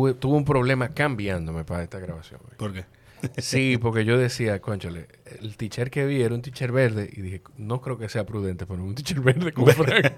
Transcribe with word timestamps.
tuve, 0.00 0.14
tuve 0.14 0.36
un 0.36 0.44
problema 0.44 0.88
cambiándome 0.88 1.64
para 1.64 1.82
esta 1.82 1.98
grabación. 1.98 2.40
güey. 2.44 2.56
¿Por 2.56 2.72
qué? 2.72 2.84
Sí, 3.38 3.76
porque 3.82 4.04
yo 4.04 4.18
decía, 4.18 4.60
conchale, 4.60 5.06
el 5.40 5.56
teacher 5.56 5.90
que 5.90 6.06
vi 6.06 6.22
era 6.22 6.34
un 6.34 6.42
teacher 6.42 6.72
verde 6.72 7.10
y 7.12 7.20
dije, 7.20 7.42
no 7.56 7.80
creo 7.80 7.98
que 7.98 8.08
sea 8.08 8.24
prudente 8.24 8.66
poner 8.66 8.84
un 8.84 8.94
teacher 8.94 9.20
verde 9.20 9.52
con 9.52 9.66
Frank. 9.74 10.12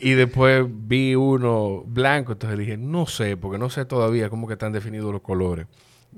y 0.00 0.12
después 0.12 0.64
vi 0.68 1.14
uno 1.14 1.82
blanco, 1.86 2.32
entonces 2.32 2.58
dije, 2.58 2.76
no 2.76 3.06
sé, 3.06 3.36
porque 3.36 3.58
no 3.58 3.68
sé 3.70 3.84
todavía 3.84 4.30
cómo 4.30 4.46
que 4.46 4.54
están 4.54 4.72
definidos 4.72 5.12
los 5.12 5.22
colores. 5.22 5.66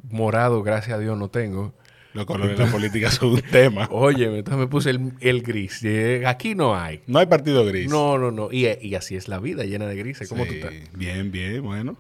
Morado, 0.09 0.63
gracias 0.63 0.97
a 0.97 1.01
Dios, 1.01 1.19
no 1.19 1.29
tengo. 1.29 1.75
Los 2.15 2.27
colores 2.27 2.59
de 2.59 2.65
la 2.67 2.71
política 2.71 3.11
son 3.11 3.31
un 3.31 3.41
tema. 3.43 3.89
Oye, 3.91 4.27
entonces 4.27 4.59
me 4.61 4.67
puse 4.67 4.91
el, 4.91 5.15
el 5.21 5.43
gris. 5.43 5.81
Dije, 5.81 6.27
aquí 6.27 6.55
no 6.55 6.77
hay. 6.77 7.01
No 7.07 7.19
hay 7.19 7.27
partido 7.27 7.65
gris. 7.65 7.91
No, 7.91 8.19
no, 8.19 8.31
no. 8.31 8.53
Y, 8.53 8.67
y 8.83 8.95
así 8.95 9.17
es 9.17 9.29
la 9.29 9.39
vida, 9.39 9.65
llena 9.65 9.87
de 9.87 9.97
grises. 9.97 10.29
¿Cómo 10.29 10.45
tú 10.45 10.53
estás? 10.53 10.73
Bien, 10.95 11.31
bien, 11.31 11.63
bueno. 11.63 11.97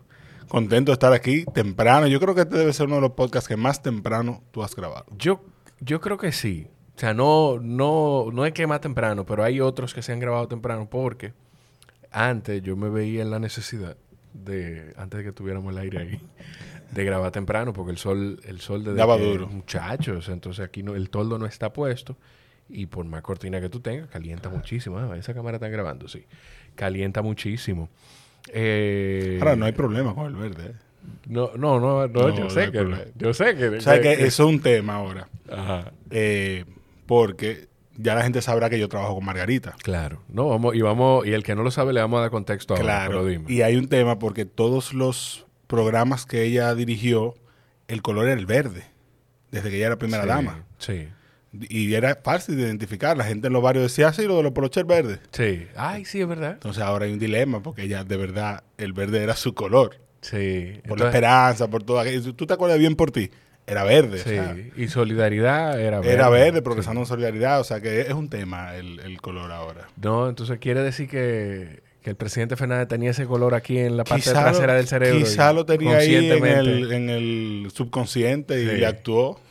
Contento 0.53 0.91
de 0.91 0.95
estar 0.95 1.15
aquí 1.15 1.47
temprano. 1.55 2.07
Yo 2.09 2.21
creo 2.21 2.35
que 2.35 2.43
este 2.43 2.59
debe 2.59 2.75
ser 2.75 2.85
uno 2.85 2.97
de 2.97 3.01
los 3.01 3.13
podcasts 3.13 3.49
que 3.49 3.57
más 3.57 3.83
temprano 3.83 4.43
tú 4.51 4.63
has 4.63 4.77
grabado. 4.77 5.07
Yo, 5.17 5.43
yo 5.81 5.99
creo 6.03 6.19
que 6.19 6.31
sí. 6.31 6.67
O 6.95 7.01
sea, 7.01 7.15
no, 7.15 7.59
no, 7.59 8.27
no 8.31 8.45
es 8.45 8.53
que 8.53 8.67
más 8.67 8.83
temprano, 8.83 9.25
pero 9.25 9.45
hay 9.45 9.63
otros 9.63 9.95
que 9.95 10.03
se 10.03 10.13
han 10.13 10.21
grabado 10.21 10.49
temprano 10.49 10.91
porque 10.91 11.33
antes 12.11 12.63
yo 12.63 12.77
me 12.77 12.91
veía 12.91 13.23
en 13.23 13.31
la 13.31 13.39
necesidad 13.39 13.97
de, 14.35 14.93
antes 14.99 15.21
de 15.21 15.25
que 15.25 15.33
tuviéramos 15.33 15.73
el 15.73 15.79
aire 15.79 15.99
ahí, 15.99 16.21
de 16.93 17.03
grabar 17.03 17.31
temprano 17.31 17.73
porque 17.73 17.93
el 17.93 17.97
sol, 17.97 18.39
el 18.45 18.61
sol 18.61 18.85
de 18.85 18.93
Daba 18.93 19.17
duro. 19.17 19.49
muchachos, 19.49 20.29
entonces 20.29 20.63
aquí 20.63 20.83
no, 20.83 20.95
el 20.95 21.09
toldo 21.09 21.39
no 21.39 21.47
está 21.47 21.73
puesto 21.73 22.19
y 22.69 22.85
por 22.85 23.07
más 23.07 23.23
cortina 23.23 23.59
que 23.59 23.71
tú 23.71 23.81
tengas, 23.81 24.11
calienta 24.11 24.51
muchísimo. 24.51 24.99
Ah, 24.99 25.17
esa 25.17 25.33
cámara 25.33 25.57
está 25.57 25.71
grabando, 25.71 26.09
sí. 26.09 26.27
Calienta 26.75 27.23
muchísimo. 27.23 27.89
Eh, 28.53 29.39
Ahora, 29.41 29.57
no 29.57 29.67
hay 29.67 29.73
problema 29.73 30.15
con 30.15 30.27
el 30.27 30.35
verde. 30.35 30.71
¿eh? 30.71 30.75
no, 31.27 31.51
no, 31.57 31.81
no, 31.81 32.07
no, 32.07 32.29
No, 32.29 32.37
yo 32.37 32.51
sé 32.51 32.71
que, 32.71 32.87
yo 33.17 33.35
sé 33.35 33.55
que, 33.57 33.69
O 33.69 33.81
sea, 33.81 34.01
que 34.01 34.13
eso 34.13 34.25
es 34.25 34.41
un 34.41 34.61
tema 34.61 34.97
ahora. 34.97 35.29
Ajá. 35.51 35.93
Eh, 36.11 36.65
porque 37.07 37.69
ya 37.97 38.15
la 38.15 38.23
gente 38.23 38.43
sabrá 38.43 38.71
que 38.71 38.79
yo 38.79 38.89
trabajo 38.89 39.15
con 39.15 39.25
Margarita. 39.25 39.75
Claro. 39.83 40.23
No, 40.29 40.49
vamos, 40.49 40.75
y 40.75 40.81
vamos, 40.83 41.27
y 41.27 41.33
el 41.33 41.43
que 41.43 41.55
no 41.55 41.63
lo 41.63 41.71
sabe 41.71 41.93
le 41.93 42.01
vamos 42.01 42.19
a 42.19 42.23
dar 42.23 42.31
contexto 42.31 42.75
ahora, 42.75 42.85
Claro. 42.85 43.11
pero 43.11 43.27
dime. 43.27 43.45
Y 43.53 43.63
hay 43.63 43.77
un 43.77 43.89
tema 43.89 44.19
porque 44.19 44.45
todos 44.45 44.93
los 44.95 45.47
programas 45.67 46.27
que 46.27 46.43
ella 46.43 46.75
dirigió, 46.75 47.35
el 47.89 48.03
color 48.03 48.27
era 48.29 48.39
el 48.39 48.47
verde. 48.47 48.85
Desde 49.51 49.71
que 49.71 49.77
ella 49.77 49.87
era 49.87 49.97
primera 49.97 50.23
Sí, 50.23 50.29
dama. 50.29 50.65
Sí. 50.79 51.09
Y 51.53 51.93
era 51.95 52.19
fácil 52.23 52.57
de 52.57 52.63
identificar. 52.63 53.17
La 53.17 53.25
gente 53.25 53.49
en 53.49 53.53
los 53.53 53.63
barrios 53.63 53.85
decía, 53.85 54.09
"Ah, 54.09 54.13
sí, 54.13 54.25
lo 54.27 54.37
de 54.39 54.43
los 54.43 54.53
poloches 54.53 54.87
verdes. 54.87 55.19
Sí. 55.33 55.67
Ay, 55.77 56.05
sí, 56.05 56.21
es 56.21 56.29
verdad. 56.29 56.53
Entonces 56.53 56.83
ahora 56.83 57.05
hay 57.05 57.13
un 57.13 57.19
dilema 57.19 57.63
porque 57.63 57.83
ella 57.83 58.05
de 58.05 58.17
verdad, 58.17 58.65
el 58.79 58.93
verde 58.93 59.23
era 59.23 59.37
su 59.37 59.55
color. 59.55 59.99
Sí. 60.23 60.81
Por 60.89 60.99
la 61.01 61.07
esperanza, 61.07 61.69
por 61.69 61.83
todo 61.83 61.99
aquello. 62.01 62.35
¿Tú 62.35 62.47
te 62.47 62.55
acuerdas 62.55 62.79
bien 62.79 62.95
por 62.97 63.11
ti? 63.11 63.31
Era 63.67 63.85
verde. 63.85 64.21
o 64.21 64.25
sí. 64.25 64.31
sea, 64.31 64.57
y 64.77 64.89
solidaridad 64.89 65.81
era 65.81 66.01
verde. 66.01 66.13
era 66.15 66.29
verde, 66.29 66.63
progresando 66.63 67.01
en 67.01 67.07
solidaridad. 67.07 67.61
O 67.61 67.65
sea 67.65 67.81
que 67.81 68.01
es 68.03 68.13
un 68.13 68.29
tema 68.29 68.75
el, 68.77 68.99
el 69.01 69.21
color 69.21 69.53
ahora. 69.53 69.89
No, 70.01 70.29
entonces 70.29 70.59
quiere 70.59 70.81
decir 70.83 71.09
que, 71.09 71.83
que 72.03 72.11
el 72.11 72.17
presidente 72.17 72.57
Fernández 72.57 72.89
tenía 72.89 73.11
ese 73.11 73.27
color 73.27 73.55
aquí 73.55 73.79
en 73.79 73.97
la 73.97 74.03
parte 74.05 74.25
Quizá 74.25 74.43
trasera 74.43 74.73
lo- 74.73 74.79
del 74.79 74.87
cerebro. 74.89 75.19
y 75.21 75.23
Quizá 75.23 75.53
lo 75.53 75.65
tenía 75.65 75.97
ahí 75.99 76.15
en 76.17 76.45
el, 76.47 76.93
en 76.93 77.11
el 77.11 77.69
subconsciente 77.73 78.61
y 78.63 78.77
Sí. 78.79 78.85
actuó. 78.85 79.41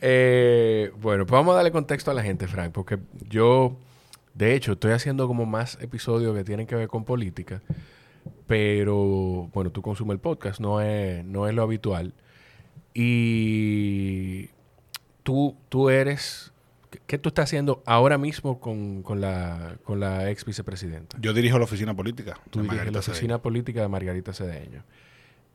Eh, 0.00 0.90
bueno, 1.00 1.26
pues 1.26 1.32
vamos 1.38 1.52
a 1.52 1.56
darle 1.56 1.72
contexto 1.72 2.10
a 2.10 2.14
la 2.14 2.22
gente, 2.22 2.46
Frank, 2.46 2.72
porque 2.72 2.98
yo, 3.28 3.76
de 4.34 4.54
hecho, 4.54 4.72
estoy 4.72 4.92
haciendo 4.92 5.26
como 5.26 5.46
más 5.46 5.78
episodios 5.80 6.36
que 6.36 6.44
tienen 6.44 6.66
que 6.66 6.74
ver 6.76 6.88
con 6.88 7.04
política, 7.04 7.62
pero, 8.46 9.48
bueno, 9.52 9.70
tú 9.70 9.82
consumes 9.82 10.14
el 10.14 10.20
podcast, 10.20 10.60
no 10.60 10.80
es, 10.80 11.24
no 11.24 11.48
es 11.48 11.54
lo 11.54 11.62
habitual. 11.62 12.14
Y 12.94 14.48
tú, 15.22 15.56
tú 15.68 15.90
eres, 15.90 16.52
¿qué- 16.90 17.00
¿qué 17.06 17.18
tú 17.18 17.28
estás 17.30 17.44
haciendo 17.44 17.82
ahora 17.86 18.18
mismo 18.18 18.60
con, 18.60 19.02
con 19.02 19.20
la, 19.20 19.76
con 19.84 20.00
la 20.00 20.30
ex 20.30 20.44
vicepresidenta? 20.44 21.16
Yo 21.20 21.32
dirijo 21.32 21.58
la 21.58 21.64
oficina 21.64 21.94
política. 21.94 22.38
Tú 22.50 22.60
diriges 22.62 22.86
la 22.86 23.02
Cedeño. 23.02 23.12
oficina 23.12 23.38
política 23.42 23.80
de 23.82 23.88
Margarita 23.88 24.32
Cedeño. 24.32 24.84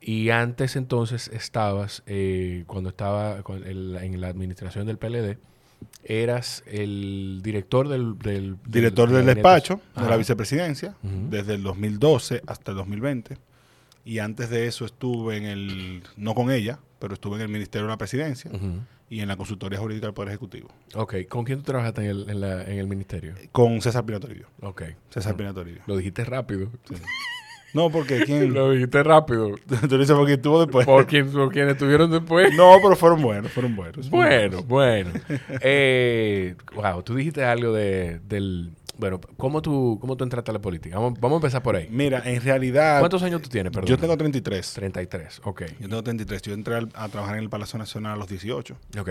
Y 0.01 0.29
antes 0.31 0.75
entonces 0.75 1.29
estabas, 1.29 2.03
eh, 2.07 2.63
cuando 2.67 2.89
estaba 2.89 3.41
con 3.43 3.63
el- 3.65 3.95
en 4.01 4.19
la 4.19 4.27
administración 4.27 4.85
del 4.85 4.97
PLD, 4.97 5.37
eras 6.03 6.63
el 6.67 7.39
director 7.43 7.87
del... 7.87 8.17
del 8.17 8.57
Director 8.65 9.09
del 9.09 9.25
despacho 9.25 9.81
de 9.95 10.09
la 10.09 10.17
vicepresidencia 10.17 10.95
Ujú. 11.03 11.29
desde 11.29 11.55
el 11.55 11.63
2012 11.63 12.41
hasta 12.47 12.71
el 12.71 12.77
2020. 12.77 13.37
Y 14.05 14.19
antes 14.19 14.49
de 14.49 14.67
eso 14.67 14.85
estuve 14.85 15.37
en 15.37 15.45
el, 15.45 16.03
no 16.17 16.35
con 16.35 16.51
ella, 16.51 16.79
pero 16.99 17.13
estuve 17.13 17.35
en 17.37 17.43
el 17.43 17.47
Ministerio 17.49 17.85
de 17.87 17.91
la 17.93 17.97
Presidencia 17.97 18.51
Ujú. 18.53 18.79
Y 19.13 19.21
en 19.21 19.27
la 19.27 19.37
Consultoría 19.37 19.79
Jurídica 19.79 20.07
del 20.07 20.13
Poder 20.13 20.29
Ejecutivo. 20.29 20.69
Ok, 20.95 21.15
¿con 21.29 21.43
quién 21.45 21.59
tú 21.59 21.65
trabajaste 21.65 22.01
en 22.03 22.07
el, 22.09 22.29
en 22.29 22.41
la- 22.41 22.63
en 22.63 22.79
el 22.79 22.87
ministerio? 22.87 23.33
Con 23.51 23.81
César 23.81 24.05
Pinatoridio. 24.05 24.47
Ok. 24.61 24.83
César 25.09 25.35
Pinatoridio. 25.35 25.81
Lo 25.87 25.95
dijiste 25.97 26.23
rápido. 26.25 26.69
No, 27.73 27.89
porque 27.89 28.23
¿quién? 28.25 28.53
Lo 28.53 28.71
dijiste 28.71 29.01
rápido. 29.03 29.55
Tú 29.89 29.97
dices 29.97 30.15
porque 30.15 30.33
estuvo 30.33 30.59
después. 30.61 30.85
Por, 30.85 31.07
quien, 31.07 31.31
por 31.31 31.51
quienes 31.51 31.73
estuvieron 31.73 32.11
después. 32.11 32.53
No, 32.55 32.75
pero 32.81 32.95
fueron 32.95 33.21
buenos, 33.21 33.51
fueron 33.51 33.75
buenos. 33.75 34.09
Bueno, 34.09 34.61
bueno. 34.63 35.11
Eh, 35.61 36.55
wow, 36.75 37.01
tú 37.03 37.15
dijiste 37.15 37.43
algo 37.43 37.73
de, 37.73 38.19
del... 38.27 38.71
Bueno, 38.97 39.19
¿cómo 39.37 39.61
tú, 39.61 39.97
¿cómo 39.99 40.15
tú 40.15 40.23
entraste 40.23 40.51
a 40.51 40.53
la 40.53 40.61
política? 40.61 40.97
Vamos, 40.99 41.19
vamos 41.19 41.37
a 41.37 41.39
empezar 41.39 41.63
por 41.63 41.75
ahí. 41.75 41.87
Mira, 41.89 42.21
en 42.25 42.41
realidad, 42.41 42.99
¿Cuántos 42.99 43.23
años 43.23 43.41
tú 43.41 43.49
tienes, 43.49 43.71
perdón? 43.71 43.89
yo 43.89 43.97
tengo 43.97 44.15
33. 44.15 44.73
33, 44.73 45.41
ok. 45.43 45.61
Yo 45.79 45.89
tengo 45.89 46.03
33. 46.03 46.41
Yo 46.43 46.53
entré 46.53 46.75
a 46.93 47.07
trabajar 47.09 47.37
en 47.37 47.43
el 47.43 47.49
Palacio 47.49 47.79
Nacional 47.79 48.13
a 48.13 48.15
los 48.17 48.27
18 48.29 48.75
Ok. 48.99 49.09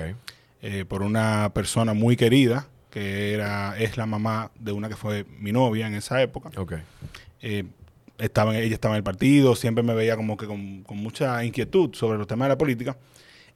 eh, 0.62 0.84
por 0.86 1.02
una 1.02 1.50
persona 1.54 1.94
muy 1.94 2.16
querida 2.16 2.68
que 2.90 3.32
era 3.32 3.76
es 3.78 3.96
la 3.96 4.04
mamá 4.06 4.50
de 4.60 4.70
una 4.72 4.88
que 4.88 4.96
fue 4.96 5.24
mi 5.40 5.50
novia 5.50 5.86
en 5.86 5.94
esa 5.94 6.20
época. 6.22 6.50
Ok. 6.58 6.74
Eh, 7.40 7.64
estaba 8.18 8.56
ella 8.56 8.74
estaba 8.74 8.94
en 8.94 8.98
el 8.98 9.02
partido, 9.02 9.56
siempre 9.56 9.82
me 9.82 9.94
veía 9.94 10.14
como 10.14 10.36
que 10.36 10.46
con, 10.46 10.82
con 10.84 10.98
mucha 10.98 11.42
inquietud 11.44 11.94
sobre 11.94 12.18
los 12.18 12.26
temas 12.26 12.46
de 12.46 12.48
la 12.50 12.58
política 12.58 12.96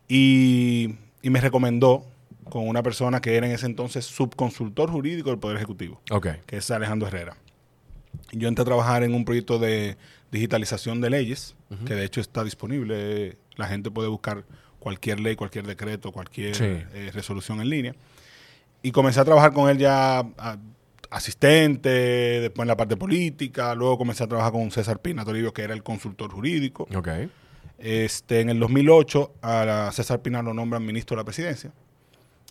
y, 0.08 0.94
y 1.22 1.30
me 1.30 1.40
recomendó 1.40 2.04
con 2.50 2.66
una 2.68 2.82
persona 2.82 3.20
que 3.20 3.36
era 3.36 3.46
en 3.46 3.52
ese 3.52 3.66
entonces 3.66 4.04
subconsultor 4.06 4.90
jurídico 4.90 5.30
del 5.30 5.38
Poder 5.38 5.56
Ejecutivo, 5.56 6.00
Ok. 6.10 6.28
que 6.46 6.56
es 6.58 6.70
Alejandro 6.70 7.08
Herrera. 7.08 7.36
Yo 8.32 8.48
entré 8.48 8.62
a 8.62 8.64
trabajar 8.64 9.02
en 9.02 9.14
un 9.14 9.24
proyecto 9.24 9.58
de 9.58 9.96
digitalización 10.32 11.00
de 11.00 11.10
leyes, 11.10 11.54
que 11.86 11.94
de 11.94 12.04
hecho 12.04 12.20
está 12.20 12.44
disponible. 12.44 13.36
La 13.56 13.66
gente 13.66 13.90
puede 13.90 14.08
buscar 14.08 14.44
cualquier 14.78 15.20
ley, 15.20 15.34
cualquier 15.36 15.66
decreto, 15.66 16.12
cualquier 16.12 16.54
Sí. 16.54 16.64
eh, 16.64 17.10
resolución 17.12 17.60
en 17.60 17.68
línea. 17.70 17.94
Y 18.82 18.90
comencé 18.92 19.20
a 19.20 19.24
trabajar 19.24 19.52
con 19.52 19.68
él 19.68 19.78
ya 19.78 20.20
a- 20.20 20.56
asistente, 21.10 21.88
después 21.88 22.64
en 22.64 22.68
la 22.68 22.76
parte 22.76 22.96
política, 22.96 23.74
luego 23.74 23.98
comencé 23.98 24.24
a 24.24 24.26
trabajar 24.28 24.52
con 24.52 24.70
César 24.70 25.00
Pina 25.00 25.24
Toribio, 25.24 25.52
que 25.52 25.62
era 25.62 25.74
el 25.74 25.82
consultor 25.82 26.30
jurídico. 26.30 26.86
Ok. 26.94 27.08
Este, 27.78 28.40
en 28.40 28.48
el 28.50 28.58
2008 28.60 29.34
a 29.42 29.64
la- 29.64 29.92
César 29.92 30.22
Pina 30.22 30.42
lo 30.42 30.54
nombran 30.54 30.84
ministro 30.84 31.16
de 31.16 31.20
la 31.20 31.24
presidencia 31.24 31.72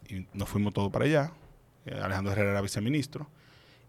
y 0.09 0.25
nos 0.33 0.49
fuimos 0.49 0.73
todos 0.73 0.91
para 0.91 1.05
allá. 1.05 1.31
Eh, 1.85 1.99
Alejandro 2.01 2.31
Herrera 2.33 2.51
era 2.51 2.61
viceministro. 2.61 3.27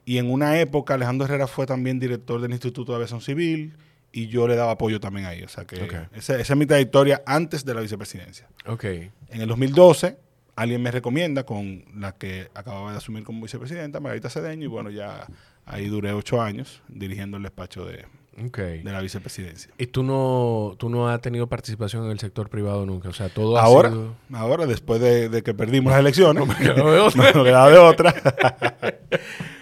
Y 0.05 0.19
en 0.19 0.31
una 0.31 0.61
época 0.61 0.95
Alejandro 0.95 1.27
Herrera 1.27 1.47
fue 1.47 1.67
también 1.67 1.99
director 1.99 2.41
del 2.41 2.53
Instituto 2.53 2.93
de 2.93 2.97
Aviación 2.97 3.21
Civil 3.21 3.75
y 4.13 4.29
yo 4.29 4.47
le 4.47 4.55
daba 4.55 4.73
apoyo 4.73 5.01
también 5.01 5.27
ahí. 5.27 5.43
O 5.43 5.49
sea 5.49 5.65
que 5.65 5.83
Ok. 5.83 5.95
esa, 6.15 6.39
esa 6.39 6.53
es 6.53 6.57
mi 6.57 6.67
trayectoria 6.67 7.23
antes 7.27 7.65
de 7.65 7.75
la 7.75 7.81
vicepresidencia. 7.81 8.47
Ok. 8.67 8.85
En 8.85 9.41
el 9.41 9.49
2012 9.49 10.17
alguien 10.55 10.81
me 10.83 10.91
recomienda 10.91 11.45
con 11.45 11.85
la 11.95 12.13
que 12.13 12.49
acababa 12.55 12.93
de 12.93 12.99
asumir 12.99 13.25
como 13.25 13.43
vicepresidenta, 13.43 14.01
Margarita 14.01 14.31
Cedeño, 14.31 14.65
y 14.65 14.69
bueno, 14.69 14.91
ya 14.91 15.27
ahí 15.67 15.87
duré 15.89 16.13
ocho 16.13 16.41
años 16.41 16.81
dirigiendo 16.89 17.37
el 17.37 17.43
despacho 17.43 17.85
de, 17.85 18.07
De 18.37 18.93
la 18.93 19.01
vicepresidencia. 19.01 19.73
¿Y 19.79 19.87
tú 19.87 20.03
no, 20.03 20.75
tú 20.79 20.91
no 20.91 21.09
has 21.09 21.21
tenido 21.23 21.47
participación 21.47 22.05
en 22.05 22.11
el 22.11 22.19
sector 22.21 22.51
privado 22.51 22.85
nunca? 22.85 23.09
O 23.09 23.13
sea, 23.15 23.29
todo 23.31 23.57
ha 23.57 23.63
Ahora, 23.63 23.89
sido... 23.91 24.15
ahora 24.35 24.67
después 24.67 25.01
de, 25.01 25.29
de 25.31 25.43
que 25.43 25.55
perdimos 25.55 25.91
las 25.91 26.01
elecciones, 26.01 26.47
No 26.47 26.53
me 26.53 26.55
quedó 26.63 26.93
de 26.93 27.01
otra. 27.01 27.33
no 27.33 27.39
me 27.43 27.45
quedaba 27.45 27.71
de 27.71 27.79
otra. 27.79 28.15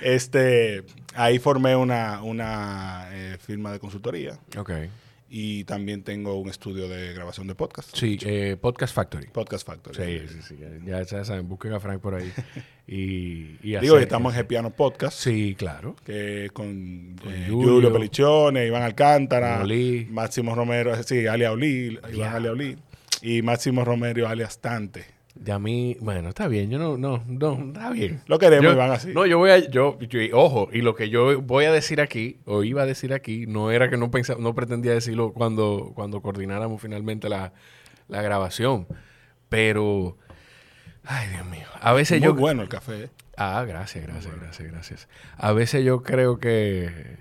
este, 0.03 0.85
ahí 1.15 1.39
formé 1.39 1.77
una, 1.77 2.23
una 2.23 3.09
eh, 3.13 3.37
firma 3.41 3.73
de 3.73 3.79
consultoría 3.79 4.39
Ok. 4.59 4.71
Y 5.37 5.65
también 5.65 6.05
tengo 6.05 6.39
un 6.39 6.49
estudio 6.49 6.87
de 6.89 7.13
grabación 7.13 7.49
de 7.49 7.57
podcast. 7.57 7.91
Sí, 7.93 8.17
eh, 8.25 8.57
Podcast 8.61 8.95
Factory. 8.95 9.27
Podcast 9.33 9.67
Factory. 9.67 9.97
Sí, 9.97 10.29
sí, 10.33 10.43
sí. 10.47 10.57
Ya, 10.87 11.03
ya 11.03 11.25
saben, 11.25 11.49
busquen 11.49 11.73
a 11.73 11.81
Frank 11.81 12.01
por 12.01 12.15
ahí. 12.15 12.33
Y, 12.87 13.57
y 13.63 13.79
Digo, 13.81 13.95
hacer- 13.95 14.03
estamos 14.03 14.35
en 14.35 14.41
Gepiano 14.41 14.71
Podcast. 14.71 15.19
Sí, 15.19 15.55
claro. 15.59 15.97
que 16.05 16.51
con, 16.53 17.17
Con 17.21 17.33
eh, 17.33 17.47
Julio. 17.49 17.73
Julio, 17.73 17.93
Pelichone, 17.95 18.67
Iván 18.67 18.83
Alcántara, 18.83 19.63
Olí. 19.63 20.07
Máximo 20.11 20.55
Romero, 20.55 21.03
sí, 21.03 21.27
alias 21.27 21.51
Oli, 21.53 21.99
Iván 22.13 22.35
alias 22.35 22.53
Oli, 22.53 22.77
y 23.23 23.41
Máximo 23.41 23.85
Romero 23.87 24.29
alias 24.29 24.61
Tante. 24.61 25.14
Ya 25.37 25.57
a 25.57 25.59
mí, 25.59 25.97
bueno, 26.01 26.29
está 26.29 26.47
bien, 26.47 26.71
yo 26.71 26.79
no, 26.79 26.97
no, 26.97 27.25
no, 27.27 27.55
está 27.67 27.91
bien. 27.91 28.21
Lo 28.27 28.39
queremos, 28.39 28.65
Yo- 28.65 28.73
Iván, 28.73 28.93
así. 28.93 29.13
No, 29.13 29.27
yo 29.27 29.39
voy 29.39 29.51
a, 29.51 29.59
yo, 29.69 29.99
yo- 29.99 30.21
ojo, 30.39 30.69
y 30.73 30.81
lo 30.81 30.95
que 30.95 31.11
yo 31.11 31.43
voy 31.43 31.65
a 31.65 31.73
decir 31.73 32.01
aquí, 32.01 32.39
o 32.45 32.63
iba 32.63 32.83
a 32.83 32.87
decir 32.87 33.13
aquí, 33.13 33.47
no 33.47 33.73
era 33.73 33.91
que 33.91 33.97
no 33.97 34.11
pensaba, 34.13 34.41
no 34.41 34.55
pretendía 34.55 34.93
decirlo 34.93 35.33
cuando, 35.33 35.91
cuando 35.95 36.23
coordináramos 36.23 36.81
finalmente 36.81 37.29
la, 37.29 37.53
la 38.09 38.23
grabación. 38.23 38.87
Pero, 39.49 40.17
ay 41.05 41.29
Dios 41.31 41.47
mío, 41.47 41.67
a 41.81 41.93
veces 41.93 42.21
Muy 42.21 42.27
yo... 42.29 42.35
bueno 42.35 42.63
el 42.63 42.69
café. 42.69 43.05
¿eh? 43.05 43.11
Ah, 43.37 43.65
gracias, 43.67 44.07
gracias, 44.07 44.35
gracias, 44.41 44.71
gracias. 44.71 45.09
A 45.37 45.53
veces 45.53 45.85
yo 45.85 46.03
creo 46.05 46.39
que 46.39 47.17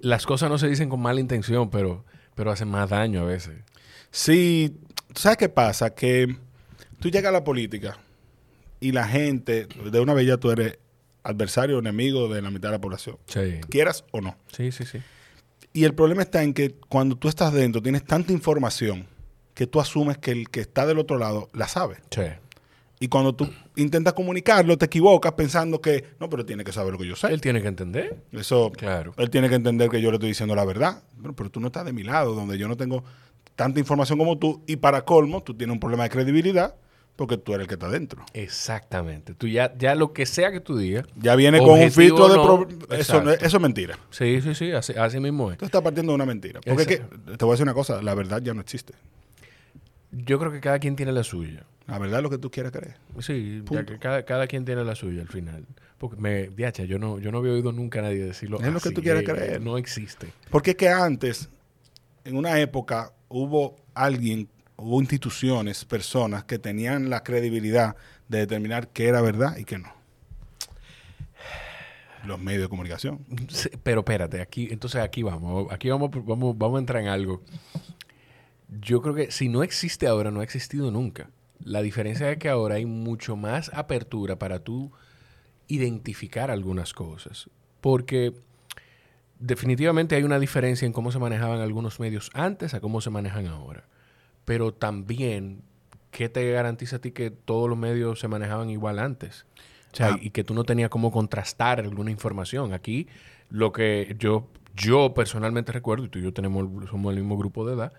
las 0.00 0.26
cosas 0.26 0.50
no 0.50 0.58
se 0.58 0.68
dicen 0.68 0.90
con 0.90 1.00
mala 1.00 1.20
intención, 1.20 1.70
pero, 1.70 2.04
pero 2.34 2.50
hacen 2.50 2.68
más 2.68 2.90
daño 2.90 3.22
a 3.22 3.24
veces. 3.24 3.54
Sí, 4.10 4.78
¿tú 5.14 5.20
¿sabes 5.22 5.38
qué 5.38 5.48
pasa? 5.48 5.94
Que 5.94 6.36
tú 7.00 7.10
llegas 7.10 7.30
a 7.30 7.32
la 7.32 7.44
política 7.44 7.98
y 8.80 8.92
la 8.92 9.06
gente, 9.06 9.66
de 9.66 10.00
una 10.00 10.14
vez 10.14 10.26
ya 10.26 10.36
tú 10.36 10.50
eres 10.50 10.78
adversario 11.22 11.76
o 11.76 11.80
enemigo 11.80 12.32
de 12.32 12.40
la 12.42 12.50
mitad 12.50 12.68
de 12.70 12.72
la 12.76 12.80
población, 12.80 13.16
Sí, 13.26 13.60
quieras 13.68 14.04
o 14.12 14.20
no. 14.20 14.36
sí, 14.52 14.72
sí. 14.72 14.84
sí. 14.84 14.98
Y 15.72 15.84
el 15.84 15.94
problema 15.94 16.22
está 16.22 16.42
en 16.42 16.52
que 16.54 16.74
cuando 16.88 17.16
tú 17.16 17.28
estás 17.28 17.52
dentro 17.52 17.80
tienes 17.82 18.04
tanta 18.04 18.32
información 18.32 19.06
que 19.54 19.66
tú 19.66 19.80
asumes 19.80 20.18
que 20.18 20.30
el 20.32 20.48
que 20.48 20.60
está 20.60 20.86
del 20.86 20.98
otro 20.98 21.18
lado 21.18 21.48
la 21.52 21.68
sabe. 21.68 21.96
Sí. 22.10 22.22
Y 22.98 23.08
cuando 23.08 23.34
tú 23.34 23.48
intentas 23.76 24.12
comunicarlo, 24.14 24.76
te 24.76 24.86
equivocas 24.86 25.32
pensando 25.32 25.80
que, 25.80 26.04
no, 26.18 26.28
pero 26.28 26.44
tiene 26.44 26.64
que 26.64 26.72
saber 26.72 26.92
lo 26.92 26.98
que 26.98 27.06
yo 27.06 27.16
sé. 27.16 27.28
Él 27.28 27.40
tiene 27.40 27.62
que 27.62 27.68
entender. 27.68 28.16
Eso, 28.32 28.70
Claro. 28.76 29.14
él 29.16 29.30
tiene 29.30 29.48
que 29.48 29.54
entender 29.54 29.88
que 29.90 30.02
yo 30.02 30.10
le 30.10 30.16
estoy 30.16 30.28
diciendo 30.30 30.54
la 30.54 30.64
verdad. 30.64 31.02
Bueno, 31.16 31.34
pero 31.36 31.50
tú 31.50 31.60
no 31.60 31.68
estás 31.68 31.84
de 31.84 31.92
mi 31.92 32.02
lado, 32.02 32.34
donde 32.34 32.58
yo 32.58 32.66
no 32.68 32.76
tengo 32.76 33.04
tanta 33.56 33.78
información 33.80 34.18
como 34.18 34.38
tú. 34.38 34.62
Y 34.66 34.76
para 34.76 35.02
colmo, 35.04 35.42
tú 35.42 35.54
tienes 35.54 35.72
un 35.72 35.80
problema 35.80 36.02
de 36.04 36.10
credibilidad 36.10 36.74
porque 37.20 37.36
tú 37.36 37.52
eres 37.52 37.64
el 37.64 37.68
que 37.68 37.74
está 37.74 37.90
dentro. 37.90 38.24
Exactamente. 38.32 39.34
Tú 39.34 39.46
ya, 39.46 39.76
ya 39.76 39.94
lo 39.94 40.14
que 40.14 40.24
sea 40.24 40.50
que 40.50 40.60
tú 40.60 40.78
digas. 40.78 41.04
Ya 41.16 41.36
viene 41.36 41.58
con 41.58 41.78
un 41.78 41.90
filtro 41.90 42.30
de... 42.30 42.36
no, 42.36 42.66
pro- 42.66 42.96
eso, 42.96 43.22
es 43.30 43.60
mentira. 43.60 43.98
Sí, 44.08 44.40
sí, 44.40 44.54
sí, 44.54 44.72
así, 44.72 44.94
así 44.94 45.20
mismo 45.20 45.52
es. 45.52 45.58
Tú 45.58 45.66
estás 45.66 45.82
partiendo 45.82 46.12
de 46.12 46.14
una 46.14 46.24
mentira. 46.24 46.62
Porque 46.66 46.82
es 46.82 46.88
que, 46.88 46.96
te 47.36 47.44
voy 47.44 47.50
a 47.50 47.52
decir 47.52 47.64
una 47.64 47.74
cosa, 47.74 48.00
la 48.00 48.14
verdad 48.14 48.40
ya 48.40 48.54
no 48.54 48.62
existe. 48.62 48.94
Yo 50.12 50.38
creo 50.38 50.50
que 50.50 50.60
cada 50.60 50.78
quien 50.78 50.96
tiene 50.96 51.12
la 51.12 51.22
suya. 51.22 51.64
La 51.86 51.98
verdad 51.98 52.20
es 52.20 52.22
lo 52.22 52.30
que 52.30 52.38
tú 52.38 52.50
quieras 52.50 52.72
creer. 52.72 52.96
Sí, 53.18 53.62
ya 53.70 53.84
que 53.84 53.98
cada, 53.98 54.24
cada 54.24 54.46
quien 54.46 54.64
tiene 54.64 54.82
la 54.82 54.94
suya 54.94 55.20
al 55.20 55.28
final. 55.28 55.66
Porque 55.98 56.16
me, 56.16 56.48
diacha, 56.48 56.84
yo 56.84 56.98
no, 56.98 57.18
yo 57.18 57.30
no 57.32 57.38
había 57.38 57.52
oído 57.52 57.70
nunca 57.70 57.98
a 57.98 58.02
nadie 58.02 58.24
decirlo. 58.24 58.60
Es 58.62 58.72
lo 58.72 58.80
que 58.80 58.92
tú 58.92 59.02
quieras 59.02 59.22
eh, 59.22 59.26
creer. 59.26 59.60
No 59.60 59.76
existe. 59.76 60.28
Porque 60.48 60.70
es 60.70 60.76
que 60.76 60.88
antes, 60.88 61.50
en 62.24 62.38
una 62.38 62.58
época, 62.60 63.12
hubo 63.28 63.76
alguien, 63.92 64.48
hubo 64.80 65.00
instituciones, 65.00 65.84
personas 65.84 66.44
que 66.44 66.58
tenían 66.58 67.10
la 67.10 67.22
credibilidad 67.22 67.96
de 68.28 68.38
determinar 68.38 68.88
qué 68.88 69.08
era 69.08 69.20
verdad 69.20 69.56
y 69.56 69.64
qué 69.64 69.78
no. 69.78 69.92
Los 72.24 72.38
medios 72.38 72.62
de 72.62 72.68
comunicación. 72.68 73.24
Pero 73.82 74.00
espérate, 74.00 74.40
aquí, 74.40 74.68
entonces 74.70 75.00
aquí 75.00 75.22
vamos, 75.22 75.72
aquí 75.72 75.88
vamos, 75.88 76.10
vamos, 76.24 76.56
vamos 76.56 76.76
a 76.76 76.80
entrar 76.80 77.02
en 77.02 77.08
algo. 77.08 77.42
Yo 78.80 79.00
creo 79.02 79.14
que 79.14 79.30
si 79.30 79.48
no 79.48 79.62
existe 79.62 80.06
ahora, 80.06 80.30
no 80.30 80.40
ha 80.40 80.44
existido 80.44 80.90
nunca. 80.90 81.30
La 81.64 81.82
diferencia 81.82 82.30
es 82.30 82.38
que 82.38 82.48
ahora 82.48 82.76
hay 82.76 82.86
mucho 82.86 83.36
más 83.36 83.70
apertura 83.74 84.38
para 84.38 84.60
tú 84.60 84.92
identificar 85.66 86.50
algunas 86.50 86.92
cosas. 86.92 87.48
Porque 87.80 88.34
definitivamente 89.38 90.14
hay 90.14 90.22
una 90.22 90.38
diferencia 90.38 90.86
en 90.86 90.92
cómo 90.92 91.10
se 91.10 91.18
manejaban 91.18 91.60
algunos 91.60 91.98
medios 91.98 92.30
antes 92.34 92.74
a 92.74 92.80
cómo 92.80 93.00
se 93.00 93.10
manejan 93.10 93.46
ahora. 93.46 93.84
Pero 94.44 94.72
también, 94.72 95.62
¿qué 96.10 96.28
te 96.28 96.50
garantiza 96.52 96.96
a 96.96 96.98
ti 97.00 97.12
que 97.12 97.30
todos 97.30 97.68
los 97.68 97.78
medios 97.78 98.18
se 98.20 98.28
manejaban 98.28 98.70
igual 98.70 98.98
antes? 98.98 99.46
O 99.92 99.96
sea, 99.96 100.08
Ah. 100.14 100.18
y 100.20 100.30
que 100.30 100.44
tú 100.44 100.54
no 100.54 100.64
tenías 100.64 100.90
cómo 100.90 101.10
contrastar 101.12 101.80
alguna 101.80 102.10
información. 102.10 102.72
Aquí, 102.72 103.08
lo 103.48 103.72
que 103.72 104.14
yo, 104.18 104.48
yo 104.76 105.14
personalmente 105.14 105.72
recuerdo, 105.72 106.04
y 106.04 106.08
tú 106.08 106.18
y 106.18 106.22
yo 106.22 106.32
tenemos, 106.32 106.66
somos 106.90 107.12
el 107.12 107.20
mismo 107.20 107.36
grupo 107.36 107.66
de 107.66 107.74
edad, 107.74 107.92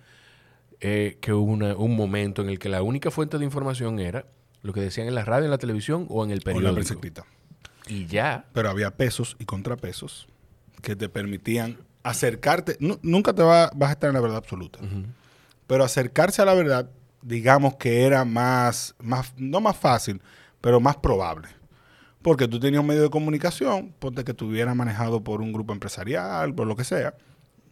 eh, 0.80 1.18
que 1.22 1.34
hubo 1.34 1.52
una- 1.52 1.76
un 1.76 1.96
momento 1.96 2.42
en 2.42 2.50
el 2.50 2.58
que 2.60 2.70
la 2.70 2.82
única 2.82 3.12
fuente 3.12 3.38
de 3.38 3.46
información 3.46 4.00
era 4.00 4.26
lo 4.64 4.74
que 4.74 4.80
decían 4.82 5.08
en 5.08 5.16
la 5.16 5.26
radio, 5.26 5.46
en 5.46 5.52
la 5.52 5.58
televisión 5.58 6.06
o 6.10 6.24
en 6.24 6.32
el 6.32 6.38
O 6.38 6.42
la 6.42 6.44
periódico. 6.46 6.74
prensa 6.74 6.94
escrita. 6.96 7.26
Y 7.88 8.06
ya. 8.06 8.46
Pero 8.54 8.70
había 8.70 8.92
pesos 8.96 9.36
y 9.40 9.46
contrapesos 9.46 10.28
que 10.82 10.96
te 10.96 11.10
permitían 11.10 11.78
acercarte. 12.04 12.78
Nu- 12.80 13.00
nunca 13.04 13.34
te 13.34 13.44
va- 13.44 13.70
vas 13.76 13.90
a 13.90 13.94
estar 13.94 14.08
en 14.10 14.14
la 14.16 14.22
verdad 14.22 14.38
absoluta. 14.38 14.80
Pero 15.72 15.86
acercarse 15.86 16.42
a 16.42 16.46
la 16.46 16.54
verdad, 16.54 16.90
digamos 17.22 17.76
que 17.78 18.04
era 18.04 18.26
más, 18.26 18.94
más, 19.02 19.34
no 19.38 19.62
más 19.62 19.78
fácil, 19.78 20.22
pero 20.60 20.82
más 20.82 20.98
probable. 20.98 21.48
Porque 22.22 22.46
tú 22.50 22.60
tenías 22.60 22.82
un 22.82 22.88
medio 22.88 23.04
de 23.04 23.10
comunicación, 23.10 23.94
ponte 23.98 24.26
que 24.26 24.32
estuviera 24.32 24.76
manejado 24.76 25.24
por 25.24 25.40
un 25.42 25.54
grupo 25.54 25.72
empresarial, 25.72 26.54
por 26.54 26.68
lo 26.68 26.76
que 26.76 26.84
sea, 26.84 27.14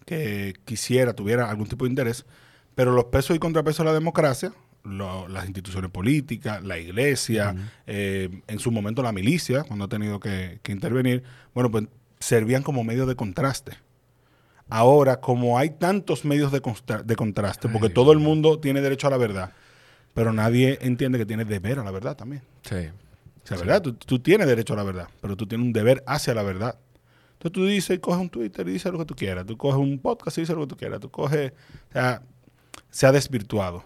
que 0.06 0.54
quisiera, 0.64 1.12
tuviera 1.14 1.50
algún 1.50 1.68
tipo 1.68 1.84
de 1.84 1.90
interés, 1.90 2.26
pero 2.74 2.94
los 2.94 3.04
pesos 3.06 3.36
y 3.36 3.40
contrapesos 3.40 3.80
de 3.80 3.92
la 3.92 3.94
democracia, 3.94 4.54
lo- 4.86 5.28
las 5.28 5.46
instituciones 5.46 5.92
políticas, 5.92 6.64
la 6.64 6.78
iglesia, 6.78 7.54
eh, 7.86 8.30
en 8.48 8.60
su 8.60 8.72
momento 8.72 9.04
la 9.04 9.12
milicia, 9.12 9.64
cuando 9.66 9.84
ha 9.84 9.90
tenido 9.90 10.22
que, 10.22 10.62
que 10.64 10.72
intervenir, 10.72 11.24
bueno, 11.54 11.70
pues 11.70 11.84
servían 12.22 12.64
como 12.64 12.86
medio 12.86 13.06
de 13.06 13.18
contraste. 13.18 13.74
Ahora, 14.70 15.20
como 15.20 15.58
hay 15.58 15.72
tantos 15.72 16.26
medios 16.26 16.52
de, 16.52 16.62
de 17.04 17.16
contraste, 17.16 17.70
porque 17.70 17.88
Ay, 17.88 17.94
todo 17.94 18.12
el 18.12 18.20
mundo 18.20 18.60
tiene 18.60 18.82
derecho 18.82 19.08
a 19.08 19.10
la 19.10 19.18
verdad, 19.18 19.52
pero 20.14 20.32
nadie 20.32 20.78
entiende 20.82 21.18
que 21.18 21.26
tiene 21.26 21.46
deber 21.46 21.80
a 21.80 21.84
la 21.84 21.92
verdad 21.92 22.16
también. 22.16 22.44
Sí. 22.62 22.90
O 23.44 23.48
sea, 23.48 23.58
¿verdad? 23.58 23.82
Tú, 23.82 23.94
tú 23.94 24.20
tienes 24.20 24.48
derecho 24.48 24.74
a 24.74 24.78
la 24.78 24.84
verdad, 24.84 25.08
pero 25.22 25.36
tú 25.36 25.48
tienes 25.48 25.66
un 25.66 25.74
deber 25.74 26.04
hacia 26.06 26.34
la 26.34 26.44
verdad. 26.44 26.78
Entonces 27.34 27.52
tú 27.54 27.66
dices, 27.66 28.00
coges 28.00 28.20
un 28.20 28.30
Twitter 28.30 28.68
y 28.68 28.74
dices 28.74 28.92
lo 28.92 29.00
que 29.00 29.06
tú 29.06 29.16
quieras. 29.16 29.46
Tú 29.46 29.58
coges 29.58 29.80
un 29.80 29.98
podcast 29.98 30.38
y 30.38 30.42
dices 30.42 30.56
lo 30.56 30.64
que 30.64 30.68
tú 30.68 30.78
quieras. 30.78 31.00
Tú 31.00 31.10
coges... 31.10 31.54
O 31.90 31.94
sea, 31.94 32.22
se 32.90 33.08
ha 33.08 33.12
desvirtuado 33.12 33.84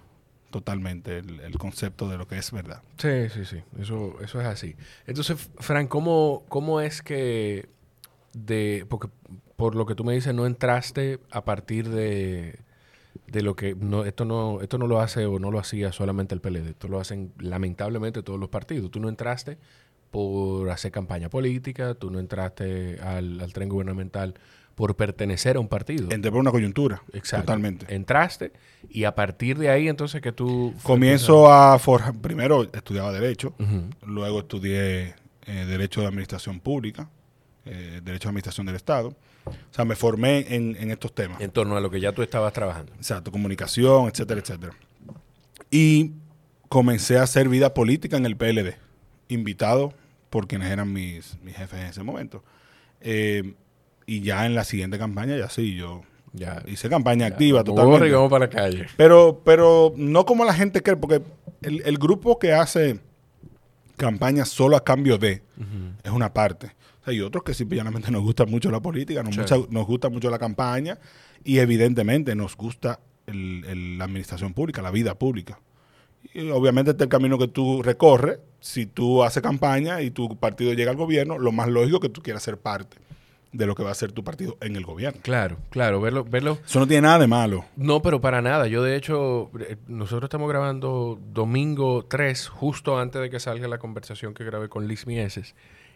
totalmente 0.49 1.19
el, 1.19 1.39
el 1.39 1.57
concepto 1.57 2.09
de 2.09 2.17
lo 2.17 2.27
que 2.27 2.37
es 2.37 2.51
verdad. 2.51 2.81
Sí, 2.97 3.29
sí, 3.29 3.45
sí. 3.45 3.61
Eso, 3.79 4.15
eso 4.21 4.41
es 4.41 4.47
así. 4.47 4.75
Entonces, 5.05 5.49
Frank, 5.57 5.87
¿cómo, 5.87 6.43
cómo 6.47 6.81
es 6.81 7.01
que 7.01 7.69
de. 8.33 8.85
Porque 8.89 9.09
por 9.55 9.75
lo 9.75 9.85
que 9.85 9.95
tú 9.95 10.03
me 10.03 10.13
dices, 10.13 10.33
no 10.33 10.45
entraste 10.45 11.19
a 11.31 11.43
partir 11.45 11.89
de, 11.89 12.59
de 13.27 13.41
lo 13.41 13.55
que. 13.55 13.75
No, 13.75 14.03
esto, 14.05 14.25
no, 14.25 14.61
esto 14.61 14.77
no 14.77 14.87
lo 14.87 14.99
hace 14.99 15.25
o 15.25 15.39
no 15.39 15.51
lo 15.51 15.59
hacía 15.59 15.91
solamente 15.91 16.33
el 16.35 16.41
PLD. 16.41 16.69
Esto 16.69 16.87
lo 16.87 16.99
hacen 16.99 17.31
lamentablemente 17.39 18.23
todos 18.23 18.39
los 18.39 18.49
partidos. 18.49 18.89
Tú 18.91 18.99
no 18.99 19.09
entraste 19.09 19.57
por 20.11 20.69
hacer 20.69 20.91
campaña 20.91 21.29
política, 21.29 21.95
tú 21.95 22.11
no 22.11 22.19
entraste 22.19 22.99
al, 23.01 23.39
al 23.41 23.51
tren 23.53 23.69
gubernamental 23.69 24.35
por 24.75 24.95
pertenecer 24.95 25.55
a 25.55 25.59
un 25.59 25.67
partido. 25.67 26.09
Entré 26.11 26.31
por 26.31 26.39
una 26.39 26.51
coyuntura. 26.51 27.03
Exacto. 27.13 27.45
Totalmente. 27.45 27.93
Entraste 27.93 28.51
y 28.89 29.03
a 29.03 29.13
partir 29.13 29.57
de 29.59 29.69
ahí 29.69 29.87
entonces 29.87 30.19
que 30.21 30.31
tú... 30.31 30.73
Comienzo 30.81 31.51
a 31.51 31.77
forjar... 31.77 32.15
Primero 32.15 32.63
estudiaba 32.63 33.11
Derecho. 33.11 33.53
Luego 34.03 34.39
estudié 34.39 35.13
eh, 35.45 35.65
Derecho 35.67 36.01
de 36.01 36.07
Administración 36.07 36.59
Pública. 36.59 37.07
eh, 37.65 38.01
Derecho 38.03 38.27
de 38.27 38.29
Administración 38.31 38.65
del 38.65 38.75
Estado. 38.77 39.15
O 39.45 39.73
sea, 39.75 39.85
me 39.85 39.95
formé 39.95 40.53
en, 40.55 40.75
en 40.79 40.91
estos 40.91 41.13
temas. 41.13 41.41
En 41.41 41.51
torno 41.51 41.75
a 41.75 41.81
lo 41.81 41.89
que 41.89 41.99
ya 41.99 42.11
tú 42.11 42.21
estabas 42.21 42.53
trabajando. 42.53 42.93
Exacto, 42.95 43.31
comunicación, 43.31 44.07
etcétera, 44.07 44.39
etcétera. 44.41 44.73
Y 45.71 46.11
comencé 46.69 47.17
a 47.17 47.23
hacer 47.23 47.49
vida 47.49 47.73
política 47.73 48.17
en 48.17 48.25
el 48.25 48.35
PLD, 48.37 48.75
invitado 49.29 49.93
por 50.29 50.47
quienes 50.47 50.71
eran 50.71 50.91
mis, 50.91 51.37
mis 51.43 51.55
jefes 51.55 51.79
en 51.79 51.85
ese 51.87 52.03
momento. 52.03 52.43
Eh, 53.01 53.53
y 54.05 54.21
ya 54.21 54.45
en 54.45 54.55
la 54.55 54.63
siguiente 54.63 54.97
campaña, 54.97 55.37
ya 55.37 55.49
sí, 55.49 55.75
yo 55.75 56.01
Ya. 56.33 56.63
hice 56.67 56.89
campaña 56.89 57.27
ya, 57.27 57.33
activa 57.33 57.63
totalmente. 57.63 58.07
y 58.07 58.11
vamos 58.11 58.29
para 58.31 58.45
la 58.45 58.49
calle. 58.49 58.87
Pero, 58.97 59.41
pero 59.43 59.93
no 59.97 60.25
como 60.25 60.45
la 60.45 60.53
gente 60.53 60.81
cree, 60.81 60.95
porque 60.97 61.21
el, 61.61 61.81
el 61.85 61.97
grupo 61.97 62.39
que 62.39 62.53
hace 62.53 62.99
campaña 63.97 64.45
solo 64.45 64.75
a 64.75 64.83
cambio 64.83 65.17
de 65.17 65.41
es 66.03 66.11
una 66.11 66.33
parte. 66.33 66.71
Hay 67.05 67.19
otros 67.21 67.43
que 67.43 67.53
simplemente 67.53 68.11
nos 68.11 68.21
gusta 68.21 68.45
mucho 68.45 68.71
la 68.71 68.79
política, 68.81 69.23
nos, 69.23 69.35
Sí. 69.35 69.41
mucha- 69.41 69.57
nos 69.69 69.85
gusta 69.85 70.09
mucho 70.09 70.29
la 70.29 70.39
campaña 70.39 70.97
y 71.43 71.59
evidentemente 71.59 72.35
nos 72.35 72.55
gusta 72.55 72.99
el- 73.27 73.63
el- 73.65 73.97
la 73.97 74.05
administración 74.05 74.53
pública, 74.53 74.81
la 74.81 74.91
vida 74.91 75.15
pública. 75.15 75.59
Y 76.33 76.49
obviamente 76.49 76.91
este 76.91 77.03
es 77.03 77.05
el 77.07 77.09
camino 77.09 77.37
que 77.37 77.47
tú 77.47 77.81
recorres. 77.83 78.39
Si 78.61 78.85
tú 78.85 79.23
haces 79.23 79.43
campaña 79.43 80.01
y 80.01 80.11
tu 80.11 80.37
partido 80.37 80.73
llega 80.73 80.91
al 80.91 80.97
gobierno, 80.97 81.37
lo 81.37 81.51
más 81.51 81.67
lógico 81.67 81.97
es 81.97 82.01
que 82.03 82.09
tú 82.09 82.21
quieras 82.21 82.43
ser 82.43 82.57
parte 82.57 82.97
de 83.51 83.67
lo 83.67 83.75
que 83.75 83.83
va 83.83 83.91
a 83.91 83.95
ser 83.95 84.11
tu 84.13 84.23
partido 84.23 84.57
en 84.61 84.75
el 84.75 84.83
gobierno. 84.83 85.19
Claro, 85.21 85.57
claro, 85.69 86.01
verlo, 86.01 86.23
verlo. 86.23 86.57
Eso 86.65 86.79
no 86.79 86.87
tiene 86.87 87.01
nada 87.03 87.19
de 87.19 87.27
malo. 87.27 87.65
No, 87.75 88.01
pero 88.01 88.19
para 88.19 88.41
nada. 88.41 88.65
Yo, 88.67 88.81
de 88.81 88.95
hecho, 88.95 89.51
eh, 89.59 89.75
nosotros 89.87 90.23
estamos 90.27 90.49
grabando 90.49 91.19
domingo 91.33 92.03
3, 92.05 92.47
justo 92.47 92.97
antes 92.97 93.21
de 93.21 93.29
que 93.29 93.39
salga 93.39 93.67
la 93.67 93.77
conversación 93.77 94.33
que 94.33 94.43
grabé 94.43 94.69
con 94.69 94.87
Liz 94.87 95.05
Mieses. 95.05 95.53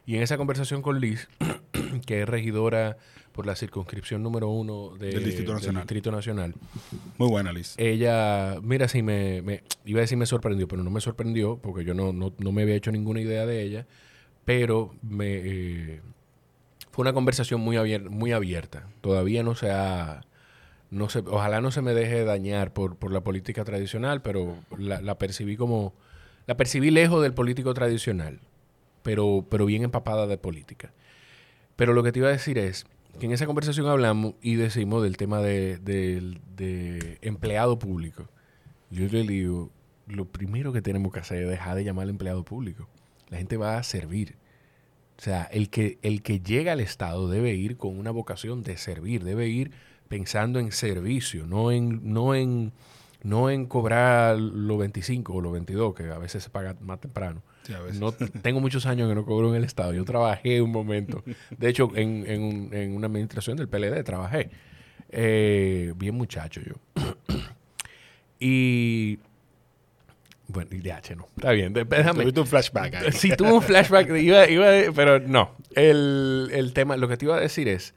Y 0.08 0.16
en 0.16 0.24
esa 0.24 0.38
conversación 0.38 0.82
con 0.82 1.00
Liz, 1.02 1.28
que 2.08 2.22
es 2.24 2.28
regidora 2.30 2.98
por 3.34 3.46
la 3.46 3.56
circunscripción 3.56 4.24
número 4.24 4.48
uno 4.48 4.96
de- 4.98 5.12
Del 5.12 5.24
Distrito 5.26 5.54
Nacional. 5.54 5.84
Distrito 5.84 6.12
Nacional, 6.12 6.56
Muy 7.18 7.28
buena, 7.30 7.52
Liz. 7.52 7.76
ella, 7.78 8.56
mira, 8.64 8.88
sí 8.88 9.04
me, 9.04 9.42
me- 9.44 9.64
iba 9.86 10.00
a 10.00 10.02
decir 10.02 10.18
me 10.18 10.26
sorprendió, 10.26 10.68
pero 10.68 10.82
no 10.84 10.90
me 10.90 11.02
sorprendió 11.02 11.58
porque 11.58 11.84
yo 11.84 11.94
no, 11.94 12.14
no, 12.14 12.34
no 12.40 12.52
me 12.54 12.62
había 12.64 12.76
hecho 12.76 12.92
ninguna 12.92 13.20
idea 13.22 13.46
de 13.46 13.62
ella, 13.62 13.86
pero 14.46 14.96
me, 15.04 15.28
eh, 15.44 16.02
fue 16.92 17.04
una 17.04 17.12
conversación 17.14 17.60
muy, 17.62 17.76
abier- 17.76 18.10
muy 18.10 18.32
abierta. 18.32 18.88
Todavía 19.02 19.44
no 19.44 19.56
se 19.56 19.72
ha, 19.72 20.22
no 20.90 21.10
se, 21.10 21.20
ojalá 21.20 21.60
no 21.60 21.70
se 21.70 21.82
me 21.82 21.94
deje 21.94 22.24
dañar 22.24 22.72
por, 22.72 22.96
por 22.96 23.12
la 23.12 23.22
política 23.22 23.66
tradicional, 23.66 24.22
pero 24.22 24.56
la, 24.80 25.02
la 25.02 25.18
percibí 25.18 25.58
como, 25.58 25.94
la 26.48 26.56
percibí 26.56 26.92
lejos 26.92 27.22
del 27.22 27.34
político 27.34 27.74
tradicional, 27.74 28.40
pero, 29.08 29.46
pero 29.50 29.66
bien 29.66 29.84
empapada 29.84 30.28
de 30.28 30.38
política. 30.38 30.92
Pero 31.78 31.94
lo 31.94 32.04
que 32.04 32.12
te 32.12 32.20
iba 32.20 32.28
a 32.28 32.34
decir 32.34 32.58
es 32.58 32.86
que 33.18 33.26
en 33.26 33.32
esa 33.32 33.46
conversación 33.46 33.88
hablamos 33.88 34.34
y 34.42 34.56
decimos 34.56 35.02
del 35.02 35.16
tema 35.16 35.40
de, 35.40 35.78
de 35.78 37.18
empleado 37.22 37.80
público. 37.80 38.28
Yo 38.90 39.08
le 39.08 39.24
digo, 39.24 39.72
lo 40.08 40.26
primero 40.26 40.74
que 40.74 40.82
tenemos 40.82 41.14
que 41.14 41.20
hacer 41.20 41.44
es 41.44 41.50
dejar 41.50 41.78
de 41.78 41.86
llamar 41.86 42.04
al 42.04 42.10
empleado 42.10 42.44
público. 42.44 42.90
La 43.30 43.38
gente 43.38 43.56
va 43.56 43.78
a 43.78 43.84
servir. 43.84 44.36
O 45.18 45.22
sea, 45.22 45.44
el 45.54 45.70
que, 45.70 46.00
el 46.02 46.22
que 46.22 46.42
llega 46.42 46.74
al 46.74 46.82
Estado 46.82 47.30
debe 47.30 47.54
ir 47.54 47.78
con 47.78 47.98
una 47.98 48.12
vocación 48.12 48.62
de 48.62 48.76
servir, 48.76 49.24
debe 49.24 49.48
ir 49.48 49.72
pensando 50.10 50.60
en 50.60 50.74
servicio, 50.74 51.48
no 51.48 51.72
en, 51.72 52.02
no 52.12 52.36
en, 52.36 52.74
no 53.24 53.50
en 53.50 53.66
cobrar 53.66 54.38
los 54.38 54.78
25 54.78 55.34
o 55.34 55.42
los 55.42 55.52
22, 55.54 55.94
que 55.96 56.04
a 56.04 56.18
veces 56.18 56.44
se 56.44 56.50
paga 56.50 56.76
más 56.82 57.00
temprano. 57.00 57.42
Sí, 57.64 57.74
a 57.74 57.80
veces. 57.82 58.00
No, 58.00 58.12
tengo 58.14 58.62
muchos 58.62 58.86
años 58.86 59.10
que 59.10 59.16
no 59.16 59.26
cobro 59.26 59.50
en 59.50 59.56
el 59.56 59.64
Estado. 59.66 59.94
Yo 59.94 60.06
trabajé 60.06 60.62
un 60.62 60.72
momento. 60.72 61.24
De 61.58 61.68
hecho, 61.70 61.92
en, 61.96 62.26
en 62.28 62.42
un- 62.44 62.70
en 62.74 62.96
una 62.96 63.08
administración 63.08 63.58
del 63.58 63.68
PLD 63.68 64.04
trabajé. 64.04 64.50
Eh, 65.10 65.94
bien 65.98 66.16
muchacho 66.16 66.62
yo. 66.62 66.76
y... 68.40 69.20
Bueno, 70.50 70.70
y 70.72 70.80
DH 70.80 71.16
no. 71.18 71.28
Está 71.36 71.52
bien. 71.52 71.74
Déjame. 71.74 72.22
Tuviste 72.22 72.40
un 72.40 72.48
flashback 72.48 72.96
ahí. 72.96 73.12
Sí, 73.12 73.32
tuve 73.36 73.52
un 73.52 73.62
flashback. 73.62 74.10
Iba, 74.16 74.50
iba- 74.50 74.94
pero 74.96 75.20
no. 75.20 75.52
El, 75.76 76.50
el 76.54 76.72
tema, 76.72 76.96
lo 76.96 77.10
que 77.10 77.18
te 77.18 77.26
iba 77.26 77.36
a 77.36 77.40
decir 77.42 77.68
es 77.68 77.94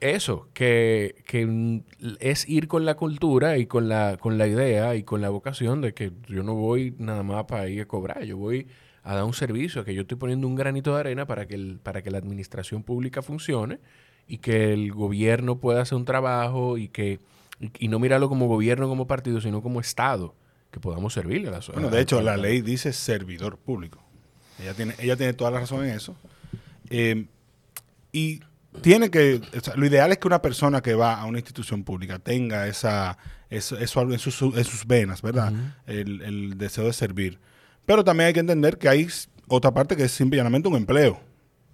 eso, 0.00 0.48
que, 0.54 1.22
que 1.26 1.82
es 2.20 2.48
ir 2.48 2.68
con 2.68 2.84
la 2.84 2.94
cultura 2.94 3.58
y 3.58 3.66
con 3.66 3.88
la, 3.88 4.16
con 4.18 4.38
la 4.38 4.46
idea 4.46 4.94
y 4.94 5.02
con 5.02 5.20
la 5.20 5.30
vocación 5.30 5.80
de 5.80 5.94
que 5.94 6.12
yo 6.28 6.42
no 6.42 6.54
voy 6.54 6.94
nada 6.98 7.22
más 7.22 7.44
para 7.44 7.68
ir 7.68 7.82
a 7.82 7.86
cobrar, 7.86 8.24
yo 8.24 8.36
voy 8.36 8.66
a 9.02 9.14
dar 9.14 9.24
un 9.24 9.34
servicio, 9.34 9.84
que 9.84 9.94
yo 9.94 10.02
estoy 10.02 10.16
poniendo 10.16 10.46
un 10.46 10.54
granito 10.54 10.94
de 10.94 11.00
arena 11.00 11.26
para 11.26 11.46
que, 11.46 11.54
el, 11.54 11.78
para 11.82 12.02
que 12.02 12.10
la 12.10 12.18
administración 12.18 12.82
pública 12.82 13.22
funcione 13.22 13.78
y 14.26 14.38
que 14.38 14.72
el 14.72 14.92
gobierno 14.92 15.58
pueda 15.58 15.82
hacer 15.82 15.96
un 15.96 16.04
trabajo 16.04 16.78
y 16.78 16.88
que 16.88 17.20
y, 17.60 17.70
y 17.78 17.88
no 17.88 17.98
mirarlo 17.98 18.28
como 18.28 18.48
gobierno, 18.48 18.88
como 18.88 19.06
partido, 19.06 19.40
sino 19.40 19.62
como 19.62 19.80
Estado, 19.80 20.34
que 20.70 20.80
podamos 20.80 21.12
servirle 21.12 21.48
a 21.48 21.52
la 21.52 21.60
Bueno, 21.72 21.90
de 21.90 22.00
hecho, 22.00 22.20
la 22.20 22.36
ley 22.36 22.62
dice 22.62 22.92
servidor 22.92 23.58
público. 23.58 24.02
Ella 24.60 24.74
tiene, 24.74 24.94
ella 24.98 25.16
tiene 25.16 25.32
toda 25.34 25.50
la 25.50 25.60
razón 25.60 25.84
en 25.84 25.90
eso. 25.90 26.16
Eh, 26.90 27.26
y 28.12 28.40
tiene 28.80 29.10
que, 29.10 29.40
o 29.56 29.60
sea, 29.60 29.74
lo 29.76 29.86
ideal 29.86 30.12
es 30.12 30.18
que 30.18 30.26
una 30.26 30.42
persona 30.42 30.80
que 30.82 30.94
va 30.94 31.20
a 31.20 31.24
una 31.26 31.38
institución 31.38 31.84
pública 31.84 32.18
tenga 32.18 32.66
esa, 32.66 33.16
eso, 33.50 33.78
eso 33.78 34.02
en 34.02 34.18
sus, 34.18 34.40
en 34.42 34.64
sus 34.64 34.86
venas, 34.86 35.22
¿verdad? 35.22 35.52
el, 35.86 36.20
el 36.22 36.58
deseo 36.58 36.84
de 36.84 36.92
servir. 36.92 37.38
Pero 37.86 38.02
también 38.04 38.28
hay 38.28 38.32
que 38.34 38.40
entender 38.40 38.78
que 38.78 38.88
hay 38.88 39.06
otra 39.48 39.72
parte 39.72 39.96
que 39.96 40.04
es 40.04 40.12
simple 40.12 40.36
y 40.36 40.38
llanamente 40.38 40.68
un 40.68 40.76
empleo. 40.76 41.20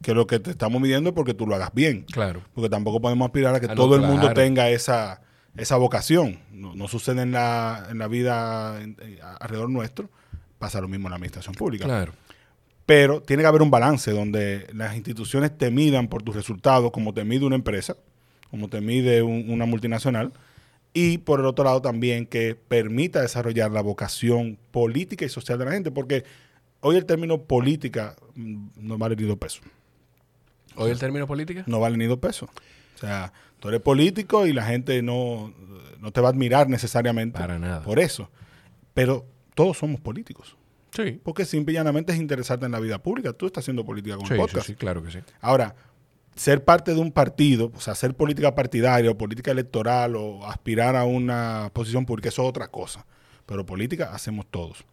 Que 0.02 0.14
lo 0.14 0.26
que 0.26 0.38
te 0.40 0.50
estamos 0.50 0.80
midiendo 0.80 1.11
es 1.11 1.14
porque 1.14 1.35
tú 1.35 1.47
lo 1.47 1.54
hagas 1.54 1.71
bien. 1.75 2.02
Claro. 2.11 2.42
Porque 2.54 2.71
tampoco 2.71 3.00
podemos 3.00 3.26
aspirar 3.26 3.54
a 3.54 3.61
que 3.61 3.66
Ah, 3.66 3.75
todo 3.75 3.97
el 3.97 4.00
mundo 4.02 4.33
tenga 4.35 4.71
esa, 4.71 5.21
esa 5.57 5.76
vocación. 5.76 6.40
No, 6.52 6.75
no 6.75 6.88
sucede 6.88 7.21
en 7.23 7.33
la, 7.33 7.87
en 7.90 7.99
la 7.99 8.09
vida 8.09 8.80
en- 8.80 8.97
eh, 9.02 9.21
alrededor 9.40 9.69
nuestro. 9.69 10.09
Pasa 10.59 10.80
lo 10.80 10.88
mismo 10.88 11.09
en 11.09 11.11
la 11.11 11.16
administración 11.16 11.54
pública. 11.54 11.85
Claro. 11.85 12.12
Pero 12.90 13.23
tiene 13.23 13.44
que 13.44 13.47
haber 13.47 13.62
un 13.62 13.70
balance 13.70 14.11
donde 14.11 14.66
las 14.75 14.97
instituciones 14.97 15.56
te 15.56 15.70
midan 15.70 16.09
por 16.09 16.25
tus 16.25 16.35
resultados, 16.35 16.90
como 16.90 17.14
te 17.14 17.23
mide 17.23 17.44
una 17.47 17.54
empresa, 17.54 17.94
como 18.50 18.66
te 18.68 18.80
mide 18.80 19.23
un- 19.23 19.49
una 19.49 19.64
multinacional. 19.64 20.32
Y 20.92 21.18
por 21.18 21.38
el 21.38 21.47
otro 21.47 21.64
lado 21.64 21.80
también 21.80 22.26
que 22.26 22.56
permita 22.56 23.20
desarrollar 23.23 23.70
la 23.70 23.80
vocación 23.80 24.59
política 24.73 25.25
y 25.25 25.28
social 25.28 25.56
de 25.56 25.66
la 25.66 25.70
gente. 25.70 25.92
Porque 25.92 26.25
hoy 26.80 26.97
el 26.97 27.06
término 27.06 27.42
política 27.42 28.16
mm, 28.35 28.70
no 28.78 28.99
vale 28.99 29.14
ni 29.14 29.23
dos 29.23 29.38
pesos 29.38 29.62
¿Hoy 30.75 30.90
el 30.90 30.99
término 30.99 31.28
política? 31.28 31.62
no 31.68 31.78
vale 31.78 31.97
ni 31.97 32.06
dos 32.06 32.18
pesos. 32.18 32.50
O 32.97 32.99
sea, 32.99 33.32
tú 33.61 33.68
eres 33.68 33.80
político 33.82 34.49
y 34.49 34.52
la 34.52 34.64
gente 34.64 35.00
no, 35.00 35.54
no 36.00 36.11
te 36.11 36.20
va 36.20 36.26
a 36.28 36.32
admirar 36.32 36.68
necesariamente 36.68 37.38
Para 37.38 37.56
nada. 37.61 37.82
por 37.82 38.00
eso. 38.00 38.30
Pero 38.94 39.25
todos 39.54 39.78
somos 39.78 40.00
políticos. 40.00 40.56
Sí. 40.92 41.20
Porque 41.23 41.44
simple 41.44 41.73
y 41.73 41.75
llanamente 41.76 42.12
es 42.12 42.18
interesarte 42.18 42.66
en 42.66 42.73
la 42.73 42.80
vida 42.80 42.99
pública. 43.02 43.32
Tú 43.32 43.47
estás 43.47 43.62
haciendo 43.64 43.85
política 43.85 44.16
con 44.16 44.26
Sí, 44.26 44.35
el 44.35 44.38
sí, 44.38 44.42
podcast. 44.42 44.66
sí, 44.66 44.75
claro 44.75 45.02
que 45.02 45.11
sí. 45.12 45.18
Ahora, 45.40 45.75
ser 46.35 46.64
parte 46.64 46.94
de 46.94 47.00
un 47.00 47.12
partido, 47.12 47.70
o 47.75 47.80
sea, 47.80 47.92
hacer 47.92 48.14
política 48.14 48.54
partidaria 48.54 49.11
o 49.11 49.16
política 49.18 49.50
electoral 49.50 50.16
o 50.16 50.47
aspirar 50.47 50.97
a 50.97 51.04
una 51.04 51.70
posición 51.73 52.06
pública, 52.06 52.28
eso 52.30 52.42
es 52.42 52.49
otra 52.49 52.68
cosa. 52.68 53.06
Pero 53.47 53.66
política 53.66 54.12
hacemos 54.14 54.47
todos. 54.50 54.85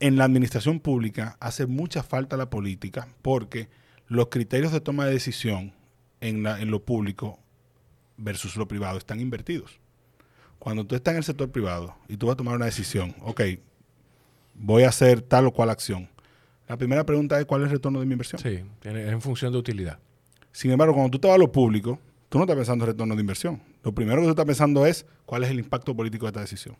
En 0.00 0.16
la 0.16 0.24
administración 0.24 0.78
pública 0.80 1.36
hace 1.40 1.66
mucha 1.66 2.02
falta 2.02 2.36
la 2.36 2.50
política 2.50 3.08
porque 3.22 3.68
los 4.06 4.28
criterios 4.28 4.72
de 4.72 4.80
toma 4.80 5.04
de 5.06 5.12
decisión 5.12 5.72
en, 6.20 6.42
la- 6.44 6.60
en 6.60 6.70
lo 6.70 6.84
público 6.84 7.38
versus 8.16 8.56
lo 8.56 8.66
privado 8.68 8.98
están 8.98 9.20
invertidos. 9.20 9.80
Cuando 10.58 10.84
tú 10.86 10.94
estás 10.94 11.12
en 11.12 11.18
el 11.18 11.24
sector 11.24 11.50
privado 11.50 11.96
y 12.08 12.16
tú 12.16 12.26
vas 12.26 12.34
a 12.34 12.36
tomar 12.36 12.54
una 12.56 12.64
decisión, 12.66 13.14
ok, 13.22 13.40
voy 14.58 14.82
a 14.84 14.88
hacer 14.88 15.22
tal 15.22 15.46
o 15.46 15.52
cual 15.52 15.70
acción. 15.70 16.08
La 16.68 16.76
primera 16.76 17.04
pregunta 17.04 17.38
es 17.38 17.46
cuál 17.46 17.62
es 17.62 17.66
el 17.66 17.72
retorno 17.72 18.00
de 18.00 18.06
mi 18.06 18.12
inversión. 18.12 18.40
Sí, 18.42 18.60
es 18.84 18.94
en 18.94 19.20
función 19.22 19.52
de 19.52 19.58
utilidad. 19.58 19.98
Sin 20.52 20.70
embargo, 20.70 20.94
cuando 20.94 21.10
tú 21.10 21.18
te 21.18 21.28
vas 21.28 21.36
a 21.36 21.38
lo 21.38 21.50
público, 21.50 21.98
tú 22.28 22.38
no 22.38 22.44
estás 22.44 22.56
pensando 22.56 22.84
en 22.84 22.90
retorno 22.92 23.14
de 23.14 23.20
inversión. 23.20 23.60
Lo 23.82 23.92
primero 23.92 24.18
que 24.20 24.24
tú 24.26 24.30
estás 24.30 24.44
pensando 24.44 24.84
es 24.84 25.06
cuál 25.24 25.44
es 25.44 25.50
el 25.50 25.58
impacto 25.58 25.94
político 25.94 26.26
de 26.26 26.30
esta 26.30 26.40
decisión. 26.40 26.76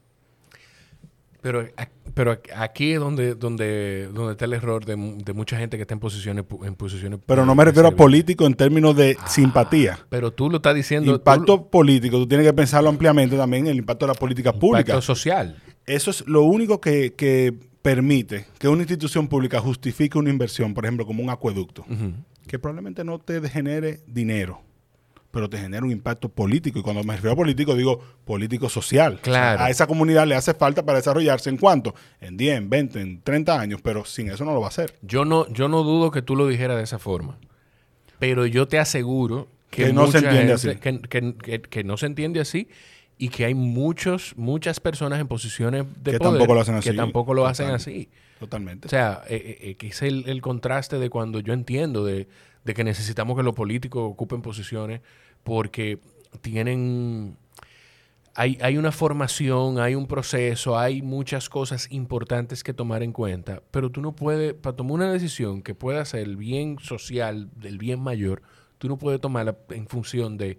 Pero, 1.40 1.64
pero 2.14 2.36
aquí 2.56 2.92
es 2.94 2.98
donde, 3.00 3.36
donde, 3.36 4.08
donde 4.12 4.32
está 4.32 4.44
el 4.46 4.54
error 4.54 4.84
de, 4.84 4.96
mu- 4.96 5.16
de 5.18 5.32
mucha 5.32 5.56
gente 5.56 5.76
que 5.76 5.82
está 5.82 5.94
en 5.94 6.00
posiciones, 6.00 6.44
en 6.64 6.74
posiciones 6.74 7.20
Pero 7.24 7.46
no 7.46 7.54
me 7.54 7.64
refiero 7.64 7.86
a 7.88 7.92
político 7.92 8.44
en 8.44 8.54
términos 8.54 8.96
de 8.96 9.16
Ah, 9.20 9.28
simpatía. 9.28 10.00
Pero 10.08 10.32
tú 10.32 10.50
lo 10.50 10.56
estás 10.56 10.74
diciendo. 10.74 11.12
Impacto 11.12 11.68
político, 11.70 12.16
tú 12.18 12.26
tienes 12.26 12.44
que 12.44 12.52
pensarlo 12.52 12.88
ampliamente 12.90 13.36
también 13.36 13.66
en 13.66 13.70
el 13.72 13.78
impacto 13.78 14.04
de 14.04 14.14
la 14.14 14.18
política 14.18 14.52
pública. 14.52 14.80
impacto 14.94 15.00
social. 15.02 15.62
Eso 15.88 16.10
es 16.10 16.26
lo 16.26 16.42
único 16.42 16.80
que, 16.80 17.14
que 17.14 17.52
permite 17.82 18.46
que 18.58 18.68
una 18.68 18.82
institución 18.82 19.28
pública 19.28 19.60
justifique 19.60 20.18
una 20.18 20.30
inversión, 20.30 20.74
por 20.74 20.84
ejemplo, 20.84 21.06
como 21.06 21.22
un 21.22 21.30
acueducto, 21.30 21.84
que 22.46 22.58
probablemente 22.58 23.04
no 23.04 23.18
te 23.18 23.46
genere 23.48 24.00
dinero, 24.06 24.60
pero 25.30 25.48
te 25.48 25.58
genera 25.58 25.84
un 25.84 25.90
impacto 25.90 26.28
político. 26.28 26.78
Y 26.78 26.82
cuando 26.82 27.02
me 27.04 27.14
refiero 27.14 27.32
a 27.32 27.36
político, 27.36 27.74
digo 27.74 28.00
político 28.24 28.68
social. 28.68 29.18
Claro. 29.22 29.62
a 29.62 29.70
esa 29.70 29.86
comunidad 29.86 30.26
le 30.26 30.34
hace 30.34 30.54
falta 30.54 30.84
para 30.84 30.98
desarrollarse 30.98 31.50
en 31.50 31.56
cuánto? 31.56 31.94
En 32.20 32.36
10, 32.36 32.58
en 32.58 32.70
20, 32.70 33.00
en 33.00 33.22
30 33.22 33.60
años, 33.60 33.80
pero 33.82 34.04
sin 34.04 34.30
eso 34.30 34.44
no 34.44 34.52
lo 34.54 34.60
va 34.60 34.66
a 34.66 34.70
hacer. 34.70 34.94
Yo 35.02 35.24
no, 35.24 35.46
yo 35.52 35.68
no 35.68 35.82
dudo 35.82 36.10
que 36.10 36.22
tú 36.22 36.36
lo 36.36 36.46
dijeras 36.46 36.76
de 36.78 36.84
esa 36.84 36.98
forma. 36.98 37.38
Pero 38.18 38.46
yo 38.46 38.66
te 38.68 38.78
aseguro 38.78 39.48
que, 39.70 39.84
Que 39.86 39.92
no 39.92 40.06
se 40.10 40.18
entiende 40.18 40.38
gente- 40.38 40.52
así. 40.54 40.68
Que, 40.80 41.00
que- 41.08 41.34
que- 41.36 41.60
que 41.62 41.84
no 41.84 41.96
se 41.98 42.06
entiende 42.06 42.40
así 42.40 42.68
y 43.18 43.28
que 43.30 43.44
hay 43.44 43.54
muchos, 43.54 44.34
muchas 44.36 44.80
personas 44.80 45.20
en 45.20 45.26
posiciones 45.26 45.84
de 46.02 46.12
Que 46.12 46.18
poder 46.18 46.32
tampoco 46.38 46.54
lo 46.54 46.60
hacen 46.60 46.80
que 46.80 46.90
así. 46.90 46.96
tampoco 46.96 47.34
lo 47.34 47.46
hacen 47.46 47.70
así. 47.70 48.08
Totalmente. 48.38 48.86
O 48.86 48.90
sea, 48.90 49.22
eh, 49.28 49.34
eh, 49.36 49.70
eh, 49.70 49.74
que 49.74 49.88
es 49.88 50.02
el, 50.02 50.24
el 50.28 50.40
contraste 50.40 50.98
de 50.98 51.10
cuando 51.10 51.40
yo 51.40 51.52
entiendo 51.52 52.04
de, 52.04 52.28
de 52.64 52.74
que 52.74 52.84
necesitamos 52.84 53.36
que 53.36 53.42
los 53.42 53.54
políticos 53.54 54.02
ocupen 54.04 54.40
posiciones 54.42 55.00
porque 55.42 55.98
tienen... 56.40 57.36
Hay, 58.34 58.56
hay 58.60 58.76
una 58.76 58.92
formación, 58.92 59.80
hay 59.80 59.96
un 59.96 60.06
proceso, 60.06 60.78
hay 60.78 61.02
muchas 61.02 61.48
cosas 61.48 61.90
importantes 61.90 62.62
que 62.62 62.72
tomar 62.72 63.02
en 63.02 63.10
cuenta, 63.10 63.64
pero 63.72 63.90
tú 63.90 64.00
no 64.00 64.14
puedes, 64.14 64.54
para 64.54 64.76
tomar 64.76 64.92
una 64.92 65.12
decisión 65.12 65.60
que 65.60 65.74
pueda 65.74 66.04
ser 66.04 66.20
el 66.20 66.36
bien 66.36 66.78
social, 66.78 67.50
del 67.56 67.78
bien 67.78 67.98
mayor, 67.98 68.42
tú 68.78 68.86
no 68.86 68.96
puedes 68.96 69.20
tomarla 69.20 69.56
en 69.70 69.88
función 69.88 70.36
de 70.36 70.58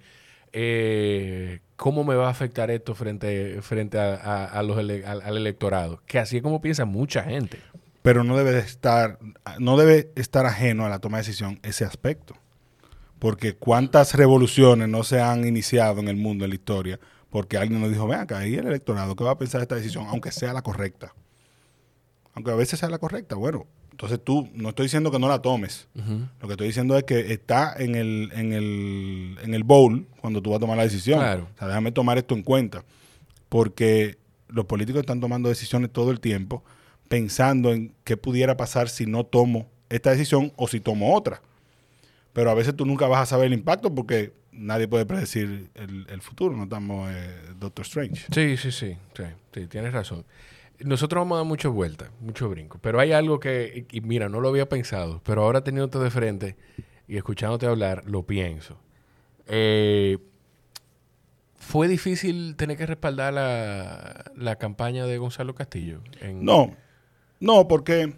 eh, 0.53 1.59
cómo 1.75 2.03
me 2.03 2.15
va 2.15 2.27
a 2.27 2.31
afectar 2.31 2.71
esto 2.71 2.95
frente, 2.95 3.61
frente 3.61 3.97
a, 3.99 4.61
los 4.63 4.77
al, 4.77 5.37
electorado, 5.37 6.01
que 6.05 6.19
así 6.19 6.37
es 6.37 6.43
como 6.43 6.61
piensa 6.61 6.85
mucha 6.85 7.23
gente. 7.23 7.59
pero 8.01 8.23
no 8.23 8.37
debe 8.37 8.51
de 8.51 8.59
estar, 8.59 9.19
no 9.59 9.77
debe 9.77 10.11
estar 10.15 10.45
ajeno 10.45 10.85
a 10.85 10.89
la 10.89 10.99
toma 10.99 11.17
de 11.17 11.23
decisión 11.23 11.59
ese 11.63 11.85
aspecto. 11.85 12.35
Porque 13.19 13.53
cuántas 13.53 14.13
revoluciones 14.13 14.87
no 14.87 15.03
se 15.03 15.19
han 15.19 15.45
iniciado 15.45 15.99
en 15.99 16.07
el 16.07 16.15
mundo, 16.15 16.45
en 16.45 16.51
la 16.51 16.55
historia, 16.55 16.99
porque 17.29 17.57
alguien 17.57 17.81
nos 17.81 17.91
dijo, 17.91 18.07
ven 18.07 18.21
acá, 18.21 18.39
ahí 18.39 18.55
el 18.55 18.67
electorado, 18.67 19.15
¿qué 19.15 19.23
va 19.25 19.31
a 19.31 19.37
pensar 19.37 19.61
esta 19.61 19.75
decisión? 19.75 20.05
Aunque 20.07 20.31
sea 20.31 20.53
la 20.53 20.61
correcta. 20.61 21.13
Aunque 22.33 22.51
a 22.51 22.55
veces 22.55 22.79
sea 22.79 22.89
la 22.89 22.97
correcta, 22.97 23.35
bueno, 23.35 23.67
Entonces 23.99 24.23
tú, 24.23 24.47
no 24.53 24.69
estoy 24.69 24.85
diciendo 24.85 25.11
que 25.11 25.19
no 25.19 25.27
la 25.27 25.41
tomes. 25.41 25.89
Lo 25.93 26.47
que 26.47 26.53
estoy 26.53 26.67
diciendo 26.67 26.97
es 26.97 27.03
que 27.03 27.33
está 27.33 27.75
en 27.77 27.95
el, 27.95 28.31
en 28.33 28.53
el, 28.53 29.37
en 29.43 29.53
el 29.53 29.63
bowl 29.65 30.07
cuando 30.21 30.41
tú 30.41 30.51
vas 30.51 30.57
a 30.57 30.59
tomar 30.61 30.77
la 30.77 30.83
decisión. 30.83 31.19
Claro. 31.19 31.49
O 31.53 31.59
sea, 31.59 31.67
déjame 31.67 31.91
tomar 31.91 32.17
esto 32.17 32.33
en 32.33 32.43
cuenta. 32.43 32.85
Porque 33.49 34.17
los 34.47 34.63
políticos 34.63 35.01
están 35.01 35.19
tomando 35.19 35.49
decisiones 35.49 35.91
todo 35.91 36.11
el 36.11 36.21
tiempo 36.21 36.63
pensando 37.09 37.73
en 37.73 37.93
qué 38.05 38.15
pudiera 38.15 38.55
pasar 38.55 38.87
si 38.87 39.05
no 39.05 39.25
tomo 39.25 39.69
esta 39.89 40.11
decisión 40.11 40.53
o 40.55 40.69
si 40.69 40.79
tomo 40.79 41.13
otra. 41.13 41.41
Pero 42.31 42.51
a 42.51 42.53
veces 42.53 42.77
tú 42.77 42.85
nunca 42.85 43.05
vas 43.07 43.23
a 43.23 43.25
saber 43.25 43.47
el 43.47 43.53
impacto 43.53 43.93
porque 43.93 44.31
nadie 44.53 44.87
puede 44.87 45.05
predecir 45.05 45.71
el, 45.75 46.07
el 46.09 46.21
futuro. 46.21 46.55
No 46.55 46.63
estamos 46.63 47.11
eh, 47.11 47.35
Doctor 47.59 47.83
Strange. 47.83 48.27
Sí, 48.33 48.55
sí, 48.55 48.71
sí, 48.71 48.97
sí, 49.13 49.23
sí, 49.53 49.67
tienes 49.67 49.91
razón. 49.91 50.23
Nosotros 50.79 51.21
vamos 51.21 51.35
a 51.35 51.39
dar 51.39 51.45
muchas 51.45 51.71
vueltas, 51.71 52.09
mucho 52.21 52.49
brinco. 52.49 52.79
Pero 52.81 52.99
hay 52.99 53.11
algo 53.11 53.39
que, 53.39 53.85
y 53.91 54.01
mira, 54.01 54.29
no 54.29 54.39
lo 54.39 54.49
había 54.49 54.69
pensado, 54.69 55.21
pero 55.23 55.43
ahora 55.43 55.63
teniéndote 55.63 55.99
de 55.99 56.09
frente 56.09 56.55
y 57.07 57.17
escuchándote 57.17 57.65
hablar, 57.65 58.03
lo 58.05 58.23
pienso. 58.23 58.77
Eh, 59.47 60.17
¿Fue 61.55 61.87
difícil 61.87 62.55
tener 62.55 62.77
que 62.77 62.85
respaldar 62.85 63.33
la, 63.33 64.55
campaña 64.55 65.05
de 65.05 65.17
Gonzalo 65.17 65.53
Castillo? 65.53 66.01
No, 66.33 66.75
no, 67.39 67.67
porque 67.67 68.15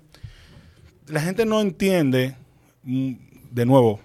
la 1.07 1.21
gente 1.21 1.45
no 1.45 1.59
entiende, 1.61 2.35
mm, 2.83 3.13
de 3.51 3.65
nuevo, 3.65 3.99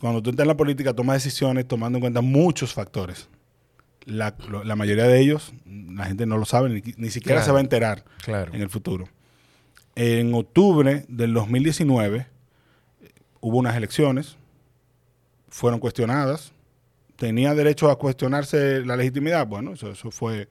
cuando 0.00 0.22
tú 0.22 0.30
estás 0.30 0.44
en 0.44 0.48
la 0.48 0.56
política, 0.56 0.94
tomas 0.94 1.22
decisiones 1.22 1.68
tomando 1.68 1.98
en 1.98 2.00
cuenta 2.00 2.20
muchos 2.20 2.72
factores. 2.72 3.28
La, 4.06 4.34
mayoría 4.76 5.04
de 5.04 5.20
ellos, 5.20 5.52
la 5.66 6.06
gente 6.06 6.26
no 6.26 6.38
lo 6.38 6.44
sabe, 6.46 6.68
ni, 6.70 6.82
ni 6.96 7.10
siquiera 7.10 7.36
Claro. 7.40 7.44
se 7.46 7.52
va 7.52 7.58
a 7.58 7.60
enterar 7.60 8.04
Claro. 8.24 8.52
en 8.54 8.62
el 8.62 8.70
futuro. 8.70 9.08
En 9.94 10.32
octubre 10.34 11.04
del 11.08 11.34
2019 11.34 12.18
eh, 13.02 13.08
hubo 13.40 13.58
unas 13.58 13.76
elecciones, 13.76 14.36
fueron 15.48 15.80
cuestionadas. 15.80 16.52
¿Tenía 17.16 17.54
derecho 17.54 17.90
a 17.90 17.98
cuestionarse 17.98 18.80
la 18.86 18.96
legitimidad? 18.96 19.46
Bueno, 19.46 19.74
eso, 19.74 19.90
eso 19.90 20.10
fue 20.10 20.48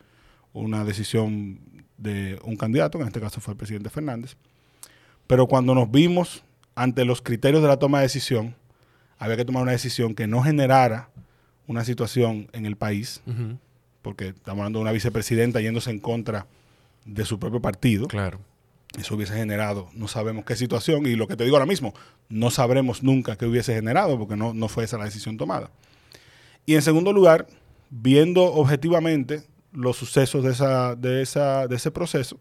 una 0.53 0.83
decisión 0.83 1.59
de 1.97 2.39
un 2.43 2.55
candidato, 2.55 2.97
que 2.97 3.03
en 3.03 3.07
este 3.07 3.19
caso 3.19 3.41
fue 3.41 3.53
el 3.53 3.57
presidente 3.57 3.89
Fernández. 3.89 4.35
Pero 5.25 5.47
cuando 5.47 5.73
nos 5.73 5.89
vimos 5.89 6.43
ante 6.75 7.05
los 7.05 7.21
criterios 7.21 7.61
de 7.63 7.67
la 7.67 7.77
toma 7.77 7.99
de 7.99 8.03
decisión, 8.03 8.55
había 9.17 9.35
que 9.37 9.45
tomar 9.45 9.63
una 9.63 9.71
decisión 9.71 10.13
que 10.15 10.27
no 10.27 10.41
generara 10.43 11.09
una 11.69 11.85
situación 11.85 12.49
en 12.51 12.65
el 12.65 12.75
país, 12.75 13.21
porque 14.01 14.29
estamos 14.29 14.61
hablando 14.61 14.79
de 14.79 14.81
una 14.81 14.91
vicepresidenta 14.91 15.61
yéndose 15.61 15.91
en 15.91 15.99
contra 15.99 16.47
de 17.05 17.23
su 17.25 17.39
propio 17.39 17.61
partido. 17.61 18.07
Claro. 18.07 18.39
Eso 18.97 19.13
hubiese 19.13 19.35
generado, 19.35 19.87
no 19.93 20.07
sabemos 20.07 20.45
qué 20.45 20.55
situación, 20.55 21.05
y 21.05 21.15
lo 21.15 21.27
que 21.27 21.35
te 21.35 21.43
digo 21.43 21.57
ahora 21.57 21.67
mismo, 21.67 21.93
no 22.27 22.49
sabremos 22.49 23.03
nunca 23.03 23.35
qué 23.35 23.45
hubiese 23.45 23.75
generado, 23.75 24.17
porque 24.17 24.35
no, 24.35 24.55
no 24.55 24.67
fue 24.67 24.83
esa 24.83 24.97
la 24.97 25.05
decisión 25.05 25.37
tomada. 25.37 25.69
Y 26.65 26.73
en 26.73 26.81
segundo 26.81 27.13
lugar, 27.13 27.45
viendo 27.91 28.45
objetivamente 28.45 29.43
los 29.71 29.95
sucesos 29.95 30.43
de, 30.43 30.51
esa, 30.51 30.95
de, 30.95 31.21
esa, 31.21 31.67
de 31.67 31.75
ese 31.75 31.91
proceso, 31.91 32.39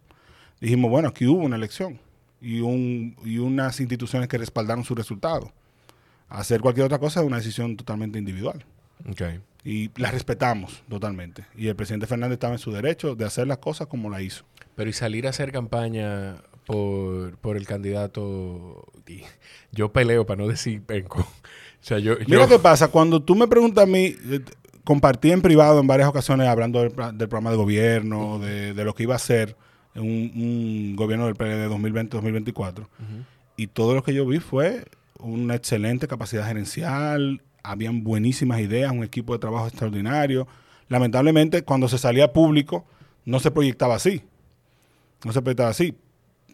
dijimos, 0.58 0.90
bueno, 0.90 1.08
aquí 1.08 1.26
hubo 1.26 1.42
una 1.42 1.56
elección 1.56 2.00
y, 2.40 2.60
un, 2.60 3.14
y 3.26 3.36
unas 3.36 3.78
instituciones 3.78 4.26
que 4.26 4.38
respaldaron 4.38 4.84
su 4.84 4.94
resultado. 4.94 5.52
Hacer 6.30 6.62
cualquier 6.62 6.86
otra 6.86 6.98
cosa 6.98 7.20
es 7.20 7.26
una 7.26 7.36
decisión 7.36 7.76
totalmente 7.76 8.18
individual. 8.18 8.64
Ok. 9.10 9.22
Y 9.64 9.90
la 10.00 10.10
respetamos 10.10 10.82
totalmente. 10.88 11.44
Y 11.56 11.68
el 11.68 11.76
presidente 11.76 12.06
Fernández 12.06 12.34
estaba 12.36 12.54
en 12.54 12.58
su 12.58 12.72
derecho 12.72 13.14
de 13.14 13.24
hacer 13.24 13.46
las 13.46 13.58
cosas 13.58 13.86
como 13.88 14.08
la 14.08 14.22
hizo. 14.22 14.44
Pero 14.76 14.88
y 14.88 14.92
salir 14.92 15.26
a 15.26 15.30
hacer 15.30 15.52
campaña 15.52 16.36
por, 16.64 17.36
por 17.38 17.56
el 17.56 17.66
candidato. 17.66 18.86
y 19.06 19.22
yo 19.72 19.92
peleo 19.92 20.24
para 20.26 20.42
no 20.42 20.48
decir 20.48 20.82
penco. 20.82 21.20
O 21.20 21.26
sea, 21.80 21.98
yo. 21.98 22.14
Mira 22.26 22.42
yo- 22.44 22.48
qué 22.48 22.58
pasa, 22.58 22.88
cuando 22.88 23.22
tú 23.22 23.34
me 23.34 23.46
preguntas 23.48 23.84
a 23.84 23.86
mí, 23.86 24.14
eh, 24.30 24.40
compartí 24.84 25.30
en 25.32 25.42
privado 25.42 25.80
en 25.80 25.86
varias 25.86 26.08
ocasiones 26.08 26.48
hablando 26.48 26.80
del, 26.80 26.90
del 26.94 27.28
programa 27.28 27.50
de 27.50 27.56
gobierno, 27.56 28.38
de, 28.38 28.74
de 28.74 28.84
lo 28.84 28.94
que 28.94 29.02
iba 29.04 29.14
a 29.14 29.18
ser 29.18 29.56
un, 29.94 30.04
un 30.34 30.96
gobierno 30.96 31.26
del 31.26 31.34
PLD 31.34 31.68
2020-2024. 31.68 32.78
Ujú. 32.80 32.86
Y 33.56 33.66
todo 33.66 33.94
lo 33.94 34.02
que 34.02 34.14
yo 34.14 34.26
vi 34.26 34.38
fue 34.38 34.84
una 35.18 35.56
excelente 35.56 36.06
capacidad 36.06 36.46
gerencial, 36.46 37.42
habían 37.62 38.02
buenísimas 38.04 38.60
ideas, 38.60 38.92
un 38.92 39.04
equipo 39.04 39.32
de 39.32 39.38
trabajo 39.38 39.66
extraordinario. 39.66 40.46
Lamentablemente, 40.88 41.62
cuando 41.62 41.88
se 41.88 41.98
salía 41.98 42.32
público, 42.32 42.86
no 43.24 43.40
se 43.40 43.50
proyectaba 43.50 43.94
así. 43.96 44.22
No 45.24 45.32
se 45.32 45.42
proyectaba 45.42 45.70
así. 45.70 45.96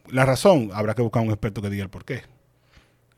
La 0.09 0.27
razón, 0.27 0.71
habrá 0.75 0.95
que 0.95 1.03
buscar 1.03 1.23
un 1.23 1.31
experto 1.31 1.63
que 1.63 1.71
diga 1.71 1.85
el 1.85 1.91
por 1.91 2.05
qué. 2.05 2.23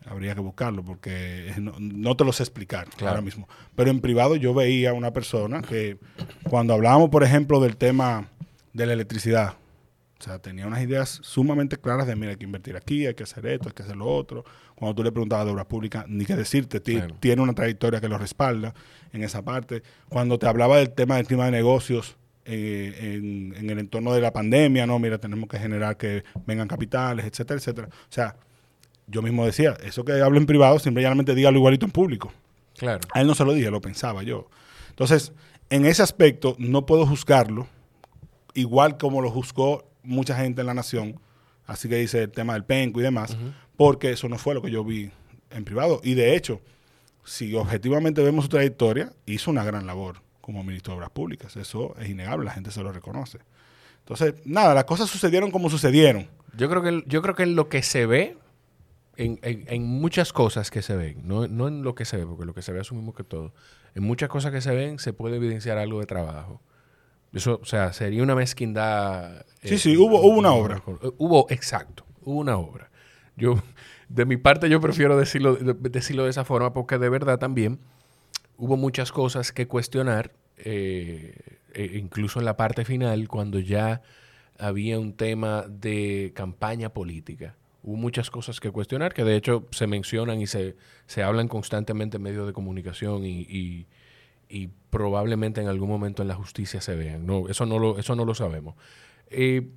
Habría 0.08 0.34
que 0.34 0.40
buscarlo 0.40 0.84
porque 0.84 1.52
no, 1.58 1.74
no 1.78 2.16
te 2.16 2.24
lo 2.24 2.32
sé 2.32 2.42
explicar 2.44 2.88
Claro. 2.90 3.08
ahora 3.10 3.22
mismo. 3.22 3.48
Pero 3.74 3.90
en 3.90 4.00
privado 4.00 4.36
yo 4.36 4.54
veía 4.54 4.92
una 4.92 5.12
persona 5.12 5.62
que 5.62 5.98
cuando 6.48 6.74
hablábamos, 6.74 7.10
por 7.10 7.24
ejemplo, 7.24 7.60
del 7.60 7.76
tema 7.76 8.28
de 8.72 8.86
la 8.86 8.92
electricidad, 8.92 9.54
o 10.18 10.22
sea, 10.22 10.38
tenía 10.38 10.66
unas 10.66 10.82
ideas 10.82 11.18
sumamente 11.22 11.76
claras 11.76 12.06
de, 12.06 12.16
mira, 12.16 12.30
hay 12.30 12.36
que 12.36 12.44
invertir 12.44 12.76
aquí, 12.76 13.06
hay 13.06 13.14
que 13.14 13.22
hacer 13.24 13.44
esto, 13.46 13.68
hay 13.68 13.74
que 13.74 13.82
hacer 13.82 13.96
lo 13.96 14.06
otro. 14.06 14.44
Cuando 14.74 14.94
tú 14.94 15.02
le 15.04 15.12
preguntabas 15.12 15.44
de 15.46 15.52
obras 15.52 15.66
públicas, 15.66 16.06
ni 16.08 16.24
qué 16.24 16.34
decirte, 16.36 16.80
Claro. 16.80 17.14
tiene 17.20 17.42
una 17.42 17.52
trayectoria 17.54 18.00
que 18.00 18.08
lo 18.08 18.16
respalda 18.16 18.72
en 19.12 19.22
esa 19.22 19.42
parte. 19.42 19.82
Cuando 20.08 20.38
te 20.38 20.46
hablaba 20.46 20.78
del 20.78 20.90
tema 20.90 21.16
del 21.16 21.26
clima 21.26 21.44
de 21.46 21.50
negocios 21.50 22.16
eh, 22.46 23.14
en, 23.16 23.54
en 23.56 23.70
el 23.70 23.78
entorno 23.78 24.14
de 24.14 24.20
la 24.22 24.32
pandemia, 24.32 24.86
no, 24.86 24.98
mira, 24.98 25.18
tenemos 25.18 25.48
que 25.48 25.58
generar 25.58 25.96
que 25.96 26.24
vengan 26.46 26.66
capitales, 26.68 27.26
etcétera, 27.26 27.58
etcétera. 27.58 27.88
O 27.88 28.12
sea, 28.12 28.36
yo 29.06 29.20
mismo 29.22 29.44
decía, 29.44 29.76
eso 29.84 30.04
que 30.04 30.12
hablo 30.20 30.38
en 30.38 30.46
privado, 30.46 30.78
simplemente 30.78 31.34
dígalo 31.34 31.58
igualito 31.58 31.84
en 31.84 31.92
público. 31.92 32.32
Claro. 32.78 33.00
A 33.12 33.20
él 33.20 33.26
no 33.26 33.34
se 33.34 33.44
lo 33.44 33.52
dije, 33.52 33.70
lo 33.70 33.80
pensaba 33.80 34.22
yo. 34.22 34.48
Entonces, 34.90 35.32
en 35.70 35.84
ese 35.84 36.02
aspecto, 36.02 36.56
no 36.58 36.86
puedo 36.86 37.06
juzgarlo 37.06 37.66
igual 38.54 38.96
como 38.96 39.20
lo 39.20 39.30
juzgó 39.30 39.84
mucha 40.06 40.36
gente 40.36 40.60
en 40.62 40.66
la 40.66 40.74
nación. 40.74 41.20
Así 41.66 41.88
que 41.88 41.96
dice 41.96 42.22
el 42.22 42.30
tema 42.30 42.52
del 42.54 42.64
penco 42.64 43.00
y 43.00 43.02
demás, 43.02 43.36
porque 43.76 44.10
eso 44.12 44.28
no 44.28 44.38
fue 44.38 44.54
lo 44.54 44.62
que 44.62 44.70
yo 44.70 44.84
vi 44.84 45.10
en 45.50 45.64
privado. 45.64 46.00
Y 46.04 46.14
de 46.14 46.36
hecho, 46.36 46.60
si 47.24 47.54
objetivamente 47.54 48.22
vemos 48.22 48.44
su 48.44 48.48
trayectoria, 48.48 49.12
hizo 49.26 49.50
una 49.50 49.64
gran 49.64 49.86
labor 49.86 50.22
como 50.40 50.62
ministro 50.62 50.92
de 50.92 50.98
Obras 50.98 51.10
Públicas. 51.10 51.56
Eso 51.56 51.94
es 51.98 52.08
innegable, 52.08 52.44
la 52.44 52.52
gente 52.52 52.70
se 52.70 52.82
lo 52.82 52.92
reconoce. 52.92 53.38
Entonces, 53.98 54.34
nada, 54.44 54.74
las 54.74 54.84
cosas 54.84 55.10
sucedieron 55.10 55.50
como 55.50 55.68
sucedieron. 55.68 56.28
Yo 56.56 56.68
creo 56.70 56.82
que, 56.82 57.02
yo 57.06 57.20
creo 57.20 57.34
que 57.34 57.42
en 57.42 57.56
lo 57.56 57.68
que 57.68 57.82
se 57.82 58.06
ve, 58.06 58.38
en, 59.16 59.40
en- 59.42 59.64
en 59.66 59.82
muchas 59.84 60.32
cosas 60.32 60.70
que 60.70 60.82
se 60.82 60.94
ven, 60.96 61.26
no, 61.26 61.48
no 61.48 61.66
en 61.68 61.82
lo 61.82 61.94
que 61.96 62.04
se 62.04 62.16
ve, 62.16 62.24
porque 62.26 62.44
lo 62.44 62.54
que 62.54 62.62
se 62.62 62.70
ve 62.72 62.80
asumimos 62.80 63.14
que 63.16 63.24
todo, 63.24 63.52
en 63.96 64.04
muchas 64.04 64.28
cosas 64.28 64.52
que 64.52 64.60
se 64.60 64.72
ven 64.74 64.98
se 65.00 65.12
puede 65.12 65.36
evidenciar 65.36 65.78
algo 65.78 65.98
de 66.00 66.06
trabajo. 66.06 66.60
Eso, 67.36 67.60
o 67.62 67.64
sea, 67.66 67.92
sería 67.92 68.22
una 68.22 68.34
mezquindad. 68.34 69.44
Sí, 69.62 69.78
sí, 69.78 69.96
hubo- 69.96 70.20
hubo 70.20 70.38
una 70.38 70.52
obra. 70.52 70.82
Eh, 71.02 71.10
Hubo, 71.18 71.46
exacto, 71.50 72.06
hubo 72.22 72.40
una 72.40 72.56
obra. 72.56 72.90
Yo, 73.36 73.62
de 74.08 74.24
mi 74.24 74.36
parte, 74.38 74.68
yo 74.70 74.80
prefiero 74.80 75.16
decirlo, 75.18 75.54
de- 75.56 75.74
decirlo 75.90 76.24
de 76.24 76.30
esa 76.30 76.44
forma, 76.44 76.72
porque 76.72 76.96
de 76.98 77.08
verdad 77.10 77.38
también 77.38 77.78
hubo 78.56 78.76
muchas 78.78 79.12
cosas 79.12 79.52
que 79.52 79.66
cuestionar, 79.68 80.32
eh, 80.56 81.34
e 81.74 81.98
incluso 81.98 82.38
en 82.38 82.46
la 82.46 82.56
parte 82.56 82.84
final, 82.86 83.28
cuando 83.28 83.58
ya 83.58 84.00
había 84.58 84.98
un 84.98 85.12
tema 85.12 85.66
de 85.68 86.32
campaña 86.34 86.88
política. 86.94 87.54
Hubo 87.82 87.96
muchas 87.96 88.30
cosas 88.30 88.58
que 88.60 88.70
cuestionar, 88.70 89.12
que 89.12 89.24
de 89.24 89.36
hecho 89.36 89.66
se 89.72 89.86
mencionan 89.86 90.40
y 90.40 90.46
se, 90.46 90.74
se 91.06 91.22
hablan 91.22 91.48
constantemente 91.48 92.16
en 92.16 92.22
medios 92.22 92.46
de 92.46 92.54
comunicación 92.54 93.26
y, 93.26 93.40
y- 93.42 93.86
y 94.48 94.68
probablemente 94.90 95.60
en 95.60 95.68
algún 95.68 95.88
momento 95.88 96.22
en 96.22 96.28
la 96.28 96.34
justicia 96.34 96.80
se 96.80 96.94
vean. 96.94 97.26
No, 97.26 97.48
eso 97.48 97.66
no 97.66 97.78
lo, 97.78 97.98
eso 97.98 98.14
no 98.16 98.24
lo 98.24 98.34
sabemos. 98.34 98.74
Eh, 99.28 99.68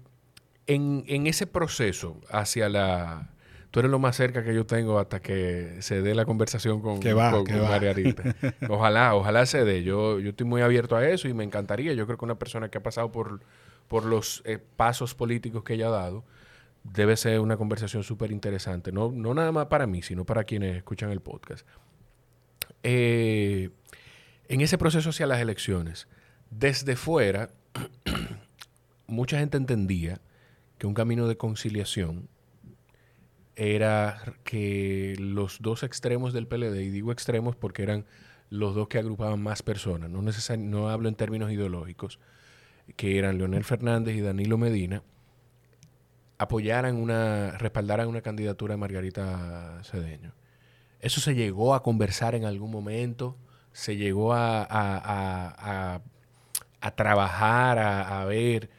en, 0.68 1.04
en 1.08 1.28
ese 1.28 1.48
proceso 1.48 2.20
hacia 2.32 2.70
la... 2.70 3.32
Tú 3.72 3.80
eres 3.82 3.92
lo 3.92 4.00
más 4.00 4.16
cerca 4.16 4.44
que 4.44 4.54
yo 4.56 4.66
tengo 4.66 4.98
hasta 4.98 5.22
que 5.22 5.78
se 5.82 6.02
dé 6.02 6.16
la 6.16 6.26
conversación 6.26 6.82
con, 6.82 7.00
Que 7.00 7.14
va, 7.14 7.30
con- 7.32 7.44
que 7.46 7.54
con 7.54 7.64
va. 7.64 7.70
Margarita. 7.70 8.36
Ojalá, 8.70 9.14
ojalá 9.14 9.46
se 9.46 9.64
dé. 9.64 9.84
Yo, 9.84 10.20
yo 10.20 10.32
estoy 10.32 10.48
muy 10.48 10.62
abierto 10.64 10.96
a 10.96 11.08
eso 11.08 11.28
y 11.28 11.36
me 11.36 11.44
encantaría. 11.44 11.94
Yo 11.94 12.06
creo 12.08 12.18
que 12.18 12.26
una 12.26 12.40
persona 12.40 12.70
que 12.70 12.80
ha 12.80 12.84
pasado 12.84 13.12
por, 13.12 13.42
por 13.88 14.06
los 14.06 14.42
eh, 14.46 14.58
pasos 14.76 15.14
políticos 15.14 15.64
que 15.64 15.76
ella 15.76 15.88
ha 15.88 15.92
dado 15.92 16.24
debe 16.84 17.16
ser 17.16 17.40
una 17.42 17.58
conversación 17.58 18.02
súper 18.04 18.32
interesante. 18.32 18.92
No, 18.92 19.12
no 19.12 19.36
nada 19.36 19.52
más 19.52 19.68
para 19.68 19.86
mí, 19.86 20.02
sino 20.02 20.26
para 20.26 20.46
quienes 20.46 20.76
escuchan 20.78 21.12
el 21.12 21.22
podcast. 21.22 21.68
Eh, 22.84 23.70
en 24.50 24.62
ese 24.62 24.78
proceso 24.78 25.12
hacia 25.12 25.28
las 25.28 25.40
elecciones, 25.40 26.08
desde 26.50 26.96
fuera, 26.96 27.52
mucha 29.08 29.40
gente 29.40 29.58
entendía 29.58 30.20
que 30.78 30.88
un 30.88 30.96
camino 30.96 31.28
de 31.28 31.38
conciliación 31.38 32.28
era 33.56 34.36
que 34.44 35.16
los 35.20 35.62
dos 35.62 35.84
extremos 35.84 36.34
del 36.34 36.48
PLD, 36.48 36.82
y 36.82 36.90
digo 36.90 37.12
extremos 37.12 37.56
porque 37.56 37.84
eran 37.84 38.06
los 38.50 38.74
dos 38.74 38.88
que 38.88 38.98
agrupaban 38.98 39.42
más 39.42 39.62
personas, 39.62 40.10
no, 40.10 40.24
no 40.58 40.90
hablo 40.90 41.10
en 41.10 41.16
términos 41.16 41.52
ideológicos, 41.52 42.20
que 42.96 43.20
eran 43.20 43.38
Leonel 43.38 43.64
Fernández 43.64 44.16
y 44.16 44.22
Danilo 44.22 44.58
Medina, 44.58 45.04
apoyaran 46.40 46.96
una, 46.96 47.52
respaldaran 47.60 48.08
una 48.08 48.22
candidatura 48.22 48.74
de 48.74 48.78
Margarita 48.78 49.82
Cedeño. 49.84 50.34
¿Eso 51.02 51.22
se 51.22 51.36
llegó 51.36 51.76
a 51.76 51.84
conversar 51.84 52.34
en 52.34 52.46
algún 52.46 52.72
momento? 52.72 53.38
¿Se 53.72 53.96
llegó 53.96 54.34
a, 54.34 54.64
a, 54.64 56.02
a, 56.82 56.92
trabajar, 56.96 57.80
a, 57.80 58.26
ver? 58.26 58.70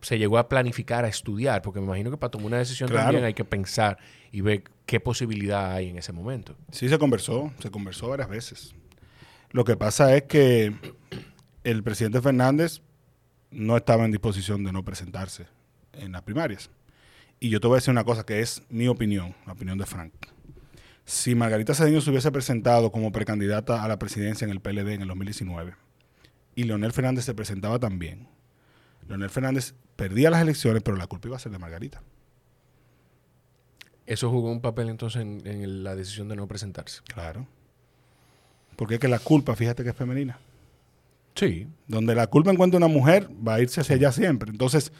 ¿Se 0.00 0.18
llegó 0.18 0.38
a 0.38 0.48
planificar, 0.48 1.04
a 1.04 1.08
estudiar? 1.08 1.62
Porque 1.62 1.80
me 1.80 1.86
imagino 1.86 2.10
que 2.10 2.16
para 2.16 2.30
tomar 2.30 2.46
una 2.46 2.58
decisión 2.58 2.90
también 2.90 3.24
hay 3.24 3.34
que 3.34 3.44
pensar 3.44 3.98
y 4.32 4.40
ver 4.40 4.64
qué 4.86 5.00
posibilidad 5.00 5.72
hay 5.72 5.90
en 5.90 5.98
ese 5.98 6.12
momento. 6.12 6.56
Sí, 6.70 6.88
se 6.88 6.98
conversó, 6.98 7.52
se 7.58 7.70
conversó 7.70 8.08
varias 8.08 8.28
veces. 8.28 8.74
Lo 9.50 9.64
que 9.64 9.76
pasa 9.76 10.16
es 10.16 10.24
que 10.24 10.74
el 11.62 11.82
presidente 11.82 12.20
Fernández 12.20 12.80
no 13.50 13.76
estaba 13.76 14.04
en 14.04 14.10
disposición 14.10 14.64
de 14.64 14.72
no 14.72 14.84
presentarse 14.84 15.46
en 15.92 16.12
las 16.12 16.22
primarias. 16.22 16.70
Y 17.40 17.50
yo 17.50 17.60
te 17.60 17.66
voy 17.66 17.76
a 17.76 17.78
decir 17.78 17.92
una 17.92 18.04
cosa 18.04 18.24
que 18.24 18.40
es 18.40 18.62
mi 18.68 18.88
opinión, 18.88 19.34
la 19.46 19.52
opinión 19.52 19.78
de 19.78 19.86
Frank. 19.86 20.12
Si 21.04 21.34
Margarita 21.34 21.74
Cedeño 21.74 22.00
se 22.00 22.10
hubiese 22.10 22.32
presentado 22.32 22.90
como 22.90 23.12
precandidata 23.12 23.84
a 23.84 23.88
la 23.88 23.98
presidencia 23.98 24.44
en 24.44 24.50
el 24.50 24.60
PLD 24.60 24.94
en 24.94 25.02
el 25.02 25.08
2019 25.08 25.74
y 26.54 26.64
Leonel 26.64 26.92
Fernández 26.92 27.24
se 27.24 27.34
presentaba 27.34 27.78
también, 27.78 28.28
Leonel 29.08 29.28
Fernández 29.28 29.74
perdía 29.96 30.30
las 30.30 30.40
elecciones, 30.40 30.82
pero 30.82 30.96
la 30.96 31.06
culpa 31.06 31.28
iba 31.28 31.36
a 31.36 31.40
ser 31.40 31.52
de 31.52 31.58
Margarita. 31.58 32.02
¿Eso 34.06 34.30
jugó 34.30 34.50
un 34.50 34.60
papel 34.60 34.88
entonces 34.88 35.22
en, 35.22 35.84
la 35.84 35.94
decisión 35.94 36.28
de 36.28 36.36
no 36.36 36.46
presentarse? 36.46 37.00
Claro. 37.06 37.46
Porque 38.76 38.94
es 38.94 39.00
que 39.00 39.08
la 39.08 39.18
culpa, 39.18 39.54
fíjate 39.56 39.82
que 39.82 39.90
es 39.90 39.96
femenina. 39.96 40.38
Sí. 41.34 41.66
Donde 41.86 42.14
la 42.14 42.26
culpa 42.26 42.50
encuentra 42.50 42.78
una 42.78 42.88
mujer, 42.88 43.28
va 43.46 43.54
a 43.54 43.60
irse 43.60 43.80
hacia 43.80 43.96
allá 43.96 44.12
siempre. 44.12 44.50
Entonces, 44.50 44.92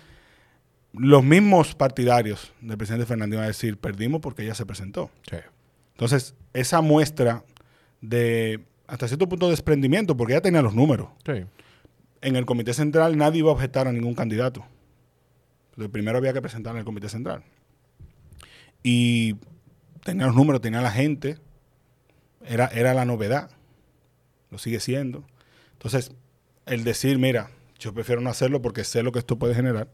los 0.93 1.23
mismos 1.23 1.75
partidarios 1.75 2.53
del 2.61 2.79
presidente 2.79 3.07
Fernández 3.07 3.37
van 3.37 3.45
a 3.45 3.49
decir, 3.49 3.77
perdimos 3.79 4.21
porque 4.21 4.43
ella 4.43 4.55
se 4.55 4.65
presentó. 4.65 5.11
Entonces, 5.95 6.35
esa 6.53 6.81
muestra 6.81 7.45
de, 8.01 8.65
hasta 8.87 9.09
cierto 9.09 9.29
punto, 9.29 9.47
de 9.47 9.53
desprendimiento, 9.53 10.17
porque 10.17 10.35
ella 10.35 10.43
tenía 10.43 10.63
los 10.63 10.75
números. 10.75 11.09
En 12.21 12.37
el 12.37 12.47
comité 12.47 12.75
central 12.75 13.17
nadie 13.17 13.41
iba 13.41 13.51
a 13.51 13.55
objetar 13.55 13.89
a 13.89 13.93
ningún 13.93 14.15
candidato. 14.15 14.65
Entonces, 15.71 15.91
primero 15.91 16.19
había 16.19 16.33
que 16.33 16.43
presentar 16.43 16.73
en 16.75 16.81
el 16.81 16.85
comité 16.85 17.09
central. 17.09 17.43
Y 18.83 19.37
tenía 20.05 20.27
los 20.27 20.35
números, 20.35 20.61
tenía 20.61 20.81
la 20.81 20.91
gente. 20.91 21.39
Era, 22.45 22.67
era 22.67 22.95
la 22.95 23.05
novedad. 23.05 23.51
Lo 24.51 24.59
sigue 24.59 24.81
siendo. 24.81 25.25
Entonces, 25.73 26.13
el 26.67 26.85
decir, 26.85 27.19
mira, 27.19 27.51
yo 27.79 27.93
prefiero 27.93 28.21
no 28.21 28.31
hacerlo 28.31 28.63
porque 28.63 28.85
sé 28.85 29.03
lo 29.03 29.13
que 29.13 29.19
esto 29.19 29.39
puede 29.39 29.55
generar 29.55 29.89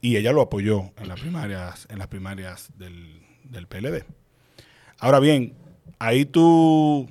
y 0.00 0.16
ella 0.16 0.32
lo 0.32 0.42
apoyó 0.42 0.92
en 0.96 1.08
las 1.08 1.20
primarias, 1.20 1.86
en 1.90 1.98
las 1.98 2.08
primarias 2.08 2.70
del, 2.76 3.22
del 3.44 3.66
PLD. 3.66 4.04
Ahora 4.98 5.20
bien, 5.20 5.54
ahí 5.98 6.24
tú, 6.24 7.08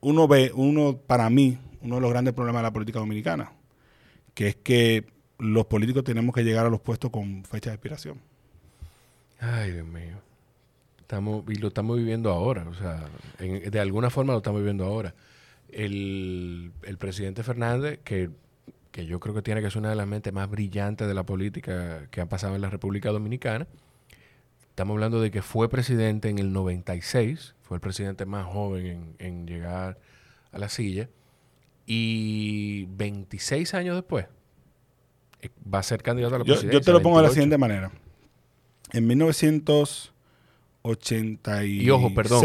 uno 0.00 0.28
ve, 0.28 0.52
uno, 0.54 0.98
para 1.06 1.30
mí, 1.30 1.58
uno 1.80 1.96
de 1.96 2.00
los 2.00 2.10
grandes 2.10 2.34
problemas 2.34 2.60
de 2.60 2.64
la 2.64 2.72
política 2.72 2.98
dominicana, 2.98 3.52
que 4.34 4.48
es 4.48 4.56
que 4.56 5.06
los 5.38 5.66
políticos 5.66 6.04
tenemos 6.04 6.34
que 6.34 6.42
llegar 6.42 6.66
a 6.66 6.70
los 6.70 6.80
puestos 6.80 7.10
con 7.10 7.44
fecha 7.44 7.70
de 7.70 7.74
expiración. 7.76 8.20
Ay, 9.40 9.72
Dios 9.72 9.86
mío. 9.86 10.16
Estamos, 11.00 11.44
y 11.48 11.54
lo 11.54 11.68
estamos 11.68 11.96
viviendo 11.96 12.30
ahora, 12.30 12.68
o 12.68 12.74
sea, 12.74 13.08
de 13.38 13.80
alguna 13.80 14.10
forma 14.10 14.32
lo 14.32 14.38
estamos 14.38 14.60
viviendo 14.60 14.84
ahora. 14.84 15.14
El, 15.70 16.72
el 16.82 16.98
presidente 16.98 17.42
Fernández, 17.42 18.00
que 18.04 18.30
que 18.98 19.06
yo 19.06 19.20
creo 19.20 19.34
que 19.34 19.42
tiene 19.42 19.62
que 19.62 19.70
ser 19.70 19.78
una 19.78 19.90
de 19.90 19.96
las 19.96 20.06
mentes 20.06 20.32
más 20.32 20.50
brillantes 20.50 21.06
de 21.06 21.14
la 21.14 21.24
política 21.24 22.08
que 22.10 22.20
ha 22.20 22.26
pasado 22.26 22.56
en 22.56 22.62
la 22.62 22.70
República 22.70 23.10
Dominicana. 23.10 23.66
Estamos 24.78 24.94
hablando 24.94 25.20
de 25.20 25.32
que 25.32 25.42
fue 25.42 25.68
presidente 25.68 26.28
en 26.28 26.38
el 26.38 26.52
96, 26.52 27.56
fue 27.62 27.78
el 27.78 27.80
presidente 27.80 28.26
más 28.26 28.46
joven 28.46 29.16
en, 29.18 29.44
llegar 29.44 29.98
a 30.52 30.58
la 30.60 30.68
silla, 30.68 31.08
y 31.84 32.84
26 32.90 33.74
años 33.74 33.96
después 33.96 34.26
eh, 35.42 35.48
va 35.66 35.80
a 35.80 35.82
ser 35.82 36.04
candidato 36.04 36.36
a 36.36 36.38
la 36.38 36.44
presidencia. 36.44 36.78
Yo 36.78 36.80
te 36.80 36.92
lo 36.92 37.02
pongo 37.02 37.16
de 37.16 37.24
la 37.24 37.30
siguiente 37.30 37.58
manera. 37.58 37.90
En 38.92 39.04
1986... 39.08 41.82
Y 41.82 41.90
ojo, 41.90 42.14
perdón, 42.14 42.44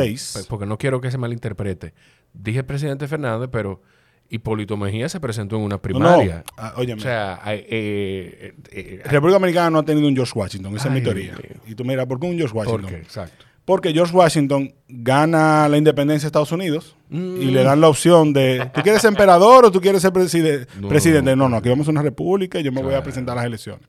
porque 0.49 0.65
no 0.65 0.79
quiero 0.79 1.01
que 1.01 1.11
se 1.11 1.19
malinterprete. 1.19 1.93
Dije 2.33 2.63
presidente 2.63 3.07
Fernández, 3.07 3.47
pero 3.51 3.83
Hipólito 4.29 4.77
Mejía 4.77 5.09
se 5.09 5.19
presentó 5.19 5.57
en 5.57 5.61
una 5.61 5.77
primaria. 5.77 6.37
No, 6.37 6.53
ah, 6.57 6.73
O 6.77 6.99
sea, 6.99 7.39
eh, 7.47 7.65
eh, 7.69 8.53
eh, 8.71 9.01
República 9.05 9.35
Dominicana 9.35 9.69
no 9.69 9.79
ha 9.79 9.83
tenido 9.83 10.07
un 10.07 10.15
George 10.15 10.33
Washington, 10.35 10.75
esa 10.75 10.87
es 10.87 10.93
mi 10.93 11.01
teoría. 11.01 11.35
Y 11.67 11.75
tú 11.75 11.85
miras, 11.85 12.07
¿por 12.07 12.19
qué 12.19 12.27
un 12.27 12.37
George 12.37 12.55
Washington? 12.55 12.81
¿Por 12.81 12.89
qué? 12.89 12.97
Exacto. 12.97 13.45
Porque 13.65 13.93
George 13.93 14.13
Washington 14.13 14.73
gana 14.89 15.69
la 15.69 15.77
independencia 15.77 16.25
de 16.25 16.27
Estados 16.27 16.51
Unidos 16.51 16.97
y 17.09 17.45
le 17.45 17.63
dan 17.63 17.79
la 17.79 17.87
opción 17.87 18.33
de, 18.33 18.69
¿tú 18.73 18.81
quieres 18.81 19.01
ser 19.01 19.09
emperador 19.09 19.65
o 19.65 19.71
tú 19.71 19.79
quieres 19.79 20.01
ser 20.01 20.11
presidente? 20.11 21.35
No, 21.35 21.47
no, 21.47 21.57
aquí 21.57 21.69
vamos 21.69 21.87
a 21.87 21.91
una 21.91 22.01
república 22.01 22.59
y 22.59 22.63
yo 22.63 22.73
me 22.73 22.81
voy 22.81 22.95
a 22.95 23.03
presentar 23.03 23.33
a 23.33 23.41
las 23.41 23.45
elecciones. 23.45 23.87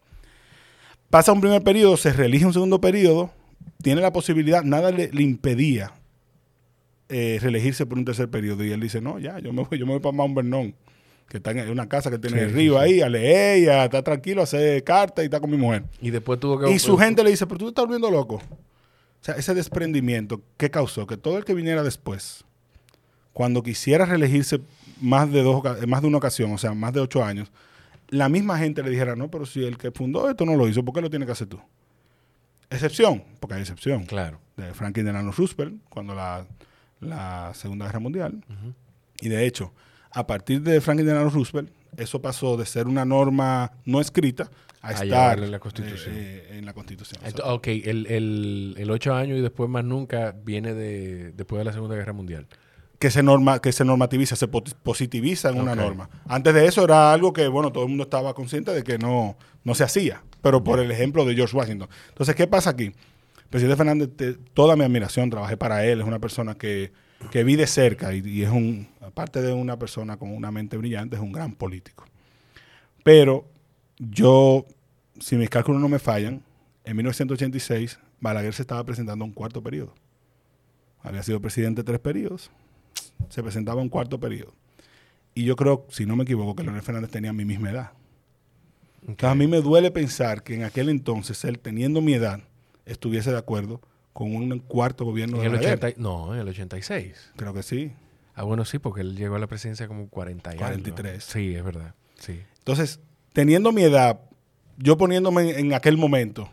Pasa 1.10 1.32
un 1.32 1.40
primer 1.40 1.62
periodo, 1.62 1.96
se 1.96 2.12
reelige 2.12 2.46
un 2.46 2.52
segundo 2.52 2.80
periodo, 2.80 3.30
tiene 3.82 4.00
la 4.00 4.12
posibilidad, 4.12 4.62
nada 4.62 4.92
le 4.92 5.22
impedía 5.22 5.92
eh, 7.08 7.38
reelegirse 7.40 7.86
por 7.86 7.98
un 7.98 8.04
tercer 8.04 8.28
periodo. 8.28 8.64
Y 8.64 8.72
él 8.72 8.80
dice, 8.80 9.00
no, 9.00 9.18
ya, 9.18 9.38
yo 9.38 9.52
me 9.52 9.64
voy, 9.64 9.78
yo 9.78 9.86
me 9.86 9.92
voy 9.92 10.00
para 10.00 10.16
Mount 10.16 10.34
Vernon, 10.34 10.74
que 11.28 11.38
está 11.38 11.50
en 11.50 11.70
una 11.70 11.88
casa 11.88 12.10
que 12.10 12.18
tiene 12.18 12.40
el 12.40 12.52
río 12.52 12.78
ahí, 12.78 13.00
a 13.00 13.08
leer, 13.08 13.70
a 13.70 13.84
está 13.84 14.02
tranquilo, 14.02 14.40
a 14.40 14.44
hacer 14.44 14.82
carta 14.84 15.22
y 15.22 15.26
está 15.26 15.40
con 15.40 15.50
mi 15.50 15.56
mujer. 15.56 15.84
Y 16.00 16.10
después 16.10 16.40
tuvo 16.40 16.58
que... 16.58 16.70
Y 16.70 16.78
su 16.78 16.96
gente 16.96 17.22
le 17.22 17.30
dice, 17.30 17.46
pero 17.46 17.58
tú 17.58 17.64
te 17.66 17.70
estás 17.70 17.84
volviendo 17.84 18.10
loco. 18.10 18.36
O 18.36 19.24
sea, 19.24 19.36
ese 19.36 19.54
desprendimiento, 19.54 20.42
¿qué 20.56 20.70
causó? 20.70 21.06
Que 21.06 21.16
todo 21.16 21.38
el 21.38 21.44
que 21.44 21.54
viniera 21.54 21.82
después, 21.82 22.44
cuando 23.32 23.62
quisiera 23.62 24.04
reelegirse 24.04 24.60
más 25.00 25.30
de, 25.32 25.42
dos, 25.42 25.62
más 25.86 26.02
de 26.02 26.08
una 26.08 26.18
ocasión, 26.18 26.52
o 26.52 26.58
sea, 26.58 26.74
más 26.74 26.92
de 26.92 27.00
ocho 27.00 27.24
años, 27.24 27.50
la 28.08 28.28
misma 28.28 28.58
gente 28.58 28.82
le 28.82 28.90
dijera, 28.90 29.16
no, 29.16 29.30
pero 29.30 29.46
si 29.46 29.64
el 29.64 29.78
que 29.78 29.90
fundó 29.90 30.28
esto 30.28 30.44
no 30.44 30.56
lo 30.56 30.68
hizo, 30.68 30.84
¿por 30.84 30.94
qué 30.94 31.00
lo 31.00 31.10
tiene 31.10 31.26
que 31.26 31.32
hacer 31.32 31.48
tú? 31.48 31.58
Excepción, 32.70 33.24
porque 33.40 33.54
hay 33.54 33.60
excepción. 33.62 34.04
Claro. 34.04 34.40
De 34.56 34.72
Franklin 34.74 35.06
Delano 35.06 35.32
Roosevelt, 35.32 35.80
cuando 35.88 36.14
la 36.14 36.46
la 37.04 37.52
Segunda 37.54 37.86
Guerra 37.86 38.00
Mundial. 38.00 38.44
Y 39.20 39.28
de 39.28 39.46
hecho, 39.46 39.72
a 40.10 40.26
partir 40.26 40.62
de 40.62 40.80
Franklin 40.80 41.06
Delano 41.06 41.30
Roosevelt, 41.30 41.70
eso 41.96 42.20
pasó 42.20 42.56
de 42.56 42.66
ser 42.66 42.86
una 42.88 43.04
norma 43.04 43.72
no 43.84 44.00
escrita 44.00 44.50
a, 44.80 44.92
estar 44.92 45.38
en 45.38 45.50
la 45.50 45.58
Constitución. 45.58 46.14
Eh, 46.16 46.58
en 46.58 46.66
la 46.66 46.72
Constitución. 46.72 47.22
ok, 47.42 47.66
el, 47.68 48.06
el, 48.06 48.74
el, 48.76 48.90
ocho 48.90 49.14
años 49.14 49.38
y 49.38 49.40
después 49.40 49.70
más 49.70 49.84
nunca 49.84 50.34
viene 50.44 50.74
de, 50.74 51.32
después 51.32 51.58
de 51.58 51.64
la 51.64 51.72
Segunda 51.72 51.96
Guerra 51.96 52.12
Mundial. 52.12 52.46
Que 52.98 53.10
se, 53.10 53.22
norma, 53.22 53.60
que 53.60 53.72
se 53.72 53.84
normativiza, 53.84 54.36
se 54.36 54.48
positiviza 54.48 55.50
en 55.50 55.60
una 55.60 55.74
norma. 55.74 56.08
Antes 56.26 56.54
de 56.54 56.66
eso 56.66 56.84
era 56.84 57.12
algo 57.12 57.32
que, 57.32 57.48
bueno, 57.48 57.70
todo 57.70 57.84
el 57.84 57.90
mundo 57.90 58.04
estaba 58.04 58.32
consciente 58.34 58.72
de 58.72 58.82
que 58.82 58.98
no, 58.98 59.36
no 59.62 59.74
se 59.74 59.84
hacía, 59.84 60.22
pero 60.40 60.64
por 60.64 60.80
el 60.80 60.90
ejemplo 60.90 61.24
de 61.24 61.34
George 61.34 61.56
Washington. 61.56 61.88
Entonces, 62.08 62.34
¿qué 62.34 62.46
pasa 62.46 62.70
aquí? 62.70 62.92
Presidente 63.54 63.76
Fernández, 63.76 64.38
toda 64.52 64.74
mi 64.74 64.82
admiración, 64.82 65.30
trabajé 65.30 65.56
para 65.56 65.86
él, 65.86 66.00
es 66.00 66.06
una 66.08 66.18
persona 66.18 66.56
que, 66.56 66.90
que 67.30 67.44
vi 67.44 67.54
de 67.54 67.68
cerca 67.68 68.12
y, 68.12 68.42
es 68.42 68.50
un, 68.50 68.88
aparte 69.00 69.42
de 69.42 69.52
una 69.52 69.78
persona 69.78 70.16
con 70.16 70.34
una 70.34 70.50
mente 70.50 70.76
brillante, 70.76 71.14
es 71.14 71.22
un 71.22 71.30
gran 71.30 71.52
político. 71.52 72.04
Pero 73.04 73.48
yo, 74.00 74.66
si 75.20 75.36
mis 75.36 75.50
cálculos 75.50 75.80
no 75.80 75.88
me 75.88 76.00
fallan, 76.00 76.42
en 76.82 76.96
1986 76.96 78.00
Balaguer 78.18 78.54
se 78.54 78.62
estaba 78.62 78.82
presentando 78.82 79.24
a 79.24 79.28
un 79.28 79.32
cuarto 79.32 79.62
periodo. 79.62 79.94
Había 81.04 81.22
sido 81.22 81.40
presidente 81.40 81.84
tres 81.84 82.00
periodos, 82.00 82.50
se 83.28 83.40
presentaba 83.40 83.78
a 83.78 83.84
un 83.84 83.88
cuarto 83.88 84.18
periodo. 84.18 84.52
Y 85.32 85.44
yo 85.44 85.54
creo, 85.54 85.86
si 85.90 86.06
no 86.06 86.16
me 86.16 86.24
equivoco, 86.24 86.56
que 86.56 86.64
Leonel 86.64 86.82
Fernández 86.82 87.12
tenía 87.12 87.32
mi 87.32 87.44
misma 87.44 87.70
edad. 87.70 87.92
a 89.22 89.34
mí 89.36 89.46
me 89.46 89.60
duele 89.60 89.92
pensar 89.92 90.42
que 90.42 90.56
en 90.56 90.64
aquel 90.64 90.88
entonces, 90.88 91.44
él 91.44 91.60
teniendo 91.60 92.00
mi 92.00 92.14
edad, 92.14 92.40
estuviese 92.86 93.30
de 93.30 93.38
acuerdo 93.38 93.80
con 94.12 94.34
un 94.34 94.58
cuarto 94.60 95.04
gobierno 95.04 95.42
¿En 95.42 95.52
de 95.52 95.68
el 95.68 95.94
No, 95.96 96.34
en 96.34 96.40
el 96.40 96.48
86. 96.48 97.32
Creo 97.36 97.52
que 97.52 97.62
sí. 97.62 97.92
Ah, 98.34 98.44
bueno, 98.44 98.64
sí, 98.64 98.78
porque 98.78 99.00
él 99.00 99.16
llegó 99.16 99.36
a 99.36 99.38
la 99.38 99.46
presidencia 99.46 99.86
como 99.86 100.08
40 100.08 100.56
43. 100.56 101.22
Sí, 101.22 101.54
es 101.54 101.64
verdad. 101.64 101.94
Sí. 102.18 102.40
Entonces, 102.58 103.00
teniendo 103.32 103.72
mi 103.72 103.82
edad, 103.82 104.20
yo 104.76 104.96
poniéndome 104.96 105.58
en, 105.58 105.72
aquel 105.72 105.96
momento, 105.96 106.48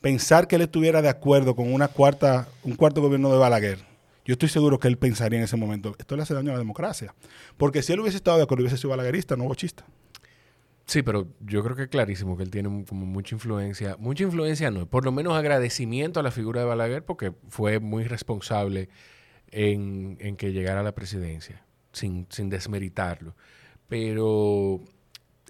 pensar 0.00 0.46
que 0.46 0.56
él 0.56 0.62
estuviera 0.62 1.02
de 1.02 1.08
acuerdo 1.08 1.56
con 1.56 1.72
una 1.72 1.88
cuarta, 1.88 2.48
un 2.62 2.76
cuarto 2.76 3.00
gobierno 3.00 3.32
de 3.32 3.38
Balaguer, 3.38 3.78
yo 4.24 4.32
estoy 4.32 4.48
seguro 4.48 4.78
que 4.78 4.88
él 4.88 4.96
pensaría 4.96 5.38
en 5.38 5.44
ese 5.44 5.56
momento, 5.56 5.94
esto 5.98 6.16
le 6.16 6.22
hace 6.22 6.34
daño 6.34 6.50
a 6.50 6.54
la 6.54 6.58
democracia. 6.58 7.14
Porque 7.56 7.82
si 7.82 7.92
él 7.92 8.00
hubiese 8.00 8.16
estado 8.16 8.38
de 8.38 8.44
acuerdo, 8.44 8.62
hubiese 8.62 8.78
sido 8.78 8.90
balaguerista, 8.90 9.36
no 9.36 9.44
bochista. 9.44 9.84
Sí, 10.86 11.02
pero 11.02 11.26
yo 11.40 11.62
creo 11.64 11.74
que 11.76 11.84
es 11.84 11.88
clarísimo 11.88 12.36
que 12.36 12.42
él 12.42 12.50
tiene 12.50 12.84
como 12.84 13.06
mucha 13.06 13.34
influencia. 13.34 13.96
Mucha 13.98 14.24
influencia 14.24 14.70
no, 14.70 14.86
por 14.86 15.04
lo 15.04 15.12
menos 15.12 15.32
agradecimiento 15.34 16.20
a 16.20 16.22
la 16.22 16.30
figura 16.30 16.60
de 16.60 16.66
Balaguer 16.66 17.04
porque 17.04 17.32
fue 17.48 17.78
muy 17.80 18.04
responsable 18.04 18.90
en, 19.50 20.16
que 20.36 20.52
llegara 20.52 20.80
a 20.80 20.82
la 20.82 20.94
presidencia, 20.94 21.64
sin, 21.92 22.26
desmeritarlo. 22.50 23.34
Pero 23.88 24.80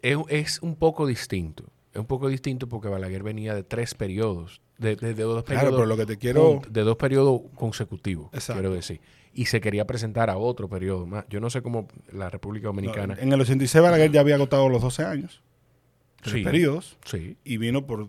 es, 0.03 0.61
un 0.63 0.77
poco 0.77 1.07
distinto. 1.07 1.65
es 1.93 1.99
un 2.01 2.07
poco 2.07 2.29
distinto 2.29 2.69
porque 2.69 2.89
Balaguer 2.89 3.23
venía 3.23 3.55
de 3.55 3.63
tres 3.63 3.95
periodos, 3.95 4.61
de, 4.79 4.97
de- 4.97 5.15
de 5.15 5.23
dos 5.23 5.43
Claro, 5.45 5.61
periodos, 5.61 5.75
pero 5.81 5.87
lo 5.87 5.97
que 5.97 6.07
te 6.07 6.17
quiero... 6.19 6.61
de 6.69 6.83
dos 6.83 6.97
periodos 6.97 7.41
consecutivos, 7.55 8.29
Exacto. 8.33 8.61
quiero 8.61 8.75
decir. 8.75 9.01
Y 9.35 9.47
se 9.47 9.61
quería 9.61 9.85
presentar 9.87 10.31
a 10.31 10.37
otro 10.37 10.69
periodo 10.69 11.07
más. 11.07 11.25
Yo 11.29 11.41
no 11.41 11.51
sé 11.51 11.61
cómo 11.61 11.89
la 12.13 12.31
República 12.31 12.69
Dominicana... 12.69 13.17
En 13.21 13.33
el 13.33 13.41
86 13.41 13.83
Balaguer 13.83 14.13
ya 14.13 14.21
había 14.21 14.37
agotado 14.37 14.69
los 14.69 14.81
12 14.81 15.03
años, 15.05 15.43
tres 16.23 16.35
Sí. 16.37 16.45
periodos, 16.45 16.97
Sí, 17.05 17.37
y 17.45 17.57
vino 17.57 17.85
por, 17.85 18.07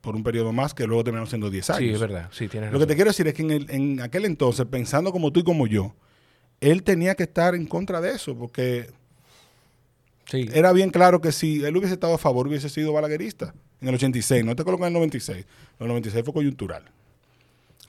por 0.00 0.14
un 0.14 0.22
periodo 0.22 0.52
más 0.52 0.72
que 0.72 0.86
luego 0.86 1.02
terminaron 1.02 1.28
siendo 1.28 1.50
10 1.50 1.70
años. 1.70 1.78
sí, 1.80 1.88
es 1.90 1.98
verdad. 2.00 2.28
Sí, 2.32 2.46
tienes 2.48 2.72
Lo 2.72 2.78
que 2.78 2.86
te 2.86 2.94
quiero 2.94 3.10
decir 3.10 3.26
es 3.26 3.34
que 3.34 3.42
en, 3.42 3.50
el- 3.50 3.70
en 3.70 4.00
aquel 4.00 4.24
entonces, 4.26 4.64
pensando 4.66 5.10
como 5.10 5.32
tú 5.32 5.40
y 5.40 5.44
como 5.44 5.66
yo, 5.66 5.94
él 6.60 6.84
tenía 6.84 7.16
que 7.16 7.24
estar 7.24 7.54
en 7.56 7.66
contra 7.66 8.00
de 8.00 8.12
eso, 8.12 8.36
porque 8.38 8.86
Sí. 10.26 10.48
era 10.54 10.72
bien 10.72 10.90
claro 10.90 11.20
que 11.20 11.32
si 11.32 11.64
él 11.64 11.76
hubiese 11.76 11.94
estado 11.94 12.14
a 12.14 12.18
favor, 12.18 12.46
hubiese 12.48 12.68
sido 12.68 12.92
balaguerista 12.92 13.54
en 13.80 13.88
el 13.88 13.94
86. 13.96 14.44
No 14.44 14.56
te 14.56 14.64
colocan 14.64 14.84
en 14.86 14.92
el 14.94 15.00
96. 15.00 15.44
El 15.80 15.88
96 15.88 16.24
fue 16.24 16.32
coyuntural. 16.32 16.84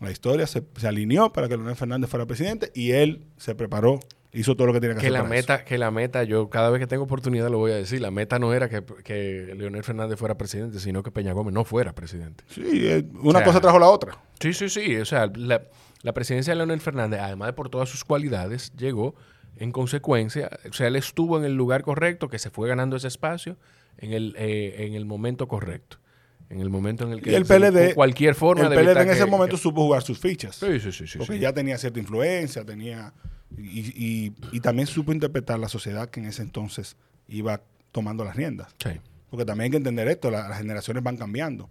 La 0.01 0.11
historia 0.11 0.45
se, 0.47 0.63
se 0.75 0.87
alineó 0.87 1.31
para 1.31 1.47
que 1.47 1.55
Leonel 1.55 1.75
Fernández 1.75 2.09
fuera 2.09 2.25
presidente 2.25 2.71
y 2.73 2.91
él 2.91 3.25
se 3.37 3.55
preparó, 3.55 3.99
hizo 4.33 4.55
todo 4.55 4.67
lo 4.67 4.73
que 4.73 4.81
tenía 4.81 4.95
que, 4.95 5.01
que 5.01 5.07
hacer. 5.07 5.13
la 5.13 5.19
para 5.19 5.29
meta, 5.29 5.63
que 5.63 5.77
la 5.77 5.91
meta, 5.91 6.23
yo 6.23 6.49
cada 6.49 6.69
vez 6.69 6.79
que 6.79 6.87
tengo 6.87 7.03
oportunidad 7.03 7.49
lo 7.49 7.57
voy 7.57 7.71
a 7.71 7.75
decir, 7.75 8.01
la 8.01 8.11
meta 8.11 8.37
no 8.37 8.53
era 8.53 8.67
que, 8.69 8.83
que 9.03 9.53
Leonel 9.55 9.83
Fernández 9.83 10.19
fuera 10.19 10.37
presidente, 10.37 10.79
sino 10.79 11.01
que 11.01 11.11
Peña 11.11 11.31
Gómez 11.33 11.53
no 11.53 11.63
fuera 11.63 11.93
presidente. 11.93 12.43
Sí, 12.49 12.87
eh, 12.87 13.05
una 13.21 13.39
O 13.39 13.41
sea, 13.41 13.43
cosa 13.43 13.61
trajo 13.61 13.79
la 13.79 13.87
otra. 13.87 14.17
Sí, 14.39 14.53
sí, 14.53 14.69
sí. 14.69 14.97
O 14.97 15.05
sea, 15.05 15.31
la, 15.35 15.63
la 16.01 16.13
presidencia 16.13 16.51
de 16.51 16.57
Leonel 16.57 16.81
Fernández, 16.81 17.19
además 17.21 17.47
de 17.47 17.53
por 17.53 17.69
todas 17.69 17.87
sus 17.87 18.03
cualidades, 18.03 18.73
llegó 18.75 19.15
en 19.57 19.71
consecuencia. 19.71 20.49
O 20.69 20.73
sea, 20.73 20.87
él 20.87 20.97
estuvo 20.97 21.37
en 21.37 21.45
el 21.45 21.55
lugar 21.55 21.83
correcto, 21.83 22.27
que 22.27 22.39
se 22.39 22.49
fue 22.49 22.67
ganando 22.67 22.97
ese 22.97 23.07
espacio 23.07 23.57
en 23.97 24.11
el, 24.11 24.35
eh, 24.37 24.85
en 24.85 24.93
el 24.93 25.05
momento 25.05 25.47
correcto. 25.47 25.97
En 26.49 26.61
el 26.61 26.69
momento 26.69 27.05
en 27.05 27.11
el 27.11 27.21
que 27.21 27.31
Y 27.31 27.35
el 27.35 27.45
PLD, 27.45 27.95
cualquier 27.95 28.35
forma 28.35 28.63
el 28.65 28.69
de 28.69 28.75
PLD 28.75 29.01
en 29.01 29.09
ese 29.09 29.25
que- 29.25 29.31
momento 29.31 29.55
que- 29.55 29.61
supo 29.61 29.81
jugar 29.83 30.03
sus 30.03 30.19
fichas. 30.19 30.55
Sí, 30.55 30.79
sí, 30.79 30.91
sí, 30.91 31.07
sí. 31.07 31.17
porque 31.17 31.33
sí. 31.33 31.39
ya 31.39 31.53
tenía 31.53 31.77
cierta 31.77 31.99
influencia, 31.99 32.63
tenía 32.63 33.13
y, 33.57 33.79
y- 34.27 34.33
y 34.51 34.59
también 34.59 34.87
supo 34.87 35.11
interpretar 35.11 35.57
la 35.59 35.69
sociedad 35.69 36.09
que 36.09 36.19
en 36.19 36.27
ese 36.27 36.41
entonces 36.43 36.97
iba 37.27 37.61
tomando 37.91 38.23
las 38.25 38.35
riendas. 38.35 38.75
Sí. 38.83 38.91
Porque 39.29 39.45
también 39.45 39.65
hay 39.65 39.71
que 39.71 39.77
entender 39.77 40.07
esto, 40.07 40.29
la- 40.29 40.47
las 40.47 40.57
generaciones 40.59 41.01
van 41.03 41.17
cambiando. 41.17 41.69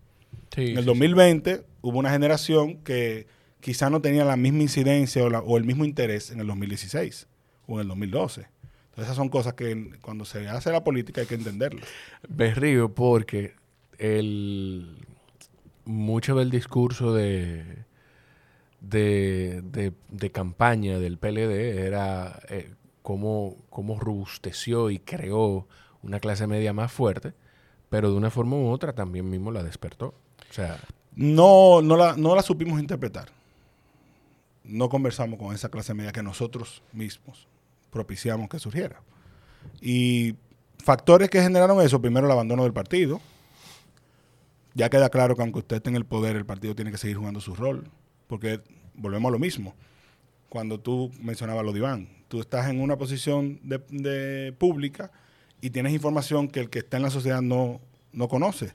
Sí, 0.54 0.62
en 0.72 0.78
el 0.78 0.84
sí, 0.84 0.86
2020 0.86 1.64
hubo 1.82 1.98
una 1.98 2.10
generación 2.10 2.78
que 2.78 3.26
quizá 3.60 3.90
no 3.90 4.00
tenía 4.02 4.24
la 4.24 4.36
misma 4.36 4.62
incidencia 4.62 5.22
o, 5.24 5.30
la- 5.30 5.40
o 5.40 5.56
el 5.56 5.64
mismo 5.64 5.84
interés 5.84 6.30
en 6.30 6.40
el 6.40 6.46
2016 6.48 7.28
o 7.66 7.74
en 7.74 7.80
el 7.82 7.88
2012. 7.88 8.40
Entonces 8.86 9.04
esas 9.04 9.16
son 9.16 9.28
cosas 9.28 9.54
que 9.54 9.90
cuando 10.00 10.24
se 10.24 10.48
hace 10.48 10.70
la 10.70 10.82
política 10.84 11.20
hay 11.22 11.26
que 11.26 11.34
entenderlas. 11.34 11.84
Me 12.28 12.54
río 12.54 12.94
porque 12.94 13.54
el 13.98 14.98
mucho 15.84 16.34
del 16.36 16.50
discurso 16.50 17.12
de, 17.14 17.84
de, 18.80 19.62
de- 19.62 19.92
campaña 20.30 20.98
del 20.98 21.18
PLD 21.18 21.84
era 21.86 22.40
eh, 22.48 22.72
cómo, 23.02 23.56
cómo 23.70 23.98
robusteció 23.98 24.90
y 24.90 24.98
creó 24.98 25.66
una 26.02 26.20
clase 26.20 26.46
media 26.46 26.72
más 26.72 26.92
fuerte, 26.92 27.32
pero 27.90 28.10
de 28.10 28.16
una 28.16 28.30
forma 28.30 28.56
u 28.56 28.68
otra 28.68 28.92
también 28.94 29.28
mismo 29.28 29.50
la 29.50 29.62
despertó. 29.62 30.14
No, 31.16 31.80
no, 31.82 31.96
la, 31.96 32.16
no 32.16 32.34
la 32.34 32.42
supimos 32.42 32.80
interpretar. 32.80 33.28
No 34.64 34.88
conversamos 34.88 35.38
con 35.38 35.54
esa 35.54 35.68
clase 35.68 35.94
media 35.94 36.12
que 36.12 36.22
nosotros 36.22 36.82
mismos 36.92 37.46
propiciamos 37.90 38.48
que 38.48 38.58
surgiera. 38.58 39.00
Y 39.80 40.34
factores 40.78 41.28
que 41.30 41.42
generaron 41.42 41.80
eso, 41.82 42.00
primero 42.00 42.26
el 42.26 42.32
abandono 42.32 42.64
del 42.64 42.72
partido. 42.72 43.20
Ya 44.74 44.90
queda 44.90 45.08
claro 45.08 45.36
que 45.36 45.42
aunque 45.42 45.60
usted 45.60 45.76
esté 45.76 45.90
en 45.90 45.96
el 45.96 46.04
poder, 46.04 46.36
el 46.36 46.44
partido 46.44 46.74
tiene 46.74 46.90
que 46.90 46.98
seguir 46.98 47.16
jugando 47.16 47.40
su 47.40 47.54
rol. 47.54 47.88
Porque 48.26 48.60
volvemos 48.94 49.28
a 49.28 49.32
lo 49.32 49.38
mismo. 49.38 49.74
Cuando 50.48 50.78
tú 50.80 51.10
mencionabas 51.20 51.64
lo 51.64 51.72
de 51.72 51.78
Iván, 51.78 52.08
tú 52.28 52.40
estás 52.40 52.68
en 52.68 52.80
una 52.80 52.96
posición 52.96 53.60
de, 53.62 53.80
de 53.90 54.52
pública 54.52 55.10
y 55.60 55.70
tienes 55.70 55.92
información 55.92 56.48
que 56.48 56.60
el 56.60 56.70
que 56.70 56.80
está 56.80 56.96
en 56.96 57.02
la 57.04 57.10
sociedad 57.10 57.40
no, 57.42 57.80
no 58.12 58.28
conoce. 58.28 58.66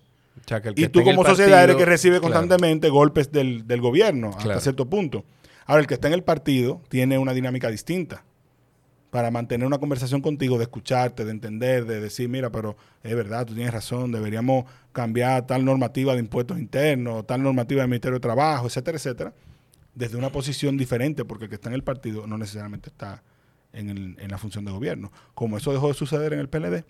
o 0.43 0.47
sea, 0.47 0.61
que 0.61 0.69
el 0.69 0.75
que 0.75 0.81
Y 0.83 0.87
tú 0.89 1.03
como 1.03 1.23
sociedad 1.25 1.63
eres 1.63 1.75
partido- 1.75 1.77
que 1.77 1.85
recibe 1.85 2.19
claro. 2.19 2.33
constantemente 2.33 2.89
golpes 2.89 3.31
del, 3.31 3.65
del 3.67 3.81
gobierno 3.81 4.31
hasta 4.37 4.59
cierto 4.59 4.89
punto. 4.89 5.23
Ahora, 5.65 5.81
el 5.81 5.87
que 5.87 5.93
está 5.93 6.07
en 6.07 6.15
el 6.15 6.23
partido 6.23 6.81
tiene 6.89 7.17
una 7.17 7.33
dinámica 7.33 7.69
distinta 7.69 8.23
para 9.09 9.31
mantener 9.31 9.65
una 9.65 9.79
conversación 9.79 10.21
contigo, 10.21 10.57
de 10.57 10.63
escucharte, 10.63 11.25
de 11.25 11.31
entender, 11.31 11.85
de 11.85 11.99
decir, 11.99 12.29
mira, 12.29 12.51
pero 12.51 12.77
es 13.03 13.15
verdad, 13.15 13.45
tú 13.45 13.55
tienes 13.55 13.73
razón, 13.73 14.11
deberíamos 14.11 14.65
cambiar 14.91 15.47
tal 15.47 15.65
normativa 15.65 16.13
de 16.13 16.19
impuestos 16.19 16.59
internos, 16.59 17.25
tal 17.25 17.41
normativa 17.41 17.81
del 17.81 17.89
Ministerio 17.89 18.15
de 18.15 18.19
Trabajo, 18.21 18.67
etcétera, 18.67 18.97
etcétera, 18.97 19.33
desde 19.95 20.15
una 20.17 20.31
posición 20.31 20.77
diferente, 20.77 21.25
porque 21.25 21.45
el 21.45 21.49
que 21.49 21.55
está 21.55 21.69
en 21.69 21.75
el 21.75 21.83
partido 21.83 22.27
no 22.27 22.37
necesariamente 22.37 22.89
está 22.89 23.23
en, 23.73 23.89
el- 23.89 24.15
en 24.19 24.29
la 24.31 24.37
función 24.37 24.63
de 24.65 24.71
gobierno. 24.71 25.11
Como 25.33 25.57
eso 25.57 25.73
dejó 25.73 25.87
de 25.87 25.93
suceder 25.95 26.33
en 26.33 26.39
el 26.39 26.47
PLD, 26.49 26.83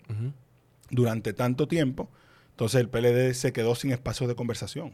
durante 0.90 1.32
tanto 1.32 1.66
tiempo, 1.68 2.10
entonces 2.50 2.80
el 2.82 2.88
PLD 2.90 3.32
se 3.34 3.52
quedó 3.54 3.74
sin 3.74 3.92
espacio 3.92 4.26
de 4.28 4.34
conversación, 4.34 4.92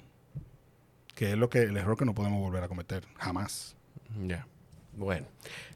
que 1.16 1.32
es 1.32 1.36
lo 1.38 1.48
que 1.48 1.62
el 1.62 1.76
error 1.76 1.96
que 1.96 2.04
no 2.04 2.14
podemos 2.14 2.38
volver 2.40 2.62
a 2.62 2.68
cometer 2.68 3.04
jamás. 3.16 3.74
Ya. 4.26 4.46
Bueno. 4.96 5.26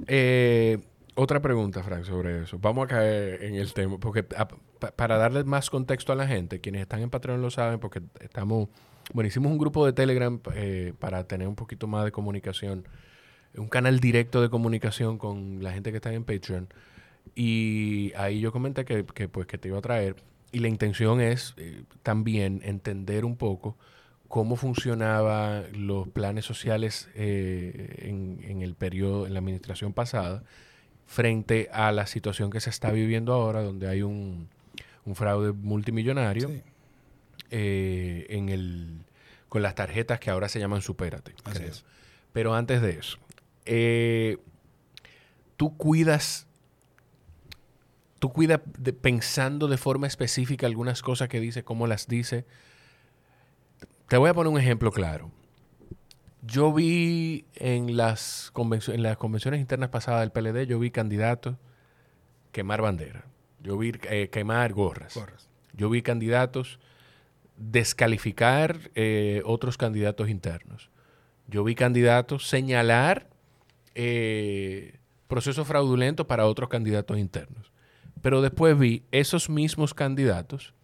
Eh, 0.07 0.79
otra 1.15 1.41
pregunta, 1.41 1.83
Frank, 1.83 2.05
sobre 2.05 2.43
eso. 2.43 2.59
Vamos 2.59 2.85
a 2.85 2.89
caer 2.89 3.43
en 3.43 3.55
el 3.55 3.73
tema, 3.73 3.99
porque 3.99 4.23
para 4.23 5.17
darle 5.17 5.45
más 5.45 5.71
contexto 5.71 6.13
a 6.13 6.17
la 6.17 6.27
gente, 6.27 6.61
quienes 6.61 6.83
están 6.83 7.01
en 7.01 7.11
Patreon 7.11 7.43
lo 7.43 7.51
saben, 7.51 7.81
porque 7.81 8.01
estamos, 8.21 8.69
bueno, 9.13 9.29
hicimos 9.29 9.51
un 9.51 9.59
grupo 9.59 9.85
de 9.85 9.93
Telegram 9.93 10.41
eh, 10.55 10.95
para 10.99 11.25
tener 11.25 11.49
un 11.49 11.57
poquito 11.57 11.87
más 11.87 12.05
de 12.05 12.13
comunicación, 12.13 12.87
un 13.57 13.69
canal 13.69 14.01
directo 14.01 14.41
de 14.41 14.49
comunicación 14.49 15.19
con 15.19 15.63
la 15.63 15.73
gente 15.73 15.91
que 15.91 15.97
está 15.97 16.13
en 16.13 16.25
Patreon. 16.25 16.69
Y 17.35 18.13
ahí 18.17 18.41
yo 18.41 18.53
comenté 18.53 18.85
que, 18.85 19.05
que, 19.05 19.29
pues, 19.29 19.47
que 19.47 19.59
te 19.59 19.69
iba 19.69 19.79
a 19.79 19.83
traer. 19.83 20.17
Y 20.53 20.61
la 20.61 20.69
intención 20.69 21.21
es 21.21 21.55
eh, 21.59 21.85
también 22.03 22.61
entender 22.65 23.25
un 23.25 23.37
poco 23.37 23.77
cómo 24.29 24.55
funcionaban 24.55 25.65
los 25.75 26.09
planes 26.09 26.45
sociales 26.45 27.09
eh, 27.15 28.07
en, 28.09 28.41
en 28.45 28.63
el 28.63 28.77
periodo, 28.77 29.27
en 29.27 29.35
la 29.35 29.41
administración 29.41 29.93
pasada, 29.93 30.45
frente 31.11 31.69
a 31.73 31.91
la 31.91 32.07
situación 32.07 32.51
que 32.53 32.61
se 32.61 32.71
está 32.71 32.93
viviendo 32.93 33.33
ahora, 33.33 33.63
donde 33.63 33.89
hay 33.89 34.03
un, 34.03 34.49
un 35.05 35.17
fraude 35.17 35.51
multimillonario 35.53 36.47
Sí. 36.49 36.63
eh, 37.51 38.27
en 38.31 38.49
el, 38.49 39.01
con 39.49 39.61
las 39.61 39.75
tarjetas 39.75 40.21
que 40.21 40.31
ahora 40.31 40.49
se 40.49 40.61
llaman 40.61 40.83
Supérate. 40.83 41.35
Creo. 41.53 41.73
Pero 42.33 42.55
antes 42.55 42.81
de 42.81 42.91
eso, 42.91 43.19
eh, 43.65 44.39
tú 45.57 45.77
cuidas, 45.77 46.47
tú 48.21 48.33
cuidas 48.33 48.61
de- 48.79 48.93
pensando 48.93 49.67
de 49.67 49.79
forma 49.79 50.07
específica 50.07 50.69
algunas 50.69 51.03
cosas 51.03 51.29
que 51.29 51.41
dice, 51.41 51.65
cómo 51.65 51.89
las 51.89 52.07
dice. 52.07 52.45
Te 54.07 54.17
voy 54.17 54.31
a 54.31 54.35
poner 54.35 54.53
un 54.53 54.61
ejemplo 54.61 54.93
claro. 54.93 55.33
Yo 56.43 56.73
vi 56.73 57.47
en 57.55 57.97
las, 57.97 58.53
en 58.89 59.03
las 59.03 59.17
convenciones 59.19 59.61
internas 59.61 59.91
pasadas 59.91 60.21
del 60.21 60.33
PLD, 60.33 60.67
yo 60.67 60.79
vi 60.79 60.91
candidatos 60.91 61.57
quemar 62.53 62.81
bandera. 62.81 63.25
Yo 63.63 63.77
vi 63.77 63.93
eh, 64.09 64.29
quemar 64.31 64.73
gorras. 64.73 65.19
Yo 65.75 65.91
vi 65.91 66.03
candidatos 66.03 66.81
descalificar 67.57 68.91
eh, 68.95 69.43
otros 69.45 69.77
candidatos 69.77 70.29
internos. 70.31 70.91
Yo 71.47 71.63
vi 71.63 71.75
candidatos 71.75 72.49
señalar 72.49 73.29
eh, 73.95 74.99
procesos 75.29 75.67
fraudulentos 75.67 76.27
para 76.27 76.47
otros 76.47 76.69
candidatos 76.69 77.19
internos. 77.19 77.73
Pero 78.23 78.41
después 78.41 78.79
vi 78.79 79.05
esos 79.13 79.51
mismos 79.51 79.95
candidatos 79.95 80.75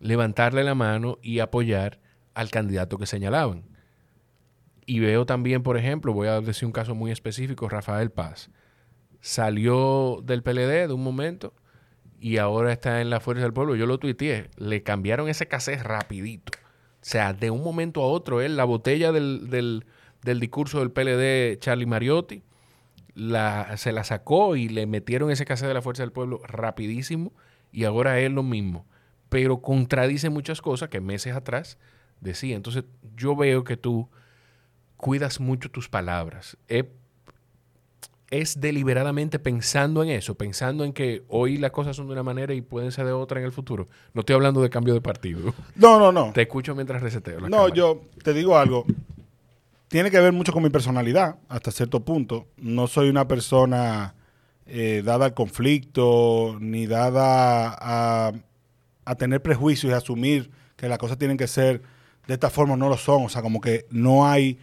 levantarle 0.00 0.64
la 0.64 0.74
mano 0.74 1.18
y 1.22 1.38
apoyar 1.38 2.00
al 2.34 2.50
candidato 2.50 2.98
que 2.98 3.06
señalaban. 3.06 3.67
Y 4.90 5.00
veo 5.00 5.26
también, 5.26 5.62
por 5.62 5.76
ejemplo, 5.76 6.14
voy 6.14 6.28
a 6.28 6.40
decir 6.40 6.64
un 6.64 6.72
caso 6.72 6.94
muy 6.94 7.10
específico, 7.10 7.68
Rafael 7.68 8.10
Paz. 8.10 8.48
Salió 9.20 10.20
del 10.24 10.42
PLD 10.42 10.86
de 10.88 10.92
un 10.94 11.02
momento 11.04 11.52
y 12.18 12.38
ahora 12.38 12.72
está 12.72 13.02
en 13.02 13.10
la 13.10 13.20
Fuerza 13.20 13.42
del 13.42 13.52
Pueblo. 13.52 13.76
Yo 13.76 13.84
lo 13.84 13.98
tuiteé. 13.98 14.48
Le 14.56 14.82
cambiaron 14.82 15.28
ese 15.28 15.46
cassette 15.46 15.82
rapidito. 15.82 16.52
O 16.56 17.02
sea, 17.02 17.34
de 17.34 17.50
un 17.50 17.62
momento 17.62 18.02
a 18.02 18.06
otro, 18.06 18.40
él, 18.40 18.56
la 18.56 18.64
botella 18.64 19.12
del, 19.12 19.50
del- 19.50 19.84
del 20.22 20.40
discurso 20.40 20.78
del 20.78 20.90
PLD 20.90 21.58
Charlie 21.60 21.84
Mariotti, 21.84 22.42
la, 23.14 23.76
se 23.76 23.92
la 23.92 24.04
sacó 24.04 24.56
y 24.56 24.70
le 24.70 24.86
metieron 24.86 25.30
ese 25.30 25.44
cassette 25.44 25.68
de 25.68 25.74
la 25.74 25.82
Fuerza 25.82 26.02
del 26.02 26.12
Pueblo 26.12 26.40
rapidísimo 26.46 27.34
y 27.72 27.84
ahora 27.84 28.18
es 28.20 28.30
lo 28.30 28.42
mismo. 28.42 28.86
Pero 29.28 29.60
contradice 29.60 30.30
muchas 30.30 30.62
cosas 30.62 30.88
que 30.88 31.02
meses 31.02 31.34
atrás 31.34 31.76
decía. 32.20 32.56
Entonces, 32.56 32.84
yo 33.16 33.36
veo 33.36 33.64
que 33.64 33.76
tú 33.76 34.08
cuidas 34.98 35.40
mucho 35.40 35.70
tus 35.70 35.88
palabras. 35.88 36.58
Es 38.30 38.60
deliberadamente 38.60 39.38
pensando 39.38 40.02
en 40.02 40.10
eso, 40.10 40.34
pensando 40.34 40.84
en 40.84 40.92
que 40.92 41.22
hoy 41.28 41.56
las 41.56 41.70
cosas 41.70 41.96
son 41.96 42.08
de 42.08 42.12
una 42.12 42.22
manera 42.22 42.52
y 42.52 42.60
pueden 42.60 42.92
ser 42.92 43.06
de 43.06 43.12
otra 43.12 43.40
en 43.40 43.46
el 43.46 43.52
futuro. 43.52 43.88
No 44.12 44.20
estoy 44.20 44.34
hablando 44.34 44.60
de 44.60 44.68
cambio 44.68 44.92
de 44.92 45.00
partido. 45.00 45.54
No, 45.76 45.98
no, 45.98 46.12
no. 46.12 46.32
Te 46.34 46.42
escucho 46.42 46.74
mientras 46.74 47.00
reseteo. 47.00 47.40
la 47.40 47.48
No, 47.48 47.56
cámara. 47.56 47.74
yo 47.74 48.02
te 48.22 48.34
digo 48.34 48.58
algo. 48.58 48.84
Tiene 49.88 50.10
que 50.10 50.20
ver 50.20 50.34
mucho 50.34 50.52
con 50.52 50.62
mi 50.62 50.68
personalidad, 50.68 51.36
hasta 51.48 51.70
cierto 51.70 52.00
punto. 52.00 52.46
No 52.58 52.86
soy 52.86 53.08
una 53.08 53.26
persona 53.26 54.14
eh, 54.66 55.00
dada 55.02 55.24
al 55.24 55.32
conflicto, 55.32 56.58
ni 56.60 56.86
dada 56.86 57.74
a, 57.80 58.32
a 59.06 59.14
tener 59.14 59.40
prejuicios 59.40 59.90
y 59.90 59.94
asumir 59.94 60.50
que 60.76 60.88
las 60.90 60.98
cosas 60.98 61.16
tienen 61.16 61.38
que 61.38 61.46
ser 61.48 61.80
de 62.26 62.34
esta 62.34 62.50
forma, 62.50 62.76
no 62.76 62.90
lo 62.90 62.98
son. 62.98 63.24
O 63.24 63.28
sea, 63.30 63.40
como 63.40 63.62
que 63.62 63.86
no 63.90 64.26
hay, 64.28 64.58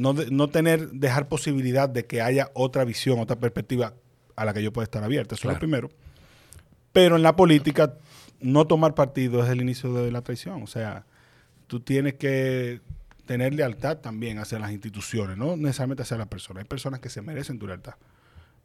no, 0.00 0.14
de- 0.14 0.30
no 0.30 0.48
tener, 0.48 0.90
dejar 0.90 1.28
posibilidad 1.28 1.88
de 1.88 2.06
que 2.06 2.22
haya 2.22 2.50
otra 2.54 2.84
visión, 2.84 3.18
otra 3.18 3.36
perspectiva 3.36 3.94
a 4.36 4.44
la 4.44 4.54
que 4.54 4.62
yo 4.62 4.72
pueda 4.72 4.84
estar 4.84 5.04
abierta. 5.04 5.34
Eso 5.34 5.48
es 5.48 5.54
lo 5.54 5.58
primero. 5.58 5.90
Pero 6.92 7.16
en 7.16 7.22
la 7.22 7.36
política, 7.36 7.94
no 8.40 8.66
tomar 8.66 8.94
partido 8.94 9.44
es 9.44 9.50
el 9.50 9.60
inicio 9.60 9.92
de 9.92 10.10
la 10.10 10.22
traición. 10.22 10.62
O 10.62 10.66
sea, 10.66 11.04
tú 11.66 11.80
tienes 11.80 12.14
que 12.14 12.80
tener 13.26 13.54
lealtad 13.54 13.98
también 13.98 14.38
hacia 14.38 14.58
las 14.58 14.72
instituciones, 14.72 15.36
no 15.36 15.56
necesariamente 15.56 16.02
hacia 16.02 16.16
las 16.16 16.26
personas. 16.26 16.62
Hay 16.62 16.68
personas 16.68 17.00
que 17.00 17.08
se 17.10 17.22
merecen 17.22 17.58
tu 17.58 17.66
lealtad, 17.66 17.94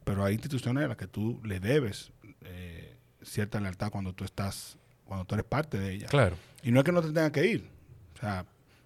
pero 0.04 0.24
hay 0.24 0.34
instituciones 0.34 0.84
a 0.84 0.88
las 0.88 0.96
que 0.96 1.06
tú 1.06 1.40
le 1.44 1.60
debes 1.60 2.10
eh, 2.42 2.96
cierta 3.22 3.60
lealtad 3.60 3.90
cuando 3.90 4.12
tú 4.12 4.24
estás, 4.24 4.76
cuando 5.04 5.24
tú 5.24 5.34
eres 5.36 5.44
parte 5.46 5.78
de 5.78 5.92
ellas. 5.92 6.10
Claro. 6.10 6.36
Y 6.64 6.72
no 6.72 6.80
es 6.80 6.84
que 6.84 6.92
no 6.92 7.00
te 7.02 7.08
tenga 7.08 7.30
que 7.30 7.46
ir. 7.46 7.68
O 8.16 8.18
sea, 8.20 8.44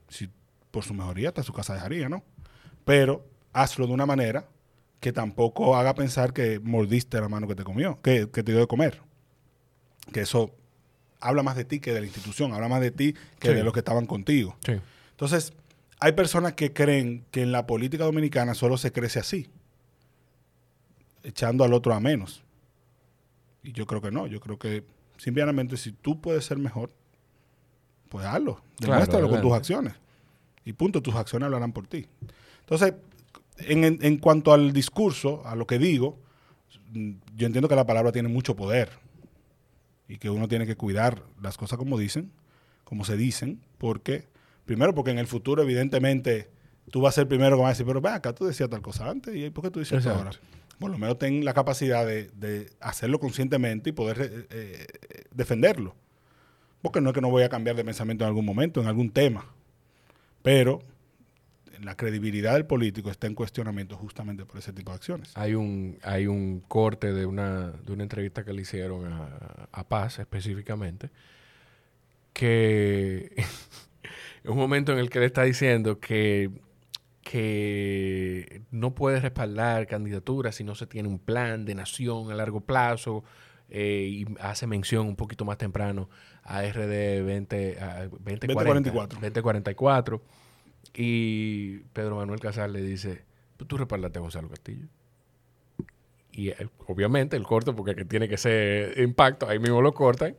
si 0.08 0.28
por 0.70 0.84
su 0.84 0.92
mejoría 0.92 1.28
hasta 1.28 1.42
su 1.42 1.52
casa 1.52 1.72
dejaría, 1.74 2.08
¿no? 2.10 2.22
Pero 2.90 3.24
hazlo 3.52 3.86
de 3.86 3.92
una 3.92 4.04
manera 4.04 4.48
que 4.98 5.12
tampoco 5.12 5.76
haga 5.76 5.94
pensar 5.94 6.32
que 6.32 6.58
mordiste 6.58 7.20
la 7.20 7.28
mano 7.28 7.46
que 7.46 7.54
te 7.54 7.62
comió, 7.62 8.00
que, 8.02 8.28
que 8.30 8.42
te 8.42 8.50
dio 8.50 8.60
de 8.60 8.66
comer. 8.66 9.00
Que 10.12 10.22
eso 10.22 10.50
habla 11.20 11.44
más 11.44 11.54
de 11.54 11.64
ti 11.64 11.78
que 11.78 11.92
de 11.92 12.00
la 12.00 12.06
institución, 12.06 12.52
habla 12.52 12.66
más 12.66 12.80
de 12.80 12.90
ti 12.90 13.12
que 13.38 13.50
Sí. 13.50 13.54
de 13.54 13.62
los 13.62 13.72
que 13.72 13.78
estaban 13.78 14.06
contigo. 14.06 14.56
Sí. 14.66 14.72
Entonces, 15.12 15.52
hay 16.00 16.10
personas 16.14 16.54
que 16.54 16.72
creen 16.72 17.24
que 17.30 17.42
en 17.42 17.52
la 17.52 17.64
política 17.64 18.02
dominicana 18.02 18.54
solo 18.54 18.76
se 18.76 18.90
crece 18.90 19.20
así, 19.20 19.48
echando 21.22 21.62
al 21.62 21.72
otro 21.74 21.94
a 21.94 22.00
menos. 22.00 22.42
Y 23.62 23.70
yo 23.70 23.86
creo 23.86 24.00
que 24.02 24.10
no, 24.10 24.26
yo 24.26 24.40
creo 24.40 24.58
que 24.58 24.82
simplemente 25.16 25.76
si 25.76 25.92
tú 25.92 26.20
puedes 26.20 26.44
ser 26.44 26.58
mejor, 26.58 26.90
pues 28.08 28.26
hazlo, 28.26 28.54
Claro, 28.78 28.94
demuéstralo 28.94 29.30
con 29.30 29.40
tus 29.42 29.52
acciones. 29.52 29.94
Y 30.64 30.72
punto, 30.72 31.00
tus 31.00 31.14
acciones 31.14 31.44
hablarán 31.46 31.70
por 31.72 31.86
ti. 31.86 32.08
Entonces, 32.70 32.94
en, 33.58 33.84
en- 33.84 33.98
en 34.02 34.16
cuanto 34.18 34.52
al 34.52 34.72
discurso, 34.72 35.42
a 35.46 35.54
lo 35.56 35.66
que 35.66 35.78
digo, 35.78 36.18
yo 36.92 37.46
entiendo 37.46 37.68
que 37.68 37.76
la 37.76 37.86
palabra 37.86 38.12
tiene 38.12 38.28
mucho 38.28 38.54
poder 38.56 38.90
y 40.08 40.18
que 40.18 40.30
uno 40.30 40.48
tiene 40.48 40.66
que 40.66 40.76
cuidar 40.76 41.22
las 41.42 41.56
cosas 41.56 41.78
como 41.78 41.98
dicen, 41.98 42.30
como 42.84 43.04
se 43.04 43.16
dicen, 43.16 43.60
porque, 43.78 44.28
primero 44.64 44.94
porque 44.94 45.10
en 45.10 45.18
el 45.18 45.26
futuro 45.26 45.62
evidentemente 45.62 46.48
tú 46.90 47.00
vas 47.00 47.14
a 47.14 47.20
ser 47.20 47.28
primero 47.28 47.56
que 47.56 47.62
va 47.62 47.68
a 47.68 47.72
decir, 47.72 47.86
pero 47.86 48.00
ven 48.00 48.14
acá, 48.14 48.32
tú 48.34 48.44
decías 48.46 48.68
tal 48.70 48.82
cosa 48.82 49.08
antes 49.10 49.34
y 49.36 49.50
¿por 49.50 49.64
qué 49.64 49.70
tú 49.70 49.78
dices 49.80 49.98
Exacto. 49.98 50.18
ahora? 50.18 50.30
Por 50.78 50.90
lo 50.90 50.98
menos 50.98 51.18
ten 51.18 51.44
la 51.44 51.52
capacidad 51.54 52.06
de, 52.06 52.30
de 52.30 52.70
hacerlo 52.80 53.20
conscientemente 53.20 53.90
y 53.90 53.92
poder 53.92 54.20
eh, 54.22 54.46
eh, 54.50 54.86
defenderlo. 55.32 55.94
Porque 56.82 57.00
no 57.02 57.10
es 57.10 57.14
que 57.14 57.20
no 57.20 57.30
voy 57.30 57.42
a 57.42 57.50
cambiar 57.50 57.76
de 57.76 57.84
pensamiento 57.84 58.24
en 58.24 58.28
algún 58.28 58.46
momento, 58.46 58.80
en 58.80 58.86
algún 58.88 59.10
tema, 59.10 59.44
pero 60.42 60.80
la 61.82 61.96
credibilidad 61.96 62.54
del 62.54 62.66
político 62.66 63.10
está 63.10 63.26
en 63.26 63.34
cuestionamiento 63.34 63.96
justamente 63.96 64.44
por 64.44 64.58
ese 64.58 64.72
tipo 64.72 64.90
de 64.90 64.96
acciones. 64.96 65.32
Hay 65.34 65.54
un, 65.54 65.98
hay 66.02 66.26
un 66.26 66.60
corte 66.60 67.12
de 67.12 67.26
una, 67.26 67.70
de 67.70 67.92
una 67.92 68.02
entrevista 68.02 68.44
que 68.44 68.52
le 68.52 68.62
hicieron 68.62 69.12
a, 69.12 69.68
a 69.72 69.88
Paz 69.88 70.18
específicamente, 70.18 71.10
que 72.32 73.32
es 73.36 73.70
un 74.44 74.56
momento 74.56 74.92
en 74.92 74.98
el 74.98 75.10
que 75.10 75.20
le 75.20 75.26
está 75.26 75.42
diciendo 75.42 76.00
que, 76.00 76.50
que 77.22 78.62
no 78.70 78.94
puede 78.94 79.20
respaldar 79.20 79.86
candidaturas 79.86 80.56
si 80.56 80.64
no 80.64 80.74
se 80.74 80.86
tiene 80.86 81.08
un 81.08 81.18
plan 81.18 81.64
de 81.64 81.74
nación 81.74 82.30
a 82.30 82.34
largo 82.34 82.60
plazo 82.60 83.24
eh, 83.70 84.06
y 84.10 84.26
hace 84.40 84.66
mención 84.66 85.06
un 85.06 85.16
poquito 85.16 85.44
más 85.44 85.56
temprano 85.56 86.10
a 86.42 86.62
RD 86.62 87.22
20, 87.24 87.78
a 87.80 88.08
2040, 88.08 88.46
2044. 88.46 89.20
2044 89.20 90.22
y 90.94 91.78
Pedro 91.92 92.16
Manuel 92.16 92.40
Casal 92.40 92.72
le 92.72 92.82
dice, 92.82 93.22
"Pues 93.56 93.68
tú 93.68 93.76
respaldaste 93.76 94.18
a 94.18 94.22
Gonzalo 94.22 94.48
Castillo. 94.48 94.86
Y 96.32 96.48
él, 96.50 96.70
obviamente 96.86 97.36
el 97.36 97.42
corte, 97.44 97.72
porque 97.72 97.94
que 97.94 98.04
tiene 98.04 98.28
que 98.28 98.36
ser 98.36 98.98
impacto, 99.00 99.48
ahí 99.48 99.58
mismo 99.58 99.82
lo 99.82 99.92
cortan. 99.94 100.36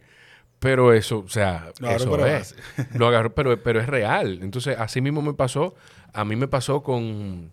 Pero 0.59 0.93
eso, 0.93 1.19
o 1.19 1.27
sea, 1.29 1.71
Lo 1.79 1.89
agarró 1.89 2.25
eso 2.27 2.55
es. 2.77 2.95
Lo 2.95 3.07
agarró, 3.07 3.33
pero, 3.33 3.61
pero 3.63 3.79
es 3.79 3.87
real. 3.87 4.39
Entonces, 4.43 4.77
así 4.79 5.01
mismo 5.01 5.21
me 5.21 5.33
pasó. 5.33 5.73
A 6.13 6.23
mí 6.23 6.35
me 6.35 6.47
pasó 6.47 6.83
con 6.83 7.51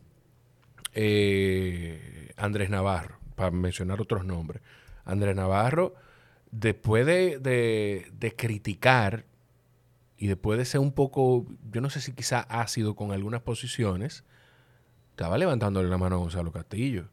eh, 0.94 2.32
Andrés 2.37 2.70
Navarro, 2.70 3.18
para 3.34 3.50
mencionar 3.50 4.00
otros 4.00 4.24
nombres. 4.24 4.62
Andrés 5.04 5.34
Navarro, 5.37 5.94
después 6.50 7.06
de, 7.06 7.38
de- 7.38 8.06
de 8.12 8.34
criticar 8.37 9.24
y 10.18 10.26
después 10.26 10.59
de 10.59 10.64
ser 10.64 10.81
un 10.81 10.92
poco, 10.92 11.46
yo 11.70 11.81
no 11.81 11.90
sé 11.90 12.00
si 12.00 12.12
quizá 12.12 12.40
ácido 12.40 12.94
con 12.96 13.12
algunas 13.12 13.40
posiciones, 13.42 14.24
estaba 15.11 15.38
levantándole 15.38 15.88
la 15.88 15.98
mano 15.98 16.16
a 16.16 16.18
Gonzalo 16.18 16.52
Castillo. 16.52 17.04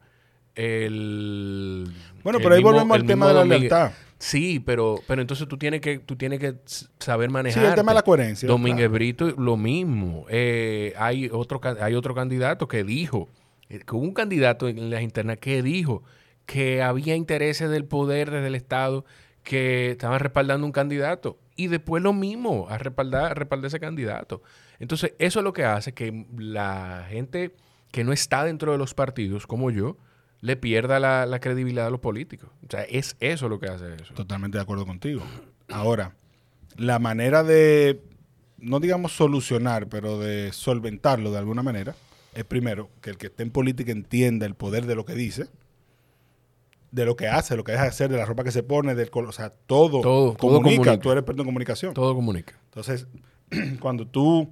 El, 0.56 1.88
Bueno, 2.24 2.40
el 2.40 2.44
pero 2.44 2.56
ahí 2.56 2.62
mismo- 2.62 2.72
volvemos 2.72 2.96
al 2.98 3.06
tema 3.06 3.28
de 3.28 3.34
la 3.34 3.44
Miguel- 3.44 3.60
lealtad. 3.62 3.92
Sí, 4.18 4.60
pero, 4.66 5.02
pero 5.08 5.22
entonces 5.22 5.48
tú 5.48 5.58
tienes 5.58 5.82
que, 5.82 6.00
tú 6.00 6.16
tienes 6.16 6.40
que 6.40 6.56
saber 7.00 7.30
Sí, 7.30 7.34
manejar. 7.34 7.66
el 7.66 7.76
tema 7.76 7.92
de 7.92 7.96
la 7.96 8.02
coherencia. 8.02 8.48
Domínguez 8.48 8.86
claro. 8.86 8.94
Brito, 8.94 9.32
lo 9.38 9.58
mismo. 9.58 10.26
Eh, 10.30 10.94
hay, 10.98 11.30
otro, 11.32 11.60
hay 11.82 11.94
otro 11.96 12.16
candidato 12.16 12.68
que 12.68 12.84
dijo, 12.84 13.30
eh, 13.70 13.80
que 13.86 13.96
hubo 13.96 14.04
un 14.04 14.14
candidato 14.14 14.68
en 14.70 14.90
las 14.90 15.02
internas 15.02 15.38
que 15.40 15.62
dijo 15.62 16.02
que 16.46 16.82
había 16.82 17.16
intereses 17.16 17.70
del 17.70 17.86
poder 17.86 18.32
desde 18.32 18.48
el 18.48 18.56
Estado 18.56 19.04
que 19.46 19.92
estaban 19.92 20.20
respaldando 20.20 20.66
un 20.66 20.74
candidato. 20.74 21.40
Y 21.56 21.68
después 21.68 22.04
lo 22.04 22.12
mismo, 22.12 22.68
a 22.70 22.78
respaldar, 22.78 23.32
a 23.32 23.34
respaldar 23.34 23.68
ese 23.68 23.80
candidato. 23.80 24.42
Entonces, 24.80 25.14
eso 25.20 25.40
es 25.40 25.44
lo 25.44 25.54
que 25.54 25.64
hace 25.64 25.94
que 25.94 26.26
la 26.38 27.06
gente 27.10 27.56
que 27.92 28.04
no 28.04 28.12
está 28.12 28.44
dentro 28.44 28.74
de 28.74 28.78
los 28.78 28.94
partidos, 28.94 29.48
como 29.48 29.72
yo, 29.72 29.96
le 30.42 30.58
pierda 30.58 31.00
la, 31.00 31.26
la 31.26 31.40
credibilidad 31.40 31.88
a 31.88 31.90
los 31.90 32.02
políticos. 32.02 32.50
O 32.68 32.70
sea, 32.70 32.82
es 32.84 33.16
eso 33.22 33.48
lo 33.48 33.60
que 33.60 33.68
hace 33.68 33.96
eso. 33.96 34.14
Totalmente 34.16 34.58
de 34.58 34.64
acuerdo 34.64 34.86
contigo. 34.86 35.22
Ahora, 35.70 36.16
la 36.76 37.00
manera 37.00 37.44
de, 37.44 38.02
no 38.58 38.82
digamos 38.82 39.14
solucionar, 39.14 39.88
pero 39.88 40.20
de 40.20 40.52
solventarlo 40.52 41.32
de 41.32 41.38
alguna 41.38 41.64
manera, 41.64 41.96
es 42.34 42.44
primero 42.44 42.90
que 43.02 43.12
el 43.12 43.18
que 43.18 43.28
esté 43.28 43.44
en 43.44 43.52
política 43.52 43.92
entienda 43.92 44.46
el 44.46 44.56
poder 44.56 44.86
de 44.88 44.96
lo 44.96 45.06
que 45.06 45.14
dice, 45.14 45.48
de 46.96 47.06
lo 47.06 47.16
que 47.16 47.28
hace, 47.28 47.56
lo 47.58 47.64
que 47.64 47.74
deja 47.74 47.84
de 47.84 47.90
hacer, 47.90 48.10
de 48.10 48.18
la 48.18 48.26
ropa 48.26 48.44
que 48.44 48.52
se 48.52 48.64
pone, 48.64 48.96
del 48.96 49.10
color, 49.10 49.30
o 49.30 49.34
sea, 49.34 49.50
todo, 49.50 50.02
Todo- 50.02 50.34
todo 50.36 50.58
comunica. 50.58 50.78
comunica. 50.84 51.00
Tú 51.00 51.12
eres 51.12 51.22
experto 51.22 51.42
en 51.42 51.46
comunicación. 51.48 51.94
Todo 51.94 52.16
comunica. 52.16 52.54
Entonces, 52.66 53.08
cuando 53.82 54.08
tú 54.08 54.50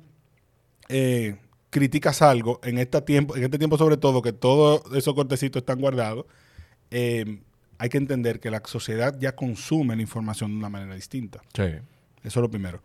eh, 0.90 1.38
criticas 1.70 2.22
algo, 2.22 2.60
en 2.64 2.78
este 2.78 3.02
tiempo, 3.02 3.36
en 3.36 3.44
este 3.44 3.58
tiempo 3.58 3.78
sobre 3.78 3.98
todo, 3.98 4.22
que 4.22 4.34
todos 4.34 4.82
esos 4.96 5.14
cortecitos 5.14 5.62
están 5.62 5.80
guardados, 5.80 6.26
eh, 6.92 7.40
hay 7.78 7.90
que 7.90 7.98
entender 7.98 8.40
que 8.40 8.52
la 8.52 8.62
sociedad 8.66 9.18
ya 9.20 9.36
consume 9.36 9.96
la 9.96 10.02
información 10.02 10.52
de 10.52 10.58
una 10.58 10.70
manera 10.70 10.96
distinta. 10.96 11.42
Sí. 11.56 11.64
Eso 11.64 11.82
es 12.24 12.36
lo 12.42 12.50
primero. 12.52 12.82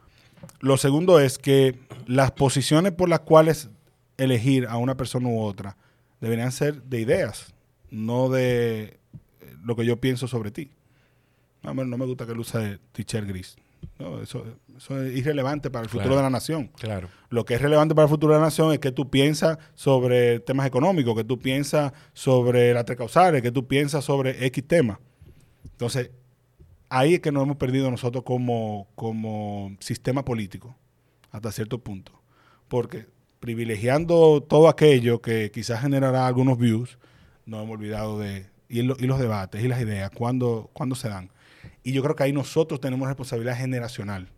Lo 0.61 0.77
segundo 0.77 1.19
es 1.21 1.37
que 1.39 1.79
las 2.07 2.31
posiciones 2.31 2.93
por 2.93 3.09
las 3.09 3.21
cuales 3.21 3.69
elegir 4.17 4.67
a 4.69 4.77
una 4.77 4.97
persona 4.97 5.29
u 5.29 5.41
otra 5.41 5.77
deberían 6.21 6.53
ser 6.53 6.83
de 6.85 7.01
ideas, 7.01 7.53
no 7.91 8.29
de 8.29 8.98
lo 9.65 9.77
que 9.77 9.85
yo 9.85 10.01
pienso 10.01 10.29
sobre 10.29 10.51
ti. 10.51 10.71
No, 11.63 11.75
me 11.75 12.07
gusta 12.07 12.25
que 12.27 12.33
él 12.33 12.39
use 12.39 12.79
t-shirt 12.93 13.27
gris. 13.27 13.57
No, 13.99 14.21
eso, 14.21 14.45
eso 14.77 15.03
es 15.03 15.17
irrelevante 15.17 15.71
para 15.71 15.85
el 15.85 15.89
futuro 15.89 16.05
Claro. 16.11 16.17
de 16.17 16.23
la 16.25 16.31
nación. 16.31 16.69
Claro. 16.79 17.09
Lo 17.31 17.45
que 17.45 17.55
es 17.55 17.63
relevante 17.63 17.95
para 17.95 18.05
el 18.07 18.11
futuro 18.11 18.33
de 18.35 18.41
la 18.41 18.47
nación 18.47 18.73
es 18.73 18.79
que 18.81 18.91
tú 18.91 19.09
piensas 19.11 19.59
sobre 19.75 20.41
temas 20.41 20.67
económicos, 20.67 21.15
que 21.17 21.25
tú 21.25 21.39
piensas 21.39 21.93
sobre 22.13 22.75
las 22.75 22.85
tres 22.85 22.99
causales, 22.99 23.43
que 23.43 23.53
tú 23.53 23.67
piensas 23.69 24.05
sobre 24.05 24.45
X 24.47 24.67
tema. 24.67 25.01
Entonces, 25.65 26.11
ahí 26.89 27.15
es 27.15 27.21
que 27.21 27.31
nos 27.31 27.45
hemos 27.45 27.57
perdido 27.57 27.91
nosotros 27.91 28.25
como, 28.25 28.89
como 28.95 29.77
sistema 29.81 30.25
político, 30.25 30.77
hasta 31.31 31.53
cierto 31.53 31.79
punto. 31.79 32.13
Porque 32.69 33.07
privilegiando 33.41 34.43
todo 34.43 34.69
aquello 34.69 35.21
que 35.21 35.51
quizás 35.53 35.81
generará 35.83 36.27
algunos 36.27 36.59
views, 36.59 36.99
nos 37.47 37.63
hemos 37.63 37.75
olvidado 37.79 38.19
de... 38.19 38.47
Y, 38.69 38.81
y 38.81 39.07
los 39.07 39.19
debates 39.19 39.63
y 39.63 39.69
las 39.69 39.81
ideas, 39.81 40.11
¿cuándo, 40.11 40.71
cuándo 40.73 40.95
se 40.95 41.09
dan? 41.09 41.31
Y 41.83 41.93
yo 41.93 42.03
creo 42.03 42.15
que 42.15 42.23
ahí 42.25 42.33
nosotros 42.33 42.81
tenemos 42.81 43.09
responsabilidad 43.09 43.57
generacional. 43.57 44.29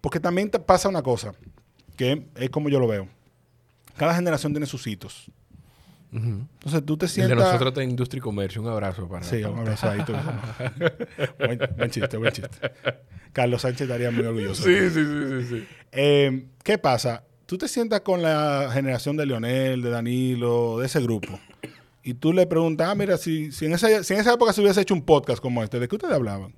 Porque 0.00 0.20
también 0.20 0.50
te 0.50 0.58
pasa 0.58 0.88
una 0.88 1.02
cosa, 1.02 1.32
que 1.96 2.26
es 2.36 2.50
como 2.50 2.68
yo 2.68 2.78
lo 2.80 2.86
veo. 2.88 3.08
Cada 3.96 4.14
generación 4.14 4.52
tiene 4.52 4.66
sus 4.66 4.86
hitos. 4.86 5.30
Entonces 6.12 6.84
tú 6.86 6.96
te 6.96 7.06
El 7.06 7.10
de 7.10 7.14
sientas... 7.14 7.38
nosotros 7.38 7.74
de 7.74 7.84
Industria 7.84 8.18
y 8.18 8.22
Comercio. 8.22 8.62
Un 8.62 8.68
abrazo 8.68 9.08
para 9.08 9.24
Sí, 9.24 9.42
un 9.42 9.58
abrazo 9.58 9.90
ahí. 9.90 10.00
buen 11.76 11.90
chiste, 11.90 12.16
buen 12.16 12.32
chiste. 12.32 12.56
Carlos 13.32 13.62
Sánchez 13.62 13.82
estaría 13.82 14.12
muy 14.12 14.24
orgulloso. 14.24 14.62
sí, 14.62 14.74
sí, 14.90 15.04
sí, 15.04 15.42
sí, 15.42 15.48
sí. 15.48 15.66
Eh, 15.90 16.46
¿Qué 16.62 16.78
pasa? 16.78 17.24
Tú 17.46 17.58
te 17.58 17.66
sientas 17.66 18.02
con 18.02 18.22
la 18.22 18.70
generación 18.72 19.16
de 19.16 19.26
Leonel, 19.26 19.82
de 19.82 19.90
Danilo, 19.90 20.78
de 20.78 20.86
ese 20.86 21.00
grupo, 21.00 21.38
y 22.04 22.14
tú 22.14 22.32
le 22.32 22.46
preguntas, 22.46 22.88
ah, 22.88 22.94
mira, 22.94 23.16
si, 23.16 23.50
si, 23.50 23.66
en 23.66 23.72
esa, 23.72 24.04
si 24.04 24.14
en 24.14 24.20
esa 24.20 24.34
época 24.34 24.52
se 24.52 24.60
hubiese 24.60 24.80
hecho 24.80 24.94
un 24.94 25.02
podcast 25.02 25.40
como 25.40 25.62
este, 25.64 25.80
¿de 25.80 25.88
qué 25.88 25.96
ustedes 25.96 26.14
hablaban? 26.14 26.54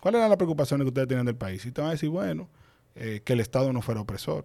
¿Cuáles 0.00 0.18
eran 0.18 0.30
las 0.30 0.36
preocupaciones 0.38 0.84
que 0.84 0.88
ustedes 0.88 1.08
tenían 1.08 1.26
del 1.26 1.36
país? 1.36 1.64
Y 1.66 1.70
te 1.70 1.80
van 1.80 1.88
a 1.88 1.92
decir, 1.92 2.08
bueno, 2.08 2.48
eh, 2.94 3.20
que 3.24 3.34
el 3.34 3.40
Estado 3.40 3.72
no 3.72 3.80
fuera 3.82 4.00
opresor, 4.00 4.44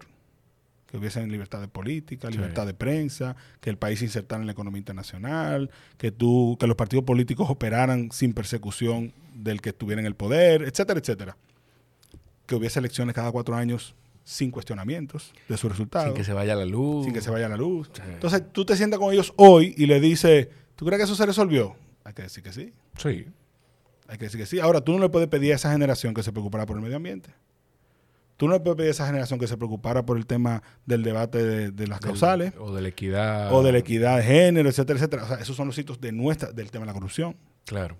que 0.86 0.96
hubiese 0.96 1.24
libertad 1.26 1.60
de 1.60 1.68
política, 1.68 2.28
Sí. 2.28 2.34
libertad 2.36 2.66
de 2.66 2.74
prensa, 2.74 3.36
que 3.60 3.70
el 3.70 3.76
país 3.78 4.00
se 4.00 4.06
insertara 4.06 4.40
en 4.40 4.46
la 4.46 4.52
economía 4.52 4.78
internacional, 4.78 5.70
que, 5.98 6.10
tú, 6.12 6.56
que 6.58 6.66
los 6.66 6.76
partidos 6.76 7.04
políticos 7.04 7.48
operaran 7.50 8.10
sin 8.12 8.32
persecución 8.32 9.12
del 9.34 9.60
que 9.60 9.68
estuviera 9.70 10.00
en 10.00 10.06
el 10.06 10.14
poder, 10.16 10.62
etcétera, 10.62 10.98
etcétera. 11.00 11.36
Que 12.46 12.56
hubiese 12.56 12.78
elecciones 12.80 13.14
cada 13.14 13.30
cuatro 13.30 13.54
años 13.54 13.94
sin 14.24 14.50
cuestionamientos 14.50 15.32
de 15.48 15.56
sus 15.56 15.70
resultados, 15.70 16.08
Sin 16.08 16.16
que 16.16 16.24
se 16.24 16.32
vaya 16.32 16.54
la 16.54 16.64
luz. 16.66 17.04
sin 17.04 17.14
que 17.14 17.20
se 17.20 17.30
vaya 17.30 17.48
la 17.48 17.56
luz. 17.56 17.90
Sí. 17.92 18.02
Entonces 18.06 18.42
tú 18.52 18.64
te 18.64 18.76
sientas 18.76 18.98
con 19.00 19.12
ellos 19.12 19.32
hoy 19.36 19.74
y 19.76 19.86
le 19.86 20.00
dices, 20.00 20.48
¿tú 20.76 20.84
crees 20.86 20.98
que 20.98 21.04
eso 21.04 21.14
se 21.16 21.26
resolvió? 21.26 21.74
Hay 22.04 22.12
que 22.14 22.22
decir 22.22 22.42
que 22.42 22.52
sí. 22.52 22.72
Sí. 22.98 23.26
Hay 24.08 24.18
que 24.18 24.24
decir 24.26 24.40
que 24.40 24.46
sí. 24.46 24.58
Ahora, 24.60 24.80
tú 24.80 24.92
no 24.92 24.98
le 24.98 25.08
puedes 25.08 25.28
pedir 25.28 25.52
a 25.52 25.56
esa 25.56 25.70
generación 25.72 26.14
que 26.14 26.22
se 26.22 26.32
preocupara 26.32 26.66
por 26.66 26.76
el 26.76 26.82
medio 26.82 26.96
ambiente. 26.96 27.30
Tú 28.36 28.46
no 28.48 28.54
le 28.54 28.60
puedes 28.60 28.76
pedir 28.76 28.88
a 28.88 28.92
esa 28.92 29.06
generación 29.06 29.38
que 29.38 29.46
se 29.46 29.56
preocupara 29.56 30.04
por 30.06 30.16
el 30.16 30.26
tema 30.26 30.62
del 30.86 31.02
debate 31.02 31.44
de, 31.44 31.70
de 31.70 31.86
las 31.86 32.00
Del- 32.00 32.08
causales 32.10 32.52
o 32.58 32.74
de 32.74 32.80
la 32.82 32.88
equidad. 32.88 33.52
o 33.54 33.62
de 33.62 33.70
la 33.72 33.78
equidad 33.78 34.16
de 34.16 34.22
género, 34.22 34.68
etcétera, 34.68 34.98
etcétera. 34.98 35.24
O 35.24 35.28
sea, 35.28 35.36
esos 35.36 35.54
son 35.56 35.66
los 35.66 35.76
hitos 35.78 36.00
de 36.00 36.10
nuestra, 36.10 36.50
del 36.50 36.70
tema 36.70 36.82
de 36.84 36.86
la 36.88 36.94
corrupción. 36.94 37.36
Claro. 37.66 37.96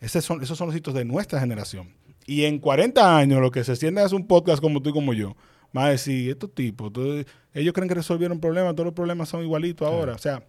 Esos 0.00 0.24
son, 0.24 0.42
esos 0.42 0.56
son 0.58 0.68
los 0.68 0.76
hitos 0.76 0.94
de 0.94 1.04
nuestra 1.04 1.38
generación. 1.38 1.94
Y 2.26 2.44
en 2.44 2.58
40 2.58 3.16
años, 3.18 3.40
lo 3.40 3.50
que 3.50 3.62
se 3.64 3.76
sienten 3.76 4.04
es 4.04 4.12
un 4.12 4.26
podcast 4.26 4.60
como 4.62 4.80
tú 4.80 4.90
y 4.90 4.92
como 4.92 5.12
yo. 5.12 5.36
Va 5.76 5.86
a 5.86 5.90
decir, 5.90 6.30
estos 6.30 6.54
tipos, 6.54 6.92
tú- 6.92 7.24
ellos 7.54 7.72
creen 7.72 7.88
que 7.88 7.94
resolvieron 7.94 8.38
problemas, 8.40 8.74
todos 8.74 8.86
los 8.86 8.94
problemas 8.94 9.28
son 9.28 9.42
igualitos 9.42 9.86
ahora. 9.88 10.14
O 10.14 10.18
sea, 10.18 10.42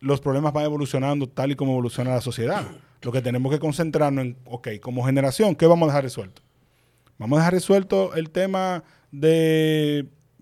los 0.00 0.20
problemas 0.20 0.52
van 0.52 0.64
evolucionando 0.64 1.28
tal 1.28 1.52
y 1.52 1.54
como 1.56 1.72
evoluciona 1.72 2.10
la 2.10 2.20
sociedad. 2.20 2.64
Lo 3.02 3.12
que 3.12 3.20
tenemos 3.20 3.52
que 3.52 3.58
concentrarnos 3.58 4.24
en, 4.24 4.36
ok, 4.44 4.68
como 4.80 5.04
generación, 5.04 5.54
¿qué 5.54 5.66
vamos 5.66 5.86
a 5.86 5.92
dejar 5.92 6.04
resuelto? 6.04 6.42
Vamos 7.18 7.36
a 7.36 7.40
dejar 7.40 7.52
resuelto 7.54 8.14
el 8.14 8.30
tema 8.30 8.82
de, 9.10 9.98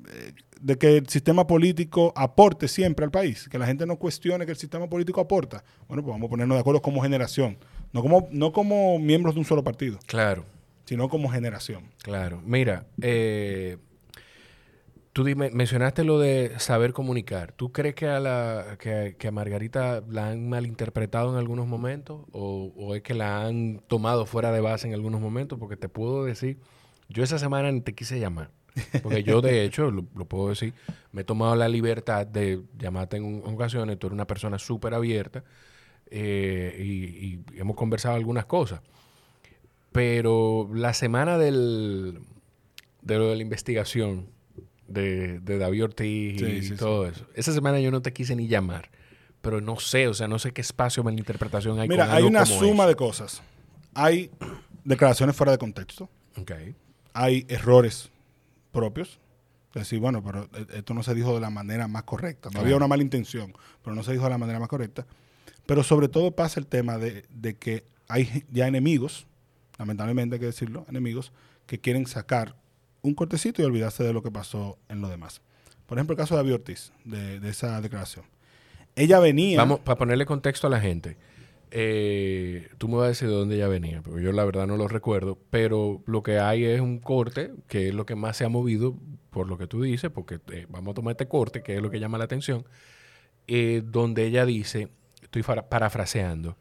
eh, 0.08 0.32
de 0.60 0.76
que 0.78 0.98
el 0.98 1.08
sistema 1.08 1.46
político 1.46 2.12
aporte 2.16 2.68
siempre 2.68 3.04
al 3.04 3.10
país, 3.10 3.48
que 3.48 3.58
la 3.58 3.66
gente 3.66 3.86
no 3.86 3.96
cuestione 3.96 4.44
que 4.46 4.52
el 4.52 4.58
sistema 4.58 4.88
político 4.88 5.20
aporta. 5.20 5.64
Bueno, 5.88 6.02
pues 6.02 6.12
vamos 6.12 6.28
a 6.28 6.30
ponernos 6.30 6.56
de 6.56 6.60
acuerdo 6.60 6.80
como 6.82 7.02
generación, 7.02 7.58
no 7.92 8.02
como, 8.02 8.28
no 8.30 8.52
como 8.52 8.98
miembros 8.98 9.34
de 9.34 9.40
un 9.40 9.46
solo 9.46 9.64
partido, 9.64 9.98
Claro. 10.06 10.44
Sino 10.90 11.08
como 11.08 11.28
generación. 11.30 11.84
Claro. 12.02 12.42
Mira, 12.44 12.88
eh, 13.00 13.76
tú 15.12 15.22
dime- 15.22 15.52
mencionaste 15.52 16.02
lo 16.02 16.18
de 16.18 16.58
saber 16.58 16.92
comunicar. 16.92 17.52
¿Tú 17.52 17.70
crees 17.70 17.94
que 17.94 18.08
a, 18.08 18.18
la, 18.18 18.76
que, 18.80 19.14
que 19.16 19.28
a 19.28 19.30
Margarita 19.30 20.02
la 20.08 20.30
han 20.30 20.48
malinterpretado 20.48 21.30
en 21.30 21.38
algunos 21.38 21.68
momentos 21.68 22.22
o, 22.32 22.72
o 22.76 22.96
es 22.96 23.02
que 23.02 23.14
la 23.14 23.46
han 23.46 23.78
tomado 23.86 24.26
fuera 24.26 24.50
de 24.50 24.60
base 24.60 24.88
en 24.88 24.94
algunos 24.94 25.20
momentos? 25.20 25.60
Porque 25.60 25.76
te 25.76 25.88
puedo 25.88 26.24
decir, 26.24 26.58
yo 27.08 27.22
esa 27.22 27.38
semana 27.38 27.70
ni 27.70 27.82
te 27.82 27.94
quise 27.94 28.18
llamar. 28.18 28.50
Porque 29.00 29.22
yo, 29.22 29.40
de 29.42 29.62
hecho, 29.64 29.92
lo, 29.92 30.06
lo 30.16 30.24
puedo 30.24 30.48
decir, 30.48 30.74
me 31.12 31.20
he 31.20 31.24
tomado 31.24 31.54
la 31.54 31.68
libertad 31.68 32.26
de 32.26 32.62
llamarte 32.76 33.16
en 33.16 33.24
un- 33.26 33.42
ocasiones. 33.54 33.96
Tú 33.96 34.08
eres 34.08 34.14
una 34.14 34.26
persona 34.26 34.58
súper 34.58 34.92
abierta 34.94 35.44
eh, 36.10 36.76
y, 36.80 37.54
y 37.54 37.60
hemos 37.60 37.76
conversado 37.76 38.16
algunas 38.16 38.46
cosas. 38.46 38.80
Pero 39.92 40.68
la 40.72 40.94
semana 40.94 41.36
del, 41.38 42.20
de 43.02 43.18
lo 43.18 43.28
de 43.30 43.36
la 43.36 43.42
investigación 43.42 44.26
de, 44.86 45.40
de 45.40 45.58
David 45.58 45.84
Ortiz 45.84 46.38
Sí, 46.40 46.46
y 46.46 46.62
sí, 46.62 46.76
todo 46.76 47.06
eso, 47.06 47.26
esa 47.34 47.52
semana 47.52 47.80
yo 47.80 47.90
no 47.90 48.02
te 48.02 48.12
quise 48.12 48.36
ni 48.36 48.46
llamar. 48.48 48.90
Pero 49.40 49.60
no 49.60 49.78
sé, 49.80 50.06
o 50.06 50.14
sea, 50.14 50.28
no 50.28 50.38
sé 50.38 50.52
qué 50.52 50.60
espacio 50.60 51.02
de 51.02 51.06
malinterpretación 51.06 51.78
hay 51.80 51.88
Mira, 51.88 52.06
con 52.06 52.14
hay 52.14 52.22
una 52.24 52.44
suma 52.44 52.82
eso. 52.84 52.88
de 52.88 52.94
cosas. 52.96 53.42
Hay 53.94 54.30
declaraciones 54.84 55.34
fuera 55.34 55.52
de 55.52 55.58
contexto, 55.58 56.08
Ok. 56.38 56.52
hay 57.14 57.46
errores 57.48 58.10
propios. 58.70 59.18
Decir, 59.74 59.98
bueno, 60.00 60.22
pero 60.22 60.48
e- 60.52 60.78
esto 60.78 60.94
no 60.94 61.02
se 61.02 61.14
dijo 61.14 61.32
de 61.34 61.40
la 61.40 61.48
manera 61.50 61.86
más 61.88 62.02
correcta. 62.02 62.48
No 62.48 62.52
Claro. 62.52 62.64
había 62.66 62.76
una 62.76 62.88
mala 62.88 63.02
intención, 63.02 63.54
pero 63.82 63.94
no 63.96 64.02
se 64.02 64.12
dijo 64.12 64.24
de 64.24 64.30
la 64.30 64.38
manera 64.38 64.58
más 64.58 64.68
correcta. 64.68 65.06
Pero 65.64 65.82
sobre 65.84 66.08
todo 66.08 66.32
pasa 66.32 66.58
el 66.60 66.66
tema 66.66 66.98
de, 66.98 67.24
de 67.30 67.54
que 67.56 67.84
hay 68.08 68.44
ya 68.50 68.66
enemigos, 68.66 69.26
lamentablemente 69.80 70.36
hay 70.36 70.40
que 70.40 70.46
decirlo, 70.46 70.84
enemigos 70.90 71.32
que 71.66 71.80
quieren 71.80 72.06
sacar 72.06 72.54
un 73.00 73.14
cortecito 73.14 73.62
y 73.62 73.64
olvidarse 73.64 74.04
de 74.04 74.12
lo 74.12 74.22
que 74.22 74.30
pasó 74.30 74.78
en 74.90 75.00
lo 75.00 75.08
demás. 75.08 75.40
Por 75.86 75.96
ejemplo, 75.96 76.12
el 76.12 76.18
caso 76.18 76.34
de 76.34 76.42
David 76.42 76.54
Ortiz, 76.54 76.92
de, 77.04 77.48
esa 77.48 77.80
declaración. 77.80 78.26
Ella 78.94 79.18
venía... 79.20 79.56
Vamos, 79.56 79.80
para 79.80 79.96
ponerle 79.96 80.26
contexto 80.26 80.66
a 80.66 80.70
la 80.70 80.80
gente, 80.80 81.16
eh, 81.70 82.68
tú 82.76 82.88
me 82.88 82.96
vas 82.96 83.06
a 83.06 83.08
decir 83.08 83.28
de 83.28 83.34
dónde 83.34 83.54
ella 83.56 83.68
venía, 83.68 84.02
porque 84.02 84.22
yo 84.22 84.32
la 84.32 84.44
verdad 84.44 84.66
no 84.66 84.76
lo 84.76 84.86
recuerdo, 84.86 85.38
pero 85.48 86.02
lo 86.04 86.22
que 86.22 86.38
hay 86.38 86.64
es 86.64 86.82
un 86.82 86.98
corte, 86.98 87.50
que 87.66 87.88
es 87.88 87.94
lo 87.94 88.04
que 88.04 88.16
más 88.16 88.36
se 88.36 88.44
ha 88.44 88.50
movido, 88.50 88.98
por 89.30 89.48
lo 89.48 89.56
que 89.56 89.66
tú 89.66 89.80
dices, 89.80 90.10
porque 90.10 90.40
eh, 90.52 90.66
vamos 90.68 90.92
a 90.92 90.94
tomar 90.96 91.12
este 91.12 91.26
corte, 91.26 91.62
que 91.62 91.76
es 91.76 91.82
lo 91.82 91.90
que 91.90 92.00
llama 92.00 92.18
la 92.18 92.24
atención, 92.24 92.66
eh, 93.46 93.82
donde 93.82 94.26
ella 94.26 94.44
dice, 94.44 94.90
estoy 95.22 95.42
parafraseando, 95.42 96.58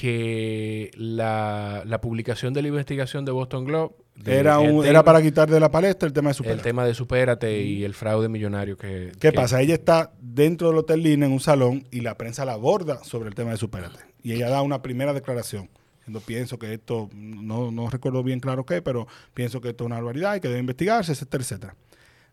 que 0.00 0.90
la, 0.96 1.84
la 1.86 2.00
publicación 2.00 2.52
de 2.52 2.62
la 2.62 2.68
investigación 2.68 3.24
de 3.24 3.30
Boston 3.30 3.64
Globe 3.64 3.94
de 4.16 4.38
era, 4.38 4.58
un, 4.58 4.84
era 4.84 5.04
para 5.04 5.22
quitar 5.22 5.48
de 5.48 5.60
la 5.60 5.70
palestra 5.70 6.08
el 6.08 6.12
tema 6.12 6.30
de 6.30 6.34
su 6.34 6.42
el 6.42 6.60
tema 6.62 6.84
de 6.84 6.94
Supérate 6.94 7.62
y 7.62 7.84
el 7.84 7.94
fraude 7.94 8.28
millonario 8.28 8.76
que... 8.76 9.12
¿Qué 9.20 9.30
que- 9.30 9.32
pasa? 9.32 9.60
Ella 9.60 9.74
está 9.74 10.12
dentro 10.20 10.68
del 10.68 10.78
Hotel 10.78 11.00
Lina 11.00 11.26
en 11.26 11.32
un 11.32 11.38
salón 11.38 11.86
y 11.92 12.00
la 12.00 12.16
prensa 12.16 12.44
la 12.44 12.54
aborda 12.54 13.04
sobre 13.04 13.28
el 13.28 13.36
tema 13.36 13.52
de 13.52 13.56
Supérate. 13.56 14.00
Y 14.24 14.32
ella 14.32 14.48
da 14.50 14.62
una 14.62 14.82
primera 14.82 15.12
declaración. 15.12 15.70
Diciendo, 15.98 16.20
pienso 16.26 16.58
que 16.58 16.74
esto, 16.74 17.08
no, 17.14 17.70
no 17.70 17.88
recuerdo 17.88 18.24
bien 18.24 18.40
claro 18.40 18.66
qué, 18.66 18.82
pero 18.82 19.06
pienso 19.32 19.60
que 19.60 19.68
esto 19.68 19.84
es 19.84 19.86
una 19.86 19.96
barbaridad 19.96 20.34
y 20.34 20.40
que 20.40 20.48
debe 20.48 20.60
investigarse, 20.60 21.12
etcétera, 21.12 21.42
etcétera. 21.44 21.76